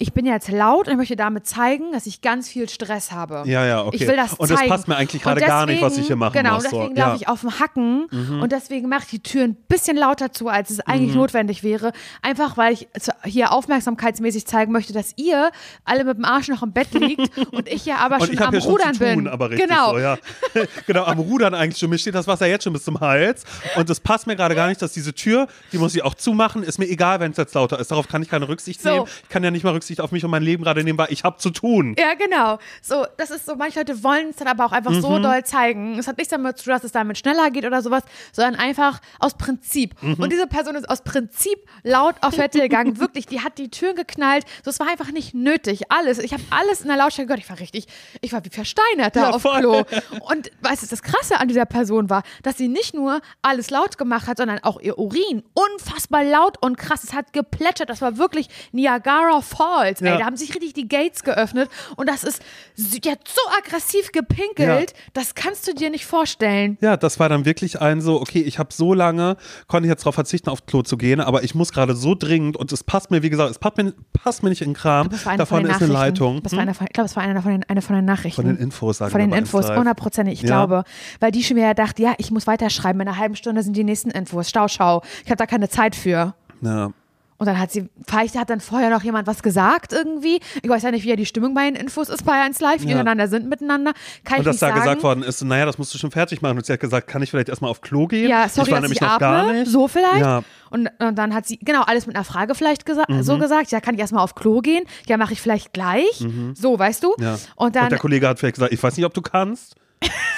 ich 0.00 0.12
bin 0.12 0.26
jetzt 0.26 0.48
laut 0.50 0.86
und 0.86 0.92
ich 0.92 0.96
möchte 0.96 1.16
damit 1.16 1.44
zeigen, 1.46 1.90
dass 1.90 2.06
ich 2.06 2.20
ganz 2.20 2.48
viel 2.48 2.68
Stress 2.68 3.10
habe. 3.10 3.42
Ja, 3.46 3.66
ja, 3.66 3.84
okay. 3.84 3.96
Ich 3.96 4.06
will 4.06 4.14
das 4.14 4.34
Und 4.34 4.48
das 4.48 4.58
zeigen. 4.58 4.70
passt 4.70 4.86
mir 4.86 4.96
eigentlich 4.96 5.24
Und 5.26 5.32
gerade 5.34 5.40
gar 5.44 5.66
nicht, 5.66 5.82
was 5.82 5.98
ich 5.98 6.06
hier 6.06 6.14
machen 6.14 6.34
genau, 6.34 6.54
muss, 6.54 6.64
so, 6.64 6.70
deswegen 6.82 6.96
ja. 6.96 7.06
Mhm. 7.06 7.10
laufe 7.10 7.22
ich 7.22 7.28
auf 7.28 7.40
dem 7.40 7.58
Hacken 7.58 8.04
und 8.40 8.52
deswegen 8.52 8.88
mache 8.88 9.02
ich 9.04 9.08
die 9.10 9.22
Tür 9.24 9.42
ein 9.42 9.56
bisschen 9.56 9.96
lauter 9.96 10.30
zu, 10.30 10.48
als 10.48 10.70
es 10.70 10.78
eigentlich 10.80 11.10
Mhm. 11.14 11.18
notwendig 11.20 11.64
wäre. 11.64 11.90
Einfach, 12.22 12.56
weil 12.56 12.74
ich 12.74 12.86
hier 13.24 13.50
aufmerksamkeitsmäßig 13.52 14.46
zeigen 14.46 14.70
möchte, 14.70 14.92
dass 14.92 15.14
ihr 15.16 15.50
alle 15.84 16.04
mit 16.04 16.16
dem 16.16 16.24
Arsch 16.24 16.46
noch 16.46 16.62
im 16.62 16.72
Bett 16.72 16.92
liegt 16.94 17.36
und 17.52 17.68
ich 17.68 17.84
ja 17.84 17.96
aber 17.96 18.16
Und 18.20 18.26
schon 18.26 18.34
ich 18.34 18.38
habe 18.40 18.48
am 18.48 18.54
ja 18.54 18.60
schon 18.60 18.70
Rudern 18.70 18.94
zu 18.94 19.04
tun, 19.04 19.14
bin. 19.24 19.26
aber 19.28 19.50
richtig 19.50 19.68
genau. 19.68 19.90
so, 19.94 19.98
ja. 19.98 20.16
genau, 20.86 21.04
am 21.04 21.18
Rudern 21.18 21.54
eigentlich 21.54 21.78
schon. 21.78 21.90
Mir 21.90 21.98
steht 21.98 22.14
das 22.14 22.28
Wasser 22.28 22.46
jetzt 22.46 22.62
schon 22.62 22.72
bis 22.72 22.84
zum 22.84 23.00
Hals. 23.00 23.42
Und 23.74 23.90
es 23.90 23.98
passt 23.98 24.28
mir 24.28 24.36
gerade 24.36 24.54
gar 24.54 24.68
nicht, 24.68 24.80
dass 24.80 24.92
diese 24.92 25.12
Tür, 25.12 25.48
die 25.72 25.78
muss 25.78 25.92
ich 25.96 26.04
auch 26.04 26.14
zumachen. 26.14 26.62
Ist 26.62 26.78
mir 26.78 26.86
egal, 26.86 27.18
wenn 27.18 27.32
es 27.32 27.36
jetzt 27.36 27.54
lauter 27.54 27.80
ist. 27.80 27.90
Darauf 27.90 28.06
kann 28.06 28.22
ich 28.22 28.28
keine 28.30 28.48
Rücksicht 28.48 28.80
So. 28.80 28.90
nehmen. 28.90 29.04
Ich 29.24 29.28
kann 29.28 29.42
ja 29.42 29.50
nicht 29.50 29.64
mal 29.64 29.70
Rücksicht 29.72 29.87
auf 30.00 30.12
mich 30.12 30.24
und 30.24 30.30
mein 30.30 30.42
Leben 30.42 30.62
gerade 30.64 30.84
nehmen, 30.84 30.98
weil 30.98 31.10
ich 31.10 31.24
habe 31.24 31.38
zu 31.38 31.50
tun. 31.50 31.96
Ja, 31.98 32.14
genau. 32.14 32.58
So, 32.82 33.06
das 33.16 33.30
ist 33.30 33.46
so, 33.46 33.56
manche 33.56 33.78
Leute 33.80 34.02
wollen 34.02 34.28
es 34.30 34.36
dann 34.36 34.48
aber 34.48 34.64
auch 34.66 34.72
einfach 34.72 34.92
Mhm. 34.92 35.00
so 35.00 35.18
doll 35.18 35.44
zeigen. 35.44 35.98
Es 35.98 36.06
hat 36.06 36.16
nichts 36.18 36.30
damit 36.30 36.58
zu 36.58 36.64
tun, 36.64 36.74
dass 36.74 36.84
es 36.84 36.92
damit 36.92 37.18
schneller 37.18 37.50
geht 37.50 37.64
oder 37.64 37.82
sowas, 37.82 38.02
sondern 38.32 38.56
einfach 38.56 39.00
aus 39.18 39.34
Prinzip. 39.36 39.94
Mhm. 40.02 40.14
Und 40.14 40.30
diese 40.32 40.46
Person 40.46 40.74
ist 40.76 40.88
aus 40.88 41.02
Prinzip 41.02 41.58
laut 41.82 42.14
auf 42.22 42.34
Toilette 42.34 42.60
gegangen. 42.60 42.98
Wirklich, 43.00 43.26
die 43.26 43.40
hat 43.40 43.58
die 43.58 43.70
Türen 43.70 43.96
geknallt. 43.96 44.44
So, 44.64 44.70
es 44.70 44.78
war 44.80 44.88
einfach 44.88 45.10
nicht 45.10 45.34
nötig. 45.34 45.90
Alles. 45.90 46.18
Ich 46.18 46.32
habe 46.32 46.42
alles 46.50 46.82
in 46.82 46.88
der 46.88 46.96
Lautstärke 46.96 47.28
gehört. 47.28 47.40
Ich 47.44 47.50
war 47.50 47.58
richtig, 47.58 47.86
ich 48.20 48.32
war 48.32 48.44
wie 48.44 48.50
versteinert 48.50 49.16
da 49.16 49.20
Ja, 49.22 49.30
auf 49.30 49.42
voll. 49.42 49.60
Klo. 49.60 49.84
Und 50.30 50.50
weißt 50.62 50.82
du, 50.82 50.86
das 50.86 51.02
Krasse 51.02 51.38
an 51.38 51.48
dieser 51.48 51.66
Person 51.66 52.10
war, 52.10 52.22
dass 52.42 52.56
sie 52.56 52.68
nicht 52.68 52.94
nur 52.94 53.20
alles 53.42 53.70
laut 53.70 53.98
gemacht 53.98 54.26
hat, 54.26 54.38
sondern 54.38 54.58
auch 54.62 54.80
ihr 54.80 54.98
Urin 54.98 55.42
unfassbar 55.54 56.24
laut 56.24 56.60
und 56.62 56.76
krass. 56.76 57.04
Es 57.04 57.12
hat 57.14 57.32
geplätschert. 57.32 57.88
Das 57.90 58.00
war 58.00 58.16
wirklich 58.18 58.48
Niagara 58.72 59.40
Falls. 59.40 59.77
Ey, 59.82 59.94
Ja. 60.00 60.18
da 60.18 60.24
haben 60.24 60.36
sich 60.36 60.50
richtig 60.54 60.74
die 60.74 60.88
Gates 60.88 61.22
geöffnet 61.22 61.68
und 61.96 62.08
das 62.08 62.24
ist, 62.24 62.42
sie 62.74 63.00
hat 63.10 63.20
so 63.28 63.40
aggressiv 63.58 64.12
gepinkelt, 64.12 64.94
das 65.12 65.34
kannst 65.34 65.66
du 65.68 65.74
dir 65.74 65.90
nicht 65.90 66.06
vorstellen. 66.06 66.78
Ja, 66.80 66.96
das 66.96 67.18
war 67.20 67.28
dann 67.28 67.44
wirklich 67.44 67.80
ein 67.80 68.00
so, 68.00 68.20
okay, 68.20 68.40
ich 68.40 68.58
habe 68.58 68.72
so 68.72 68.94
lange, 68.94 69.36
konnte 69.66 69.86
ich 69.86 69.90
jetzt 69.90 70.02
darauf 70.02 70.14
verzichten, 70.14 70.50
auf 70.50 70.66
Klo 70.66 70.82
zu 70.82 70.96
gehen, 70.96 71.20
aber 71.20 71.42
ich 71.44 71.54
muss 71.54 71.72
gerade 71.72 71.94
so 71.94 72.14
dringend 72.14 72.56
und 72.56 72.72
es 72.72 72.84
passt 72.84 73.10
mir, 73.10 73.22
wie 73.22 73.30
gesagt, 73.30 73.50
es 73.50 73.58
passt 73.58 73.76
mir, 73.76 73.92
passt 74.12 74.42
mir 74.42 74.50
nicht 74.50 74.62
in 74.62 74.70
den 74.70 74.74
Kram. 74.74 75.08
Davon 75.36 75.64
ist 75.66 75.82
eine. 75.82 75.92
Leitung. 75.92 76.42
Das 76.42 76.52
war 76.52 76.60
eine 76.60 76.74
von, 76.74 76.86
ich 76.86 76.92
glaube, 76.92 77.06
es 77.08 77.16
war 77.16 77.22
eine 77.22 77.40
von 77.42 77.50
den, 77.52 77.64
eine 77.64 77.82
von 77.82 77.96
den 77.96 78.04
Nachrichten. 78.04 78.42
Von 78.42 78.46
den 78.46 78.56
Infos, 78.56 78.98
sagen 78.98 79.10
Von 79.10 79.20
den 79.20 79.32
Infos, 79.32 79.68
hundertprozentig, 79.70 80.34
ich 80.34 80.42
Ja. 80.42 80.64
glaube. 80.66 80.84
Weil 81.20 81.30
die 81.32 81.42
schon 81.42 81.56
wieder 81.56 81.74
dachte, 81.74 82.02
ja, 82.02 82.14
ich 82.18 82.30
muss 82.30 82.46
weiterschreiben, 82.46 83.00
in 83.00 83.08
einer 83.08 83.16
halben 83.18 83.36
Stunde 83.36 83.62
sind 83.62 83.76
die 83.76 83.84
nächsten 83.84 84.10
Infos, 84.10 84.48
Stau, 84.48 84.68
schau. 84.68 85.02
Ich 85.24 85.30
habe 85.30 85.36
da 85.36 85.46
keine 85.46 85.68
Zeit 85.68 85.96
für. 85.96 86.34
Ja. 86.60 86.92
Und 87.40 87.46
dann 87.46 87.58
hat 87.58 87.70
sie, 87.70 87.88
vielleicht 88.06 88.36
hat 88.36 88.50
dann 88.50 88.60
vorher 88.60 88.90
noch 88.90 89.04
jemand 89.04 89.28
was 89.28 89.44
gesagt 89.44 89.92
irgendwie. 89.92 90.40
Ich 90.60 90.68
weiß 90.68 90.82
ja 90.82 90.90
nicht, 90.90 91.04
wie 91.04 91.10
ja 91.10 91.14
die 91.16 91.24
Stimmung 91.24 91.54
bei 91.54 91.70
den 91.70 91.76
Infos 91.76 92.08
ist 92.08 92.24
bei 92.24 92.32
1 92.42 92.58
Live, 92.60 92.78
die 92.82 92.88
Ja. 92.88 92.96
untereinander 92.98 93.28
sind 93.28 93.48
miteinander. 93.48 93.92
Kann 94.24 94.38
Und 94.40 94.46
dass 94.46 94.58
da 94.58 94.68
sagen. 94.68 94.80
gesagt 94.80 95.02
worden 95.04 95.22
ist, 95.22 95.42
naja, 95.44 95.64
das 95.64 95.78
musst 95.78 95.94
du 95.94 95.98
schon 95.98 96.10
fertig 96.10 96.42
machen. 96.42 96.58
Und 96.58 96.66
sie 96.66 96.72
hat 96.72 96.80
gesagt, 96.80 97.06
kann 97.06 97.22
ich 97.22 97.30
vielleicht 97.30 97.48
erstmal 97.48 97.70
auf 97.70 97.80
Klo 97.80 98.08
gehen? 98.08 98.28
Ja, 98.28 98.48
sorry, 98.48 98.66
ich 98.68 98.72
war 98.72 98.80
dass 98.80 98.90
nämlich 98.90 98.96
ich 98.96 99.00
noch 99.02 99.08
atme, 99.14 99.20
gar 99.20 99.52
nicht. 99.52 99.70
so 99.70 99.86
vielleicht. 99.86 100.18
Ja. 100.20 100.42
Und, 100.70 100.90
und 100.98 101.16
dann 101.16 101.32
hat 101.32 101.46
sie, 101.46 101.58
genau, 101.58 101.82
alles 101.82 102.06
mit 102.08 102.16
einer 102.16 102.24
Frage 102.24 102.54
vielleicht 102.56 102.84
gesa 102.84 103.04
Mhm. 103.08 103.22
so 103.22 103.38
gesagt. 103.38 103.70
Ja, 103.70 103.80
kann 103.80 103.94
ich 103.94 104.00
erstmal 104.00 104.24
auf 104.24 104.34
Klo 104.34 104.60
gehen? 104.60 104.82
Ja, 105.06 105.16
mache 105.16 105.32
ich 105.32 105.40
vielleicht 105.40 105.72
gleich. 105.72 106.26
So, 106.54 106.76
weißt 106.78 107.04
du? 107.04 107.14
Mhm. 107.18 107.22
Ja. 107.24 107.38
Und 107.54 107.76
dann, 107.76 107.88
der 107.88 107.98
Kollege 108.00 108.26
hat 108.28 108.40
vielleicht 108.40 108.56
gesagt, 108.56 108.72
ich 108.72 108.82
weiß 108.82 108.96
nicht, 108.96 109.06
ob 109.06 109.14
du 109.14 109.22
kannst. 109.22 109.76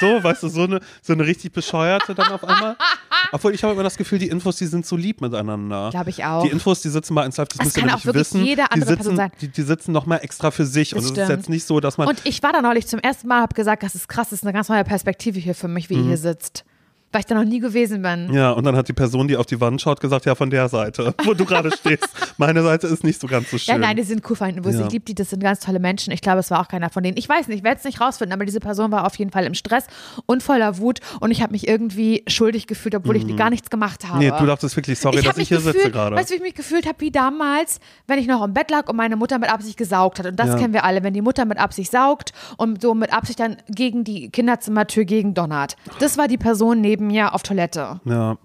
So, 0.01 0.23
weißt 0.23 0.43
du, 0.45 0.49
so 0.49 0.63
eine, 0.63 0.81
so 1.03 1.13
eine 1.13 1.27
richtig 1.27 1.53
bescheuerte 1.53 2.15
dann 2.15 2.33
auf 2.33 2.43
einmal. 2.43 2.77
Obwohl 3.33 3.55
ich 3.55 3.63
habe 3.63 3.75
immer 3.75 3.83
das 3.83 3.97
Gefühl, 3.99 4.19
die 4.19 4.29
Infos, 4.29 4.57
die 4.57 4.67
sind 4.67 4.87
so 4.87 4.97
lieb 4.97 5.21
miteinander. 5.21 5.91
Glaube 5.91 6.11
ich 6.11 6.25
auch. 6.25 6.43
Die 6.43 6.49
Infos, 6.49 6.81
die 6.81 6.89
sitzen 6.89 7.15
bei 7.15 7.23
1 7.23 7.37
Live, 7.37 7.49
das, 7.49 7.59
Das 7.59 7.67
müsst 7.67 7.77
ihr 7.77 7.81
kann 7.83 7.89
nämlich 7.89 8.03
auch 8.03 8.07
wirklich 8.07 8.21
wissen. 8.21 8.45
jede 8.45 8.63
die 8.63 8.71
andere 8.73 8.91
sitzen, 8.91 8.97
Person 8.97 9.17
sein. 9.17 9.33
Die, 9.41 9.49
die 9.49 9.63
sitzen 9.63 9.93
nochmal 9.93 10.21
extra 10.23 10.51
für 10.51 10.65
sich. 10.65 10.91
Das 10.91 11.05
und 11.05 11.19
es 11.19 11.25
ist 11.25 11.29
jetzt 11.29 11.49
nicht 11.51 11.67
so, 11.67 11.81
dass 11.81 11.99
man. 11.99 12.09
und 12.09 12.21
ich 12.25 12.43
war 12.43 12.53
da 12.53 12.63
neulich 12.63 12.87
zum 12.87 12.99
ersten 13.01 13.29
Mal, 13.29 13.43
habe 13.43 13.55
gesagt, 13.55 13.83
das 13.83 13.95
ist 13.95 14.09
krass, 14.09 14.31
das 14.31 14.39
ist 14.41 14.45
eine 14.45 14.53
ganz 14.55 14.69
neue 14.69 14.85
Perspektive 14.85 15.39
hier 15.39 15.55
für 15.55 15.69
mich, 15.69 15.91
wie 15.91 15.95
ihr 15.95 16.05
hier 16.05 16.17
sitzt. 16.19 16.65
Weil 17.13 17.21
ich 17.21 17.27
da 17.27 17.35
noch 17.35 17.45
nie 17.45 17.61
gewesen 17.61 18.03
bin. 18.03 18.29
Mhm. 18.29 18.35
ja, 18.35 18.51
und 18.53 18.65
dann 18.65 18.77
hat 18.77 18.89
die 18.89 18.93
Person, 18.93 19.29
die 19.29 19.37
auf 19.37 19.47
die 19.47 19.61
Wand 19.61 19.81
schaut, 19.81 20.01
gesagt, 20.01 20.27
ja, 20.27 20.35
von 20.35 20.51
der 20.51 20.69
Seite, 20.69 21.15
wo 21.25 21.35
du 21.35 21.45
gerade 21.45 21.71
stehst. 21.71 22.09
Meine 22.39 22.63
Seite 22.63 22.87
ist 22.87 23.05
nicht 23.05 23.21
so 23.21 23.27
ganz 23.27 23.51
so 23.51 23.59
schön. 23.59 23.75
Ja, 23.75 23.79
nein, 23.79 23.97
die 23.97 24.03
sind 24.03 24.23
cool 24.29 24.37
Infos. 24.49 24.75
Ja. 24.75 24.87
Ich 24.87 24.93
liebe 24.93 25.05
die, 25.05 25.15
das 25.15 25.31
sind 25.31 25.43
ganz 25.43 25.61
tolle 25.61 25.79
Menschen. 25.81 26.13
Ich 26.13 26.21
glaube, 26.21 26.39
es 26.39 26.51
war 26.51 26.61
auch 26.61 26.69
keiner 26.69 26.91
von 26.91 27.03
denen. 27.03 27.17
Ich 27.17 27.29
weiß 27.29 27.49
nicht, 27.49 27.59
ich 27.59 27.65
werde 27.65 27.79
es 27.79 27.85
nicht 27.85 28.01
rausfinden, 28.01 28.33
aber 28.33 28.45
diese 28.45 28.61
Person 28.61 28.91
war 28.93 29.07
auf 29.07 29.17
jeden 29.17 29.31
Fall 29.31 29.45
im 29.45 29.55
Stress 29.55 29.87
und 30.27 30.43
voller 30.43 30.79
Wut 30.79 31.01
und 31.21 31.31
ich 31.31 31.43
habe 31.43 31.53
mich 31.53 31.69
irgendwie 31.69 32.23
schuldig 32.27 32.67
gefühlt, 32.67 32.95
obwohl 32.95 33.17
ich 33.17 33.37
gar 33.37 33.51
nichts 33.51 33.71
gemacht 33.71 34.09
habe. 34.09 34.19
nee, 34.19 34.31
du 34.31 34.47
dachtest 34.47 34.77
wirklich, 34.77 34.99
sorry, 34.99 35.19
ich 35.19 35.25
dass 35.25 35.37
ich 35.39 35.49
hier 35.49 35.59
gefühlt, 35.59 35.77
sitze 35.77 35.91
gerade. 35.91 36.17
Weißt 36.17 36.31
du, 36.31 36.35
wie 36.35 36.39
ich 36.39 36.43
mich 36.43 36.55
gefühlt 36.55 36.87
habe 36.87 37.01
wie 37.01 37.11
damals, 37.11 37.81
wenn 38.07 38.19
ich 38.19 38.27
noch 38.27 38.45
im 38.45 38.55
Bett 38.55 38.71
lag 38.71 38.89
und 38.89 38.97
meine 38.97 39.17
Mutter 39.17 39.39
mit 39.39 39.51
Absicht 39.51 39.77
gesaugt 39.77 40.19
hat. 40.19 40.27
Und 40.27 40.37
das 40.37 40.49
Ja. 40.49 40.57
kennen 40.57 40.73
wir 40.73 40.85
alle, 40.85 41.03
wenn 41.03 41.15
die 41.15 41.23
Mutter 41.23 41.45
mit 41.45 41.59
Absicht 41.59 41.91
saugt 41.91 42.33
und 42.57 42.81
so 42.83 42.95
mit 42.95 43.13
Absicht 43.13 43.41
dann 43.41 43.57
gegen 43.69 44.05
die 44.05 44.31
Kinderzimmertür 44.31 45.05
gegen 45.05 45.35
donnert. 45.35 45.77
Das 45.99 46.19
war 46.19 46.29
die 46.29 46.39
Person 46.39 46.81
neben 46.81 46.99
mir 47.01 47.34
auf 47.34 47.42
Toilette. 47.42 48.01
Ja, 48.05 48.36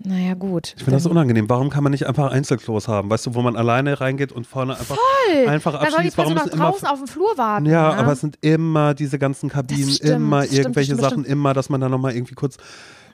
Naja, 0.00 0.34
gut. 0.34 0.74
ich 0.76 0.84
finde 0.84 0.92
das 0.92 1.06
unangenehm. 1.06 1.48
Warum 1.48 1.70
kann 1.70 1.82
man 1.82 1.90
nicht 1.90 2.06
einfach 2.06 2.30
Einzelklos 2.30 2.86
haben? 2.86 3.10
Weißt 3.10 3.26
du, 3.26 3.34
wo 3.34 3.42
man 3.42 3.56
alleine 3.56 4.00
reingeht 4.00 4.30
und 4.30 4.46
vorne 4.46 4.78
einfach, 4.78 4.96
einfach 5.46 5.72
Dann 5.80 5.90
soll 5.90 6.02
die 6.02 6.08
abschließt? 6.08 6.18
Warum 6.18 6.34
noch 6.34 6.48
draußen 6.48 6.86
auf 6.86 6.98
dem 6.98 7.08
Flur 7.08 7.36
warten. 7.36 7.66
Ja, 7.66 7.94
ne? 7.94 7.98
aber 7.98 8.12
es 8.12 8.20
sind 8.20 8.38
immer 8.40 8.94
diese 8.94 9.18
ganzen 9.18 9.48
Kabinen, 9.48 9.90
stimmt, 9.90 10.10
immer 10.10 10.42
stimmt, 10.42 10.58
irgendwelche 10.58 10.92
stimmt, 10.92 11.00
Sachen, 11.00 11.22
das 11.24 11.32
immer, 11.32 11.54
dass 11.54 11.68
man 11.68 11.80
dann 11.80 11.90
nochmal 11.90 12.14
irgendwie 12.14 12.34
kurz 12.34 12.58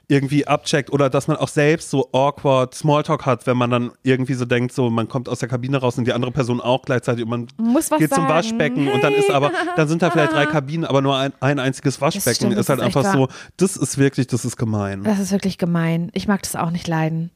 irgendwie 0.09 0.47
abcheckt 0.47 0.91
oder 0.93 1.09
dass 1.11 1.29
man 1.29 1.37
auch 1.37 1.49
selbst 1.49 1.91
so 1.91 2.09
awkward 2.13 2.75
Smalltalk 2.75 3.27
hat, 3.27 3.47
wenn 3.47 3.57
man 3.57 3.71
dann 3.71 3.93
irgendwie 4.03 4.35
so 4.35 4.45
denkt, 4.45 4.73
so 4.73 4.91
man 4.91 5.09
kommt 5.09 5.29
aus 5.29 5.39
der 5.39 5.49
Kabine 5.49 5.79
raus 5.79 5.99
und 5.99 6.07
die 6.07 6.13
andere 6.13 6.31
Person 6.31 6.61
auch 6.61 6.83
gleichzeitig 6.83 7.25
und 7.25 7.31
man 7.31 7.47
Muss 7.57 7.91
was 7.91 7.99
geht 7.99 8.11
zum 8.11 8.25
sagen. 8.25 8.35
Waschbecken 8.35 8.89
und 8.89 9.03
dann 9.03 9.15
ist 9.15 9.31
aber, 9.31 9.53
dann 9.77 9.89
sind 9.89 10.03
da 10.03 10.11
vielleicht 10.11 10.33
drei 10.33 10.47
Kabinen, 10.47 10.85
aber 10.85 11.01
nur 11.03 11.17
ein, 11.17 11.33
ein 11.41 11.59
einziges 11.59 12.01
Waschbecken. 12.01 12.35
stimmt, 12.35 12.57
ist 12.57 12.69
halt 12.69 12.81
einfach 12.81 13.13
so, 13.13 13.29
das 13.57 13.77
ist 13.77 13.99
wirklich, 13.99 14.27
das 14.27 14.45
ist 14.45 14.57
gemein. 14.57 15.05
Das 15.05 15.19
ist 15.19 15.33
wirklich 15.33 15.59
gemein. 15.59 16.11
Ich 16.13 16.29
mag 16.29 16.43
das 16.43 16.57
auch 16.57 16.71
nicht 16.71 16.87
leiden. 16.87 17.31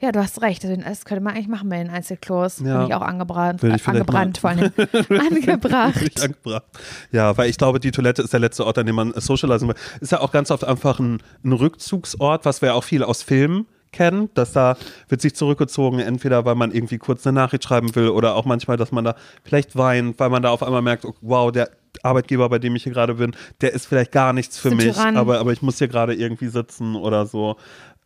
Ja, 0.00 0.12
du 0.12 0.20
hast 0.20 0.40
recht. 0.40 0.64
Also, 0.64 0.80
Das 0.80 1.04
könnte 1.04 1.22
man 1.22 1.34
eigentlich 1.34 1.48
machen 1.48 1.68
bei 1.68 1.76
den 1.76 1.90
Einzelklos. 1.90 2.60
Ja. 2.60 2.78
Bin 2.78 2.88
ich 2.88 2.94
auch 2.94 3.02
angebrannt. 3.02 3.62
Ich 3.62 3.86
angebrannt 3.86 4.38
vor 4.38 4.50
allem. 4.50 4.72
Angebracht. 5.08 6.20
Angebracht. 6.22 6.64
Ja, 7.12 7.36
weil 7.36 7.50
ich 7.50 7.58
glaube, 7.58 7.80
die 7.80 7.90
Toilette 7.90 8.22
ist 8.22 8.32
der 8.32 8.40
letzte 8.40 8.64
Ort, 8.64 8.78
an 8.78 8.86
dem 8.86 8.94
man 8.94 9.12
socialisen 9.14 9.68
will. 9.68 9.76
Ist 10.00 10.12
ja 10.12 10.20
auch 10.20 10.32
ganz 10.32 10.50
oft 10.50 10.64
einfach 10.64 10.98
ein, 10.98 11.22
ein 11.44 11.52
Rückzugsort, 11.52 12.46
was 12.46 12.62
wir 12.62 12.74
auch 12.74 12.84
viel 12.84 13.02
aus 13.02 13.22
Filmen 13.22 13.66
kennen, 13.92 14.30
dass 14.34 14.52
da 14.52 14.76
wird 15.08 15.20
sich 15.20 15.34
zurückgezogen, 15.34 15.98
entweder 15.98 16.44
weil 16.44 16.54
man 16.54 16.70
irgendwie 16.70 16.98
kurz 16.98 17.26
eine 17.26 17.34
Nachricht 17.34 17.64
schreiben 17.64 17.94
will 17.96 18.10
oder 18.10 18.36
auch 18.36 18.44
manchmal, 18.44 18.76
dass 18.76 18.92
man 18.92 19.04
da 19.04 19.16
vielleicht 19.42 19.76
weint, 19.76 20.18
weil 20.20 20.30
man 20.30 20.42
da 20.42 20.50
auf 20.50 20.62
einmal 20.62 20.80
merkt, 20.80 21.04
oh, 21.04 21.14
wow, 21.20 21.50
der, 21.50 21.70
Arbeitgeber, 22.02 22.48
bei 22.48 22.58
dem 22.58 22.76
ich 22.76 22.84
hier 22.84 22.92
gerade 22.92 23.14
bin, 23.14 23.32
der 23.60 23.72
ist 23.72 23.86
vielleicht 23.86 24.12
gar 24.12 24.32
nichts 24.32 24.58
für 24.58 24.70
mich, 24.70 24.96
aber, 24.96 25.38
aber 25.38 25.52
ich 25.52 25.62
muss 25.62 25.78
hier 25.78 25.88
gerade 25.88 26.14
irgendwie 26.14 26.48
sitzen 26.48 26.94
oder 26.94 27.26
so. 27.26 27.56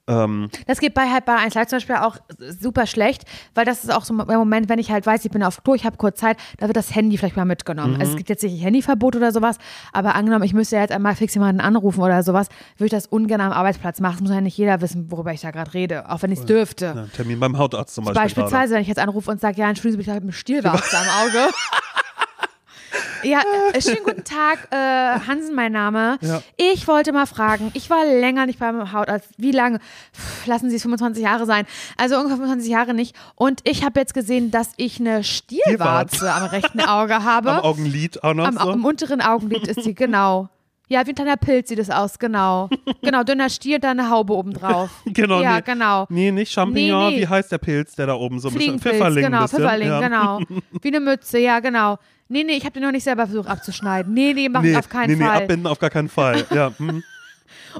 Ähm, 0.07 0.51
Das 0.67 0.81
geht 0.81 0.95
bei 0.95 1.11
halt 1.11 1.25
bei 1.25 1.37
1 1.37 1.55
Live 1.55 1.69
zum 1.69 1.77
Beispiel 1.77 1.97
auch 1.97 2.17
super 2.61 2.87
schlecht, 2.87 3.25
weil 3.55 3.65
das 3.65 3.85
ist 3.85 3.93
auch 3.93 4.05
so 4.05 4.15
ein 4.15 4.27
Moment, 4.27 4.69
wenn 4.69 4.79
ich 4.79 4.91
halt 4.91 5.07
weiß, 5.07 5.25
ich 5.25 5.31
bin 5.31 5.43
auf 5.43 5.63
Klo, 5.65 5.75
ich 5.75 5.85
habe 5.87 5.97
kurz 5.97 6.19
Zeit, 6.21 6.37
da 6.59 6.67
wird 6.67 6.77
das 6.77 6.95
Handy 6.95 7.17
vielleicht 7.17 7.37
mal 7.37 7.45
mitgenommen. 7.45 7.97
Also 7.99 8.13
es 8.13 8.17
gibt 8.17 8.29
jetzt 8.29 8.43
nicht 8.43 8.63
Handyverbot 8.63 9.17
oder 9.17 9.33
sowas, 9.33 9.57
aber 9.93 10.15
angenommen, 10.15 10.45
ich 10.45 10.53
müsste 10.53 10.77
jetzt 10.77 10.93
einmal 10.93 11.15
fix 11.15 11.35
jemanden 11.35 11.61
anrufen 11.61 12.03
oder 12.03 12.23
sowas, 12.23 12.49
würde 12.77 12.87
ich 12.87 12.91
das 12.93 13.07
ungern 13.07 13.41
am 13.41 13.53
Arbeitsplatz 13.53 14.01
machen. 14.01 14.17
Es 14.17 14.21
muss 14.23 14.31
ja 14.31 14.41
nicht 14.41 14.59
jeder 14.59 14.81
wissen, 14.81 15.11
worüber 15.11 15.33
ich 15.33 15.41
da 15.41 15.51
gerade 15.51 15.73
rede, 15.75 16.11
auch 16.11 16.23
wenn 16.23 16.33
ich 16.33 16.41
es 16.41 16.45
dürfte. 16.47 16.85
ja, 16.97 17.07
Termin 17.15 17.41
beim 17.41 17.57
Hautarzt 17.59 17.95
zum 17.95 18.05
Beispiel. 18.05 18.15
gerade. 18.15 18.29
Beispielsweise, 18.35 18.75
wenn 18.75 18.83
ich 18.83 18.89
jetzt 18.89 18.99
anrufe 19.01 19.31
und 19.31 19.41
sage, 19.41 19.59
ja, 19.61 19.69
entschuldigen 19.69 20.03
Sie 20.03 20.11
ich 20.11 20.15
habe 20.15 20.23
einen 20.23 20.33
Stielwarze 20.33 20.97
am 20.99 21.27
Auge. 21.27 21.51
Ja, 23.22 23.42
äh, 23.72 23.80
schönen 23.80 24.05
guten 24.05 24.24
Tag, 24.24 24.68
äh, 24.70 24.76
Hansen 25.26 25.55
mein 25.55 25.72
Name. 25.72 26.18
Ja. 26.20 26.42
Ich 26.57 26.86
wollte 26.86 27.12
mal 27.12 27.26
fragen, 27.26 27.70
ich 27.74 27.90
war 27.90 28.05
länger 28.05 28.47
nicht 28.47 28.59
beim 28.59 28.92
Hautarzt. 28.92 29.30
Wie 29.36 29.51
lange? 29.51 29.78
Pff, 30.14 30.47
lassen 30.47 30.70
Sie 30.70 30.76
es 30.76 30.82
25 30.82 31.22
Jahre 31.22 31.47
sein. 31.47 31.66
Also 31.97 32.16
ungefähr 32.16 32.36
25 32.36 32.70
Jahre 32.70 32.95
nicht. 32.95 33.16
Und 33.34 33.61
ich 33.64 33.84
habe 33.84 34.01
jetzt 34.01 34.14
gesehen, 34.14 34.51
dass 34.51 34.70
ich 34.76 35.01
eine 35.01 35.24
Stielwarze 35.24 36.32
am 36.32 36.45
rechten 36.45 36.80
Auge 36.80 37.14
habe. 37.24 37.53
Am 37.53 37.61
Augenlid 37.64 38.22
auch 38.22 38.34
noch 38.34 38.47
Am, 38.47 38.59
so. 38.59 38.72
Im 38.72 38.84
unteren 38.84 39.20
Augenlid 39.20 39.66
ist 39.66 39.82
sie, 39.82 39.95
genau. 39.95 40.49
Ja, 40.89 41.07
wie 41.07 41.11
ein 41.11 41.14
kleiner 41.14 41.37
Pilz 41.37 41.68
sieht 41.70 41.78
es 41.78 41.91
aus, 41.91 42.18
genau. 42.18 42.68
Genau, 43.03 43.22
dünner 43.22 43.49
Stiel, 43.49 43.78
dann 43.78 43.99
eine 43.99 44.11
Haube 44.11 44.35
oben 44.35 44.53
drauf. 44.53 44.91
Genau, 45.07 45.41
Ja, 45.43 45.57
nee. 45.57 45.62
genau. 45.64 46.07
Nee, 46.09 46.30
nicht 46.30 46.53
Champignon. 46.53 47.09
Nee, 47.11 47.16
nee. 47.16 47.22
Wie 47.22 47.28
heißt 47.28 47.53
der 47.53 47.59
Pilz, 47.59 47.95
der 47.95 48.07
da 48.07 48.14
oben 48.14 48.39
so 48.39 48.49
ein 48.49 48.55
bisschen 48.55 48.78
Pfifferling 48.78 49.24
genau, 49.24 49.43
bisschen. 49.43 49.61
Pfifferling, 49.61 49.89
ja. 49.89 50.01
genau. 50.01 50.41
Wie 50.82 50.89
eine 50.89 51.01
Mütze, 51.01 51.39
ja, 51.39 51.61
genau. 51.61 51.99
Nee, 52.28 52.45
nee, 52.45 52.55
ich 52.57 52.64
habe 52.64 52.72
den 52.72 52.82
noch 52.82 52.93
nicht 52.93 53.05
selber 53.05 53.26
versucht 53.26 53.49
abzuschneiden. 53.49 54.12
Nee, 54.12 54.32
nee, 54.35 54.49
mach 54.49 54.62
Nee, 54.62 54.76
auf 54.76 54.89
keinen 54.89 55.11
nee, 55.11 55.16
nee, 55.16 55.24
Fall. 55.24 55.43
abbinden 55.43 55.66
auf 55.66 55.78
gar 55.78 55.91
keinen 55.91 56.09
Fall. 56.09 56.45
Ja, 56.51 56.72
hm. 56.76 57.03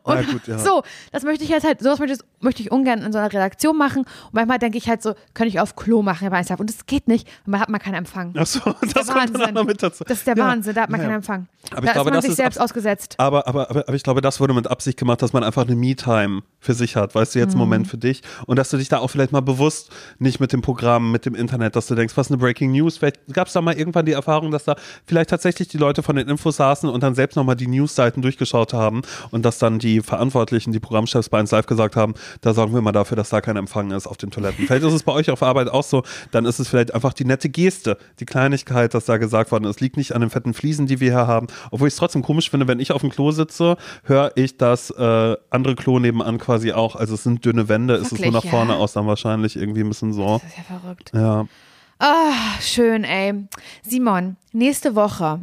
Und 0.03 0.15
Na 0.15 0.23
gut, 0.23 0.47
ja. 0.47 0.59
So, 0.59 0.83
das 1.13 1.23
möchte 1.23 1.45
ich 1.45 1.51
jetzt 1.51 1.65
halt, 1.65 1.81
sowas 1.81 1.99
möchte 1.99 2.15
ich, 2.17 2.21
möchte 2.45 2.63
ich 2.63 2.71
ungern 2.71 3.03
in 3.03 3.13
so 3.13 3.19
einer 3.19 3.33
Redaktion 3.33 3.77
machen. 3.77 4.01
Und 4.03 4.35
manchmal 4.35 4.59
denke 4.59 4.79
ich 4.79 4.89
halt 4.89 5.03
so, 5.03 5.15
könnte 5.35 5.49
ich 5.49 5.61
auf 5.61 5.75
Klo 5.77 6.03
machen 6.03 6.33
1 6.33 6.49
Live. 6.49 6.61
Und 6.61 6.71
das 6.71 6.87
geht 6.87 7.09
nicht, 7.09 7.27
weil 7.45 7.53
man 7.53 7.61
hat 7.61 7.69
man 7.69 7.81
keinen 7.81 7.95
Empfang. 7.95 8.33
Ach 8.37 8.47
so, 8.47 8.61
das 8.61 8.93
der 8.93 9.05
kommt 9.05 9.17
dann 9.35 9.35
Wahnsinn. 9.35 9.55
noch 9.55 9.65
mit 9.65 9.83
dazu. 9.83 10.05
Das 10.05 10.19
ist 10.19 10.27
der 10.27 10.37
Ja. 10.37 10.47
Wahnsinn, 10.47 10.75
da 10.75 10.83
hat 10.83 10.91
man 10.91 11.01
Ja. 11.01 11.07
keinen 11.07 11.17
Empfang. 11.17 11.49
Aber 11.71 11.81
ich 11.81 11.87
da 11.87 11.93
glaube, 11.93 12.01
ist 12.01 12.05
man 12.05 12.15
das 12.15 12.23
sich 12.25 12.31
ist 12.33 12.37
selbst 12.37 12.61
ausgesetzt. 12.61 13.15
Aber, 13.19 13.47
aber, 13.49 13.71
aber, 13.71 13.81
aber 13.89 13.95
ich 13.95 14.03
glaube, 14.03 14.21
das 14.21 14.39
wurde 14.41 14.53
mit 14.55 14.67
Absicht 14.71 14.99
gemacht, 14.99 15.23
dass 15.23 15.33
man 15.33 15.43
einfach 15.43 15.63
eine 15.67 15.75
Me-Time 15.75 16.43
für 16.61 16.75
sich 16.75 16.97
hat, 16.97 17.15
weißt 17.15 17.35
du, 17.35 17.39
jetzt 17.39 17.51
einen 17.51 17.55
Mhm. 17.55 17.59
Moment 17.61 17.89
für 17.89 17.97
dich 17.99 18.23
und 18.47 18.59
dass 18.59 18.69
du 18.71 18.77
dich 18.77 18.89
da 18.89 18.99
auch 18.99 19.09
vielleicht 19.09 19.33
mal 19.33 19.41
bewusst 19.41 19.91
nicht 20.19 20.41
mit 20.41 20.53
dem 20.53 20.61
Programm, 20.63 21.11
mit 21.11 21.25
dem 21.27 21.35
Internet, 21.35 21.75
dass 21.77 21.87
du 21.87 21.95
denkst, 21.95 22.17
was 22.17 22.29
eine 22.29 22.37
Breaking 22.39 22.73
News, 22.73 22.99
vielleicht 22.99 23.21
gab 23.33 23.47
es 23.49 23.55
da 23.55 23.63
mal 23.63 23.75
irgendwann 23.75 24.05
die 24.07 24.13
Erfahrung, 24.13 24.51
dass 24.51 24.65
da 24.65 24.77
vielleicht 25.07 25.31
tatsächlich 25.31 25.69
die 25.69 25.79
Leute 25.79 26.03
von 26.03 26.17
den 26.17 26.29
Infos 26.29 26.57
saßen 26.57 26.89
und 26.89 27.03
dann 27.03 27.15
selbst 27.15 27.37
nochmal 27.37 27.57
die 27.57 27.67
News-Seiten 27.67 28.21
durchgeschaut 28.23 28.73
haben 28.75 29.03
und 29.31 29.45
dass 29.45 29.59
dann 29.59 29.79
die 29.79 30.01
Verantwortlichen, 30.01 30.73
die 30.73 30.81
Programmchefs 30.81 31.29
bei 31.31 31.41
uns 31.41 31.51
live 31.51 31.67
gesagt 31.67 31.97
haben, 31.97 32.15
da 32.41 32.55
sorgen 32.55 32.75
wir 32.75 32.81
mal 32.81 32.93
dafür, 32.93 33.17
dass 33.17 33.31
da 33.31 33.41
kein 33.41 33.57
Empfang 33.57 33.91
ist 33.91 34.07
auf 34.07 34.17
den 34.17 34.31
Toiletten. 34.31 34.67
Vielleicht 34.67 34.85
ist 34.85 34.93
es 34.93 35.03
bei 35.03 35.13
euch 35.13 35.31
auf 35.31 35.43
Arbeit 35.43 35.69
auch 35.69 35.83
so, 35.83 36.03
dann 36.31 36.45
ist 36.45 36.59
es 36.59 36.69
vielleicht 36.69 36.95
einfach 36.95 37.13
die 37.13 37.25
nette 37.25 37.49
Geste, 37.49 37.99
die 38.21 38.27
Kleinigkeit, 38.27 38.95
dass 38.95 39.05
da 39.05 39.17
gesagt 39.17 39.53
worden 39.53 39.65
ist, 39.65 39.81
liegt 39.81 39.97
nicht 39.97 40.15
an 40.15 40.21
den 40.21 40.31
fetten 40.31 40.55
Fliesen, 40.55 40.87
die 40.87 41.01
wir 41.01 41.11
hier 41.11 41.27
haben, 41.27 41.47
obwohl 41.71 41.89
ich 41.89 41.95
es 41.95 41.99
trotzdem 41.99 42.23
komisch 42.23 42.51
finde, 42.51 42.69
wenn 42.69 42.81
ich 42.81 42.93
auf 42.93 43.01
dem 43.01 43.11
Klo 43.11 43.31
sitze, 43.31 43.77
höre 44.05 44.33
ich 44.37 44.57
das 44.57 44.91
äh, 44.91 45.37
andere 45.51 45.75
Klo 45.75 45.99
nebenan 45.99 46.39
quasi 46.39 46.73
auch, 46.73 46.97
also 46.97 47.15
es 47.15 47.23
sind 47.23 47.45
dünne 47.45 47.69
Wände, 47.69 47.95
es 47.95 48.03
ist 48.03 48.11
so 48.11 48.17
Wirklich, 48.19 48.33
nach 48.33 48.45
vorne 48.45 48.73
ja? 48.73 48.79
aus, 48.79 48.93
dann 48.93 49.07
wahrscheinlich 49.07 49.57
irgendwie 49.57 49.81
ein 49.81 49.89
bisschen 49.89 50.13
so. 50.13 50.41
Das 50.43 50.51
ist 50.51 50.59
ja 50.59 50.79
verrückt. 50.79 51.11
Ja. 51.15 51.47
Ah, 51.99 52.61
schön, 52.61 53.05
ey. 53.05 53.47
Simon, 53.83 54.37
nächste 54.53 54.95
Woche 54.95 55.41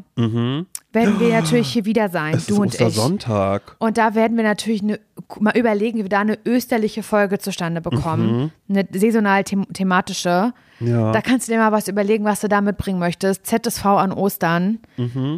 werden 0.94 1.20
wir 1.20 1.30
natürlich 1.30 1.72
hier 1.72 1.86
wieder 1.86 2.10
sein, 2.10 2.32
Mhm. 2.32 2.38
Es 2.38 2.46
du 2.48 2.54
ist 2.54 2.60
und 2.60 2.76
ich. 2.76 2.82
Ostersonntag. 2.82 3.76
Und 3.80 3.98
da 3.98 4.16
werden 4.16 4.36
wir 4.38 4.44
natürlich 4.44 4.82
eine, 4.84 5.00
mal 5.40 5.58
überlegen, 5.58 6.00
wie 6.00 6.04
wir 6.04 6.10
da 6.10 6.20
eine 6.20 6.38
österliche 6.46 7.04
Folge 7.04 7.40
zustande 7.40 7.82
bekommen. 7.82 8.52
Eine 8.70 8.88
saisonal 8.92 9.44
them 9.44 9.66
thematische. 9.74 10.54
Mhm. 10.82 10.88
Ja. 10.88 11.12
Da 11.12 11.22
kannst 11.22 11.48
du 11.48 11.52
dir 11.54 11.60
mal 11.60 11.72
was 11.72 11.88
überlegen, 11.88 12.26
was 12.26 12.42
du 12.42 12.48
da 12.50 12.62
mitbringen 12.62 13.00
möchtest. 13.00 13.46
ZSV 13.46 13.86
an 13.86 14.12
Ostern. 14.12 14.80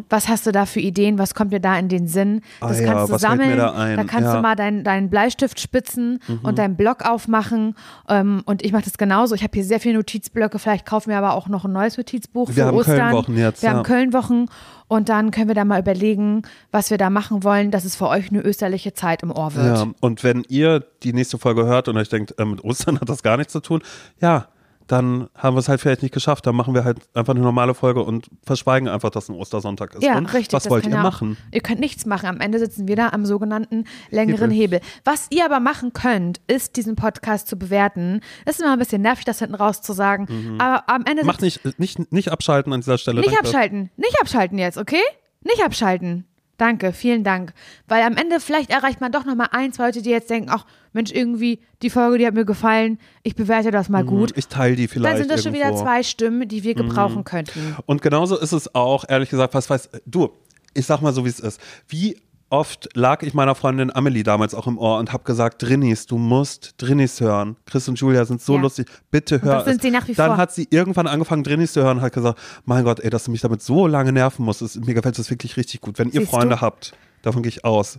Was 0.09 0.27
hast 0.27 0.45
du 0.47 0.51
da 0.51 0.65
für 0.65 0.79
Ideen? 0.79 1.17
Was 1.17 1.33
kommt 1.35 1.53
dir 1.53 1.59
da 1.59 1.77
in 1.77 1.89
den 1.89 2.07
Sinn? 2.07 2.33
Mhm. 2.35 2.41
Ah 2.61 2.67
Das 2.69 2.79
ja, 2.79 2.85
kannst 2.93 3.13
du 3.13 3.17
fällt 3.19 3.37
mir 3.37 3.45
sammeln. 3.45 3.57
da 3.57 3.73
ein? 3.73 4.07
kannst 4.07 4.25
Ja. 4.25 4.31
Mhm. 4.31 4.35
du 4.37 4.41
mal 4.41 4.55
deinen 4.55 4.83
deinen 4.83 5.09
Bleistift 5.09 5.59
spitzen 5.59 6.19
und 6.43 6.57
deinen 6.57 6.75
Blog 6.75 7.05
aufmachen. 7.05 7.75
Ähm, 8.09 8.41
und 8.45 8.63
ich 8.63 8.71
mache 8.71 8.83
das 8.83 8.97
genauso. 8.97 9.35
Ich 9.35 9.43
habe 9.43 9.51
hier 9.53 9.63
sehr 9.63 9.79
viele 9.79 9.95
Notizblöcke. 9.95 10.59
Vielleicht 10.59 10.85
kaufen 10.85 11.09
wir 11.09 11.17
aber 11.17 11.33
auch 11.33 11.47
noch 11.47 11.65
ein 11.65 11.71
neues 11.71 11.97
Notizbuch 11.97 12.49
Wir 12.49 12.55
für 12.55 12.65
haben 12.65 12.77
Ostern. 12.77 12.97
Kölnwochen 12.97 13.37
jetzt, 13.37 13.61
Wir 13.61 13.69
ja. 13.69 13.75
haben 13.75 13.83
Kölnwochen. 13.83 14.49
Und 14.89 15.09
dann 15.09 15.31
können 15.31 15.47
wir 15.47 15.55
da 15.55 15.65
mal 15.65 15.79
überlegen, 15.79 16.43
was 16.71 16.91
wir 16.91 16.97
da 16.97 17.09
machen 17.09 17.43
wollen, 17.43 17.71
dass 17.71 17.83
es 17.83 17.95
für 17.95 18.07
euch 18.09 18.29
eine 18.29 18.41
österliche 18.41 18.93
Zeit 18.93 19.23
im 19.23 19.31
Ohr 19.31 19.55
wird. 19.55 19.77
Ja, 19.77 19.87
und 20.01 20.23
wenn 20.23 20.43
ihr 20.49 20.83
die 21.01 21.13
nächste 21.13 21.39
Folge 21.39 21.65
hört 21.65 21.87
und 21.87 21.97
euch 21.97 22.09
denkt, 22.09 22.35
äh, 22.37 22.45
mit 22.45 22.63
Ostern 22.63 22.99
hat 22.99 23.09
das 23.09 23.23
gar 23.23 23.37
nichts 23.37 23.53
zu 23.53 23.59
tun, 23.61 23.81
ja, 24.21 24.47
dann 24.87 25.29
haben 25.35 25.55
wir 25.55 25.59
es 25.59 25.69
halt 25.69 25.79
vielleicht 25.81 26.01
nicht 26.01 26.13
geschafft. 26.13 26.45
Dann 26.45 26.55
machen 26.55 26.73
wir 26.73 26.83
halt 26.83 26.97
einfach 27.13 27.33
eine 27.33 27.43
normale 27.43 27.73
Folge 27.73 28.01
und 28.03 28.27
verschweigen 28.45 28.87
einfach, 28.89 29.09
dass 29.09 29.29
ein 29.29 29.35
Ostersonntag 29.35 29.95
ist. 29.95 30.03
Ja, 30.03 30.17
und 30.17 30.25
richtig. 30.33 30.53
was 30.53 30.69
wollt 30.69 30.85
ihr 30.85 30.97
auch- 30.97 31.03
machen? 31.03 31.37
Ihr 31.51 31.61
könnt 31.61 31.79
nichts 31.79 32.05
machen. 32.05 32.27
Am 32.27 32.39
Ende 32.39 32.59
sitzen 32.59 32.87
wir 32.87 32.95
da 32.95 33.09
am 33.09 33.25
sogenannten 33.25 33.85
längeren 34.09 34.51
Hebel. 34.51 34.81
Was 35.05 35.27
ihr 35.29 35.45
aber 35.45 35.59
machen 35.59 35.93
könnt, 35.93 36.41
ist 36.47 36.75
diesen 36.75 36.95
Podcast 36.95 37.47
zu 37.47 37.57
bewerten. 37.57 38.21
Das 38.45 38.55
ist 38.55 38.61
immer 38.61 38.73
ein 38.73 38.79
bisschen 38.79 39.01
nervig, 39.01 39.25
das 39.25 39.39
hinten 39.39 39.55
raus 39.55 39.81
zu 39.81 39.93
sagen. 39.93 40.57
Aber 40.59 40.83
am 40.89 41.05
Ende 41.05 41.23
Macht 41.25 41.41
nicht, 41.41 41.61
nicht, 41.79 42.11
nicht 42.11 42.29
abschalten 42.31 42.73
an 42.73 42.81
dieser 42.81 42.97
Stelle. 42.97 43.21
nicht 43.21 43.27
danke. 43.33 43.45
abschalten. 43.47 43.89
Nicht 43.97 44.19
abschalten 44.21 44.57
jetzt, 44.57 44.77
okay? 44.77 45.01
Nicht 45.41 45.63
abschalten. 45.63 46.25
Danke, 46.57 46.93
vielen 46.93 47.23
Dank. 47.23 47.53
Weil 47.87 48.03
am 48.03 48.15
Ende 48.15 48.39
vielleicht 48.39 48.69
erreicht 48.69 49.01
man 49.01 49.11
doch 49.11 49.25
nochmal 49.25 49.47
ein, 49.51 49.73
zwei 49.73 49.85
Leute, 49.87 50.01
die 50.01 50.11
jetzt 50.11 50.29
denken, 50.29 50.49
ach 50.51 50.65
Mensch, 50.93 51.11
irgendwie, 51.11 51.59
die 51.81 51.89
Folge, 51.89 52.17
die 52.19 52.25
hat 52.27 52.33
mir 52.33 52.45
gefallen, 52.45 52.99
ich 53.23 53.35
bewerte 53.35 53.71
das 53.71 53.89
mal 53.89 54.05
gut. 54.05 54.31
Ich 54.37 54.47
teile 54.47 54.75
die 54.75 54.83
Mhm. 54.83 54.87
vielleicht 54.87 55.11
Dann 55.13 55.17
sind 55.21 55.31
das 55.31 55.43
schon 55.43 55.53
wieder 55.53 55.65
irgendwo. 55.65 55.83
Mhm. 55.83 55.87
zwei 55.87 56.03
Stimmen, 56.03 56.47
die 56.47 56.63
wir 56.63 56.75
gebrauchen 56.75 57.23
könnten. 57.23 57.75
Und 57.85 58.01
genauso 58.01 58.37
ist 58.37 58.51
es 58.51 58.73
auch, 58.75 59.05
ehrlich 59.07 59.29
gesagt, 59.29 59.53
was 59.53 59.69
weiß 59.69 59.89
du, 60.05 60.29
ich 60.73 60.85
sag 60.85 61.01
mal 61.01 61.13
so, 61.13 61.25
wie 61.25 61.29
es 61.29 61.39
ist. 61.39 61.59
Wie 61.87 62.17
oft 62.49 62.87
lag 62.95 63.23
ich 63.23 63.33
meiner 63.33 63.55
Freundin 63.55 63.89
Amelie 63.95 64.21
damals 64.21 64.53
auch 64.53 64.67
im 64.67 64.77
Ohr 64.77 64.99
und 64.99 65.11
habe 65.11 65.23
gesagt, 65.23 65.63
Drinnies, 65.63 66.05
du 66.05 66.19
musst 66.19 66.75
Drinnies 66.77 67.19
hören. 67.19 67.55
Chris 67.65 67.87
und 67.89 67.99
Julia 67.99 68.25
sind 68.25 68.41
so 68.41 68.55
Ja. 68.55 68.61
lustig, 68.61 68.87
bitte 69.09 69.41
hör 69.41 69.55
das 69.55 69.65
sind 69.65 69.81
sie 69.81 69.89
nach 69.89 70.07
wie 70.07 70.13
Dann 70.13 70.27
vor. 70.27 70.37
hat 70.37 70.51
sie 70.53 70.67
irgendwann 70.69 71.07
angefangen, 71.07 71.43
Drinnies 71.43 71.73
zu 71.73 71.81
hören 71.81 71.97
und 71.97 72.03
hat 72.03 72.13
gesagt, 72.13 72.39
mein 72.65 72.83
Gott, 72.83 72.99
ey, 72.99 73.09
dass 73.09 73.23
du 73.23 73.31
mich 73.31 73.41
damit 73.41 73.63
so 73.63 73.87
lange 73.87 74.11
nerven 74.11 74.45
musst, 74.45 74.61
ist, 74.61 74.85
mir 74.85 74.93
gefällt 74.93 75.17
das 75.17 75.31
wirklich 75.31 75.57
richtig 75.57 75.81
gut. 75.81 75.97
Wenn 75.97 76.09
ihr 76.09 76.19
Siehst 76.21 76.29
Freunde 76.31 76.55
du? 76.57 76.61
habt, 76.61 76.93
davon 77.23 77.41
gehe 77.41 77.49
ich 77.49 77.65
aus. 77.65 77.97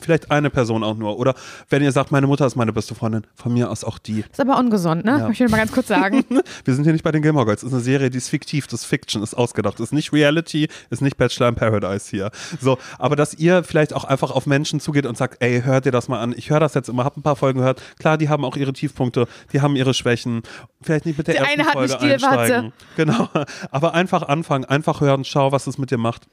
Vielleicht 0.00 0.30
eine 0.30 0.50
Person 0.50 0.82
auch 0.84 0.96
nur. 0.96 1.18
Oder 1.18 1.34
wenn 1.70 1.82
ihr 1.82 1.92
sagt, 1.92 2.10
meine 2.10 2.26
Mutter 2.26 2.44
ist 2.44 2.56
meine 2.56 2.72
beste 2.72 2.94
Freundin, 2.94 3.24
von 3.34 3.52
mir 3.52 3.70
aus 3.70 3.84
auch 3.84 3.98
die. 3.98 4.20
Ist 4.20 4.40
aber 4.40 4.58
ungesund, 4.58 5.04
ne? 5.04 5.18
Ja. 5.18 5.28
Möchte 5.28 5.44
ich 5.44 5.50
mal 5.50 5.56
ganz 5.58 5.72
kurz 5.72 5.88
sagen. 5.88 6.24
Wir 6.64 6.74
sind 6.74 6.84
hier 6.84 6.92
nicht 6.92 7.04
bei 7.04 7.12
den 7.12 7.22
Gilmore 7.22 7.46
Girls. 7.46 7.60
Das 7.60 7.68
ist 7.68 7.74
eine 7.74 7.82
Serie, 7.82 8.10
die 8.10 8.18
ist 8.18 8.28
fiktiv, 8.28 8.66
das 8.66 8.80
ist 8.80 8.86
Fiction, 8.86 9.22
ist 9.22 9.34
ausgedacht. 9.34 9.80
Ist 9.80 9.92
nicht 9.92 10.12
Reality, 10.12 10.68
ist 10.90 11.02
nicht 11.02 11.16
Bachelor 11.16 11.48
in 11.48 11.54
Paradise 11.54 12.10
hier. 12.10 12.30
So, 12.60 12.78
aber 12.98 13.16
dass 13.16 13.34
ihr 13.34 13.62
vielleicht 13.62 13.94
auch 13.94 14.04
einfach 14.04 14.30
auf 14.30 14.46
Menschen 14.46 14.80
zugeht 14.80 15.06
und 15.06 15.16
sagt, 15.16 15.42
ey, 15.42 15.62
hört 15.62 15.86
dir 15.86 15.92
das 15.92 16.08
mal 16.08 16.20
an. 16.20 16.34
Ich 16.36 16.50
höre 16.50 16.60
das 16.60 16.74
jetzt 16.74 16.88
immer, 16.88 17.04
hab 17.04 17.16
ein 17.16 17.22
paar 17.22 17.36
Folgen 17.36 17.60
gehört. 17.60 17.80
Klar, 17.98 18.18
die 18.18 18.28
haben 18.28 18.44
auch 18.44 18.56
ihre 18.56 18.72
Tiefpunkte, 18.72 19.26
die 19.52 19.60
haben 19.60 19.76
ihre 19.76 19.94
Schwächen. 19.94 20.42
Vielleicht 20.82 21.06
nicht 21.06 21.16
mit 21.16 21.28
der 21.28 21.34
Die 21.34 21.40
ersten 21.40 21.60
eine 21.60 21.68
hat 21.68 21.76
eine 21.76 21.88
Folge 21.88 22.04
Stielwarze. 22.04 22.38
einsteigen. 22.38 22.72
Genau. 22.96 23.28
Aber 23.70 23.94
einfach 23.94 24.22
anfangen, 24.24 24.64
einfach 24.64 25.00
hören, 25.00 25.24
schau, 25.24 25.52
was 25.52 25.66
es 25.66 25.78
mit 25.78 25.90
dir 25.90 25.98
macht. 25.98 26.26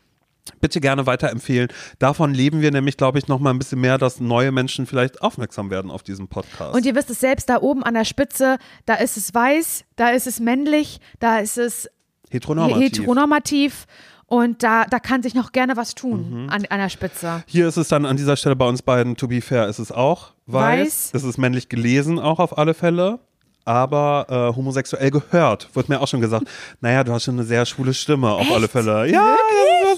Bitte 0.62 0.80
gerne 0.82 1.06
weiterempfehlen. 1.06 1.70
Davon 2.00 2.34
leben 2.34 2.62
wir 2.62 2.72
nämlich, 2.72 2.98
glaube 2.98 3.20
ich, 3.20 3.28
noch 3.28 3.40
mal 3.40 3.50
ein 3.52 3.60
bisschen 3.60 3.80
mehr, 3.82 3.98
dass 3.98 4.20
neue 4.20 4.52
Menschen 4.52 4.86
vielleicht 4.86 5.22
aufmerksam 5.22 5.70
werden 5.70 5.92
auf 5.92 6.04
diesen 6.04 6.28
Podcast. 6.28 6.76
Und 6.76 6.86
ihr 6.86 6.96
wisst 6.96 7.10
es 7.10 7.20
selbst, 7.20 7.50
da 7.50 7.58
oben 7.62 7.84
an 7.84 7.94
der 7.94 8.06
Spitze, 8.06 8.58
da 8.86 8.96
ist 8.96 9.18
es 9.18 9.34
weiß, 9.34 9.84
da 9.96 10.10
ist 10.10 10.28
es 10.28 10.40
männlich, 10.40 11.00
da 11.20 11.40
ist 11.40 11.58
es 11.58 11.90
Heteronormativ. 12.30 12.84
heteronormativ 13.00 13.86
und 14.28 14.62
da, 14.62 14.86
da 14.86 15.00
kann 15.00 15.24
sich 15.24 15.34
noch 15.34 15.52
gerne 15.52 15.76
was 15.78 15.96
tun 15.96 16.44
Mhm. 16.44 16.50
an, 16.50 16.66
an 16.70 16.80
der 16.80 16.90
Spitze. 16.90 17.44
Hier 17.48 17.68
ist 17.68 17.78
es 17.78 17.88
dann 17.88 18.06
an 18.06 18.18
dieser 18.18 18.36
Stelle 18.38 18.56
bei 18.56 18.68
uns 18.68 18.82
beiden, 18.84 19.16
to 19.16 19.28
be 19.28 19.42
fair, 19.42 19.68
ist 19.68 19.80
es 19.80 19.92
auch 19.92 20.34
weiß. 20.46 20.80
Weiß. 20.80 21.10
Es 21.14 21.24
ist 21.24 21.38
männlich 21.38 21.70
gelesen, 21.70 22.20
auch 22.20 22.40
auf 22.40 22.58
alle 22.58 22.74
Fälle. 22.74 23.20
Aber 23.66 24.26
äh, 24.30 24.56
homosexuell 24.56 25.12
gehört, 25.12 25.70
wird 25.76 25.90
mir 25.90 26.00
auch 26.02 26.08
schon 26.08 26.22
gesagt. 26.22 26.48
Naja, 26.82 27.04
du 27.04 27.12
hast 27.12 27.26
schon 27.26 27.36
eine 27.36 27.44
sehr 27.44 27.66
schwule 27.68 27.94
Stimme, 27.94 28.32
auf 28.32 28.42
Echt? 28.42 28.52
alle 28.54 28.68
Fälle. 28.68 29.08
Ja, 29.12 29.20
war 29.20 29.36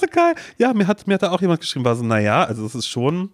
so 0.01 0.07
geil. 0.11 0.35
Ja, 0.57 0.73
mir 0.73 0.87
hat, 0.87 1.07
mir 1.07 1.13
hat 1.13 1.23
da 1.23 1.31
auch 1.31 1.41
jemand 1.41 1.61
geschrieben, 1.61 1.85
war 1.85 1.95
so, 1.95 2.03
naja, 2.03 2.43
also 2.43 2.65
es 2.65 2.75
ist 2.75 2.87
schon. 2.87 3.31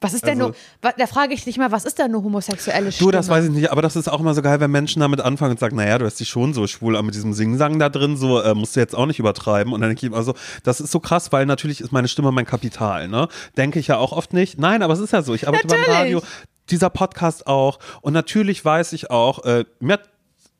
Was 0.00 0.12
ist 0.12 0.26
denn 0.26 0.40
Also- 0.42 0.54
nur, 0.82 0.92
da 0.98 1.06
frage 1.06 1.32
ich 1.32 1.44
dich 1.44 1.56
mal, 1.56 1.72
was 1.72 1.86
ist 1.86 1.98
denn 1.98 2.10
nur 2.10 2.22
homosexuelle 2.24 2.92
Stimme? 2.92 3.10
Du, 3.10 3.16
das 3.16 3.28
weiß 3.30 3.46
ich 3.46 3.50
nicht, 3.50 3.72
aber 3.72 3.80
das 3.80 3.96
ist 3.96 4.08
auch 4.08 4.20
immer 4.20 4.34
so 4.34 4.42
geil, 4.42 4.60
wenn 4.60 4.70
Menschen 4.70 5.00
damit 5.00 5.20
anfangen 5.22 5.52
und 5.52 5.58
sagen, 5.60 5.76
naja, 5.76 5.96
du 5.96 6.04
hast 6.04 6.20
dich 6.20 6.28
schon 6.28 6.52
so 6.52 6.66
schwul, 6.66 6.94
aber 6.96 7.04
mit 7.06 7.14
diesem 7.14 7.32
Singsang 7.32 7.78
da 7.78 7.88
drin, 7.88 8.18
so 8.18 8.38
äh, 8.42 8.54
musst 8.54 8.76
du 8.76 8.80
jetzt 8.80 8.94
auch 8.94 9.06
nicht 9.06 9.18
übertreiben. 9.18 9.72
Und 9.72 9.80
dann 9.80 9.88
denke 9.88 10.04
ich 10.04 10.12
immer 10.12 10.22
so, 10.22 10.34
das 10.62 10.80
ist 10.82 10.90
so 10.92 11.00
krass, 11.00 11.32
weil 11.32 11.46
natürlich 11.46 11.80
ist 11.80 11.90
meine 11.90 12.08
Stimme 12.08 12.32
mein 12.32 12.44
Kapital, 12.44 13.08
ne? 13.08 13.28
Denke 13.56 13.78
ich 13.78 13.86
ja 13.86 13.96
auch 13.96 14.12
oft 14.12 14.34
nicht. 14.34 14.58
Nein, 14.58 14.82
aber 14.82 14.92
es 14.92 15.00
ist 15.00 15.12
ja 15.14 15.22
so. 15.22 15.32
Ich 15.32 15.48
arbeite 15.48 15.68
beim 15.68 15.80
Natürlich. 15.80 15.98
Radio, 15.98 16.22
dieser 16.70 16.90
Podcast 16.90 17.46
auch. 17.46 17.78
Und 18.02 18.12
natürlich 18.12 18.62
weiß 18.62 18.92
ich 18.92 19.10
auch, 19.10 19.44
äh, 19.44 19.64
mir 19.80 19.94
hat 19.94 20.10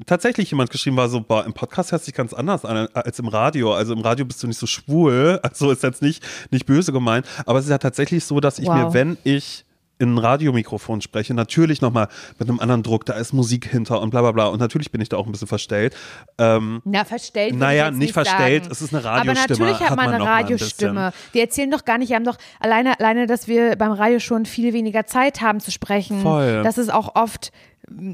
tatsächlich 0.06 0.50
jemand 0.50 0.70
geschrieben 0.70 0.96
war, 0.96 1.08
so, 1.08 1.20
boah, 1.20 1.44
im 1.44 1.52
Podcast 1.52 1.92
hört 1.92 2.02
sich 2.02 2.14
ganz 2.14 2.32
anders 2.32 2.64
an 2.64 2.88
als 2.94 3.18
im 3.18 3.28
Radio. 3.28 3.74
Also 3.74 3.92
im 3.92 4.00
Radio 4.00 4.24
bist 4.24 4.42
du 4.42 4.46
nicht 4.46 4.58
so 4.58 4.66
schwul. 4.66 5.40
Also 5.54 5.70
ist 5.70 5.82
jetzt 5.82 6.02
nicht, 6.02 6.24
nicht 6.50 6.66
böse 6.66 6.92
gemeint. 6.92 7.26
Aber 7.46 7.58
es 7.58 7.66
ist 7.66 7.70
ja 7.70 7.78
tatsächlich 7.78 8.24
so, 8.24 8.40
dass 8.40 8.58
ich 8.58 8.66
Wow. 8.66 8.74
mir, 8.74 8.94
wenn 8.94 9.16
ich 9.24 9.64
in 9.98 10.14
ein 10.14 10.18
Radiomikrofon 10.18 11.00
spreche, 11.00 11.34
natürlich 11.34 11.80
nochmal 11.80 12.08
mit 12.38 12.48
einem 12.48 12.58
anderen 12.58 12.82
Druck, 12.82 13.06
da 13.06 13.12
ist 13.14 13.32
Musik 13.32 13.66
hinter 13.70 14.00
und 14.00 14.10
bla 14.10 14.22
bla 14.22 14.32
bla. 14.32 14.46
Und 14.46 14.58
natürlich 14.58 14.90
bin 14.90 15.00
ich 15.00 15.08
da 15.08 15.16
auch 15.16 15.26
ein 15.26 15.32
bisschen 15.32 15.46
verstellt. 15.46 15.94
Ähm, 16.36 16.82
Na, 16.84 17.04
verstellt. 17.04 17.54
Naja, 17.54 17.84
ich 17.84 17.90
jetzt 17.90 17.98
nicht 18.00 18.12
verstellt, 18.12 18.64
sagen. 18.64 18.72
es 18.72 18.82
ist 18.82 18.92
eine 18.92 19.04
Aber 19.06 19.18
Radiostimme, 19.18 19.48
natürlich 19.60 19.80
hat 19.80 19.90
hat 19.90 19.96
man 19.96 20.08
eine 20.08 20.18
mal 20.18 20.30
ein 20.30 20.42
Radiostimme. 20.42 21.12
Die 21.32 21.40
erzählen 21.40 21.70
doch 21.70 21.84
gar 21.84 21.98
nicht, 21.98 22.08
wir 22.08 22.16
haben 22.16 22.24
doch 22.24 22.38
alleine, 22.58 22.98
alleine, 22.98 23.26
dass 23.28 23.46
wir 23.46 23.76
beim 23.76 23.92
Radio 23.92 24.18
schon 24.18 24.46
viel 24.46 24.72
weniger 24.72 25.06
Zeit 25.06 25.40
haben 25.40 25.60
zu 25.60 25.70
sprechen. 25.70 26.20
Voll. 26.22 26.64
Dass 26.64 26.76
es 26.76 26.88
auch 26.90 27.14
oft 27.14 27.52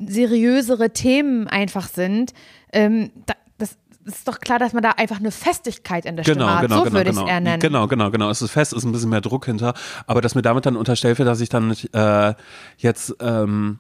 seriösere 0.07 0.91
Themen 0.93 1.49
einfach 1.49 1.89
sind. 1.89 2.33
Ähm, 2.73 3.11
da, 3.27 3.35
das 3.59 3.77
ist 4.05 4.27
doch 4.29 4.41
klar, 4.41 4.59
dass 4.59 4.73
man 4.73 4.83
da 4.83 4.91
einfach 4.93 5.19
eine 5.19 5.31
Festigkeit 5.31 6.05
in 6.07 6.17
der 6.17 6.25
Genau, 6.25 6.45
Stimme 6.47 6.55
hat. 6.55 6.63
genau, 6.63 6.77
so 6.79 6.83
genau, 6.85 6.97
würde 6.97 7.11
ich 7.11 7.17
genau. 7.17 7.27
es 7.27 7.33
eher 7.33 7.41
nennen. 7.41 7.61
Genau, 7.61 7.87
genau, 7.87 8.11
genau. 8.11 8.31
Es 8.31 8.43
ist 8.43 8.51
fest, 8.51 8.73
es 8.73 8.79
ist 8.79 8.85
ein 8.85 8.93
bisschen 8.93 9.11
mehr 9.11 9.21
Druck 9.21 9.47
hinter. 9.47 9.75
Aber 10.07 10.21
dass 10.21 10.35
mir 10.35 10.43
damit 10.43 10.67
dann 10.67 10.77
unterstellt 10.77 11.19
wird, 11.19 11.29
dass 11.29 11.41
ich 11.41 11.49
dann 11.49 11.69
nicht, 11.69 11.95
äh, 11.95 12.35
jetzt 12.79 13.15
ähm, 13.21 13.79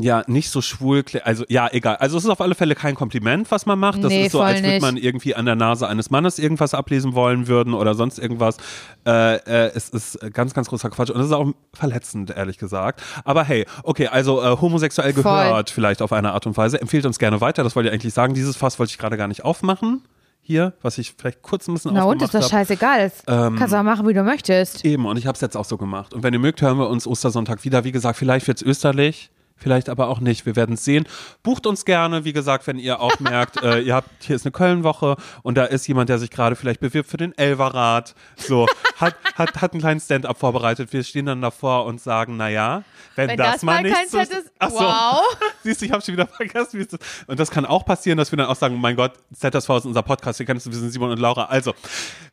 ja 0.00 0.22
nicht 0.28 0.50
so 0.50 0.62
schwul, 0.62 1.04
also 1.24 1.44
ja, 1.48 1.68
egal. 1.72 1.96
Also 1.96 2.16
es 2.18 2.24
ist 2.24 2.30
auf 2.30 2.40
alle 2.40 2.54
Fälle 2.54 2.74
kein 2.76 2.94
Kompliment, 2.94 3.50
was 3.50 3.66
man 3.66 3.78
macht. 3.78 4.02
Das 4.02 4.10
Nee, 4.10 4.26
ist 4.26 4.32
so, 4.32 4.40
als 4.40 4.62
würde 4.62 4.80
man 4.80 4.96
irgendwie 4.96 5.34
an 5.34 5.44
der 5.44 5.56
Nase 5.56 5.88
eines 5.88 6.10
Mannes 6.10 6.38
irgendwas 6.38 6.72
ablesen 6.72 7.14
wollen 7.14 7.48
würden 7.48 7.74
oder 7.74 7.94
sonst 7.94 8.18
irgendwas. 8.18 8.56
Äh, 9.04 9.36
äh, 9.36 9.72
es 9.74 9.88
ist 9.88 10.18
ganz, 10.32 10.54
ganz 10.54 10.68
großer 10.68 10.88
Quatsch 10.90 11.10
und 11.10 11.20
es 11.20 11.26
ist 11.26 11.32
auch 11.32 11.48
verletzend, 11.74 12.30
ehrlich 12.30 12.58
gesagt. 12.58 13.02
Aber 13.24 13.42
hey, 13.44 13.66
okay, 13.82 14.06
also 14.06 14.40
äh, 14.40 14.56
homosexuell 14.60 15.12
Voll. 15.14 15.22
gehört 15.22 15.70
vielleicht 15.70 16.00
auf 16.00 16.12
eine 16.12 16.32
Art 16.32 16.46
und 16.46 16.56
Weise. 16.56 16.80
Empfehlt 16.80 17.04
uns 17.04 17.18
gerne 17.18 17.40
weiter, 17.40 17.64
das 17.64 17.74
wollte 17.74 17.88
ich 17.88 17.92
eigentlich 17.94 18.14
sagen. 18.14 18.34
Dieses 18.34 18.56
Fass 18.56 18.78
wollte 18.78 18.92
ich 18.92 18.98
gerade 18.98 19.16
gar 19.16 19.28
nicht 19.28 19.44
aufmachen. 19.44 20.02
Hier, 20.40 20.72
was 20.80 20.96
ich 20.96 21.14
vielleicht 21.18 21.42
kurz 21.42 21.68
ein 21.68 21.74
bisschen 21.74 21.92
Na 21.92 22.04
und, 22.04 22.22
ist 22.22 22.32
hab. 22.32 22.42
scheißegal. 22.42 23.00
Das 23.00 23.22
Ähm, 23.26 23.56
Kannst 23.56 23.74
du 23.74 23.78
auch 23.78 23.82
machen, 23.82 24.08
wie 24.08 24.14
du 24.14 24.22
möchtest. 24.22 24.82
Eben, 24.84 25.04
und 25.04 25.18
ich 25.18 25.26
habe 25.26 25.34
es 25.34 25.42
jetzt 25.42 25.56
auch 25.58 25.66
so 25.66 25.76
gemacht. 25.76 26.14
Und 26.14 26.22
wenn 26.22 26.32
ihr 26.32 26.38
mögt, 26.38 26.62
hören 26.62 26.78
wir 26.78 26.88
uns 26.88 27.06
Ostersonntag 27.06 27.64
wieder. 27.64 27.84
Wie 27.84 27.92
gesagt, 27.92 28.16
vielleicht 28.18 28.46
wird's 28.46 28.62
österlich, 28.62 29.30
vielleicht 29.58 29.88
aber 29.88 30.08
auch 30.08 30.20
nicht. 30.20 30.46
Wir 30.46 30.56
werden 30.56 30.74
es 30.74 30.84
sehen. 30.84 31.06
Bucht 31.42 31.66
uns 31.66 31.84
gerne, 31.84 32.24
wie 32.24 32.32
gesagt, 32.32 32.66
wenn 32.66 32.78
ihr 32.78 33.00
auch 33.00 33.20
merkt, 33.20 33.62
äh, 33.62 33.80
ihr 33.80 33.94
habt, 33.94 34.08
hier 34.22 34.36
ist 34.36 34.46
eine 34.46 34.52
Köln-Woche 34.52 35.16
und 35.42 35.56
da 35.56 35.64
ist 35.64 35.86
jemand, 35.86 36.08
der 36.08 36.18
sich 36.18 36.30
gerade 36.30 36.56
vielleicht 36.56 36.80
bewirbt 36.80 37.10
für 37.10 37.16
den 37.16 37.36
Elverrat. 37.36 38.14
So, 38.36 38.66
hat, 38.96 39.16
hat, 39.34 39.60
hat 39.60 39.72
einen 39.72 39.80
kleinen 39.80 40.00
Stand-up 40.00 40.38
vorbereitet. 40.38 40.92
Wir 40.92 41.02
stehen 41.02 41.26
dann 41.26 41.42
davor 41.42 41.84
und 41.84 42.00
sagen, 42.00 42.36
naja, 42.36 42.84
wenn, 43.16 43.30
Wenn 43.30 43.36
das, 43.36 43.52
das 43.54 43.62
mal 43.62 43.82
nicht 43.82 44.10
so 44.10 44.18
ist, 44.18 44.32
Ach 44.58 44.70
so. 44.70 44.78
wow. 44.78 45.22
Siehst 45.64 45.80
du, 45.80 45.86
ich 45.86 45.92
habe 45.92 46.02
schon 46.02 46.14
wieder 46.14 46.26
vergessen, 46.26 46.78
wie 46.78 46.84
es 46.84 46.92
ist. 46.92 47.24
Und 47.26 47.40
das 47.40 47.50
kann 47.50 47.66
auch 47.66 47.84
passieren, 47.84 48.16
dass 48.16 48.30
wir 48.30 48.36
dann 48.36 48.46
auch 48.46 48.56
sagen, 48.56 48.80
mein 48.80 48.94
Gott, 48.96 49.14
ZSV 49.34 49.68
ist 49.70 49.86
unser 49.86 50.02
Podcast, 50.02 50.38
wir 50.38 50.46
kennen 50.46 50.58
es, 50.58 50.66
wir 50.66 50.72
sind 50.72 50.90
Simon 50.90 51.10
und 51.10 51.18
Laura. 51.18 51.46
Also, 51.46 51.74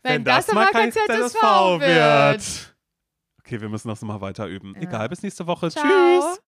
Wenn 0.04 0.24
das 0.24 0.52
mal 0.52 0.68
kein 0.68 0.92
ZSV 0.92 1.42
wird. 1.80 2.76
Okay, 3.40 3.62
wir 3.62 3.70
müssen 3.70 3.88
das 3.88 4.02
nochmal 4.02 4.22
weiter 4.22 4.48
üben. 4.48 4.76
Egal, 4.76 5.10
bis 5.10 5.22
nächste 5.22 5.46
Woche. 5.48 5.70
Ciao. 5.70 5.84
Tschüss. 5.84 6.42